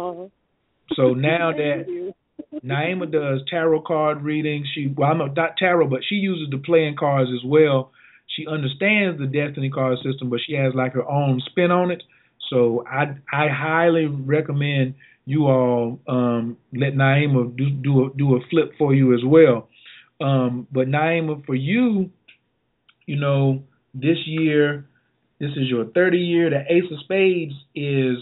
So 0.94 1.14
now 1.14 1.52
that 1.52 2.14
Naima 2.64 3.12
does 3.12 3.42
tarot 3.50 3.82
card 3.82 4.22
readings, 4.22 4.68
she 4.74 4.94
well 4.96 5.12
I'm 5.12 5.18
not 5.18 5.58
tarot, 5.58 5.88
but 5.88 6.02
she 6.08 6.16
uses 6.16 6.50
the 6.52 6.58
playing 6.58 6.96
cards 6.98 7.32
as 7.34 7.44
well. 7.46 7.92
She 8.28 8.46
understands 8.48 9.20
the 9.20 9.28
destiny 9.28 9.70
card 9.70 9.98
system, 10.04 10.30
but 10.30 10.40
she 10.46 10.54
has 10.54 10.74
like 10.76 10.94
her 10.94 11.10
own 11.10 11.42
spin 11.50 11.72
on 11.72 11.92
it. 11.92 12.04
So 12.50 12.84
I 12.88 13.16
I 13.32 13.48
highly 13.50 14.06
recommend 14.06 14.96
you 15.26 15.48
all 15.48 16.00
um, 16.08 16.58
let 16.74 16.94
Naima 16.94 17.56
do 17.56 17.70
do 17.70 18.06
a, 18.06 18.10
do 18.16 18.36
a 18.36 18.40
flip 18.50 18.74
for 18.78 18.94
you 18.94 19.14
as 19.14 19.22
well. 19.26 19.70
Um, 20.22 20.68
but 20.72 20.88
Naima, 20.88 21.46
for 21.46 21.56
you, 21.56 22.12
you 23.06 23.18
know, 23.18 23.64
this 23.94 24.18
year, 24.26 24.86
this 25.40 25.52
is 25.52 25.70
your 25.70 25.86
30 25.86 26.18
year. 26.18 26.50
The 26.50 26.62
Ace 26.74 26.90
of 26.92 27.00
Spades 27.04 27.54
is 27.74 28.18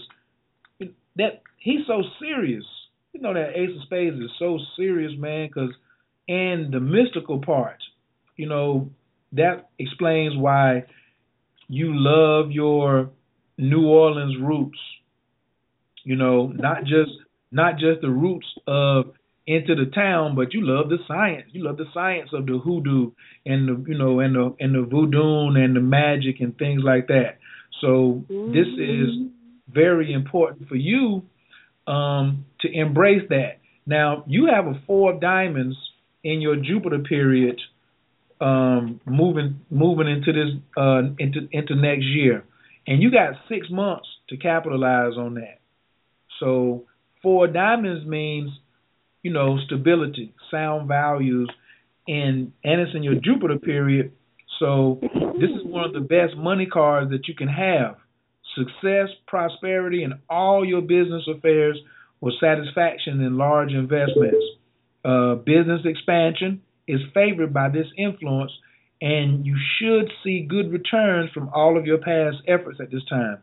that 1.16 1.42
he's 1.64 1.86
so 1.86 2.02
serious. 2.20 2.64
You 3.12 3.20
know 3.20 3.34
that 3.34 3.56
Ace 3.56 3.70
of 3.74 3.82
Spades 3.84 4.16
is 4.16 4.30
so 4.38 4.58
serious, 4.76 5.12
man. 5.18 5.48
Because 5.48 5.74
and 6.28 6.72
the 6.72 6.80
mystical 6.80 7.40
part, 7.40 7.78
you 8.36 8.48
know, 8.48 8.90
that 9.32 9.70
explains 9.78 10.36
why 10.36 10.84
you 11.68 11.88
love 11.92 12.52
your 12.52 13.10
New 13.58 13.86
Orleans 13.86 14.36
roots. 14.40 14.78
You 16.04 16.16
know, 16.16 16.48
not 16.48 16.82
just 16.82 17.12
not 17.50 17.78
just 17.78 18.02
the 18.02 18.10
roots 18.10 18.46
of 18.66 19.14
into 19.46 19.74
the 19.74 19.90
town, 19.94 20.34
but 20.34 20.52
you 20.52 20.60
love 20.62 20.88
the 20.88 20.98
science. 21.08 21.48
You 21.52 21.64
love 21.64 21.76
the 21.76 21.86
science 21.94 22.30
of 22.32 22.46
the 22.46 22.58
hoodoo 22.58 23.12
and 23.46 23.68
the 23.68 23.90
you 23.90 23.98
know 23.98 24.20
and 24.20 24.34
the 24.34 24.54
and 24.60 24.74
the 24.74 24.82
voodoo 24.82 25.48
and 25.54 25.74
the 25.74 25.80
magic 25.80 26.40
and 26.40 26.56
things 26.58 26.82
like 26.84 27.06
that. 27.08 27.38
So 27.80 28.24
this 28.28 28.66
is 28.66 29.08
mm-hmm. 29.08 29.26
very 29.72 30.12
important 30.12 30.68
for 30.68 30.76
you 30.76 31.22
um, 31.86 32.46
to 32.60 32.68
embrace 32.72 33.22
that. 33.28 33.58
Now 33.86 34.24
you 34.26 34.48
have 34.54 34.66
a 34.66 34.80
four 34.86 35.14
of 35.14 35.20
diamonds 35.20 35.76
in 36.22 36.40
your 36.40 36.56
Jupiter 36.56 37.00
period, 37.00 37.60
um, 38.40 39.00
moving 39.06 39.60
moving 39.70 40.08
into 40.08 40.32
this 40.32 40.60
uh, 40.76 41.02
into 41.18 41.48
into 41.52 41.74
next 41.74 42.06
year, 42.06 42.44
and 42.86 43.02
you 43.02 43.10
got 43.10 43.34
six 43.48 43.68
months 43.70 44.08
to 44.30 44.36
capitalize 44.36 45.16
on 45.18 45.34
that. 45.34 45.60
So 46.40 46.84
four 47.22 47.46
diamonds 47.46 48.06
means, 48.06 48.50
you 49.22 49.32
know, 49.32 49.58
stability, 49.66 50.34
sound 50.50 50.88
values, 50.88 51.50
and 52.08 52.52
and 52.64 52.80
it's 52.80 52.94
in 52.94 53.02
your 53.02 53.16
Jupiter 53.16 53.58
period. 53.58 54.12
So 54.58 54.98
this 55.02 55.50
is 55.50 55.64
one 55.64 55.84
of 55.84 55.92
the 55.92 56.00
best 56.00 56.36
money 56.36 56.66
cards 56.66 57.10
that 57.10 57.28
you 57.28 57.34
can 57.34 57.48
have. 57.48 57.96
Success, 58.54 59.08
prosperity, 59.26 60.04
and 60.04 60.14
all 60.28 60.64
your 60.64 60.80
business 60.80 61.26
affairs 61.28 61.78
with 62.20 62.34
satisfaction 62.40 63.20
in 63.20 63.36
large 63.36 63.72
investments. 63.72 64.44
Uh, 65.04 65.34
business 65.34 65.80
expansion 65.84 66.62
is 66.86 67.00
favored 67.12 67.52
by 67.52 67.68
this 67.68 67.86
influence, 67.98 68.52
and 69.00 69.44
you 69.44 69.56
should 69.78 70.10
see 70.22 70.46
good 70.48 70.72
returns 70.72 71.30
from 71.32 71.50
all 71.54 71.76
of 71.76 71.84
your 71.84 71.98
past 71.98 72.36
efforts 72.46 72.78
at 72.80 72.90
this 72.90 73.04
time. 73.10 73.38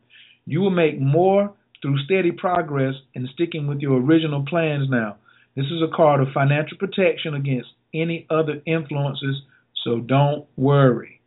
You 0.46 0.62
will 0.62 0.72
make 0.72 1.00
more 1.00 1.54
through 1.82 2.04
steady 2.06 2.32
progress 2.32 2.96
and 3.16 3.28
sticking 3.34 3.68
with 3.68 3.80
your 3.80 4.00
original 4.00 4.46
plans 4.46 4.88
now. 4.90 5.18
This 5.56 5.66
is 5.66 5.82
a 5.82 5.96
card 5.96 6.22
of 6.22 6.28
financial 6.34 6.78
protection 6.78 7.34
against 7.34 7.70
any 7.94 8.26
other 8.30 8.62
influences, 8.66 9.42
so 9.84 10.00
don't 10.00 10.46
worry. 10.56 11.22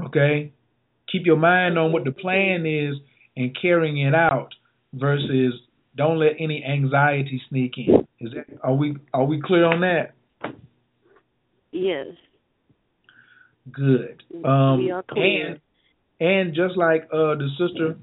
Okay? 0.00 0.52
Keep 1.10 1.26
your 1.26 1.36
mind 1.36 1.78
on 1.78 1.92
what 1.92 2.04
the 2.04 2.12
plan 2.12 2.66
is 2.66 2.96
and 3.40 3.56
carrying 3.60 3.98
it 3.98 4.14
out 4.14 4.50
versus 4.92 5.54
don't 5.96 6.18
let 6.18 6.32
any 6.38 6.62
anxiety 6.64 7.40
sneak 7.48 7.72
in. 7.78 8.06
Is 8.20 8.32
that 8.34 8.44
are 8.62 8.74
we 8.74 8.96
are 9.14 9.24
we 9.24 9.40
clear 9.40 9.64
on 9.64 9.80
that? 9.80 10.12
Yes. 11.72 12.08
Good. 13.72 14.22
Um 14.44 14.78
we 14.78 14.90
are 14.90 15.02
clear. 15.02 15.46
and 15.46 15.60
and 16.20 16.54
just 16.54 16.76
like 16.76 17.04
uh 17.04 17.34
the 17.34 17.48
sister 17.58 17.96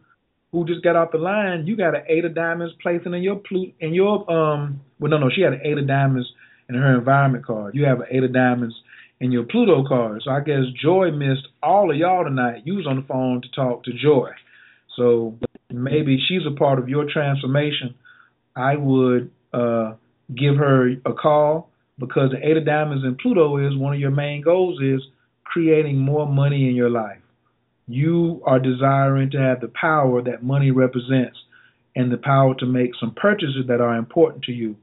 who 0.51 0.65
just 0.65 0.83
got 0.83 0.95
off 0.95 1.11
the 1.11 1.17
line, 1.19 1.67
you 1.67 1.77
got 1.77 1.93
an 1.93 2.03
eight 2.09 2.25
of 2.25 2.33
diamonds 2.33 2.73
placing 2.81 3.13
in 3.13 3.21
your 3.21 3.35
plu 3.35 3.71
in 3.79 3.93
your 3.93 4.29
um 4.31 4.81
well 4.99 5.11
no 5.11 5.19
no 5.19 5.29
she 5.33 5.41
had 5.41 5.53
an 5.53 5.61
eight 5.63 5.77
of 5.77 5.87
diamonds 5.87 6.27
in 6.67 6.75
her 6.75 6.97
environment 6.97 7.45
card. 7.45 7.75
You 7.75 7.85
have 7.85 7.99
an 7.99 8.07
eight 8.09 8.23
of 8.23 8.33
diamonds 8.33 8.75
in 9.19 9.31
your 9.31 9.43
Pluto 9.43 9.83
card. 9.87 10.21
So 10.23 10.31
I 10.31 10.41
guess 10.41 10.63
Joi 10.81 11.11
missed 11.11 11.47
all 11.61 11.91
of 11.91 11.97
y'all 11.97 12.23
tonight. 12.23 12.63
You 12.65 12.75
was 12.75 12.87
on 12.87 12.97
the 12.97 13.07
phone 13.07 13.41
to 13.41 13.49
talk 13.49 13.83
to 13.83 13.91
Joi. 13.93 14.31
So 14.97 15.37
maybe 15.71 16.19
she's 16.27 16.41
a 16.45 16.57
part 16.57 16.79
of 16.79 16.89
your 16.89 17.05
transformation. 17.11 17.95
I 18.55 18.75
would 18.75 19.31
uh 19.53 19.93
give 20.35 20.57
her 20.57 20.89
a 21.05 21.13
call 21.13 21.69
because 21.97 22.31
the 22.31 22.45
eight 22.45 22.57
of 22.57 22.65
diamonds 22.65 23.05
in 23.05 23.15
Pluto 23.15 23.57
is 23.65 23.77
one 23.77 23.93
of 23.93 23.99
your 23.99 24.11
main 24.11 24.41
goals 24.41 24.81
is 24.81 25.01
creating 25.45 25.97
more 25.97 26.27
money 26.27 26.67
in 26.67 26.75
your 26.75 26.89
life. 26.89 27.21
You 27.87 28.41
are 28.45 28.59
desiring 28.59 29.31
to 29.31 29.37
have 29.37 29.61
the 29.61 29.71
power 29.79 30.21
that 30.23 30.43
money 30.43 30.71
represents 30.71 31.37
and 31.95 32.11
the 32.11 32.17
power 32.17 32.53
to 32.55 32.65
make 32.65 32.91
some 32.99 33.13
purchases 33.15 33.65
that 33.67 33.81
are 33.81 33.95
important 33.95 34.43
to 34.43 34.51
you. 34.51 34.75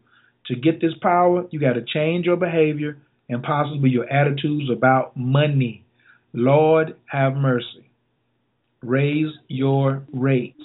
To 0.46 0.56
get 0.56 0.80
this 0.80 0.94
power, 1.00 1.46
you 1.50 1.60
got 1.60 1.74
to 1.74 1.84
change 1.84 2.26
your 2.26 2.36
behavior 2.36 2.96
and 3.28 3.42
possibly 3.42 3.90
your 3.90 4.10
attitudes 4.10 4.70
about 4.70 5.16
money. 5.16 5.84
Lord, 6.32 6.96
have 7.06 7.34
mercy. 7.34 7.88
Raise 8.84 9.32
your 9.48 10.04
rates. 10.12 10.60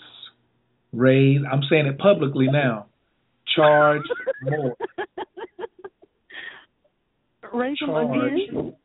Raise, 0.91 1.41
I'm 1.51 1.61
saying 1.69 1.87
it 1.87 1.97
publicly 1.97 2.47
now. 2.47 2.87
Charge 3.55 4.03
more. 4.41 4.75
Raise 7.53 7.77
them 7.79 7.95
again. 7.95 8.75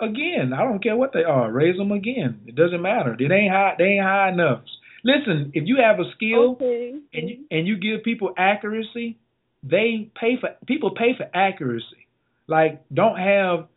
Again, 0.00 0.52
I 0.52 0.64
don't 0.64 0.82
care 0.82 0.96
what 0.96 1.12
they 1.12 1.22
are. 1.22 1.50
Raise 1.50 1.76
them 1.76 1.92
again. 1.92 2.40
It 2.46 2.54
doesn't 2.54 2.82
matter. 2.82 3.14
It 3.18 3.30
ain't 3.30 3.52
high. 3.52 3.74
They 3.78 3.84
ain't 3.84 4.04
high 4.04 4.30
enough. 4.30 4.62
Listen, 5.04 5.52
if 5.54 5.64
you 5.66 5.76
have 5.80 6.00
a 6.00 6.10
skill 6.16 6.52
Okay. 6.52 6.98
and 7.14 7.28
you, 7.30 7.44
and 7.50 7.66
you 7.66 7.76
give 7.76 8.02
people 8.04 8.34
accuracy, 8.36 9.18
they 9.62 10.10
pay 10.20 10.36
for 10.40 10.50
people 10.66 10.90
pay 10.94 11.16
for 11.16 11.26
accuracy. 11.32 12.08
Like 12.48 12.84
don't 12.92 13.16
have 13.16 13.68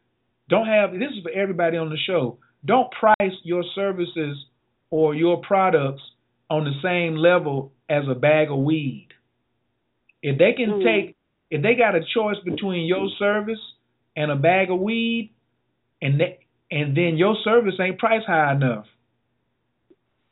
don't 0.50 0.66
have 0.66 0.92
this 0.92 1.12
is 1.16 1.24
for 1.24 1.32
everybody 1.32 1.78
on 1.78 1.90
the 1.90 1.98
show. 1.98 2.38
Don't 2.66 2.92
price 2.92 3.34
your 3.44 3.64
services 3.76 4.38
or 4.92 5.16
your 5.16 5.38
products 5.42 6.02
on 6.50 6.64
the 6.64 6.74
same 6.82 7.16
level 7.16 7.72
as 7.90 8.04
a 8.08 8.16
bag 8.16 8.50
of 8.52 8.58
weed. 8.58 9.08
If 10.22 10.38
they 10.38 10.54
can 10.54 10.72
Mhm. 10.72 10.84
take 10.84 11.16
if 11.50 11.64
they 11.64 11.76
got 11.76 11.96
a 11.96 12.04
choice 12.04 12.38
between 12.46 12.86
your 12.86 13.10
service 13.18 13.60
and 14.16 14.30
a 14.30 14.36
bag 14.36 14.70
of 14.70 14.80
weed 14.80 15.32
and 16.02 16.20
they, 16.20 16.38
and 16.70 16.96
then 16.96 17.18
your 17.18 17.36
service 17.44 17.74
ain't 17.80 17.98
priced 17.98 18.28
high 18.28 18.52
enough. 18.52 18.86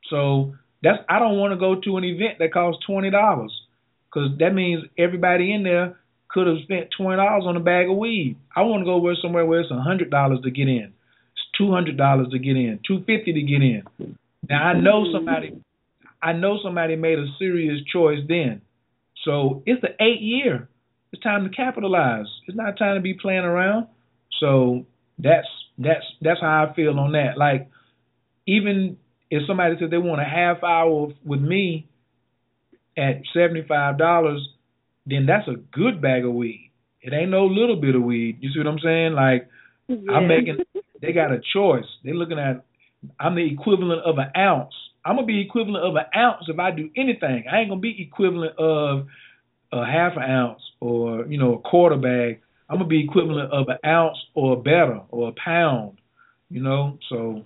So 0.09 0.53
that's 0.83 1.03
I 1.09 1.19
don't 1.19 1.37
want 1.37 1.53
to 1.53 1.57
go 1.57 1.75
to 1.75 1.97
an 1.97 2.03
event 2.03 2.39
that 2.39 2.53
costs 2.53 2.85
twenty 2.85 3.09
dollars 3.09 3.51
because 4.05 4.37
that 4.37 4.53
means 4.53 4.85
everybody 4.97 5.51
in 5.51 5.63
there 5.63 5.97
could 6.29 6.47
have 6.47 6.59
spent 6.63 6.89
twenty 6.95 7.17
dollars 7.17 7.45
on 7.45 7.57
a 7.57 7.59
bag 7.61 7.89
of 7.89 7.97
weed. 7.97 8.37
I 8.55 8.61
want 8.61 8.81
to 8.81 8.85
go 8.85 8.97
where 8.97 9.15
somewhere 9.15 9.45
where 9.45 9.61
it's 9.61 9.71
a 9.71 9.81
hundred 9.81 10.11
dollars 10.11 10.41
to 10.41 10.51
get 10.51 10.67
in, 10.67 10.93
it's 11.33 11.47
two 11.57 11.71
hundred 11.71 11.97
dollars 11.97 12.29
to 12.29 12.39
get 12.39 12.55
in, 12.55 12.79
two 12.85 12.99
fifty 13.05 13.33
to 13.33 13.41
get 13.41 13.61
in. 13.61 13.83
Now 14.49 14.63
I 14.63 14.79
know 14.79 15.05
somebody, 15.11 15.61
I 16.21 16.33
know 16.33 16.59
somebody 16.63 16.95
made 16.95 17.19
a 17.19 17.25
serious 17.39 17.79
choice 17.91 18.19
then. 18.27 18.61
So 19.25 19.63
it's 19.65 19.81
the 19.81 19.89
eight 20.03 20.21
year. 20.21 20.69
It's 21.11 21.21
time 21.21 21.43
to 21.43 21.49
capitalize. 21.49 22.25
It's 22.47 22.57
not 22.57 22.77
time 22.77 22.95
to 22.95 23.01
be 23.01 23.13
playing 23.13 23.43
around. 23.43 23.87
So 24.39 24.85
that's 25.17 25.47
that's 25.77 26.05
that's 26.21 26.41
how 26.41 26.67
I 26.69 26.75
feel 26.75 26.99
on 26.99 27.13
that. 27.13 27.37
Like 27.37 27.69
even 28.45 28.97
if 29.29 29.43
somebody 29.47 29.75
said 29.79 29.91
they 29.91 29.97
want 29.97 30.21
a 30.21 30.25
half 30.25 30.63
hour 30.63 31.09
with 31.25 31.41
me 31.41 31.89
at 32.97 33.21
seventy 33.33 33.65
five 33.67 33.97
dollars, 33.97 34.47
then 35.05 35.25
that's 35.25 35.47
a 35.47 35.55
good 35.71 36.01
bag 36.01 36.25
of 36.25 36.33
weed. 36.33 36.71
It 37.01 37.13
ain't 37.13 37.31
no 37.31 37.45
little 37.45 37.79
bit 37.79 37.95
of 37.95 38.03
weed. 38.03 38.37
You 38.41 38.51
see 38.51 38.59
what 38.59 38.67
I'm 38.67 38.79
saying? 38.79 39.13
Like 39.13 39.49
I'm 39.89 40.27
making 40.27 40.57
they 41.01 41.13
got 41.13 41.31
a 41.31 41.39
choice. 41.53 41.85
They're 42.03 42.13
looking 42.13 42.39
at 42.39 42.65
I'm 43.19 43.35
the 43.35 43.45
equivalent 43.45 44.01
of 44.03 44.17
an 44.17 44.31
ounce. 44.35 44.73
I'm 45.05 45.15
gonna 45.15 45.27
be 45.27 45.41
equivalent 45.41 45.85
of 45.85 45.95
an 45.95 46.05
ounce 46.15 46.45
if 46.47 46.59
I 46.59 46.71
do 46.71 46.89
anything. 46.95 47.45
I 47.51 47.59
ain't 47.59 47.69
gonna 47.69 47.79
be 47.79 48.01
equivalent 48.01 48.57
of 48.57 49.07
a 49.71 49.85
half 49.85 50.13
an 50.15 50.23
ounce 50.23 50.61
or, 50.79 51.25
you 51.27 51.37
know, 51.37 51.55
a 51.55 51.59
quarter 51.59 51.97
bag. 51.97 52.41
I'm 52.69 52.77
gonna 52.77 52.89
be 52.89 53.03
equivalent 53.03 53.51
of 53.51 53.69
an 53.69 53.77
ounce 53.85 54.17
or 54.33 54.61
better 54.61 55.01
or 55.09 55.29
a 55.29 55.33
pound. 55.33 55.99
You 56.49 56.61
know, 56.61 56.97
so 57.09 57.45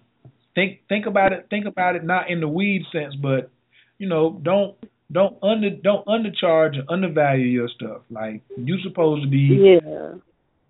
think 0.56 0.80
think 0.90 1.06
about 1.06 1.34
it 1.34 1.48
think 1.50 1.66
about 1.66 1.96
it 1.96 2.04
not 2.04 2.30
in 2.30 2.40
the 2.40 2.48
weed 2.48 2.84
sense, 2.92 3.16
but 3.16 3.50
you 3.98 4.08
know, 4.08 4.40
don't 4.44 4.76
don't 5.12 5.38
under 5.44 5.70
don't 5.70 6.06
undercharge 6.08 6.76
and 6.76 6.90
undervalue 6.90 7.46
your 7.46 7.70
stuff. 7.70 8.02
Like 8.10 8.42
you 8.58 8.80
supposed 8.84 9.24
to 9.24 9.30
be 9.30 9.80
Yeah. 9.84 10.14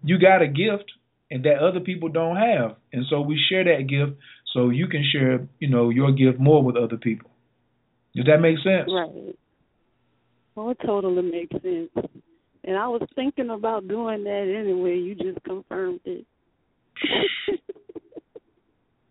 you 0.03 0.17
got 0.19 0.41
a 0.41 0.47
gift 0.47 0.91
and 1.29 1.43
that 1.45 1.59
other 1.59 1.79
people 1.79 2.09
don't 2.09 2.35
have. 2.35 2.75
And 2.91 3.05
so 3.09 3.21
we 3.21 3.39
share 3.49 3.63
that 3.63 3.87
gift 3.87 4.19
so 4.53 4.69
you 4.69 4.87
can 4.87 5.03
share, 5.11 5.47
you 5.59 5.69
know, 5.69 5.89
your 5.89 6.11
gift 6.11 6.39
more 6.39 6.63
with 6.63 6.75
other 6.75 6.97
people. 6.97 7.29
Does 8.15 8.25
that 8.25 8.39
make 8.39 8.57
sense? 8.57 8.89
Right. 8.91 9.35
Oh, 10.57 10.69
it 10.69 10.77
totally 10.85 11.21
makes 11.21 11.51
sense. 11.51 11.89
And 12.63 12.77
I 12.77 12.87
was 12.87 13.01
thinking 13.15 13.49
about 13.49 13.87
doing 13.87 14.23
that 14.23 14.55
anyway. 14.59 14.97
You 14.97 15.15
just 15.15 15.43
confirmed 15.43 16.01
it. 16.05 16.25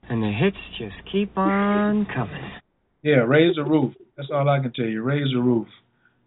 And 0.10 0.22
the 0.22 0.30
hits 0.30 0.58
just 0.78 0.96
keep 1.10 1.38
on 1.38 2.06
coming. 2.14 2.52
Yeah, 3.02 3.24
raise 3.26 3.56
the 3.56 3.64
roof. 3.64 3.94
That's 4.18 4.28
all 4.30 4.50
I 4.50 4.60
can 4.60 4.74
tell 4.74 4.86
you. 4.86 5.04
Raise 5.04 5.32
the 5.32 5.40
roof. 5.40 5.68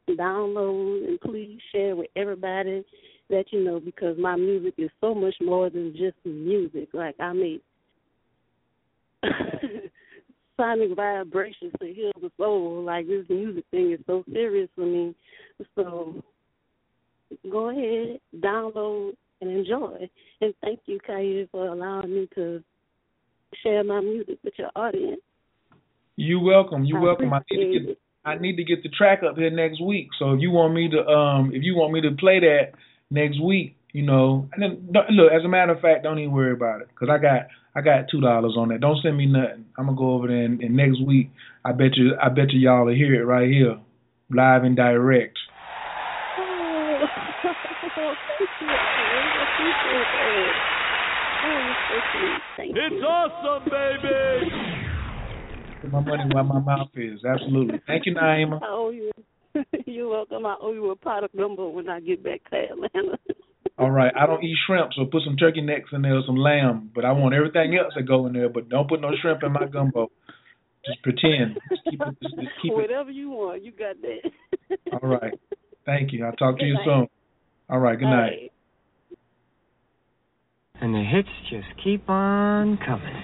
download 0.09 1.07
and 1.07 1.21
please 1.21 1.61
share 1.71 1.95
with 1.95 2.09
everybody 2.17 2.83
that 3.29 3.45
you 3.51 3.63
know 3.63 3.79
because 3.79 4.17
my 4.19 4.35
music 4.35 4.73
is 4.77 4.91
so 4.99 5.15
much 5.15 5.35
more 5.41 5.69
than 5.69 5.93
just 5.93 6.17
music. 6.25 6.89
Like 6.93 7.17
I 7.21 7.31
make 7.31 7.63
sonic 10.57 10.95
vibrations 10.95 11.73
to 11.79 11.85
heal 11.85 12.11
the 12.21 12.31
soul. 12.37 12.83
Like 12.83 13.07
this 13.07 13.25
music 13.29 13.65
thing 13.71 13.91
is 13.93 13.99
so 14.05 14.23
serious 14.31 14.69
for 14.75 14.85
me. 14.85 15.15
So 15.75 16.21
go 17.51 17.69
ahead, 17.69 18.19
download 18.37 19.13
and 19.41 19.51
enjoy. 19.51 20.09
And 20.41 20.53
thank 20.61 20.79
you, 20.85 20.99
Kaya, 21.05 21.47
for 21.51 21.67
allowing 21.67 22.13
me 22.13 22.29
to 22.35 22.63
share 23.63 23.83
my 23.83 24.01
music 24.01 24.39
with 24.43 24.53
your 24.57 24.71
audience. 24.75 25.21
You 26.15 26.39
welcome. 26.39 26.85
You 26.85 26.99
welcome. 26.99 27.33
I 27.33 27.39
need 27.49 27.73
to 27.73 27.79
get 27.79 27.97
I 28.25 28.37
need 28.37 28.55
to 28.55 28.63
get 28.63 28.83
the 28.83 28.89
track 28.89 29.21
up 29.27 29.35
here 29.37 29.49
next 29.49 29.81
week. 29.81 30.07
So 30.17 30.31
if 30.31 30.39
you 30.39 30.51
want 30.51 30.73
me 30.73 30.89
to 30.89 31.05
um 31.05 31.51
if 31.53 31.63
you 31.63 31.75
want 31.75 31.93
me 31.93 32.01
to 32.01 32.11
play 32.11 32.39
that 32.39 32.73
next 33.09 33.41
week, 33.41 33.75
you 33.91 34.03
know, 34.03 34.47
and 34.53 34.61
then 34.61 34.89
look. 35.09 35.31
As 35.31 35.43
a 35.43 35.47
matter 35.47 35.73
of 35.73 35.81
fact, 35.81 36.03
don't 36.03 36.19
even 36.19 36.31
worry 36.31 36.53
about 36.53 36.81
it 36.81 36.87
because 36.89 37.09
I 37.09 37.17
got 37.17 37.47
I 37.75 37.81
got 37.81 38.07
two 38.09 38.21
dollars 38.21 38.53
on 38.57 38.69
that. 38.69 38.81
Don't 38.81 39.01
send 39.01 39.17
me 39.17 39.25
nothing. 39.25 39.65
I'm 39.77 39.85
gonna 39.85 39.97
go 39.97 40.13
over 40.13 40.27
there 40.27 40.45
and, 40.45 40.61
and 40.61 40.75
next 40.75 41.01
week. 41.05 41.31
I 41.65 41.71
bet 41.71 41.95
you 41.95 42.11
I 42.21 42.29
bet 42.29 42.51
you 42.51 42.59
y'all 42.59 42.85
will 42.85 42.93
hear 42.93 43.15
it 43.15 43.25
right 43.25 43.49
here, 43.49 43.79
live 44.29 44.63
and 44.63 44.75
direct. 44.75 45.37
Oh, 46.37 46.99
thank 47.43 48.49
you. 48.61 48.67
I 48.67 49.43
appreciate 49.43 50.09
that. 50.13 50.73
Oh, 51.45 51.49
you're 51.65 51.75
so 51.89 51.97
sweet. 52.13 52.41
Thank 52.57 52.71
It's 52.77 52.93
you. 52.93 53.03
awesome, 53.03 53.63
baby. 53.65 54.17
Put 55.81 55.91
my 55.91 55.99
money 55.99 56.23
where 56.33 56.43
my 56.43 56.59
mouth 56.59 56.89
is. 56.95 57.25
Absolutely. 57.25 57.81
Thank 57.87 58.05
you, 58.05 58.13
Naima. 58.15 58.61
I 58.61 58.67
owe 58.69 58.91
you. 58.91 59.11
You're 59.85 60.09
welcome. 60.09 60.45
I 60.45 60.55
owe 60.61 60.73
you 60.73 60.91
a 60.91 60.95
pot 60.95 61.23
of 61.23 61.31
gumbo 61.35 61.69
when 61.69 61.89
I 61.89 61.99
get 61.99 62.23
back 62.23 62.41
to 62.51 62.57
Atlanta. 62.57 63.17
All 63.77 63.89
right. 63.89 64.13
I 64.15 64.25
don't 64.27 64.43
eat 64.43 64.55
shrimp, 64.67 64.91
so 64.95 65.05
put 65.05 65.23
some 65.25 65.35
turkey 65.35 65.61
necks 65.61 65.89
in 65.93 66.03
there 66.03 66.17
or 66.17 66.23
some 66.25 66.35
lamb. 66.35 66.91
But 66.93 67.05
I 67.05 67.11
want 67.13 67.33
everything 67.33 67.75
else 67.75 67.93
to 67.95 68.03
go 68.03 68.27
in 68.27 68.33
there. 68.33 68.49
But 68.49 68.69
don't 68.69 68.87
put 68.87 69.01
no 69.01 69.11
shrimp 69.21 69.41
in 69.43 69.51
my 69.51 69.65
gumbo. 69.65 70.11
Just 70.85 71.01
pretend. 71.01 71.57
Just 71.69 71.81
keep 71.89 72.01
it. 72.01 72.17
Just, 72.21 72.35
just 72.35 72.47
keep 72.61 72.71
it. 72.71 72.75
Whatever 72.75 73.09
you 73.11 73.29
want, 73.29 73.63
you 73.63 73.71
got 73.71 73.95
that. 74.01 74.77
All 74.91 75.09
right. 75.09 75.33
Thank 75.85 76.13
you. 76.13 76.25
I'll 76.25 76.33
talk 76.33 76.59
to 76.59 76.65
you 76.65 76.77
soon. 76.85 77.07
All 77.69 77.79
right. 77.79 77.97
Good 77.97 78.05
All 78.05 78.11
night. 78.11 78.29
right. 78.29 78.51
And 80.81 80.93
the 80.93 81.03
hits 81.03 81.29
just 81.49 81.67
keep 81.83 82.09
on 82.09 82.77
coming. 82.77 83.23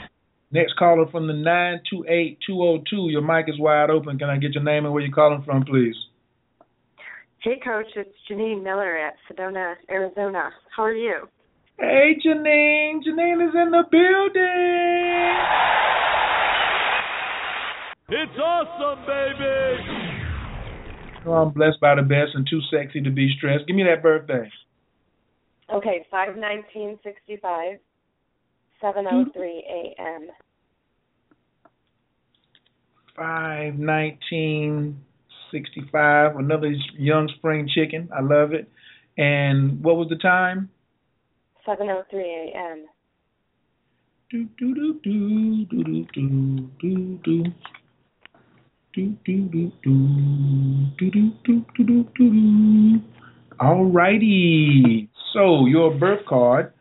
Next 0.51 0.75
caller 0.79 1.05
from 1.11 1.27
the 1.27 1.33
nine 1.33 1.81
two 1.91 2.05
eight 2.07 2.39
two 2.47 2.55
zero 2.55 2.81
two. 2.89 3.09
Your 3.09 3.21
mic 3.21 3.45
is 3.49 3.59
wide 3.59 3.89
open. 3.89 4.17
Can 4.17 4.29
I 4.29 4.37
get 4.37 4.53
your 4.53 4.63
name 4.63 4.85
and 4.85 4.93
where 4.93 5.03
you're 5.03 5.13
calling 5.13 5.43
from, 5.45 5.63
please? 5.65 5.95
Hey, 7.41 7.57
Coach. 7.63 7.85
It's 7.95 8.09
Janine 8.29 8.61
Miller 8.61 8.97
at 8.97 9.13
Sedona, 9.31 9.75
Arizona. 9.89 10.49
How 10.75 10.83
are 10.83 10.93
you? 10.93 11.29
Hey, 11.79 12.17
Janine. 12.25 12.99
Janine 13.01 13.47
is 13.47 13.55
in 13.55 13.71
the 13.71 13.83
building. 13.89 15.35
It's 18.09 18.37
awesome, 18.37 19.05
baby. 19.05 19.79
Oh, 21.27 21.33
I'm 21.33 21.53
blessed 21.53 21.79
by 21.79 21.95
the 21.95 22.01
best 22.01 22.31
and 22.33 22.45
too 22.49 22.59
sexy 22.69 22.99
to 23.01 23.09
be 23.09 23.33
stressed. 23.37 23.67
Give 23.67 23.75
me 23.77 23.83
that 23.83 24.03
birthday. 24.03 24.49
Okay, 25.73 26.05
five 26.11 26.35
nineteen 26.35 26.99
sixty 27.03 27.37
five, 27.37 27.79
seven 28.81 29.05
oh 29.09 29.25
three 29.33 29.63
a.m. 29.69 30.27
Five 33.15 33.75
nineteen 33.75 35.05
sixty 35.51 35.81
five. 35.91 36.35
Another 36.35 36.73
young 36.97 37.29
spring 37.37 37.67
chicken. 37.73 38.09
I 38.15 38.21
love 38.21 38.53
it. 38.53 38.69
And 39.17 39.83
what 39.83 39.97
was 39.97 40.07
the 40.09 40.17
time? 40.17 40.69
Seven 41.65 41.89
oh 41.89 42.03
three 42.09 42.51
a.m. 42.53 42.85
Do 44.31 44.45
do 44.57 44.73
do 44.75 44.99
do 45.03 45.65
do 45.65 45.83
do 45.83 46.05
do 46.13 46.69
do 46.79 47.19
do. 47.23 47.43
Do 48.91 49.15
do 49.23 49.37
do 49.49 49.71
do 49.83 49.95
do 50.97 51.11
do 51.11 51.31
do 51.43 51.65
do 51.77 51.85
do 51.85 52.03
do. 52.17 53.01
All 53.59 53.85
righty. 53.85 55.09
So 55.33 55.65
your 55.67 55.93
birth 55.93 56.25
card, 56.27 56.73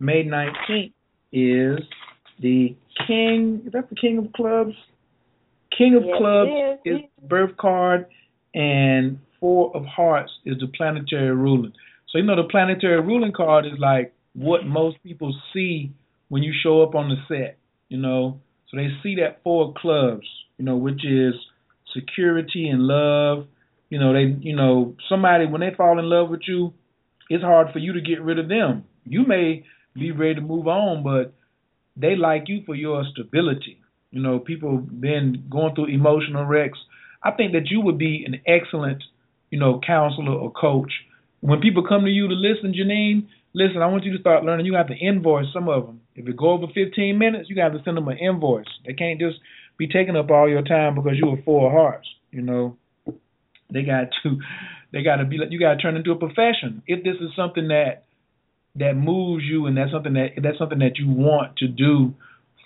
May 0.00 0.22
nineteenth, 0.22 0.92
is 1.32 1.78
the 2.40 2.74
king. 3.06 3.62
Is 3.66 3.72
that 3.72 3.88
the 3.90 3.96
king 3.96 4.18
of 4.18 4.32
clubs? 4.32 4.74
King 5.76 5.96
of 5.96 6.04
Yes, 6.04 6.18
clubs 6.18 6.50
is. 6.84 6.96
is 6.96 7.28
birth 7.28 7.56
card, 7.56 8.06
and 8.54 9.18
four 9.40 9.74
of 9.74 9.84
hearts 9.84 10.32
is 10.44 10.58
the 10.60 10.66
planetary 10.68 11.34
ruling. 11.34 11.72
So 12.08 12.18
you 12.18 12.24
know 12.24 12.36
the 12.36 12.48
planetary 12.48 13.00
ruling 13.00 13.32
card 13.32 13.66
is 13.66 13.78
like 13.78 14.12
what 14.34 14.62
mm-hmm. 14.62 14.72
most 14.72 15.02
people 15.02 15.34
see 15.52 15.92
when 16.28 16.42
you 16.42 16.52
show 16.62 16.82
up 16.82 16.94
on 16.94 17.08
the 17.08 17.16
set. 17.28 17.58
You 17.88 17.98
know, 17.98 18.40
so 18.70 18.76
they 18.76 18.88
see 19.02 19.16
that 19.16 19.42
four 19.42 19.68
of 19.68 19.74
clubs. 19.74 20.26
You 20.58 20.64
know, 20.64 20.76
which 20.76 21.04
is 21.04 21.34
security 21.94 22.68
and 22.68 22.82
love. 22.82 23.46
You 23.90 23.98
know, 23.98 24.12
they 24.12 24.36
you 24.40 24.56
know, 24.56 24.94
somebody 25.08 25.46
when 25.46 25.60
they 25.60 25.74
fall 25.76 25.98
in 25.98 26.04
love 26.06 26.30
with 26.30 26.42
you, 26.46 26.72
it's 27.28 27.42
hard 27.42 27.68
for 27.72 27.78
you 27.78 27.94
to 27.94 28.00
get 28.00 28.22
rid 28.22 28.38
of 28.38 28.48
them. 28.48 28.84
You 29.04 29.26
may 29.26 29.64
be 29.94 30.12
ready 30.12 30.36
to 30.36 30.40
move 30.40 30.66
on, 30.66 31.02
but 31.02 31.34
they 31.96 32.16
like 32.16 32.44
you 32.46 32.62
for 32.64 32.74
your 32.74 33.04
stability. 33.12 33.81
You 34.12 34.22
know, 34.22 34.38
people 34.38 34.76
been 34.76 35.44
going 35.50 35.74
through 35.74 35.86
emotional 35.86 36.44
wrecks. 36.44 36.78
I 37.22 37.32
think 37.32 37.52
that 37.52 37.70
you 37.70 37.80
would 37.80 37.98
be 37.98 38.24
an 38.26 38.40
excellent, 38.46 39.02
you 39.50 39.58
know, 39.58 39.80
counselor 39.84 40.32
or 40.32 40.52
coach. 40.52 40.92
When 41.40 41.60
people 41.60 41.84
come 41.86 42.04
to 42.04 42.10
you 42.10 42.28
to 42.28 42.34
listen, 42.34 42.74
Janine, 42.74 43.26
listen, 43.54 43.82
I 43.82 43.86
want 43.86 44.04
you 44.04 44.12
to 44.12 44.20
start 44.20 44.44
learning. 44.44 44.66
You 44.66 44.74
have 44.74 44.88
to 44.88 44.94
invoice 44.94 45.46
some 45.52 45.68
of 45.68 45.86
them. 45.86 46.02
If 46.14 46.28
it 46.28 46.36
go 46.36 46.50
over 46.50 46.66
15 46.72 47.18
minutes, 47.18 47.48
you 47.48 47.56
got 47.56 47.70
to 47.70 47.82
send 47.84 47.96
them 47.96 48.08
an 48.08 48.18
invoice. 48.18 48.66
They 48.86 48.92
can't 48.92 49.18
just 49.18 49.38
be 49.78 49.88
taking 49.88 50.14
up 50.14 50.30
all 50.30 50.48
your 50.48 50.62
time 50.62 50.94
because 50.94 51.16
you 51.16 51.26
were 51.28 51.42
four 51.42 51.70
hearts. 51.70 52.06
You 52.30 52.42
know, 52.42 52.76
they 53.72 53.82
got 53.82 54.08
to, 54.22 54.38
they 54.92 55.02
got 55.02 55.16
to 55.16 55.24
be. 55.24 55.38
You 55.48 55.58
got 55.58 55.74
to 55.74 55.82
turn 55.82 55.96
into 55.96 56.12
a 56.12 56.16
profession. 56.16 56.82
If 56.86 57.02
this 57.02 57.16
is 57.16 57.30
something 57.34 57.68
that 57.68 58.04
that 58.76 58.94
moves 58.94 59.44
you 59.44 59.66
and 59.66 59.76
that's 59.76 59.90
something 59.90 60.14
that 60.14 60.30
that's 60.42 60.58
something 60.58 60.78
that 60.78 60.98
you 60.98 61.08
want 61.08 61.56
to 61.58 61.68
do 61.68 62.14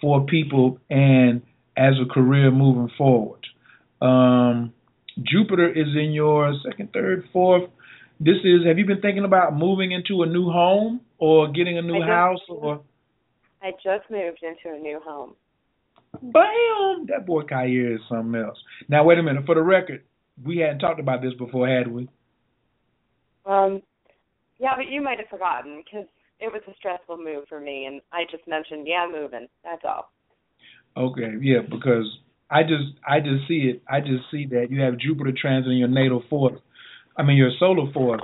for 0.00 0.24
people 0.26 0.78
and 0.90 1.42
as 1.76 1.94
a 2.00 2.12
career 2.12 2.50
moving 2.50 2.90
forward. 2.96 3.46
Um, 4.00 4.72
Jupiter 5.22 5.68
is 5.68 5.88
in 5.94 6.12
your 6.12 6.54
second, 6.64 6.92
third, 6.92 7.24
fourth. 7.32 7.70
This 8.20 8.36
is. 8.44 8.66
Have 8.66 8.78
you 8.78 8.86
been 8.86 9.00
thinking 9.00 9.24
about 9.24 9.54
moving 9.56 9.92
into 9.92 10.22
a 10.22 10.26
new 10.26 10.50
home 10.50 11.00
or 11.18 11.50
getting 11.52 11.78
a 11.78 11.82
new 11.82 11.98
just- 11.98 12.08
house 12.08 12.40
or? 12.48 12.82
I 13.62 13.72
just 13.82 14.10
moved 14.10 14.42
into 14.42 14.76
a 14.76 14.78
new 14.78 15.00
home. 15.04 15.34
Bam! 16.22 17.06
That 17.08 17.26
boy 17.26 17.42
Kair 17.42 17.94
is 17.94 18.00
something 18.08 18.40
else. 18.40 18.58
Now 18.88 19.04
wait 19.04 19.18
a 19.18 19.22
minute. 19.22 19.44
For 19.44 19.54
the 19.54 19.62
record, 19.62 20.02
we 20.44 20.58
hadn't 20.58 20.78
talked 20.78 21.00
about 21.00 21.20
this 21.20 21.34
before, 21.34 21.68
had 21.68 21.88
we? 21.88 22.08
Um, 23.44 23.82
yeah, 24.58 24.74
but 24.76 24.88
you 24.88 25.02
might 25.02 25.18
have 25.18 25.28
forgotten 25.28 25.82
because 25.84 26.06
it 26.40 26.52
was 26.52 26.62
a 26.68 26.74
stressful 26.76 27.18
move 27.18 27.44
for 27.48 27.60
me, 27.60 27.86
and 27.86 28.00
I 28.12 28.24
just 28.30 28.46
mentioned, 28.46 28.86
yeah, 28.86 29.06
moving. 29.10 29.48
That's 29.64 29.82
all. 29.84 30.10
Okay, 30.96 31.34
yeah, 31.40 31.60
because 31.68 32.06
I 32.50 32.62
just 32.62 32.98
I 33.06 33.20
just 33.20 33.46
see 33.48 33.72
it. 33.72 33.82
I 33.88 34.00
just 34.00 34.30
see 34.30 34.46
that 34.50 34.68
you 34.70 34.80
have 34.80 34.98
Jupiter 34.98 35.32
transit 35.38 35.72
in 35.72 35.78
your 35.78 35.88
natal 35.88 36.22
fourth. 36.30 36.58
I 37.16 37.22
mean 37.22 37.36
your 37.36 37.50
solar 37.58 37.90
fourth. 37.92 38.20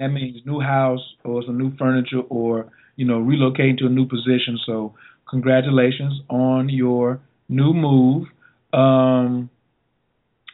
That 0.00 0.08
means 0.08 0.38
new 0.44 0.60
house 0.60 1.00
or 1.24 1.42
some 1.44 1.58
new 1.58 1.76
furniture 1.76 2.20
or 2.28 2.72
you 2.96 3.06
know 3.06 3.20
relocating 3.20 3.78
to 3.78 3.86
a 3.86 3.90
new 3.90 4.06
position. 4.06 4.58
So 4.66 4.94
congratulations 5.28 6.20
on 6.28 6.68
your 6.68 7.20
new 7.48 7.72
move. 7.72 8.26
Um, 8.72 9.50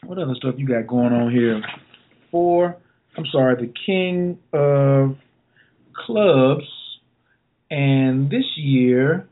what 0.04 0.18
other 0.18 0.34
stuff 0.36 0.56
you 0.58 0.66
got 0.66 0.86
going 0.86 1.12
on 1.12 1.30
here? 1.30 1.62
Four. 2.30 2.76
I'm 3.16 3.26
sorry, 3.30 3.66
the 3.66 3.72
King 3.86 4.38
of 4.52 5.16
Clubs, 5.94 6.64
and 7.72 8.28
this 8.28 8.44
year 8.56 9.26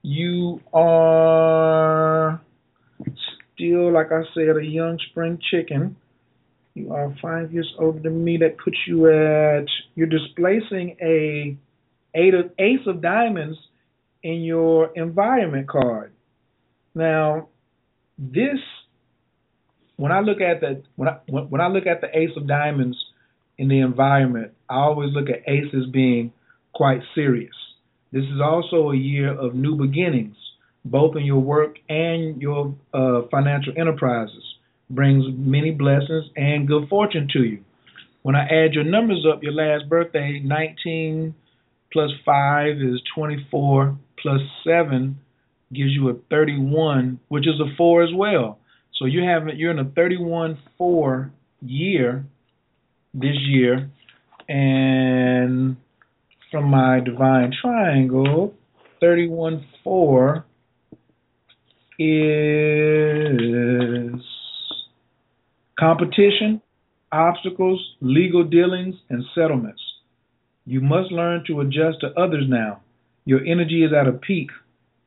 you 0.00 0.62
are 0.72 2.40
still, 3.54 3.92
like 3.92 4.10
I 4.10 4.22
said, 4.32 4.56
a 4.56 4.64
young 4.64 4.98
spring 5.10 5.38
chicken. 5.50 5.96
You 6.72 6.94
are 6.94 7.14
five 7.20 7.52
years 7.52 7.70
older 7.78 8.00
than 8.00 8.24
me. 8.24 8.38
That 8.38 8.56
puts 8.56 8.78
you 8.86 9.08
at 9.08 9.66
you're 9.94 10.06
displacing 10.06 10.96
a 11.02 11.56
eight 12.14 12.34
of 12.34 12.50
ace 12.58 12.86
of 12.86 13.02
diamonds 13.02 13.58
in 14.22 14.40
your 14.40 14.90
environment 14.96 15.68
card. 15.68 16.12
Now, 16.94 17.48
this 18.16 18.58
when 19.96 20.12
I 20.12 20.20
look 20.20 20.40
at 20.40 20.60
the 20.60 20.82
when 20.96 21.08
I 21.10 21.18
when, 21.26 21.60
I 21.60 21.68
look 21.68 21.86
at 21.86 22.00
the 22.00 22.08
ace 22.18 22.34
of 22.38 22.46
diamonds 22.48 22.96
in 23.58 23.68
the 23.68 23.80
environment, 23.80 24.52
I 24.70 24.76
always 24.76 25.10
look 25.12 25.28
at 25.28 25.46
ace 25.46 25.72
as 25.74 25.90
being 25.92 26.32
quite 26.74 27.00
serious. 27.14 27.54
This 28.12 28.24
is 28.24 28.40
also 28.40 28.90
a 28.90 28.96
year 28.96 29.32
of 29.32 29.54
new 29.54 29.76
beginnings, 29.76 30.36
both 30.84 31.16
in 31.16 31.24
your 31.24 31.40
work 31.40 31.76
and 31.88 32.40
your 32.40 32.74
uh, 32.92 33.22
financial 33.30 33.72
enterprises. 33.76 34.44
brings 34.90 35.24
many 35.36 35.70
blessings 35.70 36.24
and 36.36 36.68
good 36.68 36.88
fortune 36.88 37.28
to 37.32 37.42
you. 37.42 37.64
When 38.22 38.36
I 38.36 38.44
add 38.44 38.72
your 38.72 38.84
numbers 38.84 39.26
up, 39.30 39.42
your 39.42 39.52
last 39.52 39.88
birthday, 39.88 40.40
19 40.40 41.34
plus 41.92 42.10
5 42.24 42.76
is 42.76 43.00
24, 43.14 43.96
plus 44.20 44.40
7 44.64 45.18
gives 45.72 45.90
you 45.90 46.08
a 46.10 46.14
31, 46.30 47.20
which 47.28 47.46
is 47.46 47.60
a 47.60 47.74
4 47.76 48.02
as 48.04 48.10
well. 48.14 48.58
So 48.98 49.06
you 49.06 49.22
have 49.24 49.48
you're 49.56 49.72
in 49.72 49.78
a 49.78 49.90
31 49.90 50.58
4 50.78 51.32
year 51.62 52.24
this 53.12 53.36
year, 53.40 53.90
and 54.48 55.76
from 56.54 56.70
my 56.70 57.00
divine 57.00 57.52
triangle, 57.60 58.54
31 59.00 59.66
4 59.82 60.46
is 61.98 64.20
competition, 65.76 66.62
obstacles, 67.10 67.84
legal 68.00 68.44
dealings, 68.44 68.94
and 69.10 69.24
settlements. 69.34 69.82
You 70.64 70.80
must 70.80 71.10
learn 71.10 71.42
to 71.48 71.60
adjust 71.60 72.02
to 72.02 72.16
others 72.16 72.44
now. 72.46 72.82
Your 73.24 73.44
energy 73.44 73.82
is 73.82 73.90
at 73.92 74.06
a 74.06 74.12
peak. 74.12 74.50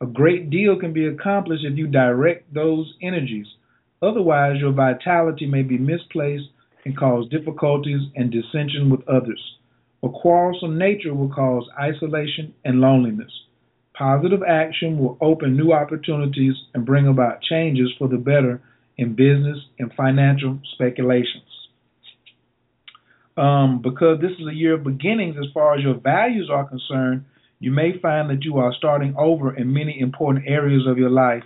A 0.02 0.06
great 0.06 0.49
deal 0.49 0.78
can 0.78 0.91
be 0.91 1.06
accomplished 1.06 1.64
if 1.64 1.78
you 1.78 1.88
direct 1.88 2.53
those 2.53 2.94
energies. 3.02 3.48
Otherwise, 4.02 4.60
your 4.60 4.74
vitality 4.74 5.45
may 5.45 5.61
be 5.61 5.78
misplaced 5.78 6.49
and 6.84 6.98
cause 6.98 7.30
difficulties 7.30 8.02
and 8.18 8.32
dissension 8.32 8.90
with 8.90 9.07
others. 9.07 9.41
A 10.03 10.10
quarrelsome 10.10 10.78
nature 10.78 11.14
will 11.14 11.30
cause 11.30 11.68
isolation 11.80 12.53
and 12.64 12.80
loneliness. 12.80 13.32
Positive 13.98 14.44
action 14.48 14.99
will 14.99 15.18
open 15.22 15.57
new 15.57 15.74
opportunities 15.74 16.53
and 16.74 16.86
bring 16.86 17.07
about 17.07 17.41
changes 17.41 17.91
for 17.98 18.07
the 18.07 18.18
better 18.18 18.61
in 18.98 19.15
business 19.15 19.57
and 19.80 19.91
financial 19.94 20.60
speculations. 20.74 21.44
Um, 23.38 23.82
because 23.82 24.19
this 24.19 24.32
is 24.40 24.48
a 24.48 24.53
year 24.53 24.76
of 24.76 24.84
beginnings 24.84 25.36
as 25.38 25.52
far 25.53 25.76
as 25.76 25.84
your 25.84 25.95
values 25.95 26.49
are 26.52 26.68
concerned, 26.68 27.26
you 27.60 27.72
may 27.72 27.99
find 27.99 28.30
that 28.30 28.44
you 28.44 28.57
are 28.57 28.74
starting 28.74 29.15
over 29.18 29.56
in 29.56 29.74
many 29.74 29.99
important 29.99 30.45
areas 30.48 30.86
of 30.88 30.98
your 30.98 31.10
life, 31.10 31.44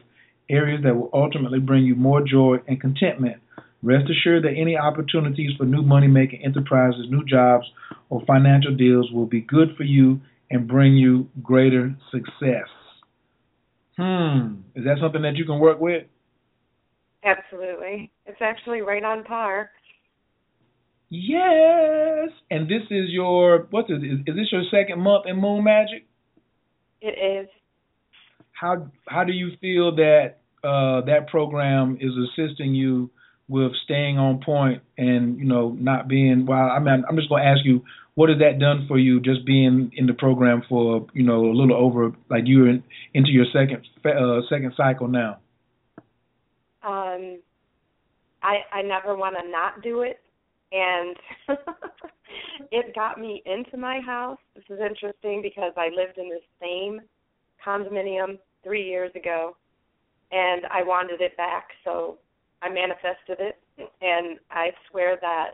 areas 0.49 0.84
that 0.84 0.95
will 0.95 1.10
ultimately 1.14 1.60
bring 1.60 1.86
you 1.86 1.95
more 1.95 2.22
joy 2.22 2.57
and 2.68 2.80
contentment. 2.82 3.38
Rest 3.83 4.09
assured 4.09 4.43
that 4.43 4.53
any 4.55 4.77
opportunities 4.77 5.51
for 5.57 5.65
new 5.65 5.81
money 5.81 6.07
making 6.07 6.43
enterprises, 6.45 7.07
new 7.09 7.25
jobs, 7.25 7.65
or 8.09 8.23
financial 8.27 8.75
deals 8.75 9.11
will 9.11 9.25
be 9.25 9.41
good 9.41 9.75
for 9.75 9.83
you 9.83 10.21
and 10.51 10.67
bring 10.67 10.95
you 10.95 11.27
greater 11.41 11.95
success. 12.11 12.67
Hmm. 13.97 14.61
Is 14.75 14.85
that 14.85 14.97
something 15.01 15.23
that 15.23 15.35
you 15.35 15.45
can 15.45 15.59
work 15.59 15.79
with? 15.79 16.05
Absolutely. 17.23 18.11
It's 18.25 18.41
actually 18.41 18.81
right 18.81 19.03
on 19.03 19.23
par. 19.23 19.71
Yes. 21.09 22.29
And 22.49 22.67
this 22.69 22.83
is 22.89 23.09
your 23.09 23.67
what's 23.69 23.89
it? 23.89 24.03
Is, 24.03 24.19
is 24.25 24.35
this 24.35 24.51
your 24.51 24.63
second 24.71 25.01
month 25.01 25.25
in 25.27 25.37
Moon 25.37 25.63
Magic? 25.63 26.05
It 27.01 27.43
is. 27.43 27.49
How 28.53 28.89
how 29.07 29.23
do 29.23 29.33
you 29.33 29.51
feel 29.59 29.95
that 29.95 30.37
uh, 30.63 31.01
that 31.01 31.27
program 31.27 31.97
is 31.99 32.11
assisting 32.29 32.73
you 32.73 33.09
with 33.52 33.73
staying 33.84 34.18
on 34.18 34.41
point 34.44 34.82
and 34.98 35.38
you 35.38 35.45
know 35.45 35.76
not 35.80 36.07
being? 36.07 36.45
Well, 36.45 36.69
I 36.69 36.80
mean, 36.80 37.03
I'm 37.07 37.15
just 37.18 37.30
going 37.30 37.44
to 37.44 37.49
ask 37.49 37.60
you, 37.64 37.84
what 38.15 38.30
has 38.30 38.40
that 38.40 38.60
done 38.60 38.86
for 38.88 38.98
you? 38.98 39.19
Just 39.19 39.45
being 39.45 39.91
in 39.95 40.07
the 40.07 40.14
program 40.14 40.64
for 40.68 41.06
you 41.14 41.23
know 41.23 41.45
a 41.45 41.53
little 41.53 41.76
over 41.76 42.11
like 42.30 42.44
you're 42.45 42.69
in, 42.69 42.84
into 43.14 43.30
your 43.32 43.45
second 43.53 43.86
uh, 44.06 44.41
second 44.49 44.73
cycle 44.76 45.07
now. 45.07 45.38
Um, 46.84 47.40
I 48.41 48.61
I 48.72 48.82
never 48.82 49.15
want 49.15 49.36
to 49.40 49.49
not 49.49 49.84
do 49.84 50.02
it 50.02 50.19
and 50.72 51.15
it 52.72 52.95
got 52.95 53.19
me 53.19 53.44
into 53.45 53.78
my 53.78 53.99
house. 53.99 54.40
This 54.56 54.64
is 54.69 54.80
interesting 54.80 55.41
because 55.41 55.73
I 55.78 55.90
lived 55.90 56.18
in 56.18 56.30
the 56.30 56.40
same 56.61 57.02
condominium 57.65 58.40
three 58.64 58.88
years 58.88 59.11
ago, 59.15 59.56
and 60.32 60.65
I 60.72 60.84
wanted 60.84 61.22
it 61.22 61.36
back, 61.38 61.69
so 61.84 62.18
I 62.61 62.69
manifested 62.69 63.39
it, 63.39 63.59
and 64.01 64.39
I 64.51 64.71
swear 64.89 65.17
that 65.21 65.51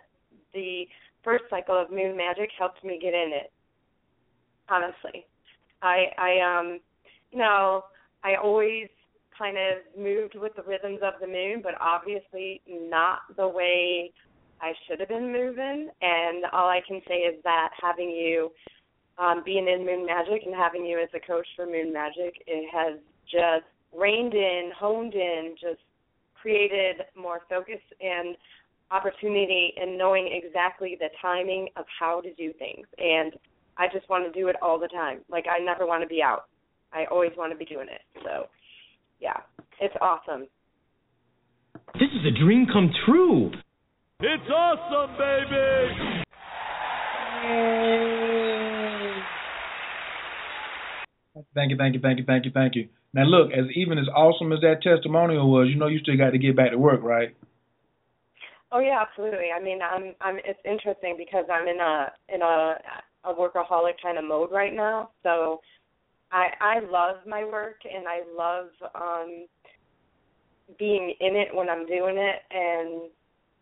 the 0.54 0.86
first 1.24 1.46
cycle 1.50 1.80
of 1.80 1.90
Moon 1.90 2.18
Magic 2.18 2.50
helped 2.58 2.84
me 2.84 3.00
get 3.02 3.14
in 3.14 3.32
it. 3.34 3.52
Honestly, 4.70 5.26
I 5.82 6.06
I 6.18 6.60
um 6.60 6.80
you 7.32 7.40
know 7.40 7.84
I 8.24 8.36
always 8.36 8.88
kind 9.38 9.58
of 9.58 10.02
moved 10.02 10.36
with 10.36 10.56
the 10.56 10.64
rhythms 10.64 11.00
of 11.04 11.14
the 11.22 11.28
moon, 11.28 11.62
but 11.62 11.74
obviously 11.80 12.62
not 12.68 13.20
the 13.36 13.48
way 13.48 14.12
I 14.62 14.74
should 14.88 15.00
have 15.00 15.10
been 15.10 15.32
moving. 15.32 15.90
And 16.02 16.46
all 16.52 16.68
I 16.68 16.82
can 16.88 17.02
say 17.08 17.18
is 17.20 17.42
that 17.44 17.70
having 17.80 18.10
you 18.10 18.52
um, 19.18 19.44
being 19.46 19.68
in 19.68 19.86
Moon 19.86 20.06
Magic 20.06 20.44
and 20.46 20.56
having 20.56 20.86
you 20.86 21.00
as 21.00 21.10
a 21.14 21.26
coach 21.26 21.48
for 21.56 21.66
Moon 21.66 21.94
Magic, 21.94 22.42
it 22.48 22.70
has 22.74 23.00
just 23.32 23.66
reined 23.96 24.34
in, 24.34 24.72
honed 24.78 25.14
in, 25.14 25.56
just 25.60 25.82
created 26.48 27.04
more 27.14 27.42
focus 27.50 27.82
and 28.00 28.38
opportunity 28.90 29.74
in 29.76 29.98
knowing 29.98 30.30
exactly 30.32 30.96
the 30.98 31.10
timing 31.22 31.68
of 31.76 31.84
how 32.00 32.22
to 32.22 32.34
do 32.36 32.54
things. 32.54 32.88
And 32.98 33.34
I 33.78 33.88
just 33.92 34.10
want 34.10 34.32
to 34.32 34.40
do 34.40 34.48
it 34.48 34.56
all 34.62 34.80
the 34.80 34.88
time. 34.88 35.20
Like 35.30 35.46
I 35.52 35.62
never 35.62 35.86
want 35.86 36.04
to 36.04 36.08
be 36.08 36.24
out. 36.24 36.46
I 36.94 37.04
always 37.12 37.32
want 37.38 37.52
to 37.52 37.58
be 37.58 37.66
doing 37.66 37.88
it. 37.92 38.00
So, 38.24 38.48
yeah, 39.20 39.42
it's 39.82 39.94
awesome. 40.00 40.48
This 41.96 42.10
is 42.16 42.26
a 42.26 42.40
dream 42.40 42.66
come 42.72 42.92
true. 43.06 43.52
It's 44.22 44.50
awesome, 44.50 45.18
baby! 45.18 46.24
Thank 51.54 51.72
you, 51.72 51.78
thank 51.78 51.94
you, 51.94 52.00
thank 52.02 52.18
you, 52.20 52.24
thank 52.26 52.46
you, 52.46 52.52
thank 52.52 52.76
you. 52.76 52.88
Now 53.14 53.24
look, 53.24 53.52
as 53.52 53.66
even 53.76 53.98
as 53.98 54.08
awesome 54.16 54.52
as 54.52 54.60
that 54.62 54.82
testimonial 54.84 55.52
was, 55.52 55.70
you 55.70 55.76
know 55.76 55.88
you 55.88 56.00
still 56.00 56.18
got 56.18 56.32
to 56.32 56.38
get 56.38 56.56
back 56.56 56.72
to 56.72 56.78
work, 56.78 57.02
right? 57.04 57.36
Oh 58.72 58.80
yeah, 58.80 59.02
absolutely. 59.02 59.48
I 59.56 59.62
mean, 59.62 59.80
I'm 59.82 60.14
I'm 60.22 60.38
it's 60.44 60.60
interesting 60.66 61.16
because 61.18 61.46
I'm 61.52 61.68
in 61.68 61.80
a 61.80 62.12
in 62.34 62.42
a 62.42 62.76
a 63.24 63.34
workaholic 63.34 63.94
kind 64.02 64.18
of 64.18 64.26
mode 64.26 64.52
right 64.52 64.74
now. 64.74 65.12
So 65.24 65.62
I 66.32 66.48
I 66.60 66.80
love 66.80 67.18
my 67.26 67.46
work 67.46 67.80
and 67.86 68.06
I 68.08 68.22
love 68.38 68.68
um 68.94 69.46
being 70.78 71.14
in 71.22 71.36
it 71.38 71.56
when 71.56 71.70
I'm 71.70 71.86
doing 71.86 72.18
it 72.18 72.42
and 72.52 73.10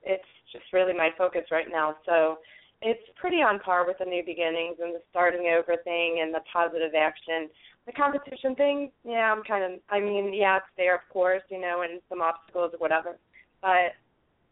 it's 0.02 0.24
just 0.52 0.66
really 0.74 0.94
my 0.94 1.10
focus 1.18 1.44
right 1.52 1.68
now. 1.70 1.96
So 2.06 2.40
it's 2.82 3.02
pretty 3.20 3.38
on 3.38 3.60
par 3.60 3.86
with 3.86 3.98
the 4.00 4.06
new 4.06 4.24
beginnings 4.26 4.78
and 4.82 4.94
the 4.94 5.02
starting 5.10 5.54
over 5.58 5.78
thing 5.84 6.20
and 6.22 6.34
the 6.34 6.42
positive 6.52 6.94
action. 6.98 7.50
The 7.86 7.92
competition 7.92 8.56
thing, 8.56 8.92
yeah, 9.04 9.32
I'm 9.32 9.44
kind 9.44 9.64
of. 9.64 9.80
I 9.90 10.00
mean, 10.00 10.34
yeah, 10.34 10.58
it's 10.58 10.66
there, 10.76 10.96
of 10.96 11.02
course, 11.12 11.44
you 11.50 11.62
know, 11.62 11.84
and 11.88 12.02
some 12.10 12.22
obstacles 12.22 12.72
or 12.74 12.80
whatever. 12.80 13.18
But 13.62 13.94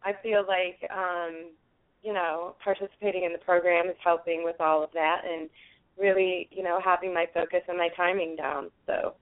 I 0.02 0.12
feel 0.22 0.44
like, 0.46 0.88
um, 0.90 1.50
you 2.02 2.12
know, 2.12 2.54
participating 2.62 3.24
in 3.24 3.32
the 3.32 3.38
program 3.38 3.88
is 3.88 3.96
helping 4.04 4.44
with 4.44 4.60
all 4.60 4.84
of 4.84 4.90
that 4.94 5.22
and 5.28 5.48
really, 5.98 6.48
you 6.52 6.62
know, 6.62 6.80
having 6.84 7.12
my 7.12 7.26
focus 7.34 7.62
and 7.68 7.78
my 7.78 7.88
timing 7.96 8.36
down. 8.36 8.70
So 8.86 9.14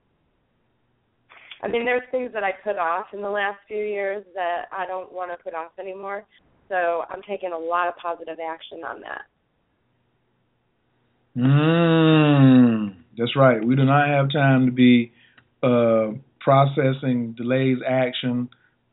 I 1.62 1.68
mean, 1.68 1.84
there's 1.84 2.02
things 2.10 2.32
that 2.34 2.42
I 2.42 2.50
put 2.64 2.76
off 2.76 3.06
in 3.12 3.22
the 3.22 3.30
last 3.30 3.58
few 3.68 3.76
years 3.76 4.24
that 4.34 4.64
I 4.72 4.84
don't 4.84 5.12
want 5.12 5.30
to 5.30 5.42
put 5.42 5.54
off 5.54 5.70
anymore. 5.78 6.24
So 6.68 7.04
I'm 7.08 7.22
taking 7.22 7.52
a 7.52 7.58
lot 7.58 7.86
of 7.86 7.96
positive 7.96 8.38
action 8.44 8.82
on 8.84 9.00
that. 9.02 9.22
Mm, 11.36 12.21
that's 13.16 13.36
right. 13.36 13.64
We 13.64 13.76
do 13.76 13.84
not 13.84 14.08
have 14.08 14.32
time 14.32 14.66
to 14.66 14.72
be 14.72 15.12
uh, 15.62 16.12
processing 16.40 17.34
delays 17.36 17.78
action. 17.86 18.48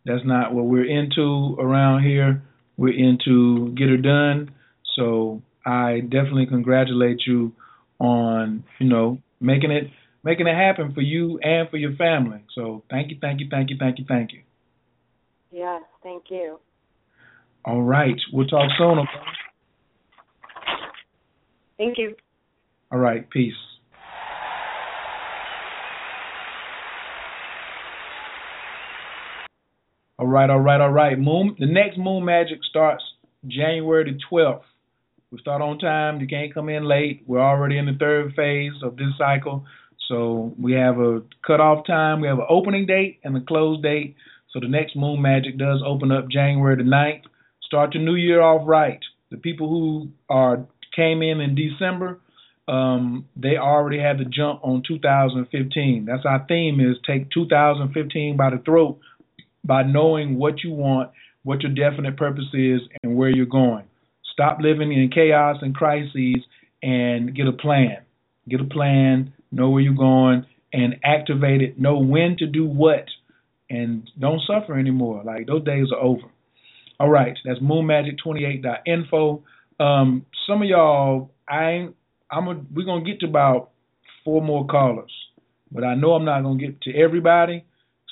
That's 0.05 0.25
not 0.25 0.53
what 0.53 0.65
we're 0.65 0.85
into 0.85 1.55
around 1.59 2.03
here. 2.03 2.43
We're 2.77 2.97
into 2.97 3.73
get 3.75 3.89
her 3.89 3.97
done. 3.97 4.51
So 4.95 5.41
I 5.65 6.01
definitely 6.01 6.45
congratulate 6.47 7.21
you 7.25 7.53
on, 7.99 8.63
you 8.79 8.87
know, 8.87 9.19
making 9.39 9.71
it 9.71 9.85
making 10.23 10.47
it 10.47 10.55
happen 10.55 10.93
for 10.93 11.01
you 11.01 11.39
and 11.39 11.69
for 11.69 11.77
your 11.77 11.95
family. 11.95 12.41
So 12.53 12.83
thank 12.89 13.11
you, 13.11 13.17
thank 13.21 13.39
you, 13.39 13.47
thank 13.49 13.69
you, 13.69 13.77
thank 13.79 13.99
you, 13.99 14.05
thank 14.07 14.33
you. 14.33 14.41
Yes, 15.51 15.83
thank 16.03 16.23
you. 16.29 16.59
All 17.65 17.81
right. 17.81 18.15
We'll 18.31 18.47
talk 18.47 18.69
soon? 18.77 19.05
Thank 21.77 21.97
you. 21.97 22.15
All 22.91 22.99
right. 22.99 23.29
Peace. 23.29 23.53
All 30.19 30.27
right, 30.27 30.49
all 30.49 30.59
right, 30.59 30.81
all 30.81 30.91
right. 30.91 31.17
Moon 31.17 31.55
the 31.57 31.65
next 31.65 31.97
Moon 31.97 32.25
Magic 32.25 32.59
starts 32.69 33.01
January 33.47 34.03
the 34.03 34.19
twelfth. 34.29 34.65
We 35.31 35.39
start 35.39 35.61
on 35.61 35.79
time. 35.79 36.19
You 36.19 36.27
can't 36.27 36.53
come 36.53 36.67
in 36.67 36.83
late. 36.83 37.23
We're 37.25 37.39
already 37.39 37.77
in 37.77 37.85
the 37.85 37.95
third 37.97 38.33
phase 38.35 38.73
of 38.83 38.97
this 38.97 39.13
cycle. 39.17 39.63
So 40.09 40.53
we 40.59 40.73
have 40.73 40.99
a 40.99 41.21
cutoff 41.47 41.87
time, 41.87 42.19
we 42.19 42.27
have 42.27 42.39
an 42.39 42.47
opening 42.49 42.85
date 42.85 43.19
and 43.23 43.37
a 43.37 43.39
close 43.39 43.81
date. 43.81 44.17
So 44.51 44.59
the 44.59 44.67
next 44.67 44.97
Moon 44.97 45.21
Magic 45.21 45.57
does 45.57 45.81
open 45.85 46.11
up 46.11 46.27
January 46.29 46.75
the 46.75 46.83
9th. 46.83 47.21
Start 47.61 47.91
the 47.93 47.99
new 47.99 48.15
year 48.15 48.41
off 48.41 48.63
right. 48.65 48.99
The 49.31 49.37
people 49.37 49.69
who 49.69 50.09
are 50.29 50.65
came 50.93 51.21
in 51.21 51.39
in 51.39 51.55
December, 51.55 52.19
um, 52.67 53.25
they 53.37 53.55
already 53.55 53.99
had 53.99 54.17
the 54.17 54.25
jump 54.25 54.59
on 54.63 54.83
2015. 54.85 56.05
That's 56.05 56.25
our 56.25 56.43
theme 56.45 56.81
is 56.81 56.97
take 57.07 57.29
2015 57.31 58.35
by 58.35 58.49
the 58.49 58.57
throat 58.57 58.99
by 59.69 59.83
knowing 59.83 60.39
what 60.39 60.63
you 60.63 60.71
want, 60.71 61.11
what 61.43 61.61
your 61.61 61.71
definite 61.71 62.17
purpose 62.17 62.51
is, 62.55 62.81
and 63.03 63.15
where 63.15 63.29
you're 63.29 63.45
going. 63.45 63.85
Stop 64.33 64.57
living 64.59 64.91
in 64.91 65.11
chaos 65.13 65.57
and 65.61 65.75
crises 65.75 66.37
and 66.81 67.35
get 67.35 67.47
a 67.47 67.51
plan. 67.51 67.97
Get 68.49 68.61
a 68.61 68.65
plan, 68.65 69.31
know 69.51 69.69
where 69.69 69.83
you're 69.83 69.93
going, 69.93 70.47
and 70.73 70.95
activate 71.03 71.61
it. 71.61 71.79
Know 71.79 71.99
when 71.99 72.35
to 72.39 72.47
do 72.47 72.65
what, 72.65 73.05
and 73.69 74.09
don't 74.19 74.41
suffer 74.47 74.77
anymore. 74.77 75.21
Like 75.23 75.45
those 75.45 75.63
days 75.63 75.85
are 75.95 76.01
over. 76.01 76.27
All 76.99 77.09
right, 77.09 77.37
that's 77.45 77.59
moonmagic28.info. 77.59 79.43
Um, 79.79 80.25
some 80.47 80.63
of 80.63 80.67
y'all, 80.67 81.29
I 81.47 81.89
I'm 82.31 82.47
a, 82.47 82.59
we're 82.73 82.85
gonna 82.87 83.05
get 83.05 83.19
to 83.19 83.27
about 83.27 83.69
four 84.25 84.41
more 84.41 84.65
callers, 84.65 85.13
but 85.71 85.83
I 85.83 85.93
know 85.93 86.13
I'm 86.13 86.25
not 86.25 86.41
gonna 86.41 86.59
get 86.59 86.81
to 86.81 86.95
everybody. 86.95 87.65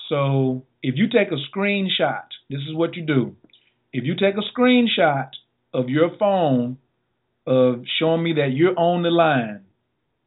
So 0.08 0.67
if 0.84 0.96
you 0.96 1.08
take 1.10 1.30
a 1.32 1.58
screenshot, 1.58 2.24
this 2.50 2.62
is 2.62 2.76
what 2.76 2.96
you 2.96 3.06
do. 3.06 3.36
If 3.94 4.04
you 4.04 4.16
take 4.16 4.36
a 4.36 4.60
screenshot 4.60 5.30
of 5.74 5.90
your 5.90 6.12
phone 6.18 6.78
of 7.46 7.84
showing 8.00 8.24
me 8.24 8.34
that 8.34 8.52
you're 8.54 8.78
on 8.78 9.04
the 9.04 9.10
line, 9.10 9.62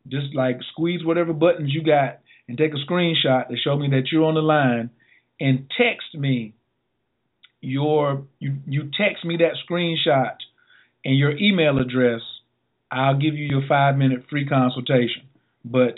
just 0.09 0.35
like 0.35 0.59
squeeze 0.72 1.05
whatever 1.05 1.32
buttons 1.32 1.72
you 1.72 1.82
got 1.82 2.20
and 2.48 2.56
take 2.59 2.72
a 2.72 2.90
screenshot 2.90 3.48
to 3.48 3.56
show 3.56 3.77
me 3.77 3.89
that 3.90 4.10
you're 4.10 4.24
on 4.24 4.35
the 4.35 4.40
line 4.40 4.90
and 5.39 5.70
text 5.77 6.14
me 6.14 6.55
your 7.60 8.24
you 8.39 8.56
you 8.66 8.90
text 8.98 9.24
me 9.24 9.36
that 9.36 9.52
screenshot 9.68 10.36
and 11.05 11.18
your 11.18 11.36
email 11.36 11.78
address, 11.78 12.22
I'll 12.90 13.18
give 13.18 13.35
you 13.35 13.47
your 13.47 13.62
5 13.68 13.97
minute 13.97 14.24
free 14.28 14.47
consultation. 14.47 15.22
But 15.64 15.94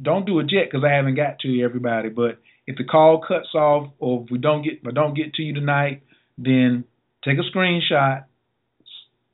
don't 0.00 0.26
do 0.26 0.40
it 0.40 0.52
yet 0.52 0.70
cuz 0.70 0.82
I 0.84 0.92
haven't 0.92 1.14
got 1.14 1.38
to 1.40 1.62
everybody, 1.62 2.08
but 2.08 2.38
if 2.66 2.76
the 2.76 2.84
call 2.84 3.22
cuts 3.26 3.54
off 3.54 3.90
or 3.98 4.24
if 4.24 4.30
we 4.30 4.38
don't 4.38 4.62
get 4.62 4.74
if 4.82 4.86
I 4.86 4.90
don't 4.90 5.14
get 5.14 5.34
to 5.34 5.42
you 5.42 5.54
tonight, 5.54 6.02
then 6.36 6.84
take 7.24 7.38
a 7.38 7.56
screenshot, 7.56 8.24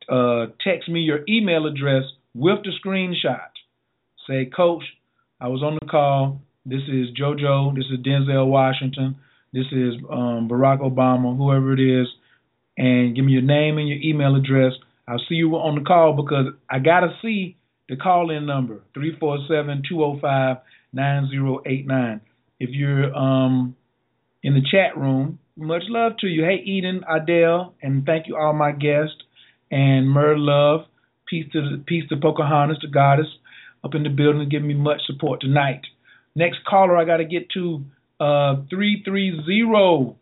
uh, 0.09 0.47
text 0.65 0.89
me 0.89 1.01
your 1.01 1.21
email 1.29 1.67
address 1.67 2.05
with 2.35 2.59
the 2.65 2.73
screenshot. 2.85 3.49
Say, 4.29 4.47
Coach, 4.47 4.85
I 5.41 5.49
was 5.49 5.63
on 5.63 5.79
the 5.81 5.87
call. 5.87 6.41
This 6.65 6.83
is 6.83 7.09
JoJo. 7.19 7.75
This 7.75 7.87
is 7.87 7.99
Denzel 8.05 8.47
Washington. 8.47 9.17
This 9.53 9.67
is 9.73 9.95
um, 10.11 10.49
Barack 10.49 10.81
Obama, 10.81 11.37
whoever 11.37 11.73
it 11.73 11.81
is. 11.81 12.07
And 12.79 13.15
give 13.15 13.25
me 13.25 13.33
your 13.33 13.43
name 13.43 13.79
and 13.79 13.89
your 13.89 13.99
email 13.99 14.37
address. 14.37 14.73
I'll 15.07 15.23
see 15.29 15.35
you 15.35 15.55
on 15.57 15.75
the 15.75 15.83
call 15.83 16.15
because 16.15 16.55
I 16.71 16.79
got 16.79 17.01
to 17.01 17.13
see 17.21 17.57
the 17.89 17.97
call 17.97 18.31
in 18.31 18.47
number 18.47 18.81
347 18.95 19.83
205 19.89 20.57
9089. 20.93 22.21
If 22.63 22.71
you're 22.71 23.13
um, 23.13 23.75
in 24.45 24.55
the 24.55 24.61
chat 24.61 24.97
room, 24.97 25.41
much 25.57 25.83
love 25.89 26.13
to 26.21 26.29
you. 26.29 26.45
Hey, 26.45 26.63
Eden, 26.65 27.03
Adele, 27.11 27.75
and 27.83 28.07
thank 28.07 28.29
you 28.29 28.37
all 28.37 28.53
my 28.53 28.71
guests 28.71 29.17
and 29.73 30.09
Mer 30.09 30.39
Love. 30.39 30.83
Peace 31.29 31.47
to 31.55 31.61
the, 31.61 31.83
peace 31.85 32.05
to 32.11 32.17
Pocahontas, 32.17 32.79
the 32.81 32.87
goddess, 32.87 33.27
up 33.83 33.97
in 33.97 34.05
the 34.05 34.11
building, 34.11 34.49
giving 34.49 34.69
me 34.69 34.75
much 34.75 35.01
support 35.09 35.41
tonight. 35.41 35.81
Next 36.37 36.59
caller, 36.65 36.97
I 36.97 37.05
got 37.05 37.17
to 37.17 37.25
get 37.25 37.51
to 37.55 37.83
uh, 38.21 38.63
three 38.71 39.03
three 39.05 39.43
zero 39.45 40.15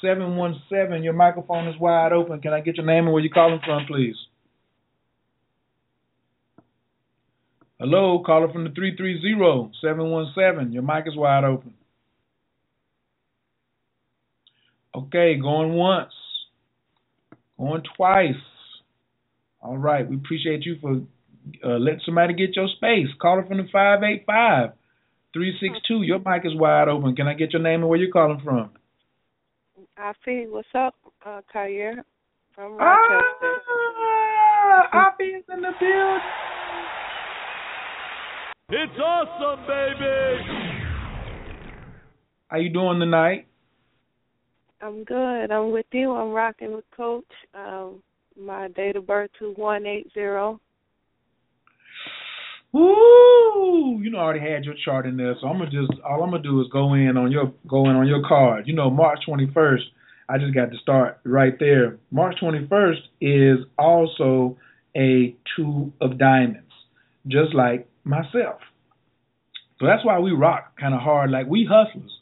seven 0.00 0.36
one 0.36 0.62
seven. 0.70 1.02
Your 1.02 1.12
microphone 1.12 1.68
is 1.68 1.78
wide 1.78 2.14
open. 2.14 2.40
Can 2.40 2.54
I 2.54 2.62
get 2.62 2.78
your 2.78 2.86
name 2.86 3.04
and 3.04 3.12
where 3.12 3.22
you're 3.22 3.34
calling 3.34 3.60
from, 3.62 3.84
please? 3.84 4.16
Hello, 7.78 8.22
caller 8.24 8.50
from 8.50 8.64
the 8.64 8.70
three 8.70 8.96
three 8.96 9.20
zero 9.20 9.70
seven 9.84 10.08
one 10.10 10.32
seven. 10.34 10.72
Your 10.72 10.82
mic 10.82 11.04
is 11.06 11.16
wide 11.16 11.44
open. 11.44 11.74
Okay, 14.94 15.36
going 15.40 15.72
once, 15.72 16.12
going 17.58 17.82
twice. 17.96 18.34
All 19.60 19.78
right, 19.78 20.08
we 20.08 20.16
appreciate 20.16 20.66
you 20.66 20.76
for 20.80 21.00
uh, 21.64 21.78
letting 21.78 22.00
somebody 22.04 22.34
get 22.34 22.56
your 22.56 22.68
space. 22.76 23.06
Caller 23.20 23.44
from 23.46 23.58
the 23.58 23.64
585 23.72 24.72
362. 25.32 26.02
Your 26.02 26.18
mic 26.18 26.44
is 26.44 26.54
wide 26.54 26.88
open. 26.88 27.16
Can 27.16 27.26
I 27.26 27.34
get 27.34 27.52
your 27.52 27.62
name 27.62 27.80
and 27.80 27.88
where 27.88 27.98
you're 27.98 28.10
calling 28.10 28.40
from? 28.44 28.70
I 29.96 30.12
see. 30.24 30.46
What's 30.48 30.68
up, 30.74 30.94
uh, 31.24 31.40
Khayr 31.54 32.02
from 32.54 32.72
Rochester? 32.72 33.22
Ah, 34.74 35.12
Afi's 35.12 35.44
in 35.52 35.62
the 35.62 35.72
building. 35.80 36.20
It's 38.68 38.98
awesome, 38.98 39.66
baby. 39.66 40.42
How 42.48 42.58
you 42.58 42.70
doing 42.70 43.00
tonight? 43.00 43.46
I'm 44.82 45.04
good. 45.04 45.52
I'm 45.52 45.70
with 45.70 45.86
you. 45.92 46.12
I'm 46.12 46.32
rocking 46.32 46.74
with 46.74 46.84
Coach. 46.96 47.24
Um, 47.54 48.02
my 48.36 48.66
date 48.68 48.96
of 48.96 49.06
birth 49.06 49.30
is 49.40 49.56
one 49.56 49.86
eight 49.86 50.08
zero. 50.12 50.60
Woo! 52.72 54.00
You 54.02 54.10
know, 54.10 54.18
I 54.18 54.22
already 54.22 54.40
had 54.40 54.64
your 54.64 54.74
chart 54.84 55.06
in 55.06 55.16
there, 55.16 55.36
so 55.40 55.46
I'm 55.46 55.58
gonna 55.58 55.70
just 55.70 55.92
all 56.04 56.24
I'm 56.24 56.30
gonna 56.30 56.42
do 56.42 56.60
is 56.60 56.66
go 56.72 56.94
in 56.94 57.16
on 57.16 57.30
your 57.30 57.52
go 57.68 57.88
in 57.88 57.96
on 57.96 58.08
your 58.08 58.26
card. 58.26 58.66
You 58.66 58.74
know, 58.74 58.90
March 58.90 59.20
21st. 59.28 59.82
I 60.28 60.38
just 60.38 60.54
got 60.54 60.70
to 60.70 60.78
start 60.78 61.20
right 61.24 61.52
there. 61.60 61.98
March 62.10 62.36
21st 62.42 63.00
is 63.20 63.58
also 63.78 64.56
a 64.96 65.36
two 65.54 65.92
of 66.00 66.18
diamonds, 66.18 66.72
just 67.28 67.54
like 67.54 67.86
myself. 68.04 68.60
So 69.78 69.86
that's 69.86 70.04
why 70.04 70.18
we 70.20 70.32
rock 70.32 70.78
kind 70.80 70.94
of 70.94 71.00
hard. 71.00 71.30
Like 71.30 71.46
we 71.46 71.68
hustlers, 71.70 72.12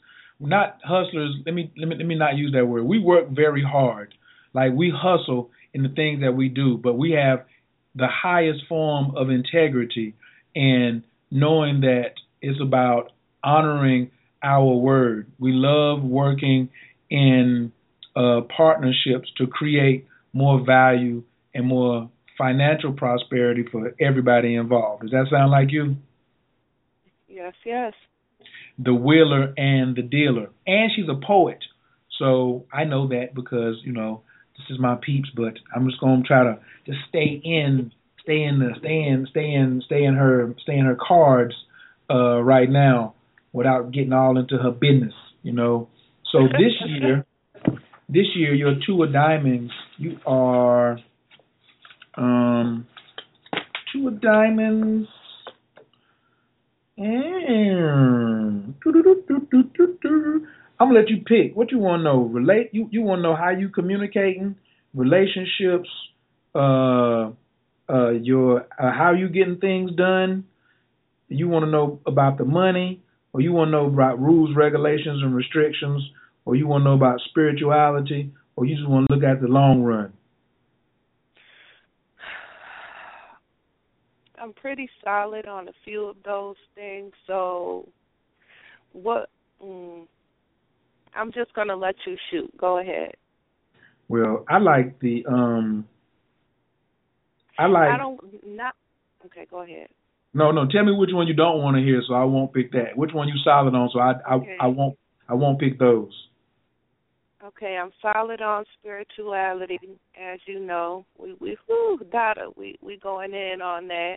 not 0.41 0.81
hustlers. 0.83 1.37
Let 1.45 1.55
me 1.55 1.71
let 1.77 1.89
me 1.89 1.97
let 1.97 2.07
me 2.07 2.15
not 2.15 2.37
use 2.37 2.53
that 2.53 2.67
word. 2.67 2.85
We 2.85 2.99
work 2.99 3.29
very 3.31 3.63
hard. 3.63 4.15
Like 4.53 4.73
we 4.73 4.93
hustle 4.95 5.51
in 5.73 5.83
the 5.83 5.89
things 5.91 6.23
that 6.23 6.33
we 6.33 6.49
do, 6.49 6.77
but 6.77 6.95
we 6.95 7.13
have 7.13 7.45
the 7.95 8.09
highest 8.09 8.61
form 8.69 9.17
of 9.17 9.31
integrity 9.31 10.15
and 10.55 11.03
knowing 11.31 11.81
that 11.83 12.15
it's 12.41 12.61
about 12.61 13.13
honoring 13.45 14.11
our 14.43 14.75
word. 14.75 15.31
We 15.39 15.53
love 15.53 16.03
working 16.03 16.71
in 17.09 17.73
uh, 18.17 18.43
partnerships 18.57 19.31
to 19.39 19.47
create 19.47 20.07
more 20.33 20.65
value 20.65 21.23
and 21.55 21.67
more 21.67 22.11
financial 22.39 22.93
prosperity 22.93 23.65
for 23.71 23.95
everybody 24.01 24.55
involved. 24.55 25.03
Does 25.03 25.11
that 25.11 25.27
sound 25.31 25.51
like 25.51 25.71
you? 25.71 25.97
Yes, 27.29 27.55
yes. 27.65 27.93
The 28.83 28.95
wheeler 28.95 29.53
and 29.57 29.95
the 29.97 30.03
dealer. 30.03 30.51
And 30.67 30.91
she's 30.95 31.09
a 31.09 31.27
poet. 31.27 31.59
So 32.19 32.67
I 32.73 32.85
know 32.85 33.09
that 33.09 33.35
because, 33.35 33.77
you 33.85 33.93
know, 33.93 34.23
this 34.57 34.75
is 34.75 34.81
my 34.81 34.97
peeps, 35.01 35.31
but 35.35 35.55
I'm 35.75 35.89
just 35.89 36.01
gonna 36.01 36.23
try 36.23 36.45
to 36.45 36.59
just 36.87 36.99
stay 37.09 37.41
in 37.43 37.93
stay 38.23 38.43
in 38.43 38.59
the 38.59 38.75
stay 38.79 39.03
in 39.03 39.27
stay 39.31 39.53
in 39.53 39.83
stay 39.87 40.05
in 40.05 40.15
her 40.15 40.55
stay 40.63 40.77
in 40.77 40.85
her 40.85 40.97
cards 40.97 41.55
uh 42.11 42.41
right 42.43 42.69
now 42.71 43.15
without 43.53 43.91
getting 43.91 44.13
all 44.13 44.39
into 44.39 44.59
her 44.59 44.71
business, 44.71 45.15
you 45.43 45.53
know. 45.53 45.89
So 46.31 46.41
this 46.53 46.73
year 46.87 47.25
this 48.09 48.27
year 48.35 48.55
your 48.55 48.75
two 48.87 49.03
of 49.03 49.13
diamonds, 49.13 49.73
you 49.97 50.19
are 50.27 50.99
um 52.17 52.87
two 53.93 54.09
of 54.09 54.21
diamonds 54.21 55.09
and 57.01 58.75
I'm 60.79 60.89
gonna 60.89 61.01
let 61.01 61.09
you 61.09 61.19
pick. 61.27 61.57
What 61.57 61.71
you 61.73 61.79
want 61.79 62.01
to 62.01 62.05
know? 62.05 62.23
Relate. 62.25 62.71
You 62.73 62.89
you 62.91 63.03
want 63.03 63.21
to 63.21 63.23
know 63.23 63.37
how 63.37 63.51
you 63.51 63.69
communicating, 63.71 64.57
relationships, 64.95 65.89
uh, 66.55 67.31
uh, 67.89 68.11
your 68.11 68.67
uh, 68.79 68.93
how 68.93 69.13
you 69.13 69.29
getting 69.29 69.59
things 69.59 69.93
done. 69.97 70.45
You 71.29 71.49
want 71.49 71.65
to 71.65 71.71
know 71.71 72.01
about 72.07 72.39
the 72.39 72.45
money, 72.45 73.03
or 73.33 73.41
you 73.41 73.53
want 73.53 73.69
to 73.69 73.73
know 73.73 73.87
about 73.87 74.21
rules, 74.21 74.55
regulations, 74.57 75.23
and 75.23 75.35
restrictions, 75.35 76.03
or 76.45 76.57
you 76.57 76.67
want 76.67 76.83
to 76.83 76.85
know 76.85 76.95
about 76.95 77.21
spirituality, 77.29 78.33
or 78.57 78.67
you 78.67 78.77
just 78.77 78.89
want 78.89 79.07
to 79.09 79.15
look 79.15 79.25
at 79.25 79.41
the 79.41 79.49
long 79.49 79.83
run. 79.83 80.13
I'm 84.41 84.53
pretty 84.53 84.89
solid 85.05 85.47
on 85.47 85.69
a 85.69 85.73
few 85.85 86.07
of 86.07 86.17
those 86.25 86.57
things. 86.75 87.13
So, 87.27 87.89
what? 88.93 89.29
Mm, 89.63 90.07
I'm 91.15 91.33
just 91.33 91.53
gonna 91.55 91.77
let 91.77 91.95
you 92.07 92.17
shoot. 92.31 92.57
Go 92.57 92.79
ahead. 92.79 93.15
Well, 94.09 94.45
I 94.49 94.59
like 94.59 94.99
the 95.01 95.25
um. 95.29 95.87
I 97.59 97.67
like. 97.67 97.91
I 97.91 97.99
don't 97.99 98.21
not. 98.47 98.75
Okay, 99.27 99.47
go 99.51 99.63
ahead. 99.63 99.89
No, 100.33 100.53
no. 100.53 100.67
Tell 100.67 100.85
me 100.85 100.93
which 100.93 101.11
one 101.13 101.27
you 101.27 101.35
don't 101.35 101.63
want 101.63 101.77
to 101.77 101.83
hear, 101.83 102.01
so 102.07 102.15
I 102.15 102.25
won't 102.25 102.53
pick 102.55 102.73
that. 102.73 102.97
Which 102.97 103.11
one 103.13 103.29
you 103.29 103.35
solid 103.45 103.75
on, 103.75 103.91
so 103.93 104.01
I 104.01 104.13
I, 104.27 104.35
Okay. 104.37 104.57
I 104.61 104.67
won't 104.69 104.97
I 105.29 105.35
won't 105.35 105.61
pick 105.61 105.79
those. 105.79 106.13
Okay, 107.43 107.79
I'm 107.81 107.91
solid 108.03 108.43
on 108.43 108.65
spirituality, 108.79 109.79
as 110.21 110.41
you 110.47 110.61
know. 110.61 111.07
We 111.19 111.35
we 111.41 111.57
whew, 111.67 111.99
Dada, 112.13 112.49
we 112.57 112.79
we 112.83 112.99
going 112.99 113.33
in 113.33 113.63
on 113.63 113.89
that. 113.89 114.17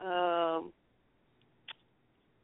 Um 0.00 0.72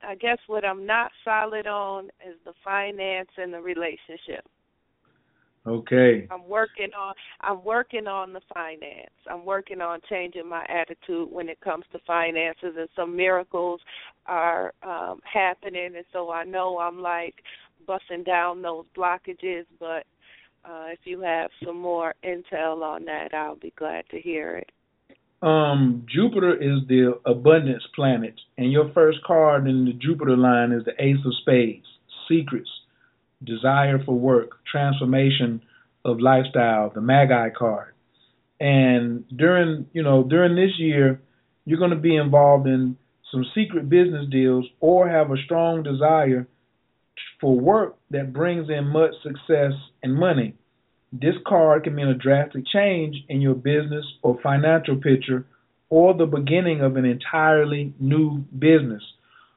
I 0.03 0.15
guess 0.15 0.39
what 0.47 0.65
I'm 0.65 0.87
not 0.87 1.11
solid 1.25 1.67
on 1.67 2.07
is 2.27 2.37
the 2.45 2.53
finance 2.63 3.31
and 3.37 3.53
the 3.53 3.61
relationship. 3.61 4.47
Okay. 5.67 6.29
I'm 6.31 6.49
working 6.49 6.91
on 6.97 7.15
I'm 7.41 7.65
working 7.65 8.07
on 8.07 8.33
the 8.33 8.41
finance. 8.55 9.11
I'm 9.29 9.45
working 9.45 9.81
on 9.81 10.01
changing 10.09 10.49
my 10.49 10.65
attitude 10.69 11.29
when 11.31 11.49
it 11.49 11.61
comes 11.61 11.85
to 11.93 11.99
finances 12.07 12.75
and 12.79 12.89
some 12.95 13.17
miracles 13.17 13.81
are 14.27 14.73
um 14.83 15.21
happening 15.31 15.97
and 15.97 16.05
so 16.13 16.31
I 16.31 16.45
know 16.45 16.79
I'm 16.79 17.01
like 17.01 17.35
busting 17.87 18.23
down 18.23 18.63
those 18.63 18.85
blockages 18.97 19.65
but 19.81 20.05
uh 20.65 20.87
if 20.93 21.01
you 21.05 21.21
have 21.23 21.51
some 21.65 21.81
more 21.81 22.15
intel 22.25 22.83
on 22.83 23.05
that 23.07 23.35
I'll 23.35 23.57
be 23.57 23.73
glad 23.77 24.05
to 24.11 24.21
hear 24.21 24.59
it. 24.59 24.71
Um 25.43 26.07
Jupiter 26.09 26.55
is 26.55 26.87
the 26.89 27.19
abundance 27.27 27.85
planet 27.95 28.35
and 28.57 28.73
your 28.73 28.91
first 28.93 29.19
card 29.25 29.69
in 29.69 29.85
the 29.85 29.93
Jupiter 29.93 30.37
line 30.37 30.73
is 30.73 30.85
the 30.85 30.93
Ace 30.99 31.25
of 31.25 31.35
Spades, 31.43 31.87
secrets, 32.29 32.71
desire 33.45 34.03
for 34.05 34.15
work, 34.19 34.53
transformation 34.71 35.63
of 36.05 36.21
lifestyle, 36.21 36.91
the 36.95 37.01
Magi 37.01 37.51
card. 37.51 37.93
And 38.59 39.25
during, 39.37 39.87
you 39.93 40.03
know, 40.03 40.23
during 40.23 40.57
this 40.57 40.79
year, 40.79 41.21
you're 41.65 41.79
going 41.79 41.91
to 41.91 41.97
be 41.97 42.17
involved 42.17 42.67
in 42.67 42.97
some 43.31 43.45
secret 43.55 43.89
business 43.89 44.27
deals 44.31 44.65
or 44.81 45.09
have 45.09 45.31
a 45.31 45.37
strong 45.45 45.83
desire 45.83 46.47
for 47.41 47.59
work 47.59 47.97
that 48.11 48.33
brings 48.33 48.71
in 48.71 48.87
much 48.89 49.13
success 49.23 49.73
and 50.03 50.15
money. 50.15 50.55
This 51.13 51.35
card 51.47 51.85
can 51.85 51.95
mean 51.95 52.09
a 52.09 52.15
drastic 52.15 52.65
change 52.67 53.17
in 53.29 53.41
your 53.41 53.55
business 53.55 54.05
or 54.23 54.41
financial 54.43 54.97
picture 54.97 55.47
or 55.89 56.15
the 56.15 56.27
beginning 56.27 56.81
of 56.81 56.97
an 56.97 57.05
entirely 57.05 57.95
new 58.01 58.39
business. 58.59 59.03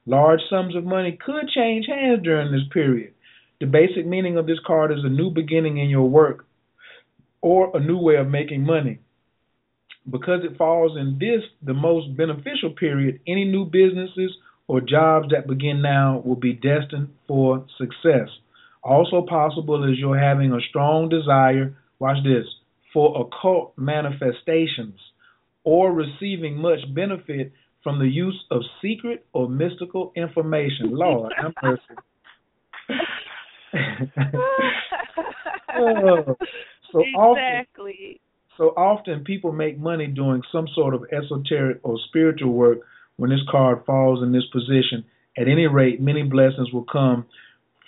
Large 0.05 0.41
sums 0.49 0.75
of 0.75 0.83
money 0.83 1.17
could 1.23 1.49
change 1.49 1.87
hands 1.87 2.23
during 2.23 2.51
this 2.51 2.67
period. 2.71 3.13
The 3.59 3.65
basic 3.65 4.05
meaning 4.05 4.37
of 4.37 4.45
this 4.45 4.59
card 4.65 4.91
is 4.91 5.03
a 5.03 5.09
new 5.09 5.31
beginning 5.31 5.77
in 5.77 5.89
your 5.89 6.07
work 6.09 6.45
or 7.41 7.75
a 7.75 7.79
new 7.79 7.97
way 7.97 8.15
of 8.15 8.27
making 8.27 8.65
money. 8.65 8.99
Because 10.09 10.41
it 10.43 10.57
falls 10.57 10.97
in 10.97 11.17
this, 11.19 11.43
the 11.61 11.73
most 11.73 12.15
beneficial 12.15 12.71
period, 12.71 13.19
any 13.27 13.45
new 13.45 13.65
businesses 13.65 14.31
or 14.67 14.81
jobs 14.81 15.29
that 15.31 15.47
begin 15.47 15.81
now 15.81 16.21
will 16.23 16.35
be 16.35 16.53
destined 16.53 17.09
for 17.27 17.65
success. 17.77 18.29
Also 18.83 19.25
possible 19.27 19.83
is 19.83 19.97
you're 19.99 20.17
having 20.17 20.53
a 20.53 20.61
strong 20.69 21.09
desire, 21.09 21.75
watch 21.99 22.17
this, 22.23 22.45
for 22.93 23.21
occult 23.21 23.73
manifestations 23.77 24.99
or 25.63 25.93
receiving 25.93 26.57
much 26.57 26.79
benefit 26.95 27.51
from 27.83 27.99
the 27.99 28.07
use 28.07 28.39
of 28.51 28.61
secret 28.81 29.25
or 29.33 29.49
mystical 29.49 30.11
information. 30.15 30.91
Lord, 30.91 31.33
I'm 31.37 31.53
mercy. 31.61 31.81
oh, 35.77 36.35
so 36.91 37.01
exactly. 37.01 37.13
Often, 37.15 38.57
so 38.57 38.63
often 38.75 39.23
people 39.23 39.51
make 39.51 39.79
money 39.79 40.07
doing 40.07 40.41
some 40.51 40.67
sort 40.75 40.93
of 40.93 41.03
esoteric 41.11 41.79
or 41.83 41.97
spiritual 42.07 42.51
work 42.51 42.79
when 43.17 43.29
this 43.29 43.39
card 43.49 43.83
falls 43.85 44.23
in 44.23 44.31
this 44.31 44.45
position. 44.51 45.05
At 45.37 45.47
any 45.47 45.67
rate, 45.67 46.01
many 46.01 46.23
blessings 46.23 46.71
will 46.73 46.85
come 46.91 47.25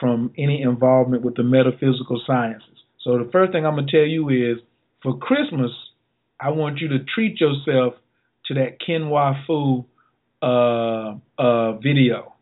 from 0.02 0.34
any 0.38 0.64
involvement 0.64 1.24
with 1.24 1.36
the 1.36 1.44
metaphysical 1.44 2.20
sciences. 2.26 2.68
So 3.04 3.20
the 3.20 3.30
first 3.32 3.54
thing 3.54 3.66
I'm 3.66 3.76
going 3.76 3.88
to 3.88 3.92
tell 3.92 4.06
you 4.06 4.30
is 4.30 4.58
for 5.04 5.18
Christmas, 5.18 5.72
I 6.40 6.50
want 6.50 6.80
you 6.80 6.90
to 6.90 7.00
treat 7.16 7.40
yourself 7.40 7.94
to 8.48 8.56
that 8.56 8.78
Kenwa 8.82 9.46
Fu 9.46 9.86
uh, 10.42 11.18
uh, 11.38 11.78
video. 11.78 12.34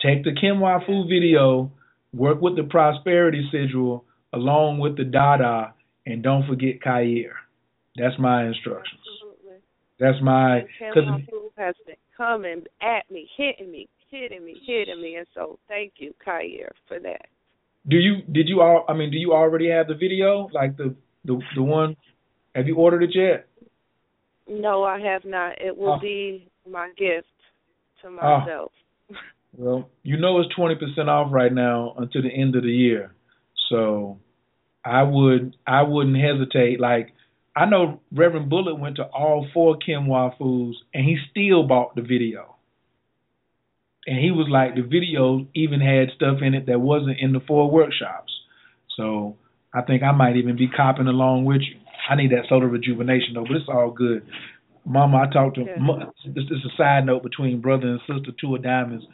Take 0.00 0.22
the 0.22 0.30
Kenwa 0.30 0.86
Fu 0.86 1.04
video, 1.08 1.72
work 2.14 2.40
with 2.40 2.56
the 2.56 2.62
prosperity 2.62 3.48
sigil 3.50 4.04
along 4.32 4.78
with 4.78 4.96
the 4.96 5.04
Dada, 5.04 5.74
and 6.06 6.22
don't 6.22 6.46
forget 6.46 6.80
Kair. 6.80 7.32
That's 7.96 8.18
my 8.18 8.46
instructions. 8.46 9.00
Absolutely. 9.12 9.58
That's 9.98 10.22
my 10.22 10.62
because 10.78 11.20
has 11.56 11.74
been 11.86 11.96
coming 12.16 12.64
at 12.82 13.10
me, 13.10 13.28
hitting 13.36 13.70
me, 13.70 13.88
hitting 14.14 14.44
me, 14.44 14.54
hitting 14.66 15.00
me, 15.02 15.16
and 15.16 15.26
so 15.34 15.58
thank 15.68 15.94
you, 15.98 16.14
Kair, 16.24 16.68
for 16.88 16.98
that. 17.00 17.26
Do 17.88 17.96
you 17.96 18.22
did 18.32 18.48
you 18.48 18.60
all? 18.62 18.84
I 18.88 18.94
mean, 18.94 19.10
do 19.10 19.18
you 19.18 19.32
already 19.32 19.68
have 19.70 19.88
the 19.88 19.94
video, 19.94 20.48
like 20.52 20.76
the 20.76 20.94
the 21.24 21.38
the 21.54 21.62
one? 21.62 21.96
Have 22.54 22.66
you 22.66 22.76
ordered 22.76 23.02
it 23.02 23.10
yet? 23.14 23.46
No, 24.48 24.84
I 24.84 25.00
have 25.00 25.24
not. 25.24 25.60
It 25.60 25.76
will 25.76 25.94
Oh. 25.94 25.98
be 26.00 26.48
my 26.70 26.90
gift 26.96 27.26
to 28.02 28.08
Oh. 28.08 28.10
myself. 28.10 28.72
Well, 29.56 29.88
you 30.02 30.16
know 30.16 30.40
it's 30.40 30.52
twenty 30.56 30.74
percent 30.74 31.08
off 31.08 31.32
right 31.32 31.52
now 31.52 31.94
until 31.98 32.22
the 32.22 32.32
end 32.32 32.56
of 32.56 32.64
the 32.64 32.72
year. 32.72 33.14
So 33.68 34.18
I 34.84 35.02
would 35.04 35.56
I 35.64 35.82
wouldn't 35.82 36.16
hesitate. 36.16 36.80
Like 36.80 37.12
I 37.54 37.64
know 37.66 38.00
Reverend 38.12 38.48
Bullet 38.50 38.74
went 38.80 38.96
to 38.96 39.04
all 39.04 39.46
four 39.54 39.76
Kenwa 39.78 40.36
foods 40.38 40.76
and 40.92 41.04
he 41.04 41.16
still 41.30 41.62
bought 41.62 41.94
the 41.94 42.02
video. 42.02 42.53
And 44.06 44.18
he 44.18 44.30
was 44.30 44.48
like 44.50 44.74
the 44.74 44.82
video 44.82 45.46
even 45.54 45.80
had 45.80 46.14
stuff 46.14 46.38
in 46.42 46.54
it 46.54 46.66
that 46.66 46.80
wasn't 46.80 47.18
in 47.20 47.32
the 47.32 47.40
four 47.40 47.70
workshops. 47.70 48.32
So 48.96 49.36
I 49.72 49.82
think 49.82 50.02
I 50.02 50.12
might 50.12 50.36
even 50.36 50.56
be 50.56 50.68
copping 50.68 51.08
along 51.08 51.44
with 51.44 51.62
you. 51.62 51.80
I 52.08 52.16
need 52.16 52.30
that 52.32 52.46
solar 52.48 52.68
rejuvenation 52.68 53.34
though, 53.34 53.44
but 53.44 53.56
it's 53.56 53.68
all 53.68 53.90
good. 53.90 54.26
Mama, 54.84 55.24
I 55.26 55.32
talked 55.32 55.56
to. 55.56 55.62
Yeah. 55.62 56.06
This 56.26 56.34
this 56.34 56.44
is 56.44 56.64
a 56.66 56.76
side 56.76 57.06
note 57.06 57.22
between 57.22 57.60
brother 57.60 57.86
and 57.86 58.00
sister, 58.00 58.32
two 58.38 58.54
of 58.54 58.62
diamonds. 58.62 59.04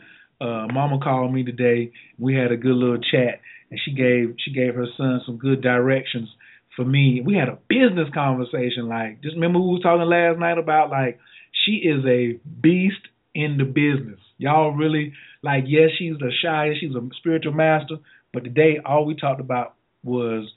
Uh, 0.41 0.67
Mama 0.73 0.99
called 0.99 1.33
me 1.33 1.45
today. 1.45 1.93
We 2.19 2.35
had 2.35 2.51
a 2.51 2.57
good 2.57 2.75
little 2.75 2.99
chat, 2.99 3.41
and 3.71 3.81
she 3.85 3.93
gave 3.93 4.35
she 4.45 4.53
gave 4.53 4.75
her 4.75 4.87
son 4.97 5.21
some 5.25 5.37
good 5.39 5.61
directions 5.61 6.29
for 6.75 6.85
me. 6.85 7.23
We 7.25 7.37
had 7.37 7.49
a 7.49 7.59
business 7.69 8.09
conversation. 8.13 8.89
Like, 8.89 9.23
just 9.23 9.35
remember 9.35 9.61
we 9.61 9.75
was 9.75 9.83
talking 9.83 10.09
last 10.09 10.39
night 10.39 10.59
about 10.59 10.91
like 10.91 11.19
she 11.65 11.73
is 11.73 12.05
a 12.05 12.41
beast 12.61 13.07
in 13.35 13.59
the 13.59 13.65
business. 13.65 14.21
Y'all 14.41 14.73
really 14.73 15.13
like? 15.43 15.65
Yes, 15.67 15.91
she's 15.99 16.15
a 16.15 16.31
shy. 16.43 16.71
She's 16.81 16.95
a 16.95 17.09
spiritual 17.19 17.53
master. 17.53 17.97
But 18.33 18.45
today, 18.45 18.79
all 18.85 19.05
we 19.05 19.15
talked 19.15 19.41
about 19.41 19.75
was 20.03 20.49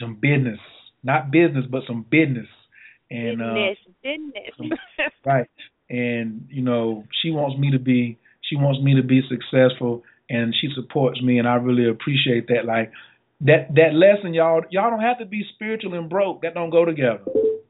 some 0.00 0.16
business, 0.20 0.58
not 1.02 1.30
business, 1.30 1.64
but 1.70 1.82
some 1.86 2.04
business. 2.10 2.48
And 3.10 3.40
uh, 3.40 3.54
business, 4.02 4.32
business. 4.58 4.78
right 5.24 5.48
and 5.90 6.46
you 6.50 6.62
know 6.62 7.04
she 7.22 7.30
wants 7.30 7.58
me 7.58 7.70
to 7.70 7.78
be 7.78 8.18
she 8.42 8.56
wants 8.56 8.82
me 8.82 8.94
to 8.94 9.02
be 9.02 9.20
successful 9.28 10.02
and 10.30 10.54
she 10.60 10.68
supports 10.74 11.20
me 11.22 11.38
and 11.38 11.46
i 11.46 11.54
really 11.54 11.88
appreciate 11.88 12.48
that 12.48 12.64
like 12.64 12.90
that 13.40 13.68
that 13.74 13.92
lesson 13.92 14.32
y'all 14.32 14.62
y'all 14.70 14.90
don't 14.90 15.00
have 15.00 15.18
to 15.18 15.26
be 15.26 15.44
spiritual 15.54 15.94
and 15.94 16.08
broke 16.08 16.42
that 16.42 16.54
don't 16.54 16.70
go 16.70 16.84
together 16.84 17.20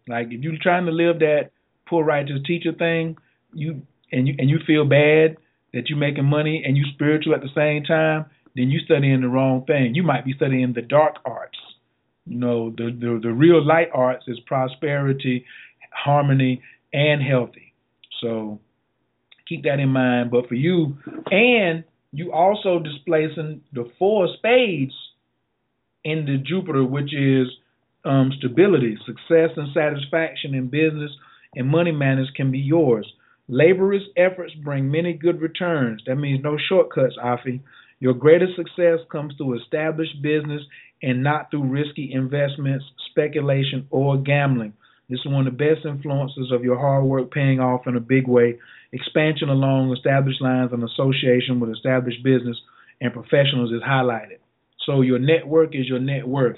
like 0.08 0.28
if 0.30 0.42
you're 0.42 0.54
trying 0.62 0.86
to 0.86 0.92
live 0.92 1.18
that 1.18 1.50
poor 1.88 2.04
righteous 2.04 2.38
teacher 2.46 2.72
thing 2.72 3.16
you 3.52 3.82
and 4.14 4.28
you 4.28 4.34
and 4.38 4.48
you 4.48 4.58
feel 4.66 4.84
bad 4.84 5.36
that 5.72 5.88
you're 5.88 5.98
making 5.98 6.24
money 6.24 6.62
and 6.64 6.76
you 6.76 6.84
spiritual 6.94 7.34
at 7.34 7.42
the 7.42 7.54
same 7.54 7.84
time 7.84 8.26
then 8.56 8.70
you're 8.70 8.84
studying 8.84 9.20
the 9.20 9.28
wrong 9.28 9.64
thing 9.66 9.94
you 9.94 10.02
might 10.02 10.24
be 10.24 10.32
studying 10.34 10.72
the 10.72 10.82
dark 10.82 11.16
arts 11.24 11.58
you 12.26 12.38
know 12.38 12.70
the 12.70 12.84
the, 12.98 13.20
the 13.22 13.32
real 13.32 13.64
light 13.64 13.88
arts 13.92 14.24
is 14.28 14.38
prosperity 14.46 15.44
harmony 15.92 16.62
and 16.92 17.22
healthy 17.22 17.74
so 18.20 18.58
keep 19.48 19.64
that 19.64 19.80
in 19.80 19.90
mind. 19.90 20.30
But 20.30 20.48
for 20.48 20.54
you, 20.54 20.96
and 21.30 21.84
you 22.12 22.32
also 22.32 22.78
displacing 22.78 23.62
the 23.72 23.90
four 23.98 24.28
spades 24.36 24.94
in 26.04 26.26
the 26.26 26.38
Jupiter, 26.38 26.84
which 26.84 27.14
is 27.14 27.48
um, 28.04 28.32
stability, 28.38 28.96
success, 29.06 29.50
and 29.56 29.72
satisfaction 29.72 30.54
in 30.54 30.68
business 30.68 31.10
and 31.56 31.68
money 31.68 31.92
matters 31.92 32.30
can 32.34 32.50
be 32.50 32.58
yours. 32.58 33.10
Laborious 33.48 34.04
efforts 34.16 34.54
bring 34.54 34.90
many 34.90 35.12
good 35.12 35.40
returns. 35.40 36.02
That 36.06 36.16
means 36.16 36.42
no 36.42 36.56
shortcuts, 36.68 37.16
Afi. 37.22 37.60
Your 38.00 38.14
greatest 38.14 38.56
success 38.56 39.00
comes 39.10 39.34
through 39.36 39.60
established 39.60 40.22
business 40.22 40.62
and 41.02 41.22
not 41.22 41.50
through 41.50 41.64
risky 41.64 42.10
investments, 42.12 42.84
speculation, 43.10 43.86
or 43.90 44.16
gambling. 44.16 44.72
This 45.08 45.20
is 45.20 45.26
one 45.30 45.46
of 45.46 45.56
the 45.56 45.64
best 45.64 45.84
influences 45.84 46.50
of 46.50 46.64
your 46.64 46.78
hard 46.78 47.04
work 47.04 47.30
paying 47.30 47.60
off 47.60 47.86
in 47.86 47.96
a 47.96 48.00
big 48.00 48.26
way. 48.26 48.58
Expansion 48.92 49.50
along 49.50 49.92
established 49.92 50.40
lines 50.40 50.72
and 50.72 50.82
association 50.82 51.60
with 51.60 51.70
established 51.70 52.22
business 52.24 52.56
and 53.00 53.12
professionals 53.12 53.70
is 53.72 53.82
highlighted. 53.82 54.38
So 54.86 55.02
your 55.02 55.18
network 55.18 55.74
is 55.74 55.86
your 55.86 55.98
net 55.98 56.26
worth. 56.26 56.56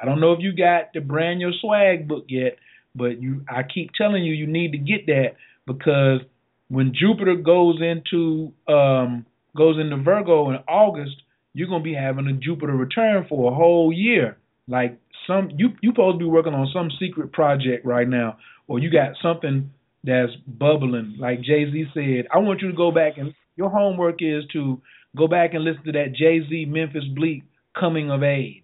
I 0.00 0.04
don't 0.04 0.20
know 0.20 0.32
if 0.32 0.40
you 0.40 0.52
got 0.52 0.92
the 0.92 1.00
brand 1.00 1.40
your 1.40 1.52
swag 1.60 2.08
book 2.08 2.24
yet, 2.28 2.56
but 2.96 3.22
you 3.22 3.42
I 3.48 3.62
keep 3.62 3.90
telling 3.96 4.24
you 4.24 4.32
you 4.32 4.46
need 4.46 4.72
to 4.72 4.78
get 4.78 5.06
that 5.06 5.36
because 5.66 6.20
when 6.68 6.92
Jupiter 6.94 7.36
goes 7.36 7.80
into 7.80 8.52
um 8.68 9.26
goes 9.56 9.78
into 9.78 9.96
Virgo 9.96 10.50
in 10.50 10.56
August, 10.68 11.16
you're 11.52 11.68
gonna 11.68 11.84
be 11.84 11.94
having 11.94 12.26
a 12.26 12.32
Jupiter 12.32 12.74
return 12.74 13.26
for 13.28 13.52
a 13.52 13.54
whole 13.54 13.92
year. 13.92 14.36
Like 14.68 14.98
some 15.26 15.50
you 15.56 15.70
you 15.80 15.90
supposed 15.90 16.16
to 16.16 16.24
be 16.24 16.30
working 16.30 16.54
on 16.54 16.68
some 16.72 16.90
secret 16.98 17.32
project 17.32 17.84
right 17.84 18.08
now, 18.08 18.38
or 18.66 18.78
you 18.78 18.90
got 18.90 19.12
something 19.22 19.70
that's 20.02 20.32
bubbling. 20.46 21.16
Like 21.18 21.40
Jay 21.42 21.70
Z 21.70 21.84
said, 21.94 22.26
I 22.32 22.38
want 22.38 22.60
you 22.60 22.70
to 22.70 22.76
go 22.76 22.90
back 22.90 23.18
and 23.18 23.34
your 23.56 23.70
homework 23.70 24.16
is 24.20 24.44
to 24.52 24.80
go 25.16 25.28
back 25.28 25.54
and 25.54 25.64
listen 25.64 25.84
to 25.84 25.92
that 25.92 26.14
Jay 26.14 26.40
Z 26.48 26.66
Memphis 26.66 27.04
Bleek 27.14 27.44
coming 27.78 28.10
of 28.10 28.22
age. 28.22 28.62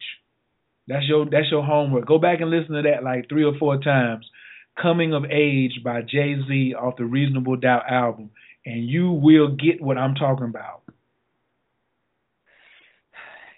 That's 0.89 1.07
your 1.07 1.25
that's 1.25 1.51
your 1.51 1.65
homework. 1.65 2.07
Go 2.07 2.19
back 2.19 2.41
and 2.41 2.51
listen 2.51 2.75
to 2.75 2.83
that 2.83 3.05
like 3.05 3.29
three 3.29 3.45
or 3.45 3.57
four 3.59 3.79
times. 3.79 4.29
Coming 4.81 5.13
of 5.15 5.25
Age 5.31 5.81
by 5.85 6.03
Jay 6.03 6.37
Z 6.49 6.75
off 6.75 6.97
the 6.97 7.05
Reasonable 7.05 7.57
Doubt 7.57 7.83
album, 7.91 8.31
and 8.65 8.89
you 8.89 9.11
will 9.13 9.49
get 9.49 9.81
what 9.81 9.99
I'm 9.99 10.15
talking 10.15 10.47
about. 10.47 10.83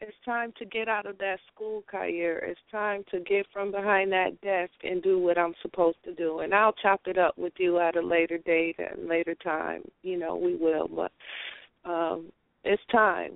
It's 0.00 0.16
time 0.24 0.52
to 0.58 0.64
get 0.64 0.88
out 0.88 1.06
of 1.06 1.18
that 1.18 1.38
school 1.54 1.84
career. 1.86 2.38
It's 2.38 2.60
time 2.72 3.04
to 3.12 3.20
get 3.20 3.46
from 3.52 3.70
behind 3.70 4.10
that 4.10 4.40
desk 4.40 4.72
and 4.82 5.00
do 5.00 5.18
what 5.18 5.38
I'm 5.38 5.54
supposed 5.62 5.98
to 6.04 6.12
do. 6.14 6.40
And 6.40 6.52
I'll 6.52 6.72
chop 6.72 7.02
it 7.06 7.18
up 7.18 7.38
with 7.38 7.52
you 7.58 7.78
at 7.78 7.96
a 7.96 8.00
later 8.00 8.38
date 8.38 8.76
and 8.78 9.08
later 9.08 9.36
time. 9.36 9.82
You 10.02 10.18
know, 10.18 10.34
we 10.34 10.56
will, 10.56 10.88
but 10.88 11.12
um 11.88 12.32
it's 12.64 12.82
time. 12.90 13.34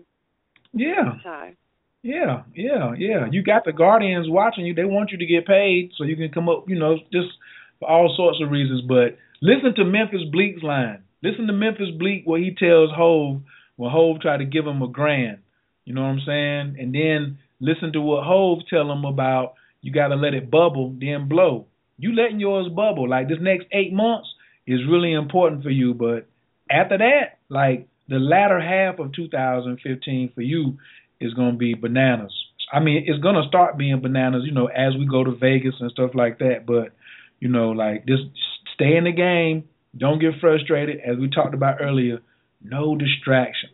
Yeah. 0.72 1.14
It's 1.14 1.22
time. 1.22 1.56
Yeah, 2.02 2.42
yeah, 2.54 2.92
yeah. 2.96 3.26
You 3.30 3.42
got 3.42 3.64
the 3.64 3.72
guardians 3.72 4.28
watching 4.28 4.64
you. 4.64 4.74
They 4.74 4.84
want 4.84 5.10
you 5.10 5.18
to 5.18 5.26
get 5.26 5.46
paid 5.46 5.90
so 5.96 6.04
you 6.04 6.14
can 6.14 6.30
come 6.30 6.48
up, 6.48 6.68
you 6.68 6.78
know, 6.78 6.98
just 7.12 7.30
for 7.78 7.88
all 7.88 8.14
sorts 8.16 8.38
of 8.42 8.50
reasons. 8.50 8.82
But 8.86 9.18
listen 9.40 9.74
to 9.76 9.84
Memphis 9.84 10.22
Bleek's 10.32 10.62
line. 10.62 11.02
Listen 11.22 11.46
to 11.46 11.52
Memphis 11.52 11.90
Bleek 11.98 12.22
where 12.24 12.40
he 12.40 12.54
tells 12.54 12.90
Hove 12.94 13.42
when 13.76 13.90
Hove 13.90 14.20
tried 14.20 14.38
to 14.38 14.44
give 14.44 14.66
him 14.66 14.82
a 14.82 14.88
grand. 14.88 15.38
You 15.84 15.94
know 15.94 16.02
what 16.02 16.08
I'm 16.08 16.22
saying? 16.26 16.76
And 16.80 16.94
then 16.94 17.38
listen 17.60 17.92
to 17.92 18.00
what 18.00 18.24
Hove 18.24 18.60
tell 18.68 18.90
him 18.90 19.04
about 19.04 19.54
you 19.80 19.92
got 19.92 20.08
to 20.08 20.16
let 20.16 20.34
it 20.34 20.50
bubble, 20.50 20.94
then 20.98 21.28
blow. 21.28 21.66
You 21.98 22.14
letting 22.14 22.40
yours 22.40 22.68
bubble. 22.68 23.08
Like 23.08 23.28
this 23.28 23.38
next 23.40 23.66
eight 23.72 23.92
months 23.92 24.28
is 24.66 24.80
really 24.88 25.12
important 25.12 25.62
for 25.62 25.70
you. 25.70 25.94
But 25.94 26.26
after 26.70 26.98
that, 26.98 27.38
like 27.48 27.88
the 28.08 28.18
latter 28.18 28.60
half 28.60 28.98
of 28.98 29.12
2015 29.12 30.32
for 30.34 30.42
you 30.42 30.78
is 31.20 31.34
going 31.34 31.52
to 31.52 31.56
be 31.58 31.74
bananas. 31.74 32.32
I 32.72 32.80
mean, 32.80 33.04
it's 33.06 33.22
going 33.22 33.36
to 33.36 33.46
start 33.48 33.78
being 33.78 34.00
bananas, 34.00 34.42
you 34.44 34.52
know, 34.52 34.66
as 34.66 34.94
we 34.98 35.06
go 35.06 35.22
to 35.22 35.36
Vegas 35.36 35.74
and 35.80 35.90
stuff 35.90 36.10
like 36.14 36.38
that. 36.40 36.66
But, 36.66 36.92
you 37.40 37.48
know, 37.48 37.70
like 37.70 38.06
just 38.06 38.22
stay 38.74 38.96
in 38.96 39.04
the 39.04 39.12
game. 39.12 39.64
Don't 39.96 40.18
get 40.20 40.32
frustrated. 40.40 41.00
As 41.00 41.16
we 41.18 41.30
talked 41.30 41.54
about 41.54 41.80
earlier, 41.80 42.18
no 42.62 42.96
distractions. 42.96 43.72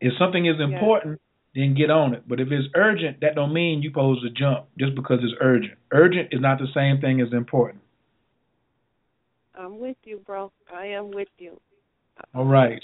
If 0.00 0.12
something 0.18 0.46
is 0.46 0.60
important, 0.60 1.20
yeah. 1.54 1.64
then 1.64 1.74
get 1.74 1.90
on 1.90 2.14
it. 2.14 2.24
But 2.28 2.40
if 2.40 2.48
it's 2.50 2.68
urgent, 2.74 3.20
that 3.20 3.34
don't 3.34 3.52
mean 3.52 3.82
you 3.82 3.90
pose 3.90 4.22
to 4.22 4.30
jump 4.30 4.66
just 4.78 4.94
because 4.94 5.20
it's 5.22 5.34
urgent. 5.40 5.74
Urgent 5.92 6.28
is 6.32 6.40
not 6.40 6.58
the 6.58 6.68
same 6.74 7.00
thing 7.00 7.20
as 7.20 7.32
important. 7.32 7.82
I'm 9.58 9.78
with 9.78 9.96
you, 10.04 10.20
bro. 10.26 10.52
I 10.74 10.86
am 10.86 11.10
with 11.10 11.28
you. 11.38 11.60
All 12.34 12.44
right. 12.44 12.82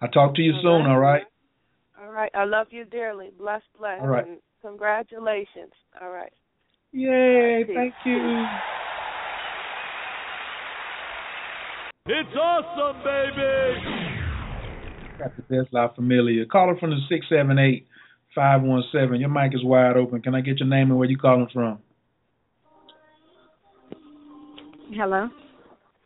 I'll 0.00 0.08
talk 0.08 0.34
to 0.36 0.42
you 0.42 0.52
all 0.54 0.62
soon, 0.62 0.84
right. 0.84 0.90
all 0.90 0.98
right? 0.98 1.22
All 2.00 2.12
right. 2.12 2.30
I 2.34 2.44
love 2.44 2.68
you 2.70 2.84
dearly. 2.84 3.30
Bless, 3.38 3.62
bless. 3.78 4.00
All 4.00 4.08
right. 4.08 4.26
And 4.26 4.38
congratulations. 4.62 5.72
All 6.00 6.10
right. 6.10 6.32
Yay. 6.92 7.64
Thank 7.66 7.94
you. 8.04 8.44
It's 12.06 12.36
awesome, 12.36 12.98
baby. 13.02 13.80
Got 15.18 15.34
the 15.36 15.42
best 15.42 15.72
La 15.72 15.88
Familia. 15.94 16.44
Caller 16.44 16.76
from 16.78 16.90
the 16.90 16.98
six 17.08 17.24
seven 17.30 17.58
eight 17.58 17.86
five 18.34 18.60
one 18.60 18.82
seven. 18.92 19.20
Your 19.20 19.30
mic 19.30 19.54
is 19.54 19.64
wide 19.64 19.96
open. 19.96 20.20
Can 20.20 20.34
I 20.34 20.42
get 20.42 20.58
your 20.58 20.68
name 20.68 20.90
and 20.90 20.98
where 20.98 21.08
you 21.08 21.16
calling 21.16 21.48
from? 21.50 21.78
Hello. 24.92 25.30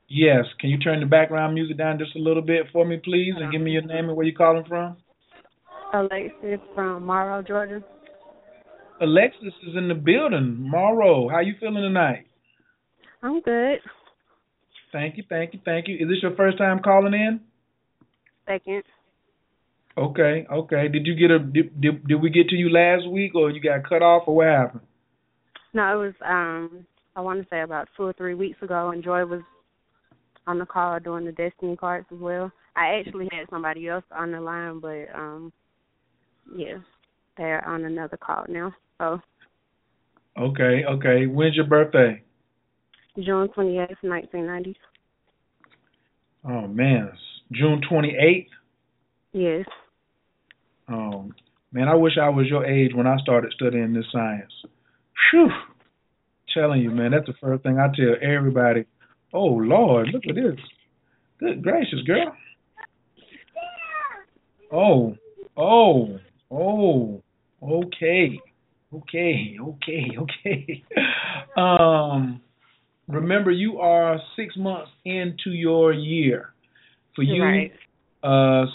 Yes. 0.07 0.45
Can 0.61 0.70
you 0.70 0.79
turn 0.79 1.01
the 1.01 1.07
background 1.07 1.55
music 1.55 1.77
down 1.77 1.99
just 1.99 2.15
a 2.15 2.20
little 2.20 2.43
bit 2.43 2.66
for 2.73 2.85
me, 2.85 3.01
please, 3.03 3.35
and 3.37 3.51
give 3.51 3.61
me 3.61 3.73
your 3.73 3.83
name 3.83 4.07
and 4.09 4.16
where 4.16 4.25
you 4.25 4.37
calling 4.37 4.65
from? 4.69 4.99
Alexis 5.93 6.61
from 6.77 7.07
Morrow, 7.07 7.43
Georgia. 7.43 7.83
Alexis 9.01 9.53
is 9.66 9.75
in 9.77 9.89
the 9.89 9.95
building. 9.95 10.59
Morrow, 10.61 11.29
how 11.29 11.41
you 11.41 11.55
feeling 11.59 11.83
tonight? 11.83 12.29
I'm 13.20 13.41
good. 13.41 13.79
Thank 14.93 15.16
you, 15.16 15.24
thank 15.28 15.55
you, 15.55 15.60
thank 15.65 15.89
you. 15.89 15.97
Is 15.97 16.09
this 16.09 16.23
your 16.23 16.35
first 16.35 16.59
time 16.59 16.81
calling 16.82 17.15
in? 17.15 17.40
Second. 18.47 18.82
Okay, 19.97 20.47
okay. 20.51 20.89
Did 20.89 21.06
you 21.06 21.15
get 21.16 21.31
a 21.31 21.39
did, 21.40 21.81
did 21.81 22.06
did 22.06 22.23
we 22.23 22.31
get 22.31 22.48
to 22.51 22.55
you 22.55 22.70
last 22.70 23.09
week 23.09 23.35
or 23.35 23.51
you 23.51 23.60
got 23.60 23.89
cut 23.89 24.02
off 24.02 24.24
or 24.27 24.36
what 24.36 24.47
happened? 24.47 24.82
No, 25.74 26.01
it 26.01 26.05
was 26.05 26.15
um 26.24 26.86
I 27.16 27.20
want 27.20 27.43
to 27.43 27.48
say 27.51 27.62
about 27.62 27.89
two 27.97 28.05
or 28.05 28.12
three 28.12 28.35
weeks 28.35 28.62
ago 28.62 28.90
and 28.90 29.02
Joi 29.02 29.24
was 29.24 29.43
on 30.47 30.59
the 30.59 30.66
call 30.66 31.01
doing 31.01 31.24
the 31.24 31.32
destiny 31.32 31.77
cards 31.77 32.06
as 32.12 32.19
well. 32.19 32.52
I 32.77 33.01
actually 33.01 33.28
had 33.32 33.51
somebody 33.51 33.89
else 33.89 34.05
on 34.12 34.31
the 34.31 34.40
line 34.40 34.78
but 34.78 35.06
um 35.15 35.52
yeah, 36.56 36.78
they're 37.36 37.66
on 37.66 37.85
another 37.85 38.16
call 38.16 38.44
now. 38.48 38.73
So. 38.98 39.20
Okay, 40.39 40.85
okay. 40.89 41.27
When's 41.27 41.56
your 41.56 41.66
birthday? 41.66 42.23
June 43.24 43.49
twenty 43.55 43.78
eighth, 43.78 43.99
nineteen 44.03 44.47
ninety. 44.47 44.77
Oh 46.45 46.66
man, 46.66 47.11
June 47.53 47.81
twenty 47.89 48.16
eighth. 48.16 48.51
Yes. 49.32 49.65
Oh 50.90 51.31
man, 51.73 51.89
I 51.89 51.95
wish 51.95 52.15
I 52.20 52.28
was 52.28 52.47
your 52.49 52.65
age 52.65 52.93
when 52.95 53.07
I 53.07 53.16
started 53.19 53.53
studying 53.55 53.93
this 53.93 54.07
science. 54.12 54.53
Phew. 55.31 55.49
Telling 56.55 56.81
you, 56.81 56.90
man, 56.90 57.11
that's 57.11 57.27
the 57.27 57.35
first 57.40 57.62
thing 57.62 57.78
I 57.78 57.89
tell 57.95 58.15
everybody. 58.23 58.86
Oh 59.32 59.45
Lord, 59.47 60.09
look 60.12 60.23
at 60.28 60.35
this. 60.35 60.59
Good 61.39 61.62
gracious, 61.62 62.01
girl. 62.07 62.35
Oh, 64.73 65.16
oh. 65.57 66.19
Oh, 66.51 67.23
okay, 67.62 68.40
okay, 68.95 69.57
okay, 69.61 70.07
okay. 70.19 70.85
um, 71.59 72.40
remember, 73.09 73.51
you 73.51 73.79
are 73.79 74.19
six 74.37 74.57
months 74.57 74.91
into 75.05 75.51
your 75.51 75.93
year. 75.93 76.51
For 77.17 77.23
you, 77.23 77.43
right. 77.43 77.73
uh, 78.23 78.67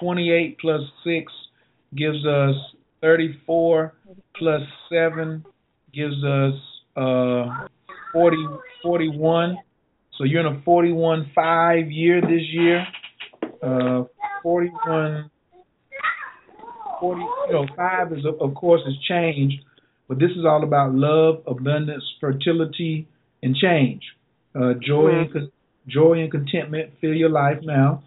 twenty-eight 0.00 0.58
plus 0.58 0.80
six 1.04 1.32
gives 1.96 2.24
us 2.26 2.54
thirty-four. 3.00 3.94
Plus 4.36 4.62
seven 4.88 5.44
gives 5.92 6.24
us 6.24 6.54
uh 6.96 7.66
40, 8.12 8.36
41. 8.82 9.56
So 10.16 10.24
you're 10.24 10.46
in 10.46 10.56
a 10.56 10.62
forty-one 10.62 11.30
five 11.34 11.90
year 11.90 12.20
this 12.20 12.42
year. 12.50 12.86
Uh, 13.62 14.04
forty-one 14.42 15.30
40, 17.00 17.20
you 17.20 17.52
know, 17.52 17.66
five 17.76 18.12
is 18.12 18.24
of 18.40 18.54
course 18.54 18.80
is 18.86 18.94
change, 19.08 19.54
but 20.08 20.20
this 20.20 20.30
is 20.30 20.44
all 20.44 20.62
about 20.62 20.94
love, 20.94 21.42
abundance, 21.48 22.04
fertility, 22.20 23.08
and 23.42 23.54
change. 23.56 24.02
Uh, 24.54 24.74
joy, 24.74 25.10
Mm-hmm. 25.10 25.36
and, 25.38 25.50
joy 25.88 26.20
and 26.20 26.30
contentment 26.30 26.90
fill 27.00 27.14
your 27.14 27.30
life 27.30 27.58
now. 27.62 28.02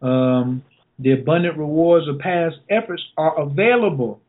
Um, 0.00 0.62
the 0.98 1.12
abundant 1.12 1.58
rewards 1.58 2.08
of 2.08 2.18
past 2.18 2.56
efforts 2.70 3.02
are 3.16 3.38
available, 3.40 4.20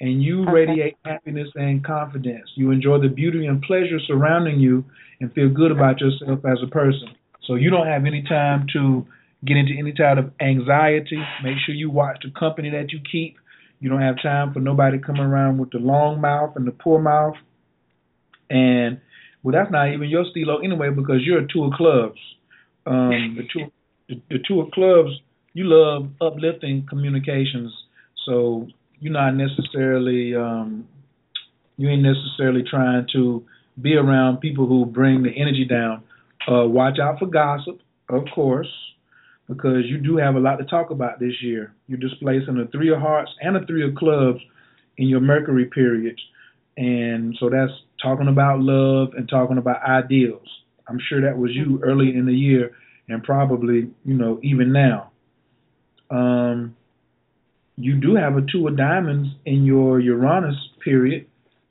and 0.00 0.22
you 0.22 0.42
Okay. 0.42 0.52
radiate 0.52 0.96
happiness 1.04 1.48
and 1.54 1.84
confidence. 1.84 2.50
You 2.54 2.70
enjoy 2.70 2.98
the 3.00 3.08
beauty 3.08 3.46
and 3.46 3.60
pleasure 3.62 3.98
surrounding 4.06 4.58
you, 4.60 4.84
and 5.20 5.32
feel 5.34 5.48
good 5.50 5.70
about 5.70 6.00
yourself 6.00 6.44
as 6.46 6.58
a 6.62 6.66
person. 6.66 7.08
So 7.46 7.54
you 7.56 7.70
don't 7.70 7.86
have 7.86 8.06
any 8.06 8.22
time 8.22 8.66
to 8.72 9.06
get 9.44 9.56
into 9.56 9.72
any 9.78 9.92
type 9.92 10.18
of 10.18 10.30
anxiety. 10.40 11.22
Make 11.42 11.56
sure 11.64 11.74
you 11.74 11.90
watch 11.90 12.18
the 12.22 12.30
company 12.38 12.70
that 12.70 12.92
you 12.92 13.00
keep. 13.10 13.36
You 13.80 13.88
don't 13.90 14.00
have 14.00 14.16
time 14.22 14.52
for 14.52 14.60
nobody 14.60 14.98
coming 14.98 15.22
around 15.22 15.58
with 15.58 15.70
the 15.70 15.78
long 15.78 16.20
mouth 16.20 16.54
and 16.56 16.66
the 16.66 16.70
poor 16.72 17.00
mouth. 17.00 17.34
And 18.50 19.00
well, 19.42 19.52
that's 19.52 19.70
not 19.70 19.92
even 19.92 20.08
your 20.08 20.24
stilo 20.30 20.58
anyway 20.58 20.90
because 20.90 21.20
you're 21.24 21.40
a 21.40 21.48
two 21.48 21.64
of 21.64 21.72
clubs. 21.72 22.18
Um, 22.86 23.36
the 23.38 23.44
two, 23.52 23.70
the, 24.08 24.20
the 24.30 24.38
two 24.46 24.60
of 24.60 24.70
clubs, 24.72 25.10
you 25.52 25.64
love 25.66 26.10
uplifting 26.20 26.86
communications. 26.88 27.72
So 28.26 28.68
you're 28.98 29.12
not 29.12 29.34
necessarily, 29.34 30.34
um, 30.34 30.86
you 31.76 31.88
ain't 31.88 32.02
necessarily 32.02 32.62
trying 32.68 33.06
to 33.14 33.44
be 33.80 33.94
around 33.94 34.38
people 34.38 34.66
who 34.66 34.84
bring 34.84 35.22
the 35.22 35.30
energy 35.30 35.64
down. 35.64 36.02
Uh, 36.50 36.66
watch 36.66 36.98
out 36.98 37.18
for 37.18 37.26
gossip, 37.26 37.80
of 38.08 38.24
course 38.34 38.68
because 39.50 39.84
you 39.86 39.98
do 39.98 40.16
have 40.16 40.36
a 40.36 40.38
lot 40.38 40.56
to 40.56 40.64
talk 40.64 40.90
about 40.90 41.18
this 41.18 41.32
year. 41.42 41.74
You're 41.88 41.98
displacing 41.98 42.56
a 42.58 42.70
three 42.70 42.92
of 42.92 43.00
hearts 43.00 43.32
and 43.40 43.56
a 43.56 43.66
three 43.66 43.86
of 43.86 43.96
clubs 43.96 44.38
in 44.96 45.08
your 45.08 45.20
Mercury 45.20 45.64
periods. 45.64 46.22
And 46.76 47.36
so 47.40 47.50
that's 47.50 47.72
talking 48.02 48.28
about 48.28 48.60
love 48.60 49.14
and 49.16 49.28
talking 49.28 49.58
about 49.58 49.82
ideals. 49.82 50.46
I'm 50.88 50.98
sure 51.08 51.20
that 51.22 51.38
was 51.38 51.52
you 51.54 51.80
early 51.82 52.14
in 52.16 52.26
the 52.26 52.34
year 52.34 52.72
and 53.08 53.22
probably, 53.22 53.90
you 54.04 54.14
know, 54.14 54.40
even 54.42 54.72
now. 54.72 55.10
Um, 56.10 56.76
you 57.76 57.94
do 57.94 58.16
have 58.16 58.36
a 58.36 58.42
two 58.42 58.66
of 58.68 58.76
diamonds 58.76 59.28
in 59.46 59.64
your 59.64 60.00
Uranus 60.00 60.56
period, 60.84 61.26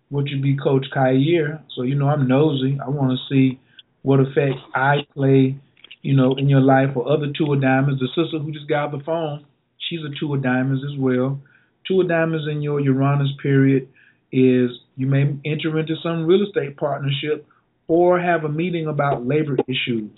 which 0.10 0.30
would 0.31 0.41
be 0.41 0.57
Coach 0.57 0.85
Khayr. 0.95 1.61
So 1.76 1.84
you 1.84 1.95
know 1.95 2.07
I'm 2.07 2.27
nosy. 2.27 2.80
I 2.84 2.89
want 2.89 3.11
to 3.11 3.34
see 3.34 3.60
what 4.01 4.19
effect 4.19 4.57
I 4.73 5.06
play, 5.14 5.57
you 6.01 6.15
know, 6.15 6.35
in 6.35 6.49
your 6.49 6.61
life 6.61 6.89
or 6.95 7.11
other 7.11 7.27
two 7.38 7.53
of 7.53 7.61
diamonds. 7.61 8.01
The 8.01 8.07
sister 8.07 8.39
who 8.39 8.51
just 8.51 8.68
got 8.68 8.91
the 8.91 9.03
phone, 9.06 9.45
she's 9.89 9.99
a 9.99 10.19
two 10.19 10.34
of 10.34 10.41
diamonds 10.41 10.84
as 10.84 10.97
well. 10.97 11.39
Two 11.88 12.01
of 12.01 12.07
diamonds 12.07 12.47
in 12.49 12.61
your 12.61 12.80
Uranus 12.80 13.31
period 13.41 13.88
is 14.31 14.72
you 14.99 15.07
may 15.07 15.21
enter 15.45 15.80
into 15.80 15.95
some 16.03 16.26
real 16.26 16.45
estate 16.45 16.76
partnership 16.76 17.47
or 17.88 18.19
have 18.19 18.43
a 18.43 18.49
meeting 18.49 18.88
about 18.88 19.26
labor 19.26 19.55
issues. 19.65 20.11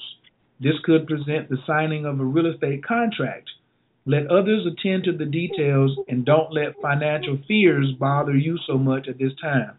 This 0.60 0.74
could 0.84 1.06
present 1.06 1.50
the 1.50 1.60
signing 1.68 2.08
of 2.08 2.20
a 2.20 2.26
real 2.26 2.52
estate 2.52 2.84
contract. 2.84 3.48
Let 4.08 4.26
others 4.26 4.66
attend 4.66 5.04
to 5.04 5.12
the 5.16 5.26
details 5.26 5.96
and 6.08 6.26
don't 6.26 6.52
let 6.52 6.82
financial 6.82 7.38
fears 7.48 7.94
bother 8.00 8.36
you 8.36 8.58
so 8.66 8.80
much 8.80 9.08
at 9.08 9.20
this 9.20 9.34
time. 9.40 9.78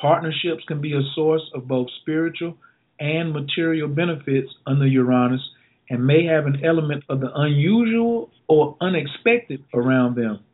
Partnerships 0.00 0.62
can 0.68 0.80
be 0.80 0.92
a 0.92 1.02
source 1.16 1.42
of 1.52 1.66
both 1.66 1.88
spiritual 2.00 2.56
and 3.00 3.32
material 3.32 3.88
benefits 3.88 4.50
under 4.68 4.86
Uranus 4.86 5.42
and 5.90 6.06
may 6.06 6.24
have 6.26 6.46
an 6.46 6.64
element 6.64 7.02
of 7.08 7.18
the 7.18 7.30
unusual 7.34 8.30
or 8.46 8.76
unexpected 8.80 9.64
around 9.74 10.14
them. 10.14 10.44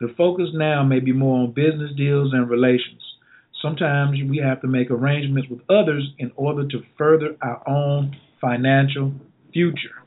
The 0.00 0.14
focus 0.16 0.48
now 0.54 0.84
may 0.84 1.00
be 1.00 1.12
more 1.12 1.40
on 1.40 1.52
business 1.52 1.90
deals 1.96 2.32
and 2.32 2.48
relations. 2.48 3.02
Sometimes 3.60 4.16
we 4.28 4.38
have 4.38 4.60
to 4.60 4.68
make 4.68 4.90
arrangements 4.90 5.48
with 5.50 5.60
others 5.68 6.08
in 6.18 6.30
order 6.36 6.66
to 6.68 6.82
further 6.96 7.36
our 7.42 7.68
own 7.68 8.16
financial 8.40 9.12
future. 9.52 10.02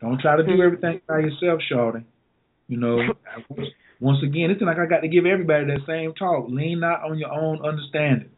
Don't 0.00 0.20
try 0.20 0.36
to 0.36 0.42
do 0.42 0.62
everything 0.62 1.00
by 1.08 1.20
yourself, 1.20 1.60
Shawty. 1.70 2.04
You 2.68 2.76
know, 2.76 2.98
once 4.00 4.18
again, 4.22 4.50
it's 4.50 4.60
like 4.60 4.78
I 4.78 4.86
got 4.86 5.00
to 5.00 5.08
give 5.08 5.24
everybody 5.24 5.64
that 5.66 5.86
same 5.86 6.12
talk. 6.14 6.46
Lean 6.48 6.80
not 6.80 7.02
on 7.02 7.18
your 7.18 7.32
own 7.32 7.64
understanding. 7.64 8.30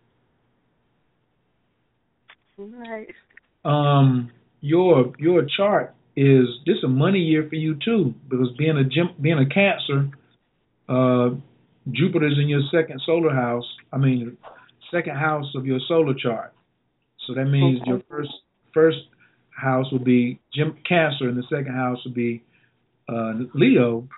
Right. 2.57 3.09
Um, 3.65 4.31
your 4.61 5.13
your 5.19 5.47
chart 5.57 5.95
is 6.17 6.47
this 6.67 6.77
a 6.85 6.89
money 6.89 7.21
year 7.21 7.47
for 7.49 7.55
you 7.55 7.77
too 7.85 8.15
because 8.29 8.49
being 8.59 8.77
a 8.77 8.85
gym, 8.85 9.11
being 9.21 9.39
a 9.39 9.47
Cancer, 9.47 10.11
uh, 10.89 11.31
Jupiter's 11.91 12.39
in 12.39 12.49
your 12.49 12.63
second 12.71 13.01
solar 13.05 13.35
house. 13.35 13.65
I 13.93 13.99
mean, 13.99 14.37
second 14.91 15.17
house 15.17 15.47
of 15.55 15.67
your 15.67 15.81
solar 15.89 16.15
chart. 16.15 16.53
So 17.27 17.35
that 17.35 17.47
means 17.47 17.81
Okay. 17.81 17.91
your 17.91 18.01
first 18.09 18.31
first 18.73 18.99
house 19.51 19.91
will 19.91 19.99
be 19.99 20.39
Jim 20.55 20.77
Cancer, 20.89 21.29
and 21.29 21.37
the 21.37 21.43
second 21.45 21.75
house 21.75 21.99
will 22.05 22.13
be 22.13 22.43
uh, 23.09 23.33
Leo. 23.55 24.09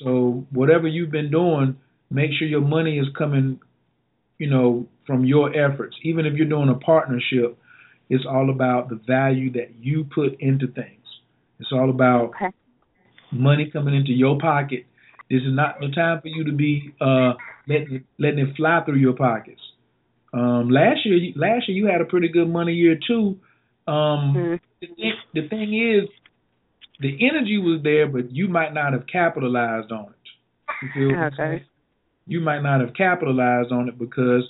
So 0.00 0.46
whatever 0.50 0.86
you've 0.88 1.10
been 1.10 1.30
doing, 1.30 1.76
make 2.10 2.32
sure 2.32 2.46
your 2.46 2.60
money 2.60 2.98
is 2.98 3.06
coming, 3.16 3.60
you 4.38 4.50
know, 4.50 4.86
from 5.06 5.24
your 5.24 5.54
efforts. 5.56 5.96
Even 6.02 6.26
if 6.26 6.34
you're 6.34 6.48
doing 6.48 6.68
a 6.68 6.74
partnership, 6.74 7.56
it's 8.08 8.24
all 8.28 8.50
about 8.50 8.88
the 8.88 9.00
value 9.06 9.50
that 9.52 9.74
you 9.80 10.04
put 10.04 10.40
into 10.40 10.66
things. 10.66 11.04
It's 11.58 11.70
all 11.72 11.90
about 11.90 12.32
money 13.30 13.70
coming 13.72 13.94
into 13.94 14.12
your 14.12 14.38
pocket. 14.38 14.84
This 15.32 15.40
is 15.44 15.54
not 15.54 15.80
the 15.80 15.88
time 15.88 16.20
for 16.20 16.28
you 16.28 16.44
to 16.44 16.52
be 16.52 16.92
uh, 17.00 17.32
letting 17.66 17.94
it, 17.94 18.02
letting 18.18 18.40
it 18.40 18.54
fly 18.54 18.82
through 18.84 18.98
your 18.98 19.14
pockets. 19.14 19.62
Um, 20.34 20.68
last 20.68 21.06
year, 21.06 21.32
last 21.36 21.68
year 21.68 21.78
you 21.78 21.86
had 21.86 22.02
a 22.02 22.04
pretty 22.04 22.28
good 22.28 22.50
money 22.50 22.74
year 22.74 22.98
too. 23.08 23.38
Um, 23.88 24.60
the, 24.82 24.86
thing, 24.86 25.12
the 25.32 25.48
thing 25.48 25.72
is, 25.72 26.10
the 27.00 27.16
energy 27.26 27.56
was 27.56 27.80
there, 27.82 28.06
but 28.08 28.30
you 28.30 28.46
might 28.48 28.74
not 28.74 28.92
have 28.92 29.06
capitalized 29.10 29.90
on 29.90 30.12
it. 30.12 30.28
You 30.82 30.88
feel 30.92 31.18
what 31.18 31.32
You 32.26 32.40
might 32.40 32.60
not 32.60 32.82
have 32.82 32.92
capitalized 32.92 33.72
on 33.72 33.88
it 33.88 33.98
because 33.98 34.42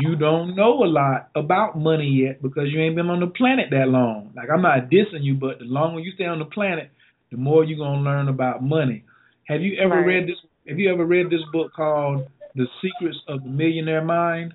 you 0.00 0.16
don't 0.16 0.56
know 0.56 0.82
a 0.82 0.88
lot 0.88 1.28
about 1.36 1.78
money 1.78 2.08
yet 2.08 2.40
because 2.40 2.68
you 2.68 2.80
ain't 2.80 2.96
been 2.96 3.10
on 3.10 3.20
the 3.20 3.26
planet 3.26 3.66
that 3.70 3.88
long. 3.88 4.32
Like 4.34 4.48
I'm 4.50 4.62
not 4.62 4.88
dissing 4.90 5.22
you, 5.22 5.34
but 5.34 5.58
the 5.58 5.66
longer 5.66 6.00
you 6.00 6.12
stay 6.12 6.24
on 6.24 6.38
the 6.38 6.46
planet, 6.46 6.90
the 7.30 7.36
more 7.36 7.64
you're 7.64 7.76
gonna 7.76 8.00
learn 8.00 8.28
about 8.28 8.62
money. 8.62 9.04
Have 9.46 9.62
you 9.62 9.76
ever 9.78 9.96
Right. 9.96 10.06
read 10.06 10.28
this? 10.28 10.38
Have 10.68 10.78
you 10.78 10.92
ever 10.92 11.04
read 11.04 11.30
this 11.30 11.42
book 11.52 11.72
called 11.72 12.28
The 12.54 12.66
Secrets 12.80 13.18
of 13.28 13.42
the 13.44 13.48
Millionaire 13.48 14.02
Mind? 14.04 14.54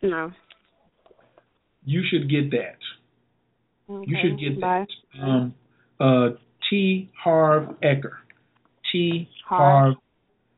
No. 0.00 0.32
You 1.84 2.02
should 2.04 2.28
get 2.28 2.50
that. 2.52 2.78
Okay. 3.90 4.10
You 4.10 4.16
should 4.20 4.38
get 4.38 4.60
that. 4.60 4.88
Um, 5.20 5.54
uh, 6.00 6.30
T. 6.70 7.10
Harv 7.22 7.78
Ecker. 7.82 8.16
T. 8.90 9.28
Harv. 9.44 9.60
Harv. 9.60 9.96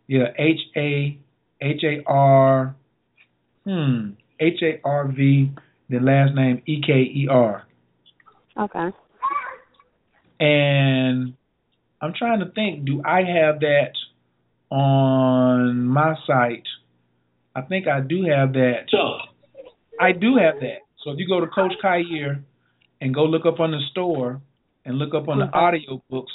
Yeah, 0.07 0.33
H 0.39 0.61
A 0.77 1.19
H 1.61 1.83
A 1.83 2.03
R. 2.07 2.75
Hmm. 3.65 4.11
H 4.39 4.63
A 4.63 4.81
R 4.85 5.09
V. 5.09 5.51
Then 5.89 6.05
last 6.05 6.35
name 6.35 6.63
E 6.67 6.81
K 6.81 6.93
E 7.03 7.27
R. 7.29 7.65
Okay. 8.57 8.91
And 10.41 11.35
I'm 12.01 12.13
trying 12.17 12.41
to 12.41 12.51
think. 12.51 12.85
Do 12.85 13.03
I 13.05 13.19
have 13.19 13.61
that 13.61 13.93
on 14.71 15.87
my 15.87 16.15
site? 16.27 16.67
I 17.55 17.63
think 17.63 17.87
I 17.87 18.01
do 18.01 18.25
have 18.25 18.53
that. 18.55 18.87
So 18.89 18.99
I 20.01 20.13
do 20.13 20.37
have 20.37 20.61
that. 20.61 20.81
So 21.03 21.13
if 21.13 21.19
you 21.19 21.29
go 21.29 21.41
to 21.41 21.47
Coach 21.47 21.73
Khayr 21.83 22.43
and 23.01 23.15
go 23.15 23.25
look 23.25 23.47
up 23.47 23.61
on 23.61 23.71
the 23.71 23.81
store 23.91 24.41
and 24.85 24.97
look 24.99 25.15
up 25.15 25.29
on 25.29 25.39
the 25.39 25.47
audio 25.53 26.03
books, 26.11 26.33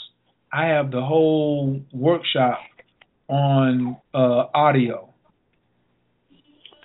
I 0.52 0.68
have 0.68 0.92
the 0.92 1.02
whole 1.02 1.82
workshop 1.94 2.60
on 3.28 3.98
uh, 4.14 4.46
audio. 4.54 5.14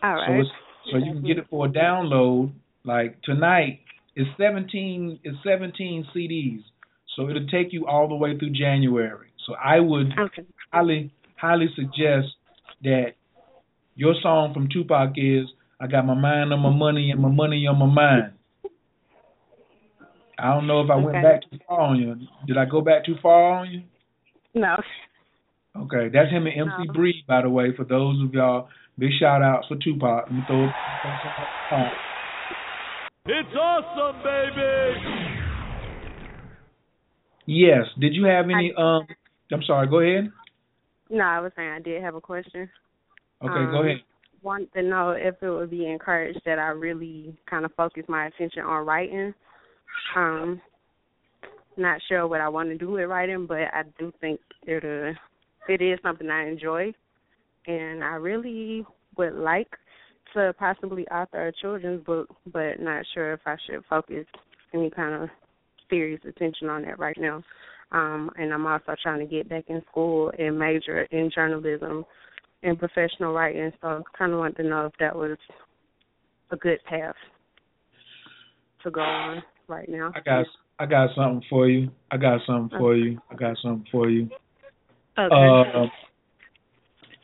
All 0.02 0.14
right. 0.14 0.26
So 0.28 0.40
it's, 0.40 0.51
so 0.92 0.98
you 0.98 1.12
can 1.12 1.26
get 1.26 1.38
it 1.38 1.46
for 1.48 1.66
a 1.66 1.68
download. 1.68 2.52
Like 2.84 3.22
tonight, 3.22 3.80
it's 4.14 4.28
seventeen. 4.38 5.18
It's 5.24 5.38
seventeen 5.42 6.06
CDs. 6.14 6.62
So 7.16 7.28
it'll 7.28 7.47
take 7.47 7.73
you 7.73 7.86
all 7.86 8.09
the 8.09 8.15
way 8.15 8.36
through 8.39 8.51
January. 8.51 9.28
So 9.47 9.55
I 9.55 9.81
would 9.81 10.12
highly, 10.73 11.12
highly 11.36 11.69
suggest 11.77 12.28
that 12.82 13.15
your 13.95 14.15
song 14.23 14.53
from 14.53 14.69
Tupac 14.69 15.12
is 15.16 15.47
"I 15.81 15.86
got 15.86 16.07
my 16.07 16.15
mind 16.15 16.53
on 16.53 16.61
my 16.61 16.70
money 16.70 17.11
and 17.11 17.20
my 17.20 17.28
money 17.28 17.66
on 17.66 17.78
my 17.78 17.86
mind." 17.86 18.32
I 20.39 20.53
don't 20.53 20.66
know 20.66 20.81
if 20.81 20.91
I 20.91 20.97
went 20.97 21.19
Okay. 21.19 21.23
back 21.23 21.43
too 21.49 21.59
far 21.69 21.81
on 21.81 22.01
you. 22.01 22.16
Did 22.47 22.57
I 22.59 22.65
go 22.65 22.81
back 22.81 23.05
too 23.05 23.16
far 23.23 23.61
on 23.61 23.70
you? 23.70 23.82
No. 24.55 24.77
Okay, 25.77 26.09
that's 26.09 26.31
him 26.31 26.47
and 26.47 26.70
MC 26.70 26.89
Breed, 26.93 27.24
by 27.27 27.43
the 27.43 27.51
way. 27.51 27.73
For 27.77 27.85
those 27.85 28.20
of 28.23 28.32
y'all, 28.35 28.69
big 28.99 29.11
shout 29.20 29.43
outs 29.43 29.66
for 29.69 29.77
Tupac. 29.77 30.24
Let 30.27 30.32
me 30.32 30.43
throw 30.47 30.65
it. 30.65 30.77
It's 33.27 33.57
awesome, 33.57 34.23
baby! 34.23 35.34
Yes. 37.47 37.85
Did 37.99 38.15
you 38.15 38.25
have 38.25 38.47
any? 38.47 38.73
Um, 38.77 39.07
I'm 39.53 39.62
sorry. 39.66 39.87
Go 39.89 40.01
ahead. 40.01 40.31
No, 41.11 41.25
I 41.25 41.41
was 41.41 41.53
saying 41.57 41.69
I 41.69 41.81
did 41.81 42.03
have 42.03 42.15
a 42.15 42.21
question. 42.21 42.69
Okay, 43.43 43.71
go 43.71 43.79
Um, 43.79 43.87
ahead. 43.87 44.03
Want 44.43 44.73
to 44.75 44.83
know 44.83 45.11
if 45.11 45.43
it 45.43 45.51
would 45.51 45.71
be 45.71 45.87
encouraged 45.87 46.41
that 46.45 46.59
I 46.59 46.69
really 46.69 47.37
kind 47.49 47.65
of 47.65 47.73
focus 47.75 48.05
my 48.09 48.27
attention 48.27 48.62
on 48.62 48.85
writing. 48.85 49.35
Um, 50.16 50.61
not 51.77 52.01
sure 52.09 52.27
what 52.27 52.41
I 52.41 52.49
want 52.49 52.69
to 52.69 52.79
do 52.79 52.91
with 52.91 53.09
writing, 53.09 53.47
but 53.47 53.62
I 53.73 53.85
do 53.99 54.12
think 54.21 54.41
it 54.65 54.85
uh, 54.85 55.19
it 55.69 55.81
is 55.81 55.99
something 56.03 56.29
I 56.29 56.49
enjoy, 56.49 56.93
and 57.66 58.05
I 58.05 58.16
really 58.16 58.85
would 59.16 59.35
like 59.35 59.71
to 60.35 60.55
possibly 60.59 61.07
author 61.09 61.49
a 61.49 61.53
children's 61.53 62.05
book, 62.05 62.29
but 62.53 62.81
not 62.81 63.05
sure 63.15 63.33
if 63.33 63.41
I 63.47 63.57
should 63.66 63.85
focus 63.89 64.27
any 64.75 64.91
kind 64.91 65.23
of 65.23 65.29
serious 65.95 66.21
attention 66.27 66.69
on 66.69 66.83
that 66.83 66.99
right 66.99 67.16
now. 67.19 67.43
Um, 67.93 68.31
and 68.37 68.53
I'm 68.53 68.66
also 68.66 68.95
trying 69.01 69.21
to 69.21 69.27
get 69.27 69.49
back 69.49 69.65
in 69.69 69.81
school 69.91 70.33
and 70.37 70.59
major 70.59 71.03
in 71.12 71.31
journalism 71.33 72.05
and 72.62 72.79
professional 72.79 73.33
writing. 73.33 73.71
So 73.81 74.03
kind 74.19 74.33
of 74.33 74.41
wanted 74.41 74.57
to 74.57 74.69
know 74.69 74.87
if 74.87 74.93
that 74.99 75.15
was 75.15 75.37
a 76.51 76.57
good 76.57 76.79
path 76.89 77.15
to 78.83 78.91
go 78.91 79.01
on 79.01 79.43
right 79.69 79.89
now. 79.89 80.12
I 80.15 80.21
got 80.21 80.47
I 80.79 80.87
got 80.87 81.11
something 81.15 81.43
for 81.49 81.69
you. 81.69 81.91
I 82.11 82.16
got 82.16 82.41
something 82.47 82.77
for 82.77 82.97
you. 82.97 83.19
I 83.31 83.37
got 83.37 83.57
something 83.62 83.87
for 83.93 84.11
you. 84.11 84.29
Okay. 85.16 85.35
Uh, 85.35 85.87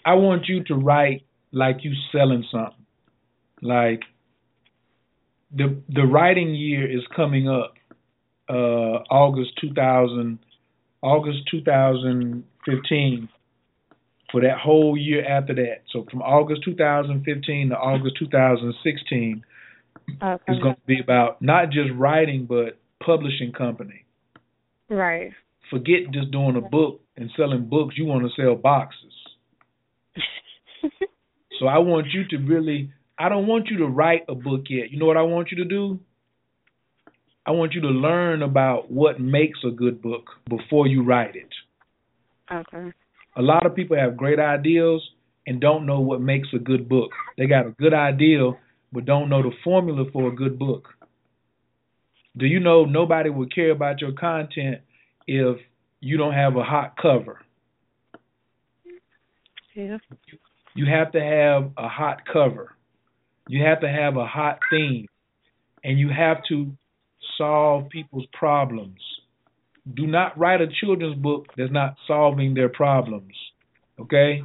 I 0.05 0.15
want 0.15 0.47
you 0.47 0.63
to 0.65 0.75
write 0.75 1.25
like 1.53 1.79
you 1.83 1.93
selling 2.13 2.45
something. 2.51 2.87
Like 3.61 4.01
the 5.55 5.83
the 5.89 6.03
writing 6.03 6.55
year 6.55 6.91
is 6.91 7.03
coming 7.17 7.49
up. 7.49 7.75
Uh, 8.51 9.05
August 9.11 9.53
2000, 9.61 10.39
August 11.03 11.39
2015. 11.51 13.29
For 14.33 14.41
that 14.43 14.59
whole 14.59 14.97
year 14.97 15.25
after 15.25 15.55
that, 15.55 15.83
so 15.93 16.07
from 16.11 16.23
August 16.23 16.63
2015 16.65 17.71
to 17.71 17.75
August 17.77 18.17
2016, 18.19 19.45
okay. 20.23 20.53
is 20.53 20.59
going 20.61 20.75
to 20.75 20.81
be 20.87 21.01
about 21.01 21.43
not 21.43 21.71
just 21.71 21.91
writing 21.97 22.47
but 22.47 22.79
publishing 23.05 23.53
company. 23.53 24.05
Right. 24.89 25.33
Forget 25.69 26.13
just 26.13 26.31
doing 26.31 26.57
a 26.57 26.61
book 26.61 27.01
and 27.17 27.31
selling 27.37 27.69
books, 27.69 27.97
you 27.97 28.05
want 28.05 28.25
to 28.25 28.41
sell 28.41 28.55
boxes. 28.55 29.13
so 31.59 31.67
I 31.67 31.79
want 31.79 32.09
you 32.13 32.25
to 32.29 32.37
really 32.39 32.93
I 33.19 33.29
don't 33.29 33.47
want 33.47 33.69
you 33.69 33.79
to 33.79 33.87
write 33.87 34.25
a 34.29 34.35
book 34.35 34.63
yet. 34.71 34.91
You 34.91 34.99
know 34.99 35.07
what 35.07 35.19
I 35.19 35.23
want 35.23 35.51
you 35.51 35.59
to 35.59 35.65
do? 35.65 36.01
I 37.47 37.53
want 37.53 37.75
you 37.75 37.81
to 37.81 37.89
learn 37.89 38.43
about 38.43 38.91
what 38.91 39.21
makes 39.21 39.59
a 39.67 39.71
good 39.71 40.03
book 40.03 40.25
before 40.49 40.87
you 40.87 41.03
write 41.03 41.37
it. 41.37 41.49
Okay. 42.53 42.93
A 43.37 43.43
lot 43.43 43.65
of 43.65 43.75
people 43.75 43.97
have 43.97 44.17
great 44.17 44.39
ideas 44.39 45.03
and 45.47 45.61
don't 45.61 45.87
know 45.87 46.01
what 46.01 46.21
makes 46.21 46.49
a 46.55 46.59
good 46.59 46.89
book. 46.89 47.11
They 47.39 47.47
got 47.47 47.67
a 47.67 47.71
good 47.71 47.95
idea 47.95 48.53
but 48.93 49.05
don't 49.05 49.29
know 49.29 49.43
the 49.43 49.53
formula 49.63 50.05
for 50.13 50.29
a 50.29 50.35
good 50.35 50.59
book. 50.59 50.89
Do 52.37 52.47
you 52.47 52.61
know 52.61 52.85
nobody 52.85 53.31
would 53.31 53.55
care 53.55 53.71
about 53.71 54.01
your 54.01 54.13
content 54.13 54.79
if 55.27 55.59
you 56.01 56.17
don't 56.17 56.35
have 56.35 56.57
a 56.57 56.63
hot 56.63 56.95
cover? 57.01 57.41
Yeah. 59.75 59.99
You 60.75 60.87
have 60.87 61.13
to 61.13 61.21
have 61.21 61.73
a 61.77 61.89
hot 61.89 62.23
cover. 62.31 62.75
You 63.49 63.65
have 63.65 63.81
to 63.81 63.89
have 63.89 64.17
a 64.17 64.27
hot 64.27 64.59
theme. 64.71 65.07
And 65.83 65.99
you 65.99 66.09
have 66.11 66.39
to 66.49 66.73
solve 67.37 67.89
people's 67.89 68.27
problems. 68.33 69.01
Do 69.93 70.07
not 70.07 70.39
write 70.39 70.61
a 70.61 70.67
children's 70.81 71.17
book 71.17 71.47
that's 71.57 71.73
not 71.73 71.97
solving 72.07 72.55
their 72.55 72.69
problems. 72.69 73.35
Okay? 73.99 74.43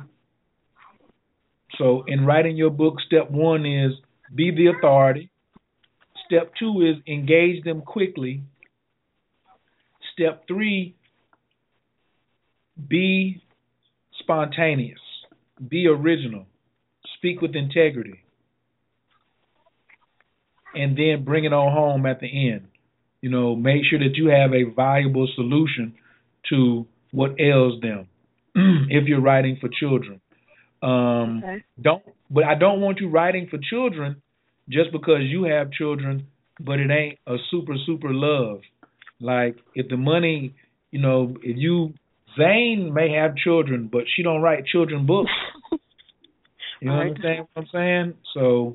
So, 1.77 2.03
in 2.07 2.25
writing 2.25 2.55
your 2.55 2.69
book, 2.69 2.95
step 3.05 3.29
one 3.29 3.65
is 3.65 3.93
be 4.33 4.51
the 4.51 4.67
authority. 4.67 5.29
Step 6.25 6.51
two 6.57 6.81
is 6.81 6.95
engage 7.07 7.63
them 7.63 7.81
quickly. 7.81 8.41
Step 10.13 10.47
three, 10.47 10.95
be 12.87 13.41
spontaneous, 14.19 14.99
be 15.67 15.87
original, 15.87 16.45
speak 17.17 17.41
with 17.41 17.55
integrity, 17.55 18.23
and 20.75 20.97
then 20.97 21.23
bring 21.23 21.45
it 21.45 21.53
on 21.53 21.71
home 21.71 22.05
at 22.05 22.19
the 22.19 22.49
end. 22.51 22.67
You 23.21 23.29
know, 23.29 23.55
make 23.55 23.81
sure 23.89 23.99
that 23.99 24.15
you 24.15 24.27
have 24.27 24.53
a 24.53 24.63
valuable 24.75 25.27
solution 25.35 25.95
to 26.49 26.85
what 27.11 27.39
ails 27.39 27.81
them 27.81 28.07
if 28.55 29.07
you're 29.07 29.21
writing 29.21 29.57
for 29.59 29.69
children. 29.69 30.21
Um, 30.81 31.41
okay. 31.43 31.63
Don't, 31.81 32.03
but 32.29 32.43
I 32.43 32.55
don't 32.55 32.81
want 32.81 32.99
you 32.99 33.09
writing 33.09 33.47
for 33.49 33.57
children 33.57 34.21
just 34.69 34.91
because 34.91 35.21
you 35.23 35.43
have 35.45 35.71
children, 35.71 36.27
but 36.59 36.79
it 36.79 36.91
ain't 36.91 37.19
a 37.25 37.37
super 37.49 37.73
super 37.85 38.13
love. 38.13 38.61
Like 39.19 39.57
if 39.73 39.87
the 39.87 39.97
money, 39.97 40.53
you 40.91 40.99
know, 40.99 41.35
if 41.41 41.57
you 41.57 41.93
Zane 42.37 42.93
may 42.93 43.11
have 43.13 43.35
children, 43.35 43.89
but 43.91 44.03
she 44.13 44.23
don't 44.23 44.41
write 44.41 44.65
children 44.65 45.05
books. 45.05 45.31
you 46.81 46.89
know 46.89 46.97
Right. 46.97 47.39
what 47.39 47.47
I'm 47.55 47.67
saying? 47.71 48.13
So 48.33 48.73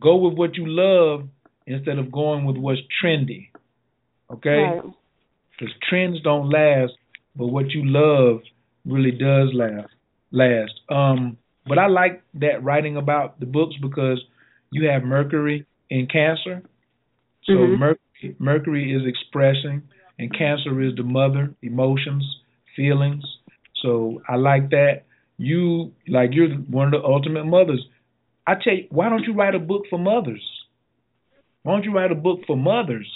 go 0.00 0.16
with 0.16 0.34
what 0.34 0.56
you 0.56 0.66
love 0.66 1.28
instead 1.66 1.98
of 1.98 2.10
going 2.10 2.44
with 2.44 2.56
what's 2.56 2.80
trendy. 3.02 3.48
Okay? 4.30 4.62
Right. 4.62 4.82
Because 5.50 5.74
trends 5.88 6.20
don't 6.22 6.48
last, 6.48 6.92
but 7.36 7.48
what 7.48 7.70
you 7.70 7.84
love 7.84 8.40
really 8.84 9.12
does 9.12 9.50
last. 9.52 9.92
Last. 10.30 10.72
Um, 10.88 11.36
but 11.66 11.78
I 11.78 11.86
like 11.86 12.22
that 12.34 12.64
writing 12.64 12.96
about 12.96 13.38
the 13.38 13.46
books 13.46 13.76
because 13.80 14.20
you 14.70 14.88
have 14.88 15.04
Mercury 15.04 15.66
in 15.90 16.06
Cancer. 16.06 16.62
So 17.44 17.52
Mhm. 17.52 17.78
Mercury, 17.78 18.36
Mercury 18.38 18.92
is 18.92 19.06
expressing, 19.06 19.82
and 20.18 20.32
Cancer 20.32 20.80
is 20.80 20.94
the 20.96 21.02
mother, 21.02 21.54
emotions, 21.62 22.24
feelings. 22.74 23.24
So 23.82 24.22
I 24.28 24.36
like 24.36 24.70
that. 24.70 25.02
You 25.38 25.92
like 26.08 26.34
you're 26.34 26.50
one 26.50 26.86
of 26.86 27.02
the 27.02 27.06
ultimate 27.06 27.46
mothers. 27.46 27.86
I 28.46 28.54
tell 28.54 28.74
you, 28.74 28.86
why 28.90 29.08
don't 29.08 29.24
you 29.24 29.34
write 29.34 29.54
a 29.54 29.58
book 29.58 29.82
for 29.88 29.98
mothers? 29.98 30.42
Why 31.62 31.74
don't 31.74 31.84
you 31.84 31.94
write 31.94 32.10
a 32.10 32.16
book 32.16 32.40
for 32.46 32.56
mothers, 32.56 33.08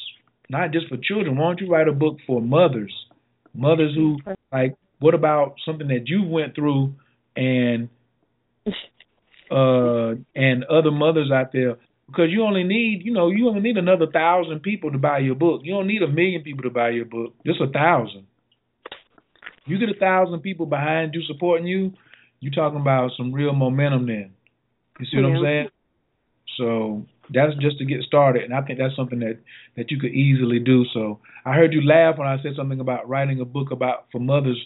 not 0.48 0.72
just 0.72 0.88
for 0.88 0.96
children? 0.96 1.36
Why 1.36 1.46
don't 1.46 1.60
you 1.60 1.70
write 1.70 1.88
a 1.88 1.92
book 1.92 2.18
for 2.26 2.40
mothers? 2.40 2.94
Mothers 3.54 3.94
who 3.94 4.18
like. 4.52 4.74
What 4.98 5.14
about 5.14 5.56
something 5.66 5.88
that 5.88 6.06
you 6.08 6.22
went 6.22 6.54
through 6.54 6.94
and 7.36 7.90
uh 9.50 10.14
and 10.34 10.64
other 10.64 10.90
mothers 10.90 11.30
out 11.30 11.52
there? 11.52 11.76
Because 12.06 12.26
you 12.30 12.44
only 12.44 12.62
need, 12.62 13.04
you 13.04 13.12
know, 13.12 13.28
you 13.30 13.48
only 13.48 13.60
need 13.60 13.76
another 13.76 14.06
thousand 14.06 14.60
people 14.60 14.92
to 14.92 14.98
buy 14.98 15.18
your 15.18 15.34
book. 15.34 15.62
You 15.64 15.74
don't 15.74 15.88
need 15.88 16.02
a 16.02 16.08
million 16.08 16.42
people 16.42 16.62
to 16.62 16.70
buy 16.70 16.90
your 16.90 17.04
book. 17.04 17.34
Just 17.44 17.60
a 17.60 17.66
thousand. 17.66 18.26
You 19.66 19.78
get 19.78 19.88
a 19.88 19.98
thousand 19.98 20.40
people 20.40 20.66
behind 20.66 21.14
you 21.14 21.22
supporting 21.26 21.66
you, 21.66 21.92
you're 22.38 22.52
talking 22.52 22.80
about 22.80 23.10
some 23.16 23.32
real 23.32 23.52
momentum 23.52 24.06
then. 24.06 24.35
You 24.98 25.06
see 25.06 25.16
what 25.16 25.30
I'm 25.30 25.44
saying? 25.44 25.68
So 26.56 27.06
that's 27.32 27.54
just 27.60 27.78
to 27.78 27.84
get 27.84 28.02
started, 28.02 28.44
and 28.44 28.54
I 28.54 28.62
think 28.62 28.78
that's 28.78 28.96
something 28.96 29.18
that 29.20 29.38
that 29.76 29.90
you 29.90 29.98
could 29.98 30.12
easily 30.12 30.58
do. 30.58 30.84
So 30.94 31.20
I 31.44 31.54
heard 31.54 31.72
you 31.74 31.82
laugh 31.82 32.18
when 32.18 32.28
I 32.28 32.40
said 32.42 32.52
something 32.56 32.80
about 32.80 33.08
writing 33.08 33.40
a 33.40 33.44
book 33.44 33.70
about 33.72 34.06
for 34.10 34.20
mothers 34.20 34.58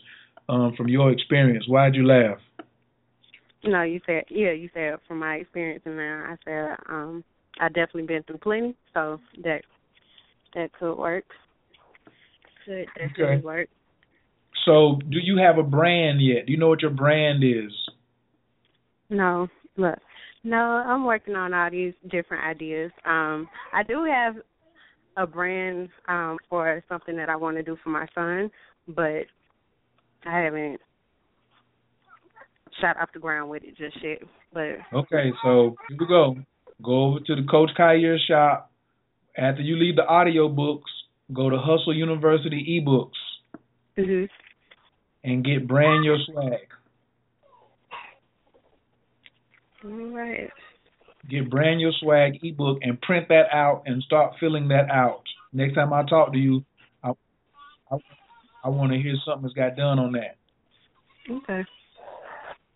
um, 0.48 0.74
from 0.76 0.88
your 0.88 1.10
experience. 1.10 1.66
Why'd 1.66 1.94
you 1.94 2.06
laugh? 2.06 2.38
No, 3.64 3.82
you 3.82 4.00
said 4.06 4.24
yeah, 4.28 4.52
you 4.52 4.70
said 4.72 4.98
from 5.06 5.18
my 5.18 5.36
experience 5.36 5.82
and 5.84 5.98
then 5.98 6.06
I 6.06 6.36
said 6.44 6.76
um 6.88 7.24
I 7.60 7.68
definitely 7.68 8.06
been 8.06 8.22
through 8.22 8.38
plenty, 8.38 8.76
so 8.94 9.20
that 9.42 9.62
that 10.54 10.72
could 10.78 10.94
work. 10.94 11.24
Could 12.64 12.86
definitely 12.96 13.36
Okay. 13.36 13.44
work. 13.44 13.68
So 14.64 14.98
do 15.08 15.18
you 15.18 15.38
have 15.38 15.58
a 15.58 15.62
brand 15.62 16.20
yet? 16.20 16.46
Do 16.46 16.52
you 16.52 16.58
know 16.58 16.68
what 16.68 16.82
your 16.82 16.90
brand 16.90 17.42
is? 17.42 17.72
No, 19.08 19.48
look. 19.76 19.98
No, 20.42 20.56
I'm 20.56 21.04
working 21.04 21.34
on 21.34 21.52
all 21.52 21.70
these 21.70 21.94
different 22.10 22.44
ideas. 22.44 22.90
Um 23.04 23.48
I 23.72 23.82
do 23.82 24.04
have 24.04 24.36
a 25.16 25.26
brand 25.26 25.88
um 26.08 26.38
for 26.48 26.82
something 26.88 27.16
that 27.16 27.28
I 27.28 27.36
want 27.36 27.56
to 27.56 27.62
do 27.62 27.76
for 27.82 27.90
my 27.90 28.06
son, 28.14 28.50
but 28.88 29.26
I 30.26 30.40
haven't 30.40 30.80
shot 32.80 32.96
off 33.00 33.10
the 33.12 33.20
ground 33.20 33.50
with 33.50 33.62
it 33.64 33.76
just 33.76 33.96
yet. 34.02 34.18
But 34.52 34.78
Okay, 34.92 35.32
so 35.42 35.76
here 35.88 35.98
we 35.98 36.06
go. 36.06 36.36
Go 36.82 37.04
over 37.04 37.20
to 37.20 37.36
the 37.36 37.46
Coach 37.50 37.70
Kyer 37.76 38.16
shop. 38.26 38.70
After 39.36 39.62
you 39.62 39.76
leave 39.76 39.96
the 39.96 40.06
audio 40.06 40.48
books, 40.48 40.90
go 41.32 41.50
to 41.50 41.58
Hustle 41.58 41.94
University 41.94 42.82
ebooks 42.82 43.58
mhm. 43.98 44.28
and 45.24 45.44
get 45.44 45.68
brand 45.68 46.04
your 46.04 46.18
swag. 46.26 46.68
All 49.84 49.90
right. 49.90 50.50
Get 51.28 51.50
brand 51.50 51.80
your 51.80 51.92
swag 52.00 52.38
ebook 52.42 52.78
and 52.82 53.00
print 53.00 53.28
that 53.28 53.52
out 53.52 53.82
and 53.86 54.02
start 54.02 54.34
filling 54.40 54.68
that 54.68 54.90
out. 54.90 55.22
Next 55.52 55.74
time 55.74 55.92
I 55.92 56.02
talk 56.04 56.32
to 56.32 56.38
you, 56.38 56.64
I 57.02 57.10
I, 57.90 57.96
I 58.64 58.68
want 58.68 58.92
to 58.92 58.98
hear 58.98 59.14
something 59.24 59.42
that's 59.42 59.54
got 59.54 59.76
done 59.76 59.98
on 59.98 60.12
that. 60.12 60.36
Okay. 61.30 61.64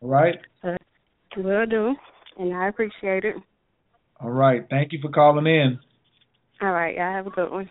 All 0.01 0.09
right. 0.09 0.39
Uh, 0.63 0.77
will 1.37 1.67
do. 1.67 1.95
And 2.39 2.55
I 2.55 2.69
appreciate 2.69 3.25
it. 3.25 3.37
All 4.21 4.31
right. 4.31 4.67
Thank 4.69 4.93
you 4.93 4.99
for 5.01 5.11
calling 5.11 5.47
in. 5.47 5.79
All 6.61 6.73
right, 6.73 6.95
y'all 6.97 7.13
have 7.13 7.27
a 7.27 7.31
good 7.31 7.51
one. 7.51 7.71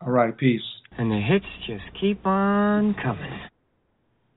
All 0.00 0.10
right. 0.10 0.36
Peace. 0.36 0.62
And 0.96 1.10
the 1.10 1.20
hits 1.20 1.44
just 1.66 1.84
keep 2.00 2.24
on 2.26 2.94
coming. 3.02 3.40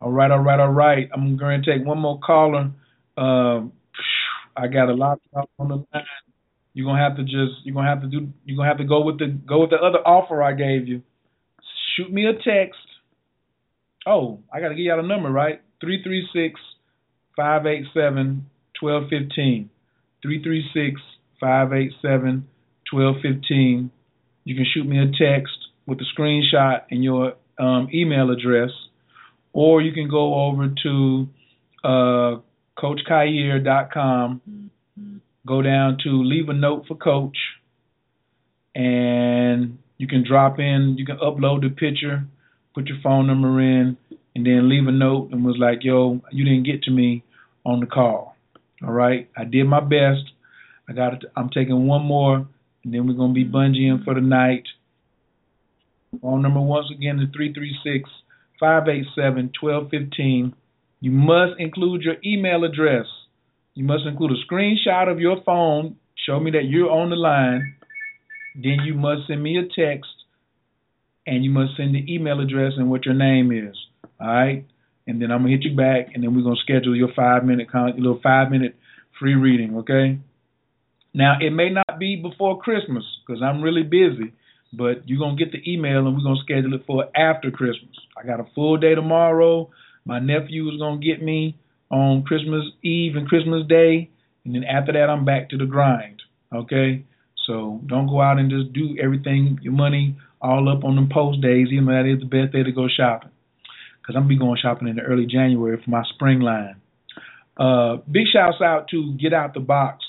All 0.00 0.12
right, 0.12 0.30
all 0.30 0.38
right, 0.38 0.60
all 0.60 0.70
right. 0.72 1.08
I'm 1.12 1.36
going 1.36 1.60
to 1.60 1.78
take 1.78 1.84
one 1.84 1.98
more 1.98 2.20
caller. 2.24 2.70
Um, 3.16 3.72
I 4.56 4.68
got 4.68 4.88
a 4.88 4.94
lot 4.94 5.18
on 5.34 5.68
the 5.68 5.74
line. 5.74 6.04
You're 6.74 6.86
gonna 6.86 7.02
have 7.02 7.16
to 7.16 7.24
just 7.24 7.64
you're 7.64 7.74
gonna 7.74 7.88
have 7.88 8.02
to 8.02 8.06
do 8.06 8.28
you're 8.44 8.56
gonna 8.56 8.68
have 8.68 8.78
to 8.78 8.84
go 8.84 9.02
with 9.02 9.18
the 9.18 9.26
go 9.48 9.62
with 9.62 9.70
the 9.70 9.76
other 9.76 9.98
offer 10.06 10.42
I 10.42 10.52
gave 10.52 10.86
you. 10.86 11.02
Shoot 11.96 12.12
me 12.12 12.26
a 12.26 12.34
text. 12.34 12.78
Oh, 14.06 14.40
I 14.52 14.60
gotta 14.60 14.74
give 14.74 14.84
y'all 14.84 15.00
a 15.00 15.06
number, 15.06 15.30
right? 15.30 15.60
Three 15.80 16.02
three 16.04 16.28
six 16.32 16.60
five 17.34 17.66
eight 17.66 17.86
seven 17.94 18.48
twelve 18.78 19.04
fifteen. 19.08 19.70
Three 20.22 20.42
three 20.42 20.68
six 20.72 21.00
five 21.40 21.72
eight 21.72 21.92
seven 22.00 22.46
twelve 22.88 23.16
fifteen. 23.22 23.90
You 24.44 24.54
can 24.54 24.66
shoot 24.72 24.86
me 24.86 24.98
a 24.98 25.06
text 25.06 25.65
with 25.86 25.98
the 25.98 26.04
screenshot 26.16 26.82
and 26.90 27.02
your 27.02 27.34
um, 27.58 27.88
email 27.92 28.30
address 28.30 28.70
or 29.56 29.80
you 29.80 29.90
can 29.92 30.06
go 30.06 30.34
over 30.34 30.68
to 30.82 31.28
uh, 31.82 32.36
CoachKyer.com, 32.78 34.70
go 35.46 35.62
down 35.62 35.96
to 36.04 36.10
leave 36.10 36.50
a 36.50 36.52
note 36.52 36.84
for 36.86 36.94
Coach, 36.94 37.38
and 38.74 39.78
you 39.96 40.06
can 40.06 40.24
drop 40.28 40.58
in, 40.58 40.96
you 40.98 41.06
can 41.06 41.16
upload 41.16 41.62
the 41.62 41.70
picture, 41.70 42.26
put 42.74 42.86
your 42.86 42.98
phone 43.02 43.26
number 43.26 43.58
in, 43.62 43.96
and 44.34 44.44
then 44.44 44.68
leave 44.68 44.86
a 44.86 44.92
note 44.92 45.30
and 45.32 45.42
was 45.42 45.56
like, 45.58 45.78
yo, 45.82 46.20
you 46.30 46.44
didn't 46.44 46.64
get 46.64 46.82
to 46.82 46.90
me 46.90 47.24
on 47.64 47.80
the 47.80 47.86
call. 47.86 48.36
All 48.82 48.92
right, 48.92 49.30
I 49.34 49.44
did 49.44 49.64
my 49.64 49.80
best. 49.80 50.32
I 50.86 50.92
got 50.92 51.14
it. 51.14 51.24
I'm 51.34 51.48
taking 51.48 51.86
one 51.86 52.04
more, 52.04 52.36
and 52.36 52.46
and 52.84 52.94
then 52.94 53.06
we're 53.06 53.14
gonna 53.14 53.32
be 53.32 53.44
bungeeing 53.44 54.04
for 54.04 54.14
the 54.14 54.20
night. 54.20 54.64
Phone 56.20 56.42
number 56.42 56.60
once 56.60 56.86
again 56.90 57.18
is 57.18 57.28
336 57.34 58.08
587 58.60 59.52
1215. 59.60 60.54
You 61.00 61.10
must 61.10 61.60
include 61.60 62.02
your 62.02 62.16
email 62.24 62.64
address. 62.64 63.06
You 63.74 63.84
must 63.84 64.04
include 64.06 64.32
a 64.32 64.52
screenshot 64.52 65.10
of 65.10 65.20
your 65.20 65.42
phone. 65.44 65.96
Show 66.26 66.40
me 66.40 66.50
that 66.52 66.64
you're 66.64 66.90
on 66.90 67.10
the 67.10 67.16
line. 67.16 67.74
Then 68.54 68.78
you 68.84 68.94
must 68.94 69.26
send 69.26 69.42
me 69.42 69.58
a 69.58 69.62
text 69.62 70.08
and 71.26 71.44
you 71.44 71.50
must 71.50 71.76
send 71.76 71.94
the 71.94 72.04
email 72.12 72.40
address 72.40 72.72
and 72.76 72.90
what 72.90 73.04
your 73.04 73.14
name 73.14 73.52
is. 73.52 73.76
All 74.20 74.26
right? 74.26 74.64
And 75.06 75.20
then 75.20 75.30
I'm 75.30 75.42
gonna 75.42 75.50
hit 75.50 75.64
you 75.64 75.76
back 75.76 76.14
and 76.14 76.24
then 76.24 76.34
we're 76.34 76.42
gonna 76.42 76.56
schedule 76.62 76.96
your 76.96 77.12
five 77.14 77.44
minute 77.44 77.68
little 77.74 78.20
five 78.22 78.50
minute 78.50 78.74
free 79.20 79.34
reading, 79.34 79.76
okay? 79.78 80.18
Now 81.12 81.38
it 81.40 81.50
may 81.50 81.70
not 81.70 81.98
be 81.98 82.16
before 82.16 82.60
Christmas 82.60 83.04
because 83.26 83.42
I'm 83.42 83.62
really 83.62 83.82
busy, 83.82 84.32
but 84.72 85.08
you're 85.08 85.18
gonna 85.18 85.36
get 85.36 85.52
the 85.52 85.70
email 85.70 86.06
and 86.06 86.16
we're 86.16 86.22
gonna 86.22 86.40
schedule 86.42 86.74
it 86.74 86.84
for 86.86 87.08
after 87.16 87.50
Christmas. 87.50 87.96
I 88.16 88.26
got 88.26 88.40
a 88.40 88.46
full 88.54 88.76
day 88.76 88.94
tomorrow. 88.94 89.70
My 90.04 90.18
nephew 90.18 90.68
is 90.70 90.78
gonna 90.78 90.98
get 91.00 91.22
me 91.22 91.56
on 91.90 92.24
Christmas 92.24 92.64
Eve 92.82 93.16
and 93.16 93.28
Christmas 93.28 93.66
Day, 93.66 94.10
and 94.44 94.54
then 94.54 94.64
after 94.64 94.92
that 94.92 95.10
I'm 95.10 95.24
back 95.24 95.50
to 95.50 95.56
the 95.56 95.66
grind. 95.66 96.22
Okay? 96.54 97.04
So 97.46 97.80
don't 97.86 98.08
go 98.08 98.20
out 98.20 98.38
and 98.38 98.50
just 98.50 98.72
do 98.72 98.96
everything 99.02 99.58
your 99.62 99.72
money 99.72 100.16
all 100.40 100.68
up 100.68 100.84
on 100.84 100.96
them 100.96 101.08
post 101.12 101.40
days, 101.40 101.68
even 101.72 101.86
though 101.86 101.92
that 101.92 102.06
is 102.06 102.20
the 102.20 102.26
best 102.26 102.52
day 102.52 102.62
to 102.62 102.72
go 102.72 102.88
shopping. 102.88 103.30
Cause 104.06 104.14
I'm 104.16 104.28
be 104.28 104.38
going 104.38 104.56
shopping 104.62 104.86
in 104.86 104.96
the 104.96 105.02
early 105.02 105.26
January 105.26 105.80
for 105.82 105.90
my 105.90 106.04
spring 106.14 106.38
line. 106.38 106.76
Uh, 107.56 107.96
big 108.08 108.26
shouts 108.32 108.58
out 108.62 108.86
to 108.90 109.14
Get 109.14 109.32
Out 109.32 109.52
the 109.52 109.60
Box 109.60 110.04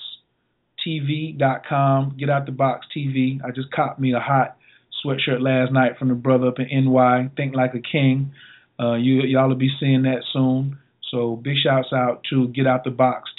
TV.com. 0.85 2.15
Get 2.19 2.29
Out 2.29 2.45
the 2.45 2.51
Box 2.51 2.87
TV. 2.95 3.39
I 3.43 3.51
just 3.51 3.71
copped 3.71 3.99
me 3.99 4.13
a 4.13 4.19
hot 4.19 4.57
sweatshirt 5.05 5.41
last 5.41 5.71
night 5.71 5.97
from 5.97 6.09
the 6.09 6.15
brother 6.15 6.47
up 6.47 6.59
in 6.59 6.85
NY. 6.85 7.29
Think 7.35 7.55
like 7.55 7.73
a 7.73 7.81
king. 7.81 8.31
Uh, 8.79 8.95
you 8.95 9.21
y'all 9.23 9.47
will 9.47 9.55
be 9.55 9.71
seeing 9.79 10.03
that 10.03 10.23
soon. 10.31 10.77
So 11.11 11.35
big 11.35 11.55
shouts 11.63 11.93
out 11.93 12.21
to 12.31 12.47
Get 12.49 12.67
Out 12.67 12.83
the 12.83 12.91
Box. 12.91 13.29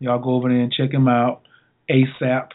Y'all 0.00 0.18
go 0.18 0.30
over 0.30 0.48
there 0.48 0.60
and 0.60 0.72
check 0.72 0.92
him 0.92 1.08
out 1.08 1.42
ASAP. 1.90 2.48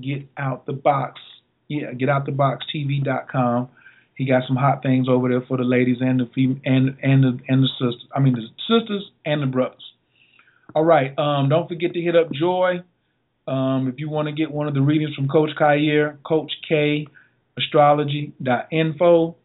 Get 0.00 0.26
Out 0.36 0.66
the 0.66 0.72
Box. 0.72 1.20
Yeah, 1.68 1.92
Get 1.92 2.08
Out 2.08 2.26
the 2.26 2.32
Box. 2.32 2.66
He 2.72 4.26
got 4.26 4.42
some 4.46 4.56
hot 4.56 4.82
things 4.82 5.08
over 5.08 5.28
there 5.28 5.42
for 5.46 5.56
the 5.56 5.64
ladies 5.64 5.98
and 6.00 6.20
the 6.20 6.26
fem- 6.26 6.60
and 6.64 6.96
and 7.02 7.24
the 7.24 7.38
and 7.48 7.62
the 7.62 7.68
sisters. 7.78 8.06
I 8.14 8.20
mean 8.20 8.34
the 8.34 8.46
sisters 8.68 9.10
and 9.24 9.42
the 9.42 9.46
brothers. 9.46 9.93
All 10.74 10.84
right. 10.84 11.16
Um, 11.18 11.48
don't 11.48 11.68
forget 11.68 11.92
to 11.94 12.00
hit 12.00 12.16
up 12.16 12.32
Joi. 12.32 12.80
Um, 13.46 13.88
if 13.92 14.00
you 14.00 14.08
want 14.08 14.28
to 14.28 14.32
get 14.32 14.50
one 14.50 14.68
of 14.68 14.74
the 14.74 14.80
readings 14.80 15.14
from 15.14 15.28
Coach 15.28 15.50
Khayr, 15.58 16.16
Coach 16.24 16.52
K 16.68 17.06
Astrology.info. 17.56 19.36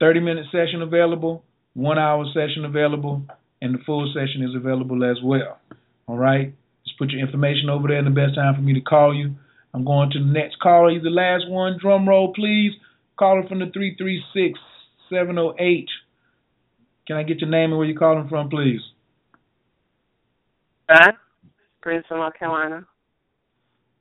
30 0.00 0.20
minute 0.20 0.46
session 0.52 0.80
available, 0.82 1.42
one 1.74 1.98
hour 1.98 2.24
session 2.32 2.64
available, 2.64 3.22
and 3.60 3.74
the 3.74 3.78
full 3.84 4.12
session 4.14 4.44
is 4.48 4.54
available 4.54 5.04
as 5.04 5.16
well. 5.22 5.58
All 6.06 6.16
right. 6.16 6.54
Just 6.84 6.98
put 6.98 7.10
your 7.10 7.20
information 7.20 7.68
over 7.68 7.88
there 7.88 7.98
and 7.98 8.06
the 8.06 8.12
best 8.12 8.36
time 8.36 8.54
for 8.54 8.60
me 8.60 8.74
to 8.74 8.80
call 8.80 9.14
you. 9.14 9.34
I'm 9.74 9.84
going 9.84 10.10
to 10.12 10.20
the 10.20 10.24
next 10.24 10.60
caller. 10.60 10.90
He's 10.90 11.02
the 11.02 11.10
last 11.10 11.48
one. 11.48 11.78
Drum 11.80 12.08
roll, 12.08 12.32
please. 12.32 12.72
Caller 13.18 13.46
from 13.48 13.58
the 13.58 13.66
336 13.66 14.58
708. 15.10 15.88
Can 17.06 17.16
I 17.16 17.24
get 17.24 17.40
your 17.40 17.50
name 17.50 17.70
and 17.70 17.78
where 17.78 17.86
you're 17.86 17.98
calling 17.98 18.28
from, 18.28 18.48
please? 18.48 18.80
Huh? 20.88 21.12
Princeton, 21.82 22.18
North 22.18 22.34
Carolina. 22.38 22.86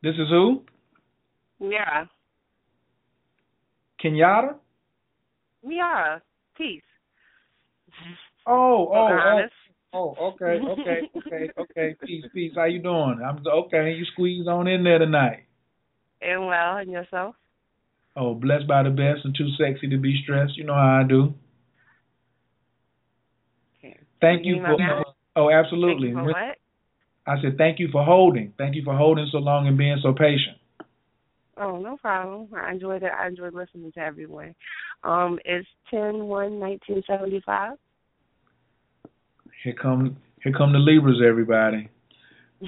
This 0.01 0.15
is 0.15 0.29
who? 0.29 0.63
Yeah. 1.59 2.05
Kenyatta? 4.03 4.55
Yeah. 5.67 6.19
Peace. 6.55 6.81
Oh, 8.45 8.87
oh, 8.93 9.41
oh, 9.93 10.15
oh, 10.19 10.31
okay, 10.31 10.59
okay, 10.65 11.01
okay, 11.17 11.49
okay. 11.59 11.95
Peace, 12.05 12.25
peace. 12.33 12.53
How 12.55 12.65
you 12.65 12.81
doing? 12.81 13.19
I'm 13.25 13.45
okay. 13.45 13.91
You 13.91 14.05
squeeze 14.13 14.47
on 14.47 14.67
in 14.67 14.83
there 14.83 14.99
tonight. 14.99 15.45
And 16.21 16.45
well, 16.47 16.77
and 16.77 16.91
yourself? 16.91 17.35
Oh, 18.15 18.33
blessed 18.33 18.67
by 18.67 18.83
the 18.83 18.89
best 18.89 19.25
and 19.25 19.35
too 19.35 19.49
sexy 19.57 19.87
to 19.89 19.97
be 19.97 20.19
stressed. 20.23 20.57
You 20.57 20.63
know 20.63 20.73
how 20.73 21.01
I 21.03 21.07
do. 21.07 21.33
Thank 24.21 24.45
you 24.45 24.55
You 24.55 24.63
for. 24.63 25.05
Oh, 25.35 25.51
absolutely. 25.51 26.13
Thank 26.13 26.27
you 26.27 26.33
for 26.33 26.39
what? 26.47 26.57
I 27.27 27.41
said 27.41 27.57
thank 27.57 27.79
you 27.79 27.89
for 27.91 28.03
holding. 28.03 28.53
Thank 28.57 28.75
you 28.75 28.83
for 28.83 28.95
holding 28.95 29.27
so 29.31 29.39
long 29.39 29.67
and 29.67 29.77
being 29.77 29.97
so 30.01 30.13
patient. 30.13 30.57
Oh, 31.59 31.77
no 31.77 31.97
problem. 31.97 32.49
I 32.55 32.71
enjoyed 32.71 33.03
it. 33.03 33.11
I 33.17 33.27
enjoyed 33.27 33.53
listening 33.53 33.91
to 33.93 33.99
everyone. 33.99 34.55
Um, 35.03 35.39
it's 35.43 35.67
ten 35.89 36.25
one 36.25 36.59
nineteen 36.59 37.03
seventy 37.05 37.41
five. 37.45 37.73
Here 39.63 39.75
come 39.79 40.17
here 40.43 40.53
come 40.57 40.71
the 40.73 40.79
Libras, 40.79 41.21
everybody. 41.27 41.89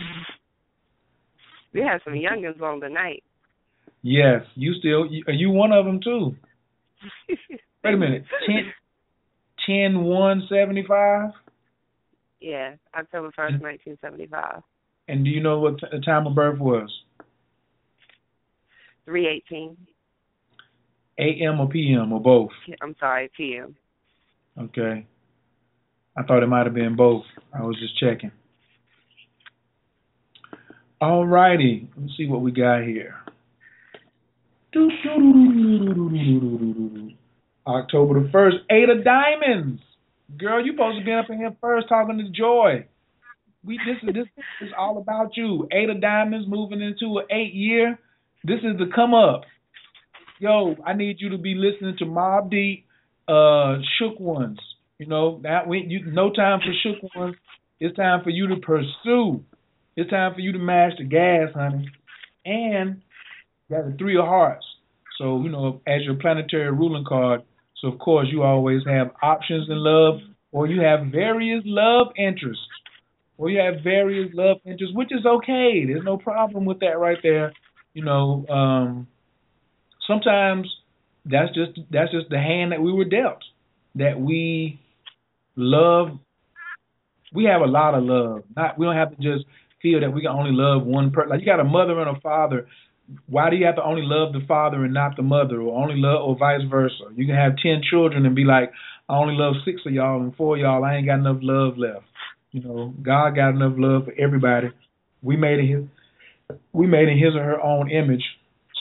We 1.71 1.81
had 1.81 2.01
some 2.03 2.13
youngins 2.13 2.59
on 2.61 2.81
tonight. 2.81 3.23
Yes, 4.01 4.41
you 4.55 4.73
still 4.79 5.05
you, 5.05 5.23
are 5.27 5.33
you 5.33 5.51
one 5.51 5.71
of 5.71 5.85
them 5.85 5.99
too? 6.03 6.35
Wait 7.83 7.93
a 7.93 7.97
minute, 7.97 8.23
ten 8.47 8.73
ten 9.67 10.03
one 10.03 10.47
seventy 10.49 10.83
five. 10.87 11.29
Yeah, 12.39 12.75
October 12.97 13.31
first, 13.35 13.55
nineteen 13.61 13.97
seventy 14.01 14.27
five. 14.27 14.61
And 15.07 15.25
do 15.25 15.29
you 15.31 15.41
know 15.41 15.59
what 15.59 15.79
t- 15.79 15.87
the 15.91 15.99
time 15.99 16.27
of 16.27 16.35
birth 16.35 16.59
was? 16.59 16.89
Three 19.05 19.27
eighteen. 19.27 19.75
A.M. 21.17 21.59
or 21.59 21.67
P.M. 21.67 22.13
or 22.13 22.21
both? 22.21 22.51
I'm 22.81 22.95
sorry, 22.97 23.29
PM. 23.35 23.75
Okay. 24.57 25.05
I 26.15 26.23
thought 26.23 26.43
it 26.43 26.47
might 26.47 26.65
have 26.65 26.73
been 26.73 26.95
both. 26.95 27.23
I 27.53 27.61
was 27.63 27.77
just 27.77 27.99
checking. 27.99 28.31
All 31.01 31.25
righty. 31.25 31.89
Let's 31.97 32.15
see 32.15 32.25
what 32.27 32.41
we 32.41 32.51
got 32.51 32.83
here. 32.83 33.15
October 37.67 38.23
the 38.23 38.29
first, 38.31 38.57
eight 38.69 38.89
of 38.89 39.03
diamonds. 39.03 39.81
Girl, 40.37 40.63
you 40.63 40.73
supposed 40.73 40.99
to 40.99 41.05
be 41.05 41.11
up 41.11 41.29
in 41.29 41.37
here 41.37 41.55
first 41.59 41.89
talking 41.89 42.17
to 42.17 42.29
Joi. 42.29 42.85
We 43.63 43.79
this 43.85 43.97
is 44.07 44.13
this 44.13 44.27
is 44.61 44.69
all 44.77 44.97
about 44.97 45.35
you. 45.35 45.67
Eight 45.71 45.89
of 45.89 46.01
diamonds 46.01 46.47
moving 46.47 46.81
into 46.81 47.17
an 47.17 47.25
eight 47.31 47.53
year. 47.53 47.99
This 48.43 48.59
is 48.59 48.77
the 48.77 48.89
come 48.93 49.13
up. 49.13 49.41
Yo, 50.39 50.75
I 50.85 50.93
need 50.93 51.17
you 51.19 51.29
to 51.29 51.37
be 51.37 51.55
listening 51.55 51.97
to 51.97 52.05
Mobb 52.05 52.49
Deep, 52.49 52.85
uh, 53.27 53.77
Shook 53.97 54.19
Ones. 54.19 54.59
You 54.97 55.07
know 55.07 55.39
that 55.43 55.67
we 55.67 55.85
you 55.87 56.05
no 56.05 56.31
time 56.31 56.59
for 56.59 56.73
Shook 56.83 57.15
Ones. 57.15 57.35
It's 57.79 57.95
time 57.95 58.23
for 58.23 58.29
you 58.29 58.47
to 58.47 58.57
pursue. 58.57 59.43
It's 59.95 60.09
time 60.09 60.33
for 60.33 60.39
you 60.39 60.53
to 60.53 60.59
mash 60.59 60.93
the 60.97 61.03
gas, 61.03 61.49
honey. 61.53 61.89
And 62.45 63.01
you 63.67 63.75
got 63.75 63.91
the 63.91 63.97
three 63.97 64.17
of 64.17 64.25
hearts. 64.25 64.65
So 65.17 65.41
you 65.41 65.49
know, 65.49 65.81
as 65.85 66.03
your 66.03 66.15
planetary 66.15 66.71
ruling 66.71 67.03
card, 67.05 67.41
so 67.81 67.87
of 67.87 67.99
course 67.99 68.27
you 68.31 68.43
always 68.43 68.81
have 68.85 69.11
options 69.21 69.69
in 69.69 69.77
love, 69.77 70.19
or 70.51 70.67
you 70.67 70.81
have 70.81 71.07
various 71.07 71.61
love 71.65 72.07
interests, 72.17 72.63
or 73.37 73.49
you 73.49 73.59
have 73.59 73.83
various 73.83 74.29
love 74.33 74.57
interests, 74.65 74.95
which 74.95 75.11
is 75.11 75.25
okay. 75.25 75.85
There's 75.85 76.03
no 76.03 76.17
problem 76.17 76.65
with 76.65 76.79
that 76.81 76.99
right 76.99 77.17
there. 77.23 77.53
You 77.93 78.03
know, 78.03 78.45
um, 78.47 79.07
sometimes 80.07 80.67
that's 81.25 81.53
just 81.53 81.79
that's 81.91 82.11
just 82.11 82.29
the 82.29 82.37
hand 82.37 82.71
that 82.71 82.81
we 82.81 82.91
were 82.91 83.05
dealt. 83.05 83.43
That 83.95 84.19
we 84.19 84.79
love. 85.55 86.19
We 87.33 87.45
have 87.45 87.61
a 87.61 87.65
lot 87.65 87.93
of 87.93 88.03
love. 88.03 88.43
Not 88.55 88.77
we 88.77 88.85
don't 88.85 88.95
have 88.95 89.15
to 89.15 89.17
just 89.17 89.45
feel 89.81 90.01
that 90.01 90.11
we 90.11 90.21
can 90.21 90.31
only 90.31 90.51
love 90.51 90.83
one 90.85 91.11
person. 91.11 91.29
Like 91.29 91.41
you 91.41 91.45
got 91.45 91.59
a 91.59 91.63
mother 91.63 91.99
and 91.99 92.17
a 92.17 92.19
father. 92.19 92.67
Why 93.27 93.49
do 93.49 93.55
you 93.55 93.65
have 93.65 93.75
to 93.75 93.83
only 93.83 94.03
love 94.03 94.33
the 94.33 94.45
father 94.47 94.83
and 94.83 94.93
not 94.93 95.15
the 95.15 95.23
mother, 95.23 95.61
or 95.61 95.81
only 95.81 95.95
love, 95.97 96.21
or 96.27 96.37
vice 96.37 96.61
versa? 96.69 97.05
You 97.15 97.25
can 97.25 97.35
have 97.35 97.53
ten 97.57 97.81
children 97.89 98.25
and 98.25 98.35
be 98.35 98.43
like, 98.43 98.71
I 99.07 99.17
only 99.17 99.35
love 99.35 99.55
six 99.65 99.81
of 99.85 99.93
y'all 99.93 100.21
and 100.21 100.35
four 100.35 100.55
of 100.55 100.61
y'all. 100.61 100.83
I 100.83 100.95
ain't 100.95 101.07
got 101.07 101.19
enough 101.19 101.39
love 101.41 101.77
left. 101.77 102.05
You 102.51 102.61
know, 102.61 102.93
God 103.01 103.35
got 103.35 103.49
enough 103.49 103.73
love 103.77 104.05
for 104.05 104.13
everybody. 104.17 104.69
We 105.21 105.35
made 105.35 105.59
it 105.59 105.87
we 106.73 106.87
made 106.87 107.07
in 107.09 107.17
His 107.17 107.35
or 107.35 107.43
her 107.43 107.61
own 107.61 107.89
image. 107.89 108.23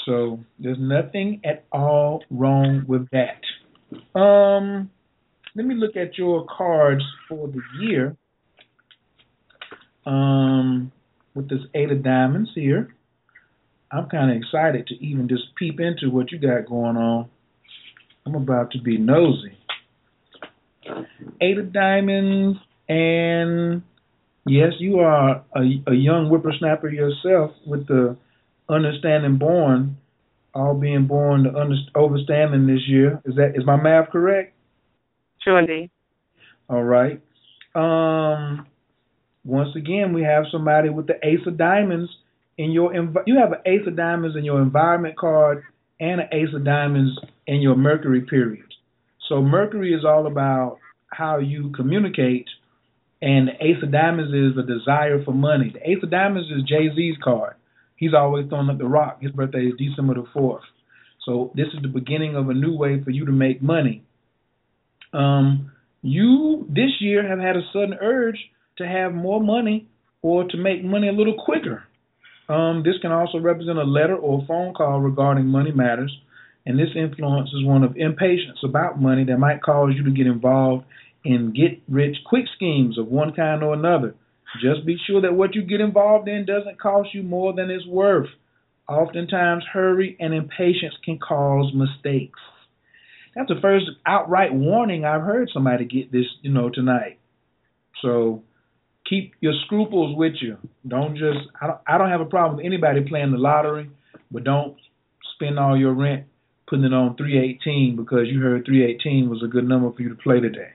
So 0.04 0.40
there's 0.58 0.78
nothing 0.80 1.40
at 1.44 1.64
all 1.72 2.24
wrong 2.30 2.84
with 2.86 3.08
that. 3.10 4.18
Um, 4.18 4.90
let 5.54 5.66
me 5.66 5.74
look 5.74 5.96
at 5.96 6.16
your 6.16 6.46
cards 6.46 7.02
for 7.28 7.48
the 7.48 7.60
year. 7.80 8.16
Um, 10.06 10.92
with 11.34 11.50
this 11.50 11.60
eight 11.74 11.90
of 11.90 12.02
diamonds 12.02 12.50
here. 12.54 12.94
I'm 13.90 14.08
kind 14.08 14.30
of 14.30 14.36
excited 14.36 14.86
to 14.88 14.94
even 14.94 15.28
just 15.28 15.54
peep 15.56 15.80
into 15.80 16.10
what 16.10 16.30
you 16.30 16.38
got 16.38 16.66
going 16.66 16.96
on. 16.96 17.28
I'm 18.26 18.34
about 18.34 18.72
to 18.72 18.82
be 18.82 18.98
nosy. 18.98 19.56
Eight 21.40 21.58
of 21.58 21.72
diamonds 21.72 22.58
and 22.88 23.82
Yes, 24.48 24.72
you 24.78 25.00
are 25.00 25.44
a, 25.54 25.60
a 25.86 25.94
young 25.94 26.28
whippersnapper 26.30 26.88
yourself 26.88 27.50
with 27.66 27.86
the 27.86 28.16
understanding 28.68 29.36
born, 29.36 29.98
all 30.54 30.74
being 30.74 31.06
born 31.06 31.44
to 31.44 31.50
under, 31.54 31.76
overstanding 31.94 32.66
this 32.66 32.88
year. 32.88 33.20
Is 33.26 33.36
that 33.36 33.52
is 33.56 33.66
my 33.66 33.76
math 33.76 34.10
correct? 34.10 34.54
True 35.42 35.58
indeed. 35.58 35.90
All 36.70 36.82
right. 36.82 37.20
Um, 37.74 38.66
once 39.44 39.76
again, 39.76 40.14
we 40.14 40.22
have 40.22 40.44
somebody 40.50 40.88
with 40.88 41.06
the 41.06 41.18
Ace 41.22 41.46
of 41.46 41.58
Diamonds 41.58 42.10
in 42.58 42.72
your. 42.72 42.92
Env- 42.92 43.26
you 43.26 43.38
have 43.38 43.52
an 43.52 43.60
Ace 43.64 43.86
of 43.86 43.96
Diamonds 43.96 44.36
in 44.36 44.44
your 44.44 44.60
environment 44.60 45.16
card 45.16 45.62
and 45.98 46.20
an 46.20 46.28
Ace 46.32 46.54
of 46.54 46.64
Diamonds 46.64 47.18
in 47.46 47.60
your 47.60 47.76
Mercury 47.76 48.20
period. 48.22 48.66
So 49.28 49.40
Mercury 49.40 49.94
is 49.94 50.04
all 50.04 50.26
about 50.26 50.78
how 51.10 51.38
you 51.38 51.72
communicate, 51.74 52.46
and 53.22 53.48
the 53.48 53.64
Ace 53.64 53.82
of 53.82 53.92
Diamonds 53.92 54.32
is 54.34 54.56
the 54.56 54.62
desire 54.62 55.24
for 55.24 55.32
money. 55.32 55.70
The 55.72 55.90
Ace 55.90 56.02
of 56.02 56.10
Diamonds 56.10 56.50
is 56.50 56.68
Jay 56.68 56.88
Z's 56.94 57.16
card. 57.22 57.54
He's 57.96 58.14
always 58.14 58.48
throwing 58.48 58.70
up 58.70 58.78
the 58.78 58.86
rock. 58.86 59.20
His 59.20 59.32
birthday 59.32 59.66
is 59.66 59.74
December 59.76 60.14
the 60.14 60.24
fourth. 60.32 60.62
So 61.24 61.52
this 61.54 61.66
is 61.74 61.82
the 61.82 61.88
beginning 61.88 62.36
of 62.36 62.48
a 62.48 62.54
new 62.54 62.76
way 62.76 63.02
for 63.02 63.10
you 63.10 63.26
to 63.26 63.32
make 63.32 63.60
money. 63.60 64.04
Um, 65.12 65.72
you 66.00 66.66
this 66.68 66.90
year 67.00 67.26
have 67.28 67.38
had 67.38 67.56
a 67.56 67.62
sudden 67.72 67.94
urge 68.00 68.38
to 68.76 68.86
have 68.86 69.12
more 69.14 69.40
money 69.40 69.88
or 70.22 70.44
to 70.48 70.56
make 70.56 70.84
money 70.84 71.08
a 71.08 71.12
little 71.12 71.34
quicker. 71.44 71.84
Um, 72.48 72.82
this 72.84 72.96
can 73.02 73.12
also 73.12 73.38
represent 73.38 73.78
a 73.78 73.84
letter 73.84 74.16
or 74.16 74.42
a 74.42 74.46
phone 74.46 74.72
call 74.74 75.00
regarding 75.00 75.46
money 75.46 75.72
matters, 75.72 76.16
and 76.64 76.78
this 76.78 76.88
influence 76.96 77.50
is 77.50 77.64
one 77.64 77.84
of 77.84 77.96
impatience 77.96 78.58
about 78.64 79.00
money 79.00 79.24
that 79.24 79.38
might 79.38 79.62
cause 79.62 79.92
you 79.96 80.04
to 80.04 80.10
get 80.10 80.26
involved 80.26 80.84
in 81.24 81.52
get 81.52 81.80
rich 81.88 82.16
quick 82.24 82.44
schemes 82.56 82.98
of 82.98 83.08
one 83.08 83.32
kind 83.34 83.62
or 83.62 83.74
another. 83.74 84.14
Just 84.62 84.86
be 84.86 84.96
sure 85.06 85.20
that 85.20 85.34
what 85.34 85.54
you 85.54 85.62
get 85.62 85.80
involved 85.80 86.28
in 86.28 86.46
doesn't 86.46 86.80
cost 86.80 87.10
you 87.12 87.22
more 87.22 87.52
than 87.52 87.70
it's 87.70 87.86
worth. 87.86 88.28
Oftentimes, 88.88 89.64
hurry 89.70 90.16
and 90.18 90.32
impatience 90.32 90.94
can 91.04 91.18
cause 91.18 91.70
mistakes. 91.74 92.40
That's 93.34 93.48
the 93.48 93.60
first 93.60 93.84
outright 94.06 94.54
warning 94.54 95.04
I've 95.04 95.22
heard 95.22 95.50
somebody 95.52 95.84
get 95.84 96.10
this, 96.10 96.24
you 96.40 96.50
know, 96.50 96.70
tonight. 96.70 97.18
So 98.00 98.42
keep 99.08 99.34
your 99.40 99.54
scruples 99.64 100.16
with 100.16 100.34
you. 100.40 100.56
Don't 100.86 101.16
just 101.16 101.38
I 101.60 101.66
don't 101.66 101.78
I 101.86 101.98
don't 101.98 102.10
have 102.10 102.20
a 102.20 102.26
problem 102.26 102.56
with 102.56 102.66
anybody 102.66 103.00
playing 103.08 103.32
the 103.32 103.38
lottery, 103.38 103.90
but 104.30 104.44
don't 104.44 104.76
spend 105.34 105.58
all 105.58 105.76
your 105.76 105.94
rent 105.94 106.26
putting 106.68 106.84
it 106.84 106.92
on 106.92 107.16
318 107.16 107.96
because 107.96 108.26
you 108.26 108.40
heard 108.40 108.64
318 108.66 109.30
was 109.30 109.42
a 109.42 109.48
good 109.48 109.66
number 109.66 109.90
for 109.92 110.02
you 110.02 110.10
to 110.10 110.14
play 110.14 110.40
today. 110.40 110.72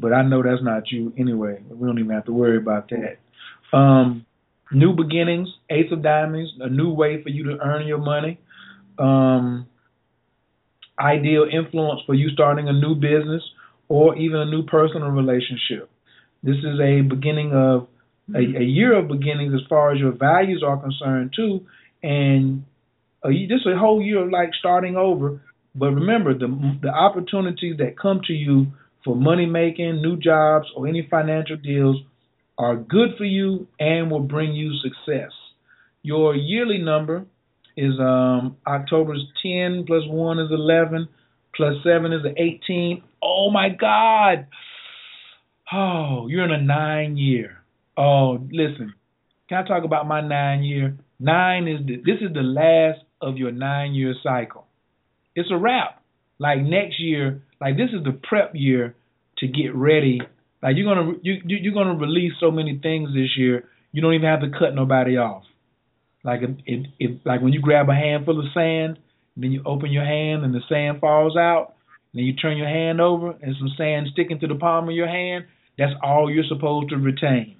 But 0.00 0.12
I 0.12 0.22
know 0.22 0.42
that's 0.42 0.62
not 0.62 0.90
you 0.90 1.12
anyway. 1.18 1.62
We 1.68 1.86
don't 1.86 1.98
even 1.98 2.12
have 2.12 2.26
to 2.26 2.32
worry 2.32 2.56
about 2.56 2.90
that. 2.90 3.76
Um, 3.76 4.24
new 4.70 4.94
beginnings, 4.94 5.48
Ace 5.68 5.90
of 5.90 6.02
Diamonds, 6.02 6.52
a 6.60 6.68
new 6.68 6.92
way 6.92 7.22
for 7.22 7.28
you 7.28 7.44
to 7.44 7.58
earn 7.60 7.86
your 7.86 7.98
money. 7.98 8.38
Um, 8.98 9.66
ideal 10.98 11.46
influence 11.50 12.02
for 12.06 12.14
you 12.14 12.28
starting 12.28 12.68
a 12.68 12.72
new 12.72 12.94
business 12.94 13.42
or 13.88 14.16
even 14.16 14.38
a 14.38 14.44
new 14.44 14.62
personal 14.64 15.08
relationship. 15.08 15.90
This 16.42 16.56
is 16.56 16.80
a 16.80 17.02
beginning 17.02 17.52
of 17.52 17.88
a, 18.34 18.38
a 18.38 18.64
year 18.64 18.96
of 18.98 19.08
beginnings 19.08 19.54
as 19.54 19.66
far 19.68 19.92
as 19.92 19.98
your 19.98 20.12
values 20.12 20.62
are 20.66 20.76
concerned 20.78 21.32
too, 21.34 21.66
and 22.02 22.64
a, 23.24 23.28
this 23.28 23.60
is 23.60 23.72
a 23.74 23.78
whole 23.78 24.02
year 24.02 24.24
of 24.24 24.30
like 24.30 24.50
starting 24.58 24.96
over. 24.96 25.42
But 25.74 25.90
remember, 25.92 26.32
the 26.34 26.78
the 26.82 26.88
opportunities 26.88 27.76
that 27.78 27.98
come 27.98 28.20
to 28.26 28.32
you 28.32 28.68
for 29.04 29.16
money 29.16 29.46
making, 29.46 30.02
new 30.02 30.16
jobs, 30.16 30.66
or 30.76 30.86
any 30.86 31.06
financial 31.10 31.56
deals 31.56 31.96
are 32.58 32.76
good 32.76 33.10
for 33.16 33.24
you 33.24 33.66
and 33.78 34.10
will 34.10 34.20
bring 34.20 34.52
you 34.52 34.72
success. 34.82 35.32
Your 36.02 36.34
yearly 36.34 36.78
number 36.78 37.24
is 37.76 37.98
um 37.98 38.56
October's 38.66 39.24
10 39.42 39.84
plus 39.86 40.02
1 40.06 40.38
is 40.38 40.50
11 40.50 41.08
plus 41.54 41.74
7 41.82 42.12
is 42.12 42.22
18. 42.36 43.02
Oh 43.22 43.50
my 43.50 43.68
God. 43.68 44.46
Oh, 45.72 46.26
you're 46.28 46.44
in 46.44 46.50
a 46.50 46.60
nine 46.62 47.16
year. 47.16 47.58
Oh, 47.96 48.38
listen. 48.50 48.94
Can 49.48 49.64
I 49.64 49.68
talk 49.68 49.84
about 49.84 50.06
my 50.06 50.20
nine 50.20 50.62
year? 50.62 50.96
Nine 51.18 51.68
is 51.68 51.86
the, 51.86 51.96
this 51.96 52.20
is 52.20 52.32
the 52.34 52.42
last 52.42 53.00
of 53.20 53.36
your 53.36 53.52
nine 53.52 53.94
year 53.94 54.14
cycle. 54.22 54.66
It's 55.34 55.50
a 55.52 55.56
wrap. 55.56 56.02
Like 56.38 56.60
next 56.60 56.98
year, 56.98 57.42
like 57.60 57.76
this 57.76 57.90
is 57.92 58.02
the 58.04 58.12
prep 58.12 58.52
year 58.54 58.96
to 59.38 59.46
get 59.46 59.74
ready. 59.74 60.20
Like 60.62 60.76
you're 60.76 60.92
gonna 60.92 61.12
you 61.22 61.34
you're 61.44 61.74
gonna 61.74 61.98
release 61.98 62.32
so 62.40 62.50
many 62.50 62.78
things 62.82 63.10
this 63.10 63.36
year. 63.36 63.68
You 63.92 64.02
don't 64.02 64.14
even 64.14 64.28
have 64.28 64.40
to 64.40 64.50
cut 64.50 64.74
nobody 64.74 65.16
off. 65.18 65.42
Like 66.24 66.40
like 67.24 67.42
when 67.42 67.52
you 67.52 67.60
grab 67.60 67.88
a 67.88 67.94
handful 67.94 68.38
of 68.38 68.46
sand, 68.54 68.98
then 69.36 69.52
you 69.52 69.62
open 69.64 69.92
your 69.92 70.04
hand 70.04 70.44
and 70.44 70.54
the 70.54 70.60
sand 70.68 71.00
falls 71.00 71.36
out. 71.36 71.74
Then 72.14 72.24
you 72.24 72.34
turn 72.34 72.56
your 72.56 72.68
hand 72.68 73.00
over 73.00 73.30
and 73.30 73.54
some 73.58 73.70
sand 73.76 74.08
sticking 74.12 74.40
to 74.40 74.46
the 74.46 74.54
palm 74.56 74.88
of 74.88 74.94
your 74.94 75.08
hand. 75.08 75.44
That's 75.80 75.94
all 76.02 76.30
you're 76.30 76.44
supposed 76.46 76.90
to 76.90 76.96
retain. 76.96 77.56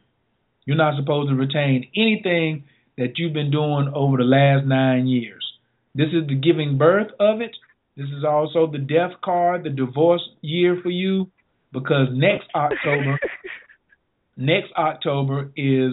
You're 0.67 0.77
not 0.77 1.01
supposed 1.01 1.31
to 1.31 1.35
retain 1.35 1.89
anything 1.97 2.65
that 2.99 3.17
you've 3.17 3.33
been 3.33 3.51
doing 3.51 3.91
over 3.95 4.19
the 4.19 4.25
last 4.25 4.67
nine 4.67 5.07
years. 5.07 5.43
This 5.95 6.09
is 6.09 6.29
the 6.29 6.35
giving 6.35 6.77
birth 6.77 7.09
of 7.19 7.41
it. 7.41 7.57
This 7.97 8.09
is 8.09 8.23
also 8.23 8.71
the 8.71 8.77
death 8.77 9.13
card, 9.25 9.65
the 9.65 9.71
divorce 9.71 10.21
year 10.43 10.79
for 10.83 10.91
you, 10.91 11.31
because 11.73 12.09
next 12.13 12.45
October, 12.55 13.19
next 14.37 14.71
October 14.77 15.51
is 15.57 15.93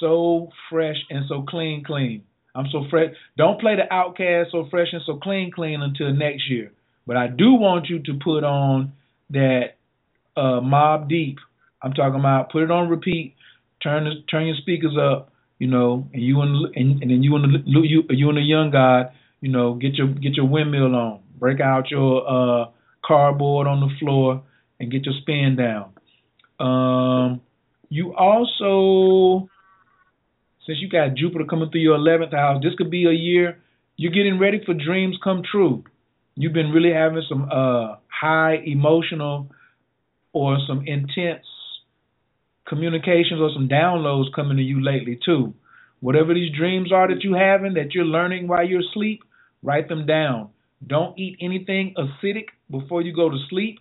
so 0.00 0.48
fresh 0.68 0.96
and 1.10 1.26
so 1.28 1.44
clean, 1.48 1.84
clean. 1.86 2.24
I'm 2.56 2.66
so 2.72 2.86
fresh. 2.90 3.14
Don't 3.38 3.60
play 3.60 3.76
the 3.76 3.86
OutKast 3.88 4.50
so 4.50 4.66
fresh 4.68 4.88
and 4.90 5.02
so 5.06 5.18
clean, 5.18 5.52
clean 5.54 5.80
until 5.80 6.12
next 6.12 6.50
year. 6.50 6.72
But 7.06 7.16
I 7.16 7.28
do 7.28 7.52
want 7.52 7.86
you 7.88 8.00
to 8.00 8.18
put 8.24 8.42
on 8.42 8.94
that 9.30 9.75
uh, 10.36 10.60
Mobb 10.60 11.08
Deep. 11.08 11.38
I'm 11.82 11.92
talking 11.92 12.18
about 12.18 12.50
put 12.50 12.62
it 12.62 12.70
on 12.70 12.88
repeat. 12.88 13.34
Turn 13.82 14.06
turn 14.30 14.46
your 14.46 14.56
speakers 14.56 14.96
up, 15.00 15.30
you 15.58 15.66
know, 15.66 16.08
and 16.12 16.22
you 16.22 16.40
and 16.40 16.74
and, 16.74 17.02
and 17.02 17.10
then 17.10 17.22
you 17.22 17.36
and 17.36 17.54
the 17.54 17.58
you 17.66 18.02
you 18.10 18.28
and 18.28 18.38
the 18.38 18.42
young 18.42 18.70
God, 18.70 19.10
you 19.40 19.50
know, 19.50 19.74
get 19.74 19.94
your 19.94 20.08
get 20.08 20.34
your 20.34 20.46
windmill 20.46 20.94
on. 20.94 21.20
Break 21.38 21.60
out 21.60 21.90
your 21.90 22.26
uh, 22.26 22.70
cardboard 23.04 23.66
on 23.66 23.80
the 23.80 23.90
floor 24.00 24.42
and 24.80 24.90
get 24.90 25.04
your 25.04 25.14
spin 25.20 25.56
down. 25.56 25.92
Um, 26.58 27.42
you 27.90 28.14
also, 28.16 29.48
since 30.66 30.78
you 30.80 30.88
got 30.88 31.14
Jupiter 31.14 31.44
coming 31.44 31.70
through 31.70 31.82
your 31.82 31.98
11th 31.98 32.32
house, 32.32 32.62
this 32.62 32.74
could 32.76 32.90
be 32.90 33.04
a 33.06 33.12
year 33.12 33.58
you're 33.96 34.12
getting 34.12 34.38
ready 34.38 34.60
for 34.64 34.74
dreams 34.74 35.16
come 35.22 35.42
true. 35.50 35.84
You've 36.34 36.52
been 36.52 36.70
really 36.70 36.92
having 36.92 37.22
some 37.28 37.48
uh, 37.50 37.96
high 38.08 38.56
emotional 38.64 39.48
or 40.36 40.58
some 40.68 40.84
intense 40.86 41.46
communications 42.68 43.40
or 43.40 43.50
some 43.54 43.68
downloads 43.68 44.30
coming 44.34 44.58
to 44.58 44.62
you 44.62 44.84
lately 44.84 45.18
too. 45.24 45.54
Whatever 46.00 46.34
these 46.34 46.54
dreams 46.54 46.92
are 46.92 47.08
that 47.08 47.24
you're 47.24 47.38
having 47.38 47.72
that 47.74 47.94
you're 47.94 48.04
learning 48.04 48.46
while 48.46 48.62
you're 48.68 48.82
asleep, 48.90 49.22
write 49.62 49.88
them 49.88 50.04
down. 50.04 50.50
Don't 50.86 51.18
eat 51.18 51.38
anything 51.40 51.94
acidic 51.96 52.48
before 52.70 53.00
you 53.00 53.14
go 53.16 53.30
to 53.30 53.38
sleep. 53.48 53.78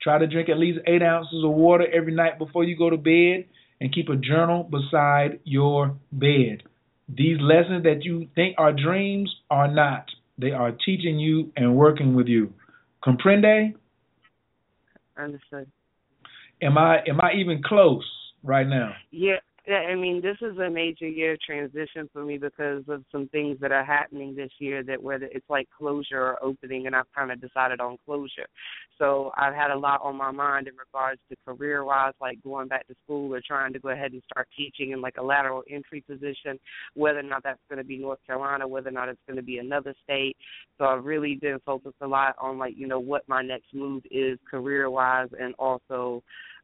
Try 0.00 0.18
to 0.18 0.28
drink 0.28 0.48
at 0.48 0.58
least 0.58 0.78
eight 0.86 1.02
ounces 1.02 1.42
of 1.42 1.50
water 1.50 1.86
every 1.92 2.14
night 2.14 2.38
before 2.38 2.62
you 2.62 2.78
go 2.78 2.90
to 2.90 2.96
bed 2.96 3.46
and 3.80 3.92
keep 3.92 4.08
a 4.08 4.14
journal 4.14 4.62
beside 4.62 5.40
your 5.42 5.96
bed. 6.12 6.62
These 7.08 7.38
lessons 7.40 7.82
that 7.82 8.04
you 8.04 8.28
think 8.36 8.54
are 8.56 8.72
dreams 8.72 9.34
are 9.50 9.66
not. 9.66 10.04
They 10.38 10.52
are 10.52 10.70
teaching 10.70 11.18
you 11.18 11.50
and 11.56 11.74
working 11.74 12.14
with 12.14 12.28
you. 12.28 12.52
Comprende? 13.04 13.74
Understood. 15.16 15.66
Am 16.62 16.76
I 16.76 16.98
am 17.06 17.20
I 17.20 17.32
even 17.34 17.62
close 17.62 18.04
right 18.42 18.66
now? 18.66 18.92
Yeah, 19.10 19.38
I 19.70 19.94
mean, 19.94 20.22
this 20.22 20.36
is 20.40 20.56
a 20.58 20.70
major 20.70 21.06
year 21.06 21.36
transition 21.44 22.08
for 22.12 22.24
me 22.24 22.38
because 22.38 22.84
of 22.88 23.04
some 23.12 23.28
things 23.28 23.58
that 23.60 23.70
are 23.70 23.84
happening 23.84 24.34
this 24.34 24.50
year 24.58 24.82
that 24.84 25.02
whether 25.02 25.26
it's 25.26 25.48
like 25.50 25.68
closure 25.76 26.22
or 26.22 26.42
opening, 26.42 26.86
and 26.86 26.96
I've 26.96 27.12
kind 27.14 27.30
of 27.30 27.40
decided 27.40 27.80
on 27.80 27.98
closure. 28.06 28.46
So 28.98 29.30
I've 29.36 29.54
had 29.54 29.70
a 29.70 29.78
lot 29.78 30.00
on 30.02 30.16
my 30.16 30.30
mind 30.30 30.68
in 30.68 30.74
regards 30.74 31.20
to 31.28 31.36
career 31.46 31.84
wise, 31.84 32.14
like 32.20 32.42
going 32.42 32.68
back 32.68 32.86
to 32.88 32.94
school 33.04 33.34
or 33.34 33.42
trying 33.46 33.72
to 33.74 33.78
go 33.78 33.90
ahead 33.90 34.12
and 34.12 34.22
start 34.30 34.48
teaching 34.56 34.92
in 34.92 35.02
like 35.02 35.16
a 35.18 35.22
lateral 35.22 35.62
entry 35.70 36.02
position, 36.08 36.58
whether 36.94 37.18
or 37.18 37.24
not 37.24 37.42
that's 37.42 37.60
going 37.68 37.78
to 37.78 37.84
be 37.84 37.98
North 37.98 38.20
Carolina, 38.26 38.66
whether 38.66 38.88
or 38.88 38.92
not 38.92 39.08
it's 39.08 39.20
going 39.26 39.36
to 39.36 39.42
be 39.42 39.58
another 39.58 39.94
state. 40.02 40.36
So 40.78 40.86
I've 40.86 41.04
really 41.04 41.34
been 41.34 41.58
focused 41.66 41.96
a 42.00 42.06
lot 42.06 42.36
on 42.40 42.58
like, 42.58 42.74
you 42.76 42.88
know, 42.88 43.00
what 43.00 43.22
my 43.28 43.42
next 43.42 43.74
move 43.74 44.02
is 44.10 44.38
career 44.50 44.88
wise 44.88 45.28
and 45.38 45.54
also 45.58 46.22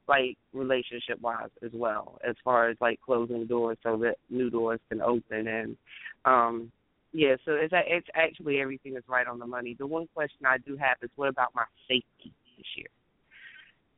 like 0.09 0.36
relationship 0.52 1.20
wise 1.20 1.51
as 1.64 1.70
well, 1.72 2.18
as 2.28 2.35
far 2.44 2.68
as 2.68 2.76
like 2.81 3.01
closing 3.01 3.47
doors 3.47 3.78
so 3.82 3.97
that 3.98 4.16
new 4.31 4.51
doors 4.51 4.81
can 4.89 5.01
open 5.01 5.47
and 5.48 5.76
um 6.24 6.70
yeah, 7.12 7.36
so 7.44 7.52
it's 7.52 7.72
it's 7.86 8.09
actually 8.14 8.60
everything 8.60 8.97
is 8.97 9.05
right 9.09 9.26
on 9.26 9.39
the 9.39 9.47
money. 9.47 9.76
The 9.78 9.86
one 9.86 10.09
question 10.14 10.47
I 10.47 10.59
do 10.59 10.76
have 10.76 10.97
is 11.01 11.10
what 11.14 11.28
about 11.28 11.55
my 11.55 11.64
safety 11.86 12.32
this 12.56 12.66
year? 12.76 12.89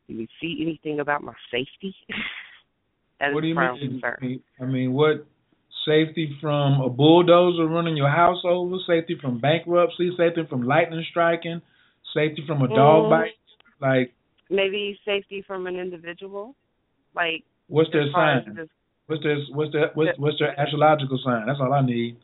Do 0.06 0.14
you 0.14 0.26
see 0.40 0.58
anything 0.60 1.00
about 1.00 1.22
my 1.22 1.34
safety? 1.50 1.94
That 3.18 3.32
what 3.32 3.40
do 3.40 3.46
you 3.46 3.54
mean? 3.54 4.02
concern. 4.02 4.40
I 4.60 4.64
mean, 4.66 4.92
what 4.92 5.26
safety 5.86 6.36
from 6.40 6.82
a 6.82 6.90
bulldozer 6.90 7.66
running 7.66 7.96
your 7.96 8.10
house 8.10 8.42
over, 8.44 8.76
safety 8.86 9.16
from 9.18 9.40
bankruptcy, 9.40 10.10
safety 10.18 10.42
from 10.50 10.64
lightning 10.64 11.02
striking, 11.10 11.62
safety 12.14 12.44
from 12.46 12.60
a 12.60 12.68
dog 12.68 13.06
Mm. 13.06 13.08
bite? 13.08 13.32
Like, 13.80 14.12
Maybe 14.50 14.98
safety 15.04 15.42
from 15.46 15.66
an 15.66 15.76
individual, 15.76 16.54
like 17.14 17.42
what's 17.68 17.90
their 17.92 18.02
as 18.06 18.12
far 18.12 18.38
as 18.38 18.44
sign? 18.44 18.54
this- 18.54 18.68
What's 19.08 19.22
their 19.22 19.38
what's 19.52 19.72
their 19.72 19.90
what's, 19.94 20.18
what's 20.18 20.38
their 20.40 20.58
astrological 20.60 21.18
sign? 21.24 21.46
That's 21.46 21.60
all 21.60 21.72
I 21.72 21.80
need. 21.80 22.16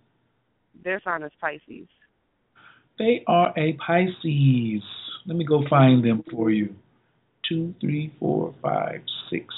their 0.82 1.00
sign 1.04 1.22
is 1.22 1.30
Pisces. 1.40 1.86
They 2.98 3.22
are 3.28 3.52
a 3.56 3.74
Pisces. 3.74 4.82
Let 5.26 5.36
me 5.36 5.44
go 5.44 5.62
find 5.70 6.04
them 6.04 6.24
for 6.30 6.50
you. 6.50 6.74
Two, 7.48 7.72
three, 7.80 8.12
four, 8.18 8.52
five, 8.60 9.02
six. 9.30 9.54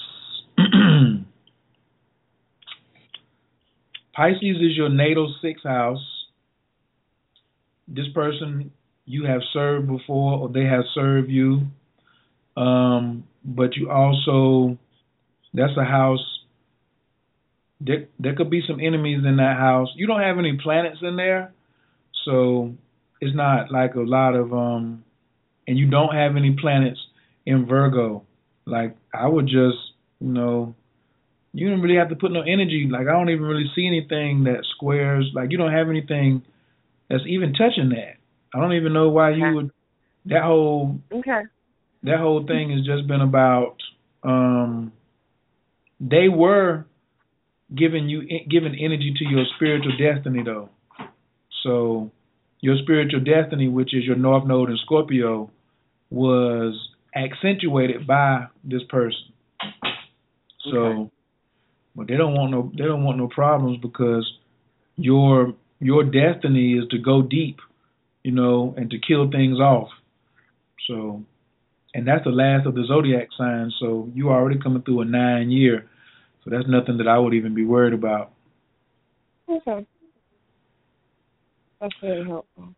Pisces 4.15 4.57
is 4.61 4.77
your 4.77 4.89
natal 4.91 5.35
sixth 5.43 5.65
house. 5.65 6.05
This 7.89 8.07
person 8.15 8.71
you 9.07 9.25
have 9.27 9.41
served 9.53 9.89
before, 9.89 10.39
or 10.41 10.49
they 10.51 10.65
have 10.65 10.85
served 10.95 11.31
you. 11.31 11.63
Um, 12.57 13.25
but 13.45 13.77
you 13.77 13.91
also, 13.91 14.79
that's 15.53 15.77
a 15.77 15.85
house. 15.85 16.25
There, 17.81 18.07
there 18.19 18.35
could 18.35 18.51
be 18.51 18.63
some 18.67 18.81
enemies 18.81 19.23
in 19.27 19.37
that 19.37 19.57
house. 19.59 19.89
You 19.97 20.07
don't 20.07 20.21
have 20.21 20.39
any 20.39 20.59
planets 20.63 20.99
in 21.03 21.17
there, 21.17 21.53
so 22.25 22.75
it's 23.21 23.35
not 23.35 23.71
like 23.71 23.95
a 23.95 24.01
lot 24.01 24.35
of 24.35 24.53
um 24.53 25.05
and 25.67 25.79
you 25.79 25.89
don't 25.89 26.15
have 26.15 26.37
any 26.37 26.57
planets 26.61 27.01
in 27.47 27.67
Virgo. 27.67 28.25
Like 28.67 28.97
I 29.13 29.27
would 29.27 29.47
just, 29.47 29.79
you 30.21 30.29
know, 30.29 30.75
you 31.53 31.71
don't 31.71 31.81
really 31.81 31.97
have 31.97 32.09
to 32.09 32.17
put 32.17 32.33
no 32.33 32.43
energy. 32.43 32.89
Like 32.91 33.07
I 33.07 33.13
don't 33.13 33.31
even 33.31 33.45
really 33.45 33.71
see 33.75 33.87
anything 33.87 34.45
that 34.45 34.65
squares. 34.77 35.31
Like 35.35 35.53
you 35.53 35.59
don't 35.59 35.73
have 35.73 35.89
anything 35.89 36.43
that's 37.09 37.23
even 37.27 37.53
touching 37.55 37.91
that. 37.91 38.17
I 38.55 38.61
don't 38.61 38.75
even 38.75 38.93
know 38.93 39.09
why 39.09 39.31
you 39.31 39.55
would. 39.55 39.71
That 40.27 40.43
whole 40.43 41.01
Okay. 41.13 41.43
That 42.05 42.21
whole 42.21 42.47
thing 42.47 42.71
has 42.71 42.85
just 42.87 43.07
been 43.09 43.21
about. 43.23 43.77
um 44.25 44.93
They 46.01 46.29
were 46.29 46.87
giving 47.75 48.09
you 48.09 48.23
giving 48.51 48.75
energy 48.79 49.15
to 49.19 49.25
your 49.25 49.45
spiritual 49.57 49.97
destiny 49.97 50.43
though. 50.45 50.69
So 51.63 52.11
your 52.61 52.77
spiritual 52.83 53.21
destiny, 53.21 53.69
which 53.69 53.95
is 53.95 54.05
your 54.05 54.17
North 54.17 54.47
Node 54.47 54.71
in 54.71 54.79
Scorpio, 54.79 55.51
was 56.11 56.75
accentuated 57.15 58.07
by 58.07 58.47
this 58.65 58.83
person. 58.89 59.33
So, 60.71 60.79
Okay. 60.79 61.11
but 61.97 62.09
they 62.09 62.17
don't 62.17 62.35
want 62.35 62.51
no 62.53 62.73
they 62.77 62.85
don't 62.85 63.05
want 63.05 63.19
no 63.19 63.29
problems 63.29 63.79
because 63.83 64.27
your 64.97 65.55
your 65.81 66.05
destiny 66.05 66.75
is 66.75 66.89
to 66.91 66.99
go 66.99 67.23
deep, 67.23 67.59
you 68.23 68.33
know, 68.33 68.75
and 68.77 68.91
to 68.91 68.99
kill 68.99 69.31
things 69.31 69.59
off. 69.61 69.91
So, 70.87 71.23
and 71.95 72.07
that's 72.07 72.25
the 72.25 72.31
last 72.31 72.67
of 72.67 72.75
the 72.75 72.85
zodiac 72.87 73.29
signs. 73.39 73.75
So 73.81 74.11
you 74.15 74.29
are 74.29 74.41
already 74.41 74.59
coming 74.61 74.83
through 74.83 75.03
a 75.03 75.05
nine 75.05 75.51
year. 75.51 75.89
So 76.45 76.51
that's 76.51 76.69
nothing 76.69 76.99
that 76.99 77.09
I 77.09 77.19
would 77.19 77.35
even 77.35 77.55
be 77.55 77.65
worried 77.65 77.95
about. 77.95 78.33
Okay. 79.49 79.87
That's 81.81 81.95
very 82.01 82.25
helpful. 82.27 82.75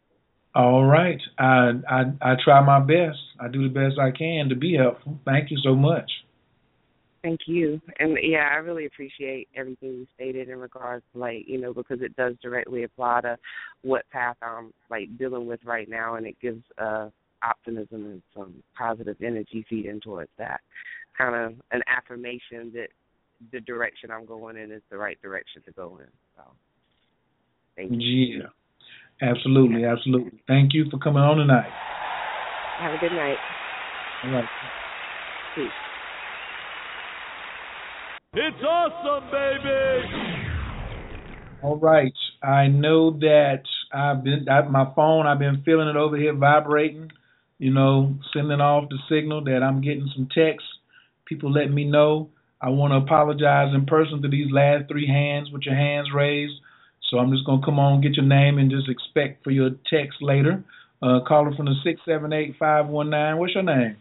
All 0.55 0.85
right. 0.85 1.21
I 1.39 1.73
I 1.89 2.03
I 2.21 2.35
try 2.43 2.65
my 2.65 2.81
best. 2.81 3.19
I 3.41 3.49
do 3.49 3.63
the 3.69 3.75
best 3.75 3.99
I 3.99 4.11
can 4.11 4.49
to 4.51 4.55
be 4.55 4.77
helpful. 4.77 5.19
Thank 5.25 5.51
you 5.51 5.59
so 5.63 5.75
much. 5.75 6.11
Thank 7.23 7.41
you. 7.47 7.81
And 7.99 8.17
yeah, 8.23 8.49
I 8.53 8.57
really 8.57 8.87
appreciate 8.87 9.49
everything 9.57 9.89
you 9.89 10.07
stated 10.15 10.49
in 10.49 10.59
regards 10.59 11.05
to 11.13 11.19
like, 11.19 11.43
you 11.47 11.59
know, 11.59 11.75
because 11.75 12.01
it 12.01 12.15
does 12.15 12.35
directly 12.41 12.85
apply 12.85 13.23
to 13.23 13.37
what 13.83 14.09
path 14.11 14.37
I'm 14.43 14.73
like 14.91 15.19
dealing 15.19 15.47
with 15.47 15.61
right 15.65 15.89
now 15.89 16.15
and 16.15 16.27
it 16.27 16.37
gives 16.41 16.63
uh 16.79 17.09
optimism 17.49 18.05
and 18.07 18.23
some 18.35 18.63
positive 18.77 19.17
energy 19.23 19.65
feeding 19.69 20.01
towards 20.01 20.31
that. 20.39 20.61
Kind 21.17 21.35
of 21.35 21.53
an 21.73 21.83
affirmation 21.87 22.73
that 22.75 22.89
the 23.53 23.61
direction 23.61 24.11
I'm 24.11 24.27
going 24.27 24.57
in 24.57 24.71
is 24.73 24.83
the 24.91 24.97
right 24.97 25.21
direction 25.23 25.63
to 25.67 25.73
go 25.73 25.99
in. 26.01 26.11
So 26.37 26.43
thank 27.77 27.93
you. 27.93 28.43
Yeah. 28.43 28.47
Absolutely, 29.23 29.85
absolutely. 29.85 30.43
Thank 30.47 30.75
you 30.75 30.91
for 30.91 30.99
coming 30.99 31.23
on 31.23 31.39
tonight. 31.39 31.71
Have 32.81 32.93
a 32.93 32.99
good 32.99 33.13
night. 33.13 33.37
All 34.25 34.31
right. 34.31 34.45
Peace. 35.55 35.71
It's 38.35 38.63
awesome, 38.63 39.31
baby! 39.31 40.27
All 41.63 41.79
right. 41.79 42.13
I 42.43 42.67
know 42.67 43.13
that 43.21 43.63
I've 43.95 44.23
been 44.23 44.47
I, 44.51 44.61
my 44.69 44.93
phone. 44.95 45.27
I've 45.27 45.39
been 45.39 45.63
feeling 45.65 45.89
it 45.89 45.97
over 45.97 46.19
here 46.19 46.35
vibrating. 46.35 47.11
You 47.59 47.73
know, 47.73 48.15
sending 48.33 48.61
off 48.61 48.89
the 48.91 48.99
signal 49.09 49.45
that 49.45 49.63
I'm 49.63 49.81
getting 49.81 50.11
some 50.15 50.29
texts. 50.35 50.69
People 51.25 51.51
letting 51.51 51.75
me 51.75 51.85
know. 51.85 52.29
I 52.61 52.71
want 52.71 52.93
to 52.93 52.99
apologize 52.99 53.75
in 53.75 53.87
person 53.87 54.23
to 54.23 54.29
these 54.29 54.51
last 54.53 54.89
three 54.89 55.07
hands 55.07 55.51
with 55.51 55.63
your 55.63 55.75
hands 55.75 56.09
raised. 56.15 56.55
So 57.11 57.19
I'm 57.19 57.31
just 57.31 57.47
gonna 57.47 57.65
come 57.65 57.79
on, 57.79 58.01
get 58.01 58.15
your 58.15 58.25
name, 58.25 58.59
and 58.59 58.71
just 58.71 58.89
expect 58.89 59.45
for 59.45 59.51
your 59.51 59.71
text 59.91 60.21
later. 60.21 60.65
Uh, 61.03 61.21
caller 61.27 61.55
from 61.55 61.67
the 61.67 61.75
six 61.85 62.01
seven 62.05 62.33
eight 62.33 62.57
five 62.59 62.89
one 62.89 63.11
nine. 63.11 63.39
What's 63.39 63.55
your 63.55 63.63
name? 63.63 63.97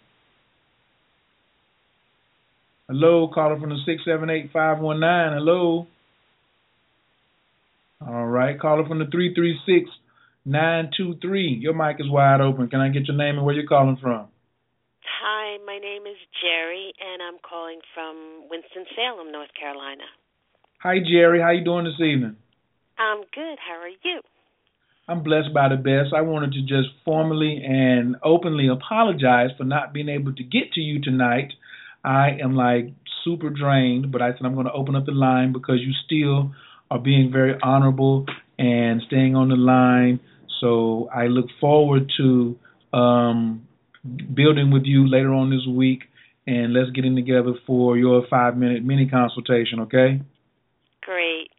Hello, 2.88 3.28
caller 3.34 3.60
from 3.60 3.70
the 3.70 3.80
six 3.86 4.04
seven 4.06 4.30
eight 4.30 4.50
five 4.52 4.80
one 4.80 5.00
nine. 5.00 5.34
Hello. 5.34 5.88
All 8.06 8.28
right, 8.28 8.60
caller 8.60 8.88
from 8.88 9.00
the 9.00 9.08
three 9.08 9.34
three 9.34 9.60
six 9.66 9.90
nine 10.46 10.92
two 10.96 11.16
three. 11.22 11.58
Your 11.60 11.74
mic 11.74 11.98
is 12.00 12.10
wide 12.10 12.40
open. 12.40 12.70
Can 12.70 12.80
I 12.80 12.90
get 12.90 13.08
your 13.08 13.18
name 13.18 13.38
and 13.38 13.46
where 13.46 13.56
you're 13.56 13.68
calling 13.68 13.98
from? 14.02 14.28
Hi, 15.22 15.58
my 15.66 15.80
name 15.80 16.06
is 16.06 16.18
Jerry, 16.42 16.94
and 17.00 17.22
I'm 17.22 17.40
calling 17.48 17.80
from 17.94 18.48
Winston-Salem, 18.50 19.32
North 19.32 19.50
Carolina. 19.60 20.04
Hi 20.80 21.00
Jerry, 21.00 21.42
how 21.42 21.50
you 21.50 21.64
doing 21.64 21.86
this 21.86 22.00
evening? 22.00 22.38
I'm 22.98 23.22
good. 23.34 23.58
How 23.58 23.82
are 23.82 23.90
you? 23.90 24.22
I'm 25.08 25.24
blessed 25.24 25.54
by 25.54 25.70
the 25.70 25.76
best. 25.76 26.14
I 26.16 26.22
wanted 26.22 26.54
to 26.54 26.62
just 26.62 26.90
formally 27.04 27.62
and 27.64 28.16
openly 28.24 28.68
apologize 28.68 29.50
for 29.58 29.64
not 29.64 29.94
being 29.94 30.10
able 30.10 30.34
to 30.34 30.44
get 30.44 30.74
to 30.74 30.82
you 30.82 31.02
tonight. 31.02 31.54
I 32.04 32.38
am 32.42 32.56
like 32.56 32.94
super 33.24 33.50
drained, 33.50 34.12
but 34.12 34.22
I 34.22 34.32
said 34.32 34.46
I'm 34.46 34.54
going 34.54 34.68
to 34.68 34.72
open 34.72 34.96
up 34.96 35.06
the 35.06 35.12
line 35.12 35.54
because 35.54 35.80
you 35.80 35.94
still 36.06 36.54
are 36.90 37.00
being 37.00 37.32
very 37.32 37.56
honorable 37.62 38.26
and 38.58 39.02
staying 39.08 39.36
on 39.36 39.50
the 39.50 39.56
line. 39.56 40.20
So 40.66 41.10
I 41.14 41.28
look 41.28 41.46
forward 41.62 42.12
to 42.18 42.58
um, 42.92 43.68
building 44.34 44.72
with 44.72 44.82
you 44.86 45.08
later 45.08 45.32
on 45.32 45.52
this 45.52 45.62
week, 45.70 46.00
and 46.48 46.74
let's 46.74 46.90
get 46.90 47.06
in 47.06 47.16
together 47.16 47.54
for 47.68 47.98
your 47.98 48.24
five 48.32 48.58
minute 48.58 48.84
mini 48.84 49.08
consultation, 49.08 49.82
okay? 49.82 50.22
Great. 51.04 51.50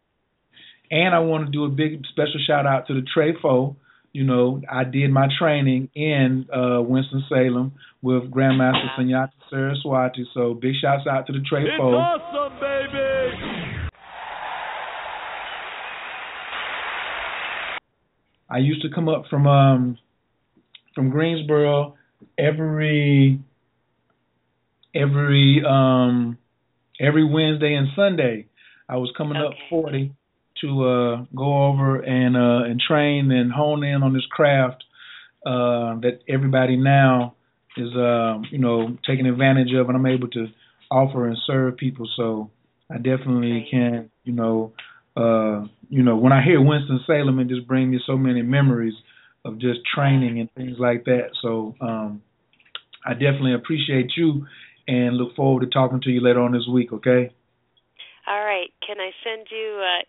And 0.91 1.15
I 1.15 1.19
want 1.19 1.45
to 1.45 1.51
do 1.51 1.63
a 1.63 1.69
big 1.69 2.01
special 2.11 2.41
shout 2.45 2.65
out 2.65 2.87
to 2.87 2.95
the 2.95 3.05
Trefo. 3.15 3.77
You 4.11 4.25
know, 4.25 4.61
I 4.69 4.83
did 4.83 5.09
my 5.09 5.27
training 5.39 5.89
in 5.95 6.47
uh, 6.53 6.81
Winston 6.81 7.23
Salem 7.29 7.73
with 8.01 8.29
Grandmaster 8.29 8.93
Sunyata 8.99 9.31
Saraswati. 9.49 10.27
So 10.33 10.53
big 10.53 10.73
shouts 10.81 11.07
out 11.09 11.27
to 11.27 11.33
the 11.33 11.39
It's 11.39 11.49
Trefo. 11.49 11.93
awesome, 11.93 12.59
I 18.49 18.59
used 18.59 18.81
to 18.83 18.89
come 18.93 19.09
up 19.09 19.25
from 19.29 19.47
um 19.47 19.97
from 20.95 21.09
Greensboro 21.09 21.95
every 22.37 23.39
every 24.95 25.61
um 25.67 26.37
every 26.99 27.25
Wednesday 27.25 27.73
and 27.75 27.87
Sunday. 27.95 28.47
I 28.89 28.97
was 28.97 29.11
coming 29.17 29.37
up 29.37 29.53
forty 29.69 30.13
to 30.61 30.85
uh 30.85 31.25
go 31.35 31.67
over 31.67 31.97
and 32.01 32.35
uh 32.35 32.69
and 32.69 32.79
train 32.79 33.31
and 33.31 33.51
hone 33.51 33.83
in 33.83 34.01
on 34.01 34.13
this 34.13 34.25
craft 34.31 34.83
uh 35.45 35.99
that 36.01 36.19
everybody 36.27 36.77
now 36.77 37.35
is 37.75 37.93
uh 37.95 38.39
you 38.51 38.57
know 38.57 38.97
taking 39.05 39.27
advantage 39.27 39.73
of 39.73 39.87
and 39.87 39.97
I'm 39.97 40.05
able 40.05 40.29
to 40.29 40.47
offer 40.89 41.27
and 41.27 41.37
serve 41.45 41.77
people. 41.77 42.09
So 42.15 42.49
I 42.89 42.97
definitely 42.97 43.67
can 43.69 44.09
you 44.23 44.33
know 44.33 44.73
uh 45.15 45.67
you 45.89 46.03
know 46.03 46.15
when 46.15 46.31
I 46.31 46.43
hear 46.43 46.61
Winston 46.61 46.99
Salem 47.05 47.39
it 47.39 47.47
just 47.47 47.67
brings 47.67 47.91
me 47.91 47.99
so 48.05 48.17
many 48.17 48.41
memories 48.41 48.95
of 49.45 49.59
just 49.59 49.79
training 49.93 50.39
and 50.39 50.51
things 50.53 50.77
like 50.79 51.05
that 51.05 51.29
so 51.41 51.75
um 51.81 52.21
I 53.05 53.13
definitely 53.13 53.53
appreciate 53.53 54.11
you 54.17 54.45
and 54.87 55.17
look 55.17 55.35
forward 55.35 55.61
to 55.61 55.67
talking 55.67 56.01
to 56.01 56.09
you 56.09 56.21
later 56.21 56.41
on 56.41 56.51
this 56.51 56.67
week 56.71 56.91
okay 56.93 57.31
All 58.27 58.43
right. 58.43 58.69
Can 58.85 58.97
I 58.99 59.11
send 59.23 59.47
you 59.49 59.79
uh, 59.79 60.03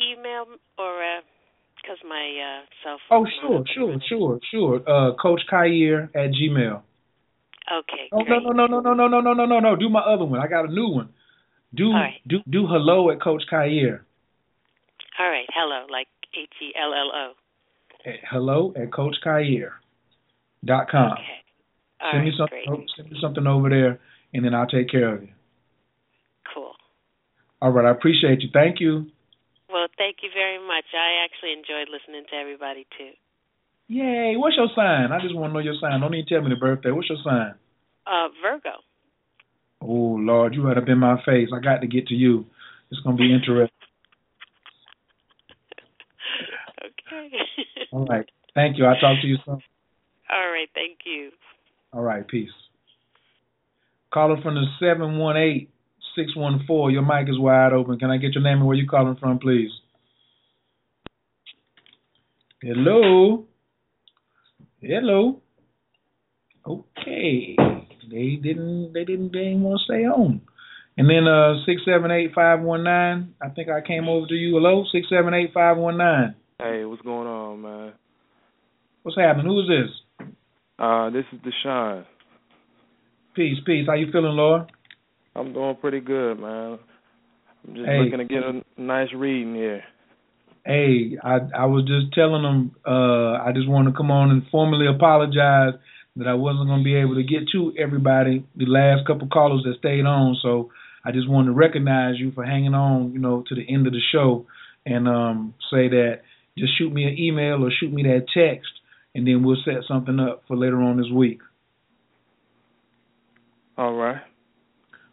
email 0.00 0.46
or 0.78 1.20
because 1.80 1.98
my 2.06 2.60
uh, 2.60 2.64
cell 2.84 2.98
phone. 3.08 3.26
Oh, 3.26 3.48
phone? 3.48 3.64
sure, 3.74 3.98
sure, 4.08 4.38
sure, 4.50 4.80
sure. 4.84 4.88
Uh, 4.88 5.14
Coach 5.14 5.40
Khayr 5.50 6.04
at 6.14 6.30
Gmail. 6.32 6.82
Okay. 7.72 8.08
Oh 8.12 8.22
no, 8.22 8.38
no, 8.38 8.66
no, 8.66 8.80
no, 8.80 8.80
no, 8.80 8.94
no, 8.94 9.08
no, 9.08 9.20
no, 9.20 9.32
no, 9.32 9.46
no, 9.46 9.60
no. 9.60 9.76
Do 9.76 9.88
my 9.88 10.00
other 10.00 10.24
one. 10.24 10.40
I 10.40 10.48
got 10.48 10.68
a 10.68 10.72
new 10.72 10.88
one. 10.88 11.10
Do 11.74 11.92
right. 11.92 12.14
do 12.26 12.38
do 12.50 12.66
hello 12.66 13.10
at 13.10 13.22
Coach 13.22 13.42
Khayr. 13.52 14.00
All 15.20 15.28
right. 15.28 15.44
Hello, 15.52 15.84
like 15.92 16.08
H 16.32 16.48
E 16.62 16.72
L 16.80 16.94
L 16.94 17.12
O. 17.14 17.32
Hello 18.30 18.72
at 18.74 18.90
Coach 18.90 19.16
Khayr 19.22 19.68
dot 20.64 20.88
com. 20.90 21.12
Okay. 21.12 21.44
All 22.00 22.12
send 22.12 22.24
me 22.24 22.30
right, 22.30 22.38
something. 22.38 22.64
great. 22.66 22.88
Send 22.96 23.10
me 23.12 23.18
something 23.20 23.46
over 23.46 23.68
there, 23.68 24.00
and 24.32 24.42
then 24.42 24.54
I'll 24.54 24.66
take 24.66 24.88
care 24.88 25.14
of 25.14 25.22
you. 25.22 25.28
Cool. 26.54 26.72
All 27.60 27.70
right. 27.70 27.84
I 27.84 27.90
appreciate 27.90 28.40
you. 28.40 28.48
Thank 28.50 28.80
you. 28.80 29.12
Well, 29.68 29.88
thank 29.98 30.16
you 30.22 30.30
very 30.32 30.56
much. 30.56 30.88
I 30.96 31.22
actually 31.22 31.52
enjoyed 31.52 31.92
listening 31.92 32.24
to 32.30 32.36
everybody 32.36 32.86
too. 32.96 33.12
Yay! 33.88 34.36
What's 34.36 34.56
your 34.56 34.68
sign? 34.74 35.12
I 35.12 35.20
just 35.20 35.34
want 35.34 35.50
to 35.50 35.52
know 35.52 35.60
your 35.60 35.76
sign. 35.78 36.00
Don't 36.00 36.14
even 36.14 36.26
tell 36.26 36.40
me 36.40 36.48
the 36.48 36.56
birthday. 36.56 36.92
What's 36.92 37.10
your 37.10 37.18
sign? 37.22 37.52
Uh, 38.06 38.28
Virgo. 38.40 38.80
Oh 39.82 40.16
Lord, 40.16 40.54
you 40.54 40.66
right 40.66 40.78
up 40.78 40.88
in 40.88 40.96
my 40.96 41.16
face. 41.26 41.50
I 41.54 41.60
got 41.60 41.82
to 41.82 41.86
get 41.86 42.06
to 42.06 42.14
you. 42.14 42.46
It's 42.90 43.02
gonna 43.02 43.18
be 43.18 43.34
interesting. 43.34 43.79
Okay. 47.12 47.36
All 47.92 48.06
right. 48.06 48.26
Thank 48.54 48.78
you. 48.78 48.84
I'll 48.84 48.98
talk 49.00 49.20
to 49.20 49.26
you 49.26 49.36
soon. 49.44 49.60
All 50.30 50.50
right. 50.50 50.68
Thank 50.74 50.98
you. 51.04 51.30
All 51.92 52.02
right. 52.02 52.26
Peace. 52.26 52.50
Caller 54.12 54.40
from 54.42 54.54
the 54.54 54.64
seven 54.80 55.18
one 55.18 55.36
eight 55.36 55.70
six 56.16 56.34
one 56.36 56.64
four. 56.66 56.90
Your 56.90 57.02
mic 57.02 57.28
is 57.28 57.38
wide 57.38 57.72
open. 57.72 57.98
Can 57.98 58.10
I 58.10 58.16
get 58.16 58.34
your 58.34 58.42
name 58.42 58.58
and 58.58 58.66
where 58.66 58.76
you 58.76 58.88
calling 58.88 59.16
from, 59.16 59.38
please? 59.38 59.70
Hello. 62.62 63.46
Hello. 64.80 65.40
Okay. 66.66 67.56
They 68.10 68.36
didn't. 68.42 68.92
They 68.92 69.04
didn't. 69.04 69.32
They 69.32 69.38
didn't 69.38 69.62
want 69.62 69.80
to 69.80 69.84
stay 69.84 70.04
on. 70.04 70.40
And 70.96 71.08
then 71.08 71.26
uh 71.26 71.64
six 71.64 71.82
seven 71.84 72.10
eight 72.10 72.32
five 72.34 72.60
one 72.60 72.82
nine. 72.84 73.34
I 73.40 73.48
think 73.48 73.68
I 73.68 73.80
came 73.80 74.08
over 74.08 74.26
to 74.26 74.34
you. 74.34 74.54
Hello. 74.54 74.84
Six 74.92 75.08
seven 75.08 75.34
eight 75.34 75.52
five 75.54 75.76
one 75.76 75.96
nine. 75.96 76.34
Hey, 76.62 76.84
what's 76.84 77.00
going 77.00 77.26
on, 77.26 77.62
man? 77.62 77.92
What's 79.02 79.16
happening? 79.16 79.46
Who 79.46 79.60
is 79.60 79.68
this? 79.68 80.28
Uh, 80.78 81.08
this 81.08 81.24
is 81.32 81.38
Deshaun. 81.40 82.04
Peace, 83.34 83.56
peace. 83.64 83.86
How 83.86 83.94
you 83.94 84.08
feeling, 84.12 84.36
Lord? 84.36 84.70
I'm 85.34 85.54
doing 85.54 85.76
pretty 85.80 86.00
good, 86.00 86.38
man. 86.38 86.78
I'm 87.66 87.74
just 87.74 87.86
Hey. 87.86 87.98
looking 87.98 88.18
to 88.18 88.24
get 88.26 88.42
a 88.42 88.62
nice 88.76 89.08
reading 89.14 89.54
here. 89.54 89.82
Hey, 90.66 91.16
I 91.22 91.38
I 91.56 91.64
was 91.64 91.84
just 91.86 92.12
telling 92.12 92.42
them 92.42 92.72
uh 92.86 93.42
I 93.42 93.52
just 93.54 93.68
want 93.68 93.88
to 93.88 93.94
come 93.94 94.10
on 94.10 94.30
and 94.30 94.42
formally 94.50 94.86
apologize 94.86 95.74
that 96.16 96.28
I 96.28 96.34
wasn't 96.34 96.66
going 96.66 96.80
to 96.80 96.84
be 96.84 96.96
able 96.96 97.14
to 97.14 97.22
get 97.22 97.48
to 97.52 97.72
everybody 97.78 98.44
the 98.54 98.66
last 98.66 99.06
couple 99.06 99.28
callers 99.28 99.62
that 99.64 99.78
stayed 99.78 100.04
on. 100.04 100.36
So 100.42 100.70
I 101.06 101.12
just 101.12 101.28
wanted 101.30 101.46
to 101.46 101.52
recognize 101.54 102.18
you 102.18 102.32
for 102.32 102.44
hanging 102.44 102.74
on, 102.74 103.14
you 103.14 103.18
know, 103.18 103.44
to 103.48 103.54
the 103.54 103.64
end 103.66 103.86
of 103.86 103.94
the 103.94 104.02
show 104.12 104.44
and 104.84 105.08
um 105.08 105.54
say 105.70 105.88
that 105.88 106.20
just 106.60 106.78
shoot 106.78 106.92
me 106.92 107.04
an 107.04 107.18
email 107.18 107.64
or 107.64 107.70
shoot 107.70 107.92
me 107.92 108.02
that 108.04 108.26
text 108.32 108.70
and 109.14 109.26
then 109.26 109.42
we'll 109.42 109.56
set 109.64 109.82
something 109.88 110.20
up 110.20 110.42
for 110.46 110.56
later 110.56 110.80
on 110.80 110.96
this 110.96 111.10
week. 111.12 111.40
All 113.76 113.94
right. 113.94 114.20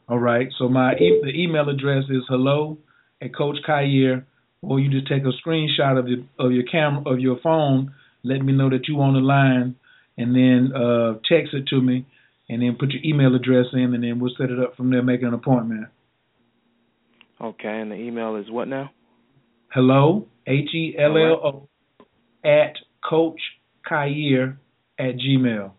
All 0.09 0.19
right. 0.19 0.49
So 0.57 0.69
my 0.69 0.93
e- 0.93 1.21
the 1.23 1.31
email 1.33 1.69
address 1.69 2.03
is 2.09 2.23
hello 2.29 2.77
at 3.21 3.35
Coach 3.35 3.57
Khayr, 3.67 4.25
or 4.61 4.79
you 4.79 4.89
just 4.89 5.07
take 5.07 5.23
a 5.23 5.47
screenshot 5.47 5.97
of 5.97 6.07
your 6.07 6.19
of 6.37 6.51
your 6.51 6.63
camera 6.63 7.03
of 7.11 7.19
your 7.19 7.39
phone, 7.41 7.93
let 8.23 8.41
me 8.41 8.53
know 8.53 8.69
that 8.69 8.87
you 8.87 8.99
on 9.01 9.13
the 9.13 9.19
line, 9.19 9.75
and 10.17 10.35
then 10.35 10.71
uh, 10.75 11.13
text 11.29 11.53
it 11.53 11.67
to 11.67 11.81
me, 11.81 12.05
and 12.49 12.61
then 12.61 12.77
put 12.79 12.91
your 12.91 13.03
email 13.03 13.35
address 13.35 13.67
in, 13.73 13.93
and 13.93 14.03
then 14.03 14.19
we'll 14.19 14.33
set 14.37 14.49
it 14.49 14.59
up 14.59 14.75
from 14.75 14.91
there. 14.91 15.01
Make 15.01 15.23
an 15.23 15.33
appointment. 15.33 15.87
Okay, 17.39 17.79
and 17.79 17.91
the 17.91 17.95
email 17.95 18.35
is 18.35 18.49
what 18.49 18.67
now? 18.67 18.91
Hello 19.69 20.27
H 20.47 20.69
E 20.73 20.95
L 20.97 21.17
L 21.17 21.33
O 21.43 21.69
at 22.43 22.73
Coach 23.07 23.39
Khayr 23.89 24.57
at 24.97 25.15
Gmail. 25.15 25.71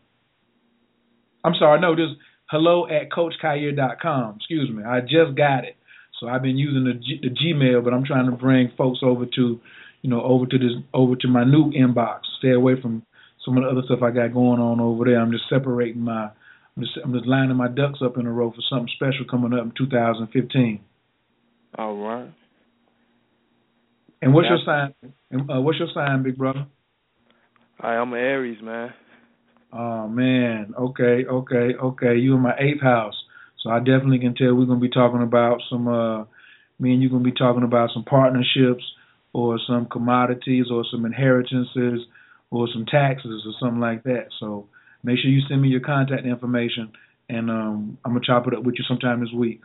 I'm 1.44 1.55
sorry, 1.59 1.81
no, 1.81 1.97
this 1.97 2.10
hello 2.51 2.86
at 2.86 3.10
coachkhayr.com. 3.10 4.36
Excuse 4.36 4.70
me, 4.70 4.83
I 4.84 5.01
just 5.01 5.36
got 5.36 5.65
it. 5.65 5.76
So 6.20 6.28
I've 6.28 6.42
been 6.42 6.59
using 6.59 6.84
the, 6.84 6.94
G, 6.94 7.20
the 7.23 7.31
Gmail, 7.31 7.84
but 7.84 7.92
I'm 7.92 8.05
trying 8.05 8.26
to 8.26 8.33
bring 8.33 8.73
folks 8.76 9.01
over 9.02 9.25
to, 9.25 9.60
you 10.02 10.10
know, 10.10 10.23
over 10.23 10.47
to 10.47 10.59
this, 10.59 10.73
over 10.92 11.15
to 11.17 11.28
my 11.28 11.44
new 11.44 11.70
inbox. 11.73 12.20
Stay 12.39 12.51
away 12.51 12.81
from 12.81 13.05
some 13.44 13.57
of 13.57 13.62
the 13.62 13.70
other 13.70 13.83
stuff 13.84 14.02
I 14.02 14.10
got 14.10 14.34
going 14.34 14.60
on 14.60 14.81
over 14.81 15.05
there. 15.05 15.20
I'm 15.20 15.31
just 15.31 15.49
separating 15.49 16.02
my, 16.02 16.31
I'm 16.76 16.83
just, 16.83 16.99
I'm 17.05 17.12
just 17.12 17.26
lining 17.26 17.57
my 17.57 17.68
ducks 17.68 18.01
up 18.05 18.17
in 18.18 18.26
a 18.26 18.33
row 18.33 18.51
for 18.51 18.62
something 18.68 18.92
special 18.97 19.26
coming 19.31 19.57
up 19.57 19.65
in 19.65 19.73
2015. 19.78 20.81
All 21.78 21.97
right. 21.97 22.33
And 24.22 24.34
what's 24.34 24.48
your 24.48 24.58
sign? 24.64 24.94
and, 25.30 25.50
Uh, 25.50 25.60
what's 25.60 25.78
your 25.78 25.88
sign, 25.94 26.22
big 26.22 26.36
brother? 26.36 26.66
I'm 27.80 28.12
an 28.12 28.18
Aries, 28.18 28.60
man. 28.60 28.92
Oh 29.72 30.08
man, 30.08 30.74
okay, 30.76 31.26
okay, 31.26 31.74
okay. 31.74 32.16
You 32.16 32.34
in 32.34 32.40
my 32.40 32.55
eighth 32.58 32.80
house, 32.80 33.14
so 33.58 33.70
I 33.70 33.78
definitely 33.80 34.18
can 34.18 34.34
tell 34.34 34.55
we're 34.55 34.64
gonna 34.64 34.80
be 34.80 34.88
talking 34.88 35.22
about 35.22 35.60
some. 35.68 35.86
uh 35.88 36.24
Me 36.80 36.92
and 36.92 37.02
you 37.02 37.10
gonna 37.10 37.24
be 37.24 37.32
talking 37.32 37.64
about 37.64 37.90
some 37.92 38.05
partnerships, 38.05 38.84
or 39.32 39.58
some 39.66 39.86
commodities, 39.86 40.70
or 40.70 40.84
some 40.90 41.05
inheritances, 41.05 42.06
or 42.50 42.66
some 42.72 42.86
taxes, 42.86 43.44
or 43.47 43.52
something 43.60 43.80
like 43.80 44.02
that. 44.05 44.28
So 44.40 44.68
make 45.02 45.18
sure 45.18 45.30
you 45.30 45.42
send 45.48 45.60
me 45.60 45.68
your 45.68 45.80
contact 45.80 46.24
information, 46.24 46.90
and 47.28 47.50
um 47.50 47.98
I'm 48.05 48.12
gonna 48.12 48.24
chop 48.24 48.47
it 48.48 48.55
up 48.55 48.64
with 48.64 48.76
you 48.78 48.84
sometime 48.88 49.20
this 49.20 49.32
week. 49.32 49.60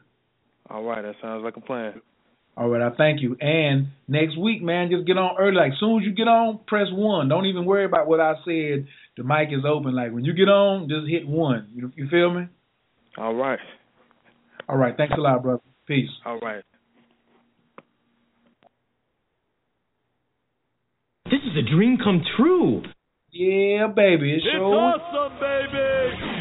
All 0.69 0.83
right, 0.83 1.01
that 1.01 1.15
sounds 1.21 1.43
like 1.43 1.57
a 1.57 1.61
plan. 1.61 2.01
All 2.55 2.69
right, 2.69 2.81
I 2.83 2.95
thank 2.95 3.21
you. 3.21 3.35
And 3.41 3.87
next 4.07 4.37
week, 4.37 4.61
man, 4.61 4.89
just 4.91 5.07
get 5.07 5.17
on 5.17 5.37
early. 5.39 5.55
Like 5.55 5.71
as 5.73 5.79
soon 5.79 6.01
as 6.01 6.05
you 6.05 6.13
get 6.13 6.27
on, 6.27 6.59
press 6.67 6.87
one. 6.91 7.27
Don't 7.27 7.47
even 7.47 7.65
worry 7.65 7.85
about 7.85 8.07
what 8.07 8.19
I 8.19 8.33
said. 8.45 8.85
The 9.17 9.23
mic 9.23 9.49
is 9.51 9.65
open. 9.67 9.95
Like 9.95 10.11
when 10.11 10.23
you 10.23 10.33
get 10.33 10.49
on, 10.49 10.87
just 10.87 11.09
hit 11.09 11.27
one. 11.27 11.69
You 11.73 11.91
you 11.95 12.07
feel 12.09 12.31
me? 12.31 12.47
All 13.17 13.33
right. 13.33 13.59
All 14.69 14.77
right. 14.77 14.95
Thanks 14.95 15.13
a 15.17 15.21
lot, 15.21 15.41
brother. 15.41 15.61
Peace. 15.87 16.09
All 16.25 16.39
right. 16.39 16.63
This 21.25 21.39
is 21.41 21.57
a 21.57 21.75
dream 21.75 21.97
come 22.03 22.21
true. 22.37 22.83
Yeah, 23.31 23.87
baby. 23.87 24.31
It 24.33 24.35
It's 24.37 24.45
sure. 24.53 24.61
awesome, 24.63 25.39
baby. 25.39 26.32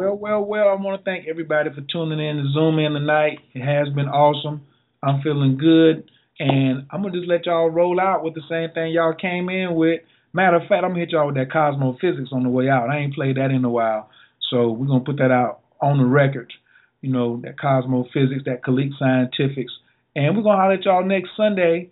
Well, 0.00 0.16
well, 0.16 0.42
well. 0.42 0.68
I 0.70 0.80
want 0.80 0.98
to 0.98 1.04
thank 1.04 1.28
everybody 1.28 1.68
for 1.68 1.82
tuning 1.92 2.26
in 2.26 2.38
to 2.38 2.50
Zoom 2.54 2.78
in 2.78 2.94
tonight. 2.94 3.38
It 3.52 3.60
has 3.60 3.92
been 3.92 4.08
awesome. 4.08 4.62
I'm 5.02 5.20
feeling 5.20 5.58
good, 5.58 6.10
and 6.38 6.86
I'm 6.90 7.02
gonna 7.02 7.12
just 7.12 7.28
let 7.28 7.44
y'all 7.44 7.68
roll 7.68 8.00
out 8.00 8.24
with 8.24 8.32
the 8.32 8.40
same 8.48 8.72
thing 8.72 8.92
y'all 8.92 9.12
came 9.12 9.50
in 9.50 9.74
with. 9.74 10.00
Matter 10.32 10.56
of 10.56 10.62
fact, 10.70 10.84
I'm 10.84 10.92
gonna 10.92 11.00
hit 11.00 11.10
y'all 11.10 11.26
with 11.26 11.34
that 11.34 11.52
Cosmo 11.52 11.98
Physics 12.00 12.30
on 12.32 12.44
the 12.44 12.48
way 12.48 12.70
out. 12.70 12.88
I 12.88 12.96
ain't 12.96 13.14
played 13.14 13.36
that 13.36 13.50
in 13.50 13.62
a 13.62 13.68
while, 13.68 14.08
so 14.48 14.70
we're 14.70 14.86
gonna 14.86 15.04
put 15.04 15.18
that 15.18 15.30
out 15.30 15.60
on 15.82 15.98
the 15.98 16.06
record. 16.06 16.50
You 17.02 17.12
know 17.12 17.38
that 17.42 17.60
Cosmo 17.60 18.06
Physics, 18.10 18.44
that 18.46 18.62
Khalik 18.62 18.96
Scientifics, 18.98 19.72
and 20.16 20.34
we're 20.34 20.42
gonna 20.42 20.56
holler 20.56 20.74
at 20.76 20.84
y'all 20.86 21.04
next 21.04 21.28
Sunday. 21.36 21.90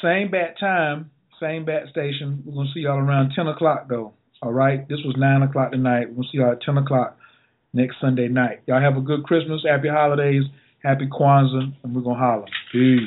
Same 0.00 0.30
bat 0.30 0.54
time, 0.60 1.10
same 1.40 1.64
bat 1.64 1.88
station. 1.90 2.44
We're 2.46 2.54
gonna 2.54 2.70
see 2.72 2.82
y'all 2.82 2.98
around 2.98 3.32
ten 3.34 3.48
o'clock 3.48 3.88
though. 3.88 4.14
All 4.40 4.52
right. 4.52 4.88
This 4.88 5.02
was 5.04 5.16
nine 5.18 5.42
o'clock 5.42 5.72
tonight. 5.72 6.14
We'll 6.14 6.22
see 6.30 6.38
y'all 6.38 6.52
at 6.52 6.62
ten 6.62 6.78
o'clock 6.78 7.18
next 7.72 7.96
Sunday 8.00 8.28
night. 8.28 8.60
Y'all 8.66 8.80
have 8.80 8.96
a 8.96 9.00
good 9.00 9.24
Christmas, 9.24 9.64
happy 9.66 9.88
holidays, 9.88 10.44
happy 10.82 11.10
Kwanzaa, 11.10 11.74
and 11.82 11.94
we're 11.94 12.06
gonna 12.06 12.18
holler. 12.18 12.46
Peace. 12.70 13.02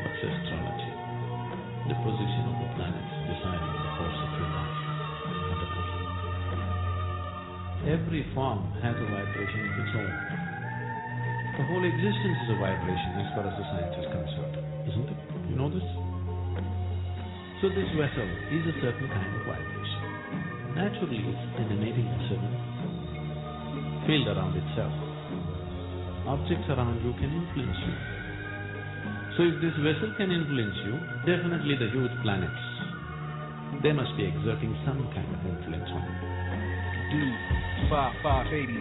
What's 0.00 0.16
astrology? 0.16 0.90
The 1.92 1.96
position 2.00 2.42
of 2.48 2.56
the 2.56 2.68
planets 2.72 3.12
deciding 3.28 3.72
the 3.84 3.90
course 4.00 4.16
of 4.16 4.32
your 4.32 4.48
life. 4.48 4.80
Every 8.00 8.24
form 8.32 8.64
has 8.80 8.96
a 8.96 9.06
vibration 9.12 9.60
of 9.60 9.74
its 9.76 9.92
own. 9.92 10.16
The 11.60 11.68
whole 11.68 11.84
existence 11.84 12.38
is 12.48 12.56
a 12.56 12.56
vibration 12.56 13.12
as 13.20 13.28
far 13.36 13.44
as 13.44 13.52
the 13.60 13.64
science 13.76 13.92
is 14.00 14.08
concerned, 14.08 14.56
isn't 14.88 15.04
it? 15.04 15.20
You 15.52 15.56
know 15.60 15.68
this? 15.68 15.84
So 17.62 17.68
this 17.68 17.86
vessel 17.94 18.26
is 18.50 18.66
a 18.66 18.74
certain 18.82 19.06
kind 19.06 19.30
of 19.38 19.46
vibration. 19.46 20.02
Naturally, 20.74 21.22
emanating 21.62 22.10
a 22.10 22.20
certain 22.26 22.58
field 24.02 24.26
around 24.34 24.58
itself. 24.58 24.90
Objects 26.26 26.66
around 26.74 26.98
you 27.06 27.14
can 27.22 27.30
influence 27.30 27.78
you. 27.86 27.94
So 29.38 29.40
if 29.46 29.62
this 29.62 29.78
vessel 29.78 30.10
can 30.18 30.34
influence 30.34 30.74
you, 30.82 30.98
definitely 31.22 31.78
the 31.78 31.86
huge 31.94 32.10
planets, 32.26 32.66
they 33.78 33.92
must 33.94 34.10
be 34.18 34.26
exerting 34.26 34.74
some 34.82 34.98
kind 35.14 35.30
of 35.30 35.46
influence 35.46 35.86
on 35.86 36.02
you. 36.02 36.31
Dude, 37.12 37.36
five 37.92 38.16
five 38.24 38.46
eighty 38.48 38.80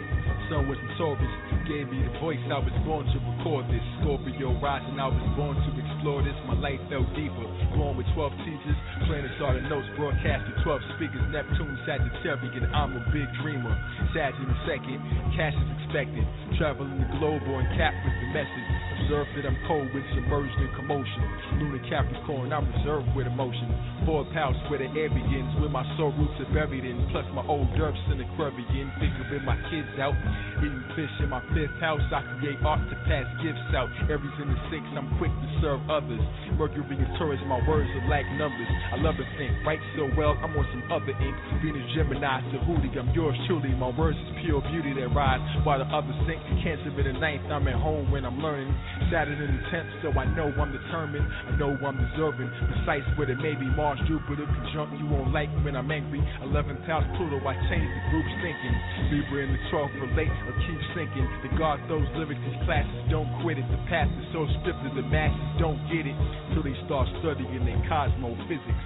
sun 0.52 0.68
wasn't 0.68 0.92
Taurus. 1.00 1.32
Gave 1.64 1.88
me 1.88 2.04
the 2.04 2.12
voice, 2.20 2.40
I 2.52 2.60
was 2.60 2.76
born 2.84 3.08
to 3.08 3.18
record 3.24 3.64
this. 3.72 3.80
Scorpio 4.04 4.52
rising, 4.60 5.00
I 5.00 5.08
was 5.08 5.24
born 5.40 5.56
to 5.56 5.70
explore 5.80 6.20
this. 6.20 6.36
My 6.44 6.60
life 6.60 6.84
fell 6.92 7.08
deeper. 7.16 7.48
Born 7.76 7.96
with 7.96 8.08
12 8.12 8.36
teachers, 8.44 8.78
planets 9.08 9.40
are 9.40 9.56
the 9.56 9.64
notes, 9.72 9.88
broadcasted 9.96 10.52
12 10.68 10.96
speakers. 11.00 11.24
Neptune, 11.32 11.80
Sagittarius, 11.88 12.68
I'm 12.76 13.00
a 13.00 13.04
big 13.16 13.28
dreamer. 13.40 13.72
Sag 14.12 14.36
in 14.36 14.48
a 14.52 14.60
second, 14.68 15.00
cash 15.40 15.56
is 15.56 15.70
expected. 15.80 16.28
Traveling 16.60 17.00
the 17.00 17.08
globe 17.16 17.44
on 17.48 17.64
cap 17.80 17.96
with 18.04 18.16
the 18.20 18.30
message. 18.36 18.91
Observe 19.02 19.28
that 19.36 19.46
I'm 19.50 19.58
cold 19.68 19.90
with 19.94 20.06
submerged 20.14 20.56
in 20.62 20.70
commotion. 20.78 21.26
Lunar 21.58 21.82
Capricorn, 21.90 22.54
I'm 22.54 22.70
reserved 22.70 23.10
with 23.16 23.26
emotion. 23.26 23.68
Fourth 24.06 24.30
house 24.32 24.56
where 24.70 24.80
the 24.80 24.90
air 24.94 25.10
begins, 25.10 25.52
where 25.60 25.74
my 25.74 25.84
soul 25.98 26.14
roots 26.14 26.38
are 26.38 26.54
buried 26.54 26.86
in. 26.86 27.10
Plus 27.12 27.26
my 27.34 27.44
old 27.50 27.68
derps 27.74 28.00
in 28.14 28.22
the 28.22 28.28
Caribbean. 28.38 28.94
Figuring 29.02 29.46
my 29.46 29.58
kids 29.74 29.90
out. 29.98 30.14
Eating 30.62 30.86
fish 30.94 31.12
in 31.20 31.30
my 31.34 31.42
fifth 31.52 31.74
house, 31.82 32.02
I 32.14 32.22
create 32.38 32.62
art 32.62 32.86
to 32.94 32.96
pass 33.10 33.26
gifts 33.42 33.74
out. 33.74 33.90
Aries 34.06 34.38
in 34.38 34.54
the 34.54 34.60
sixth, 34.70 34.94
I'm 34.94 35.10
quick 35.18 35.34
to 35.34 35.48
serve 35.58 35.82
others. 35.90 36.22
Mercury 36.54 37.02
and 37.02 37.10
Taurus, 37.18 37.42
my 37.50 37.58
words 37.66 37.90
are 37.98 38.06
like 38.06 38.30
numbers. 38.38 38.70
I 38.94 39.02
love 39.02 39.18
to 39.18 39.26
think, 39.42 39.50
write 39.66 39.82
so 39.98 40.06
well, 40.14 40.38
I'm 40.38 40.54
on 40.54 40.66
some 40.70 40.86
other 40.94 41.18
ink. 41.18 41.36
Venus 41.66 41.82
Gemini, 41.98 42.46
Tahuti, 42.54 42.94
I'm 42.94 43.10
yours 43.18 43.34
truly. 43.50 43.74
My 43.74 43.90
words 43.90 44.18
is 44.22 44.30
pure 44.46 44.62
beauty 44.70 44.94
that 45.02 45.10
rise 45.18 45.42
while 45.66 45.82
the 45.82 45.90
others 45.90 46.14
sink. 46.30 46.38
Cancer 46.62 46.94
in 46.94 47.06
the 47.10 47.18
ninth, 47.18 47.50
I'm 47.50 47.66
at 47.66 47.82
home 47.82 48.14
when 48.14 48.22
I'm 48.26 48.38
learning. 48.38 48.70
Saturn 49.12 49.40
in 49.40 49.52
the 49.52 49.64
tenth, 49.70 49.92
so 50.02 50.10
I 50.16 50.26
know 50.36 50.50
I'm 50.56 50.72
determined. 50.72 51.28
I 51.28 51.52
know 51.60 51.76
I'm 51.84 52.00
deserving. 52.00 52.48
Precise 52.48 53.08
with 53.20 53.30
it, 53.30 53.40
maybe 53.44 53.68
Mars, 53.76 54.00
Jupiter 54.08 54.48
conjunct. 54.48 54.96
You 55.00 55.08
won't 55.08 55.36
like 55.36 55.52
when 55.64 55.76
I'm 55.76 55.92
angry. 55.92 56.24
Eleventh 56.44 56.84
house, 56.88 57.04
Pluto, 57.18 57.40
I 57.44 57.56
change 57.68 57.88
the 57.88 58.04
group's 58.10 58.36
thinking. 58.40 58.76
Libra 59.12 59.40
in 59.44 59.52
the 59.52 59.62
12th, 59.68 59.96
relate 60.00 60.34
or 60.48 60.56
keep 60.64 60.82
sinking. 60.96 61.28
The 61.44 61.52
God 61.60 61.84
those 61.92 62.08
lyrics 62.16 62.40
in 62.40 62.56
classes, 62.64 63.04
don't 63.12 63.28
quit 63.44 63.60
it. 63.60 63.68
The 63.68 63.82
path 63.92 64.08
is 64.08 64.28
so 64.32 64.48
scripted, 64.64 64.96
the 64.96 65.04
masses 65.04 65.52
don't 65.60 65.80
get 65.92 66.08
it 66.08 66.16
till 66.56 66.64
they 66.64 66.76
start 66.88 67.08
studying 67.20 67.68
their 67.68 67.82
cosmophysics. 67.92 68.86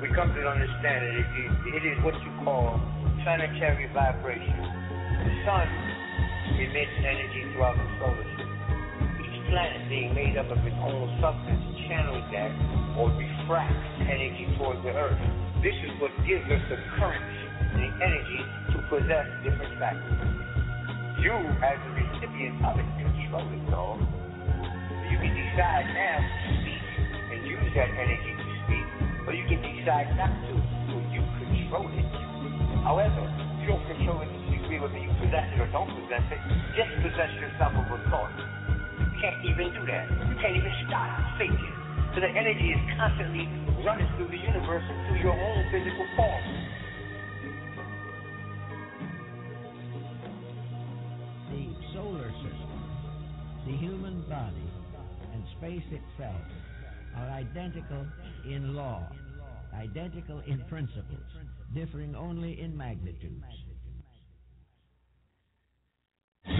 We 0.00 0.08
come 0.16 0.32
to 0.32 0.42
understand 0.44 1.00
that 1.04 1.14
it, 1.16 1.28
it 1.80 1.84
is 1.88 1.96
what 2.04 2.14
you 2.20 2.32
call 2.44 2.80
planetary 3.24 3.88
vibration. 3.92 4.56
The 5.20 5.32
sun 5.44 5.68
emits 6.56 6.94
energy 7.04 7.42
throughout 7.52 7.76
the 7.76 7.88
solar 8.00 8.26
system. 8.34 8.50
Each 9.22 9.38
planet 9.50 9.86
being 9.88 10.14
made 10.14 10.34
up 10.40 10.50
of 10.50 10.58
its 10.66 10.78
own 10.82 11.06
substance 11.20 11.62
channels 11.86 12.24
that 12.34 12.50
or 12.98 13.10
refracts 13.14 13.86
energy 14.02 14.46
towards 14.58 14.82
the 14.82 14.94
Earth. 14.94 15.18
This 15.62 15.76
is 15.84 15.92
what 16.00 16.10
gives 16.26 16.46
us 16.50 16.62
the 16.72 16.78
current, 16.96 17.22
the 17.76 17.88
energy 18.02 18.40
to 18.74 18.78
possess 18.88 19.26
different 19.44 19.74
factors. 19.78 20.20
You, 21.20 21.36
as 21.36 21.76
the 21.84 21.92
recipient 22.00 22.64
of 22.64 22.80
it, 22.80 22.88
control 22.96 23.44
it, 23.44 23.62
though. 23.68 24.00
You 25.12 25.16
can 25.20 25.32
decide 25.36 25.84
now 25.92 26.18
to 26.24 26.48
speak 26.64 26.84
and 27.30 27.38
use 27.44 27.70
that 27.76 27.90
energy 27.92 28.32
to 28.40 28.46
speak, 28.64 28.86
or 29.28 29.32
you 29.36 29.44
can 29.44 29.60
decide 29.60 30.16
not 30.16 30.32
to, 30.48 30.54
so 30.88 30.94
you 31.12 31.20
control 31.44 31.86
it. 31.92 32.08
However, 32.80 33.28
you 33.60 33.68
don't 33.68 33.84
control 33.84 34.24
it 34.24 34.39
whether 34.80 34.96
you 34.96 35.12
possess 35.20 35.44
it 35.52 35.60
or 35.60 35.68
don't 35.76 35.92
possess 35.92 36.24
it. 36.32 36.40
dispossess 36.72 37.32
yourself 37.36 37.76
of 37.76 37.84
a 37.92 38.00
thought. 38.08 38.32
You 38.96 39.12
can't 39.20 39.44
even 39.44 39.76
do 39.76 39.84
that. 39.84 40.08
You 40.08 40.36
can't 40.40 40.56
even 40.56 40.72
stop 40.88 41.36
thinking. 41.36 41.74
So 42.16 42.20
the 42.24 42.32
energy 42.32 42.72
is 42.72 42.80
constantly 42.96 43.44
running 43.84 44.08
through 44.16 44.32
the 44.32 44.40
universe 44.40 44.82
and 44.88 44.98
through 45.06 45.20
your 45.20 45.36
own 45.36 45.60
physical 45.68 46.06
form. 46.16 46.44
The 51.52 51.64
solar 51.92 52.32
system, 52.40 52.80
the 53.68 53.76
human 53.76 54.24
body, 54.32 54.68
and 55.32 55.44
space 55.60 55.84
itself 55.92 56.40
are 57.16 57.28
identical 57.28 58.06
in 58.48 58.74
law, 58.74 59.06
identical 59.74 60.40
in 60.46 60.64
principles, 60.70 61.28
differing 61.74 62.16
only 62.16 62.60
in 62.60 62.74
magnitudes. 62.74 63.44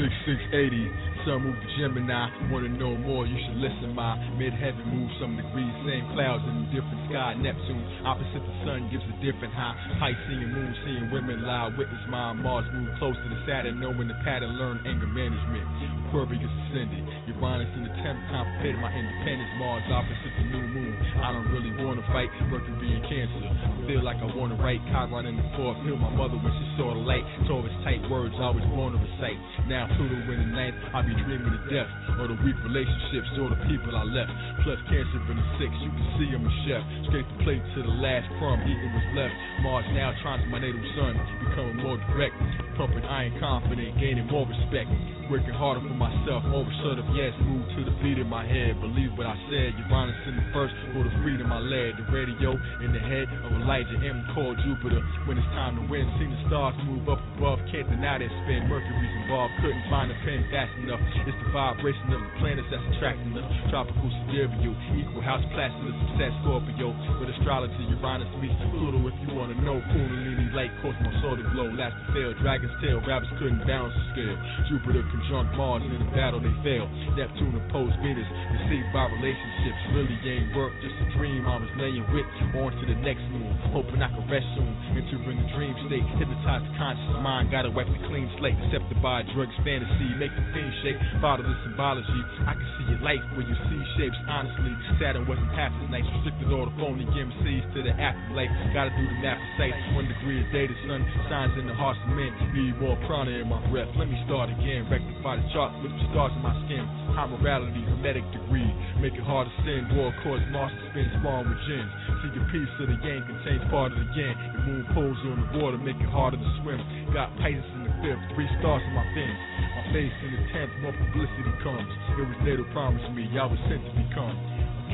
6680, 0.01 1.25
sun 1.25 1.45
move 1.45 1.57
to 1.61 1.69
Gemini. 1.77 2.29
Wanna 2.49 2.69
know 2.73 2.97
more? 2.97 3.29
You 3.29 3.37
should 3.37 3.61
listen. 3.61 3.93
My 3.93 4.17
midheaven 4.41 4.85
moves 4.89 5.13
some 5.21 5.37
degrees, 5.37 5.73
same 5.85 6.09
clouds 6.17 6.45
in 6.49 6.65
a 6.65 6.67
different 6.73 7.01
sky. 7.09 7.37
Neptune, 7.37 7.85
opposite 8.05 8.41
the 8.41 8.57
sun, 8.65 8.89
gives 8.89 9.05
a 9.05 9.17
different 9.21 9.53
high. 9.53 9.77
Piscean 10.01 10.53
moon, 10.53 10.73
seeing 10.85 11.11
women 11.13 11.45
lie. 11.45 11.69
Witness 11.77 12.01
my 12.09 12.33
Mars 12.33 12.65
move 12.73 12.89
close 12.97 13.17
to 13.17 13.29
the 13.29 13.41
Saturn, 13.45 13.81
knowing 13.81 14.09
the 14.09 14.17
pattern, 14.25 14.57
learn 14.57 14.81
anger 14.89 15.09
management. 15.09 15.69
Aquarius 16.11 16.43
ascended. 16.43 17.07
Uranus 17.39 17.71
in 17.79 17.87
the 17.87 17.95
10th, 18.03 18.19
contemplated 18.35 18.83
my 18.83 18.91
independence. 18.91 19.47
Mars 19.63 19.87
opposite 19.95 20.35
the 20.43 20.47
new 20.51 20.67
moon. 20.75 20.91
I 21.23 21.31
don't 21.31 21.47
really 21.55 21.71
wanna 21.87 22.03
fight. 22.11 22.27
Mercury 22.51 22.99
in 22.99 23.03
Cancer. 23.07 23.47
Feel 23.87 24.03
like 24.03 24.19
I 24.19 24.27
wanna 24.35 24.59
write. 24.59 24.83
Chiron 24.91 25.31
in 25.31 25.39
the 25.39 25.47
fourth. 25.55 25.79
Feel 25.87 25.95
my 26.03 26.11
mother 26.11 26.35
when 26.35 26.51
she 26.51 26.67
saw 26.75 26.91
the 26.99 27.07
light. 27.07 27.23
Taurus 27.47 27.71
tight 27.87 28.03
words, 28.11 28.35
I 28.43 28.51
born 28.75 28.91
to 28.91 28.99
recite. 28.99 29.39
Now 29.71 29.87
Pluto 29.95 30.19
in 30.35 30.51
the 30.51 30.51
ninth, 30.51 30.75
I 30.91 30.99
be 31.07 31.15
dreaming 31.15 31.55
of 31.55 31.63
death 31.71 31.87
or 32.19 32.27
the 32.27 32.35
weak 32.43 32.59
relationships 32.67 33.31
or 33.39 33.55
the 33.55 33.63
people 33.71 33.95
I 33.95 34.03
left. 34.03 34.35
Plus 34.67 34.83
Cancer 34.91 35.23
in 35.31 35.39
the 35.39 35.47
sixth, 35.63 35.79
you 35.79 35.95
can 35.95 36.07
see 36.19 36.27
I'm 36.35 36.43
a 36.43 36.53
chef. 36.67 36.83
Scrape 37.07 37.29
the 37.39 37.39
plate 37.47 37.63
to 37.79 37.87
the 37.87 37.95
last 38.03 38.27
crumb, 38.43 38.59
eating 38.67 38.91
was 38.99 39.09
left. 39.15 39.35
Mars 39.63 39.87
now 39.95 40.11
trying 40.27 40.43
to 40.43 40.49
my 40.51 40.59
natal 40.59 40.83
sun, 40.99 41.15
becoming 41.47 41.79
more 41.79 42.03
direct. 42.11 42.35
Pumping 42.75 43.07
iron 43.07 43.39
confident, 43.39 43.95
gaining 44.03 44.27
more 44.27 44.43
respect. 44.43 44.91
Working 45.31 45.55
harder 45.55 45.79
for 45.79 45.95
myself, 45.95 46.43
more 46.51 46.67
assertive, 46.67 47.07
yes, 47.15 47.31
move 47.47 47.63
to 47.79 47.87
the 47.87 47.95
beat 48.03 48.19
in 48.19 48.27
my 48.27 48.43
head. 48.43 48.75
Believe 48.83 49.15
what 49.15 49.31
I 49.31 49.39
said, 49.47 49.79
Uranus 49.79 50.19
in 50.27 50.35
the 50.35 50.43
first, 50.51 50.75
for 50.91 51.07
the 51.07 51.15
freedom 51.23 51.55
I 51.55 51.63
led. 51.63 52.03
The 52.03 52.07
radio 52.11 52.59
in 52.83 52.91
the 52.91 52.99
head 52.99 53.31
of 53.47 53.55
Elijah 53.63 53.95
M. 54.03 54.27
called 54.35 54.59
Jupiter. 54.67 54.99
When 55.31 55.39
it's 55.39 55.47
time 55.55 55.79
to 55.79 55.87
win, 55.87 56.03
see 56.19 56.27
the 56.27 56.35
stars 56.51 56.75
move 56.83 57.07
up 57.07 57.23
above, 57.39 57.63
can't 57.71 57.87
deny 57.87 58.19
that 58.19 58.33
spin. 58.43 58.67
Mercury's 58.67 59.15
involved, 59.23 59.55
couldn't 59.63 59.87
find 59.87 60.11
a 60.11 60.19
pen 60.27 60.51
fast 60.51 60.75
enough. 60.83 60.99
It's 61.23 61.39
the 61.47 61.55
vibration 61.55 62.11
of 62.11 62.27
the 62.27 62.33
planets 62.43 62.67
that's 62.67 62.83
attracting 62.99 63.31
us. 63.39 63.47
Tropical 63.71 64.11
Sidereal, 64.27 64.75
equal 64.99 65.23
house 65.23 65.47
Placidus, 65.55 65.95
success 66.11 66.35
Scorpio. 66.43 66.91
With 67.23 67.31
astrology, 67.39 67.87
Uranus 67.87 68.27
meets 68.43 68.59
Pluto. 68.75 68.99
If 69.07 69.15
you 69.23 69.39
wanna 69.39 69.55
know, 69.63 69.79
Kundalini 69.95 70.51
light 70.59 70.75
cause 70.83 70.99
my 71.07 71.15
soul 71.23 71.39
to 71.39 71.47
glow. 71.55 71.71
Last 71.71 71.95
to 71.95 72.19
fail, 72.19 72.35
Dragon's 72.43 72.75
tail, 72.83 72.99
rabbits 73.07 73.31
couldn't 73.39 73.63
balance 73.63 73.95
the 73.95 74.05
scale. 74.11 74.39
Jupiter 74.67 75.07
conjunct 75.21 75.53
Mars 75.57 75.83
in 75.85 76.01
the 76.01 76.11
battle 76.17 76.41
they 76.41 76.53
fail. 76.65 76.89
Neptune 77.17 77.53
opposed 77.61 77.93
Venus, 78.01 78.25
deceived 78.57 78.89
by 78.93 79.05
relationships. 79.13 79.81
Really 79.93 80.17
ain't 80.25 80.57
work, 80.57 80.73
just 80.81 80.97
a 80.97 81.07
dream 81.17 81.45
I 81.45 81.61
was 81.61 81.69
laying 81.77 82.05
with. 82.13 82.25
On 82.57 82.73
to 82.73 82.85
the 82.89 82.97
next 83.05 83.25
moon, 83.29 83.53
hoping 83.73 84.01
I 84.01 84.09
can 84.09 84.25
rest 84.33 84.47
soon. 84.57 84.73
Entering 84.97 85.37
the 85.37 85.49
dream 85.53 85.75
state, 85.87 86.05
hypnotized 86.17 86.65
the 86.65 86.73
conscious 86.81 87.21
mind. 87.21 87.53
Gotta 87.53 87.71
wipe 87.71 87.89
the 87.89 88.01
clean 88.09 88.29
slate, 88.41 88.57
accepted 88.69 88.97
by 89.05 89.23
drugs, 89.37 89.55
fantasy. 89.61 90.09
Make 90.17 90.33
the 90.33 90.45
fiend 90.57 90.73
shake, 90.83 90.99
follow 91.21 91.45
the 91.45 91.57
symbology. 91.69 92.21
I 92.49 92.57
can 92.57 92.69
see 92.81 92.87
your 92.97 93.03
life 93.05 93.23
when 93.37 93.45
you 93.45 93.57
see 93.69 93.81
shapes, 94.01 94.19
honestly. 94.29 94.73
Saturn 94.97 95.29
wasn't 95.29 95.51
half 95.53 95.73
as 95.85 95.89
nice, 95.93 96.07
restricted 96.21 96.49
all 96.53 96.67
the 96.67 96.75
phony 96.81 97.05
MCs 97.05 97.65
to 97.77 97.81
the 97.85 97.95
afterlife. 97.97 98.51
Gotta 98.73 98.93
do 98.97 99.05
the 99.05 99.19
math 99.21 99.41
precise. 99.57 99.77
One 99.93 100.09
degree 100.09 100.41
a 100.41 100.47
data, 100.53 100.75
sun 100.89 101.05
shines 101.29 101.55
in 101.61 101.67
the 101.67 101.77
hearts 101.77 102.01
of 102.07 102.17
men. 102.17 102.33
Need 102.55 102.81
more 102.81 102.97
prana 103.07 103.31
in 103.31 103.49
my 103.49 103.61
breath. 103.71 103.89
Let 103.97 104.09
me 104.09 104.17
start 104.27 104.51
again. 104.51 104.89
Rectify 105.11 105.43
the 105.43 105.49
chart 105.51 105.75
with 105.83 105.91
the 105.91 106.03
stars 106.15 106.31
in 106.39 106.43
my 106.47 106.55
skin. 106.71 106.87
High 107.19 107.27
morality, 107.27 107.83
hermetic 107.83 108.23
degree. 108.31 108.71
Make 109.03 109.19
it 109.19 109.27
hard 109.27 109.51
to 109.51 109.55
sin. 109.67 109.91
War 109.99 110.15
cause 110.23 110.39
to 110.39 110.79
spin 110.87 111.11
spawn 111.19 111.51
with 111.51 111.59
gins. 111.67 111.91
See 112.23 112.31
your 112.31 112.47
piece 112.55 112.71
of 112.79 112.87
the 112.87 112.99
yang 113.03 113.27
contains 113.27 113.67
part 113.75 113.91
of 113.91 113.99
the 113.99 114.07
yang. 114.15 114.39
The 114.39 114.61
moon 114.71 114.83
pulls 114.95 115.19
on 115.27 115.43
the 115.43 115.49
water, 115.59 115.83
make 115.83 115.99
it 115.99 116.07
harder 116.15 116.39
to 116.39 116.51
swim. 116.63 116.79
Got 117.11 117.35
Pisces 117.43 117.67
in 117.75 117.91
the 117.91 117.95
fifth, 118.07 118.23
three 118.39 118.47
stars 118.63 118.87
in 118.87 118.95
my 118.95 119.03
fins. 119.11 119.39
My 119.83 119.85
face 119.91 120.15
in 120.15 120.31
the 120.31 120.43
tenth, 120.55 120.73
more 120.79 120.95
publicity 120.95 121.55
comes. 121.67 121.91
It 122.15 122.27
was 122.31 122.39
there 122.47 122.59
to 122.63 122.67
promise 122.71 123.03
me 123.11 123.27
I 123.35 123.51
was 123.51 123.59
sent 123.67 123.83
to 123.83 123.93
become. 123.99 124.39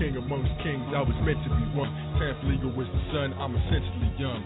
King 0.00 0.16
amongst 0.16 0.52
kings, 0.64 0.96
I 0.96 1.04
was 1.04 1.16
meant 1.28 1.44
to 1.44 1.52
be 1.52 1.64
one. 1.76 1.92
Tenth 2.16 2.40
legal 2.48 2.72
was 2.72 2.88
the 2.88 3.02
sun, 3.12 3.36
I'm 3.36 3.52
essentially 3.52 4.16
young. 4.16 4.40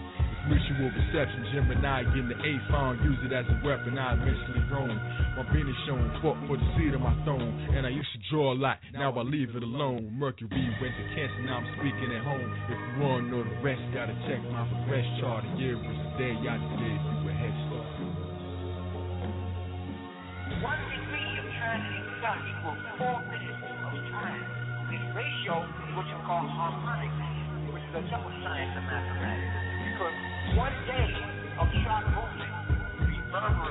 Mutual 0.49 0.89
reception, 0.89 1.45
Gemini 1.53 2.01
getting 2.09 2.25
the 2.25 2.33
A 2.33 2.53
phone, 2.73 2.97
use 3.05 3.21
it 3.21 3.31
as 3.31 3.45
a 3.45 3.57
weapon, 3.61 3.93
I 3.93 4.17
eventually 4.17 4.65
roam. 4.73 4.97
My 5.37 5.45
Venus 5.53 5.77
shown, 5.85 6.01
fought 6.17 6.35
for 6.49 6.57
the 6.57 6.65
seat 6.73 6.97
of 6.97 7.01
my 7.01 7.13
throne. 7.23 7.53
And 7.77 7.85
I 7.85 7.93
used 7.93 8.09
to 8.17 8.21
draw 8.33 8.51
a 8.51 8.57
lot, 8.57 8.81
now 8.91 9.13
I 9.13 9.21
leave 9.21 9.53
it 9.53 9.61
alone. 9.61 10.09
Mercury 10.17 10.49
went 10.81 10.97
to 10.97 11.05
Cancer, 11.13 11.45
now 11.45 11.61
I'm 11.61 11.69
speaking 11.77 12.09
at 12.09 12.25
home. 12.25 12.41
If 12.73 12.73
you 12.73 13.05
wanna 13.05 13.29
know 13.29 13.43
the 13.45 13.53
rest, 13.61 13.85
gotta 13.93 14.17
check 14.25 14.41
my 14.49 14.65
progress 14.65 15.05
chart. 15.21 15.45
A 15.45 15.51
year 15.61 15.77
was 15.77 15.93
the 15.93 16.11
day 16.17 16.33
I 16.33 16.57
did, 16.57 16.97
you 16.97 17.17
were 17.21 17.37
head 17.37 17.55
start. 17.69 17.85
One 20.57 20.81
degree 20.89 21.37
of 21.37 21.45
transiting 21.53 22.09
sun 22.17 22.37
equals 22.49 22.81
four 22.97 23.17
minutes 23.29 23.61
of 23.61 23.93
time. 24.09 24.41
This 24.89 25.05
ratio 25.13 25.69
is 25.69 25.89
what 25.95 26.09
you 26.09 26.17
call 26.25 26.43
harmonic, 26.49 27.13
which 27.71 27.85
is 27.85 27.93
a 27.93 28.03
double 28.09 28.33
science 28.41 28.73
of 28.73 28.83
mathematics. 28.89 29.20
One 30.55 30.73
day 30.87 31.09
of 31.59 31.67
one-shot 31.67 32.05
movement 32.11 32.51
reverberates 32.99 33.70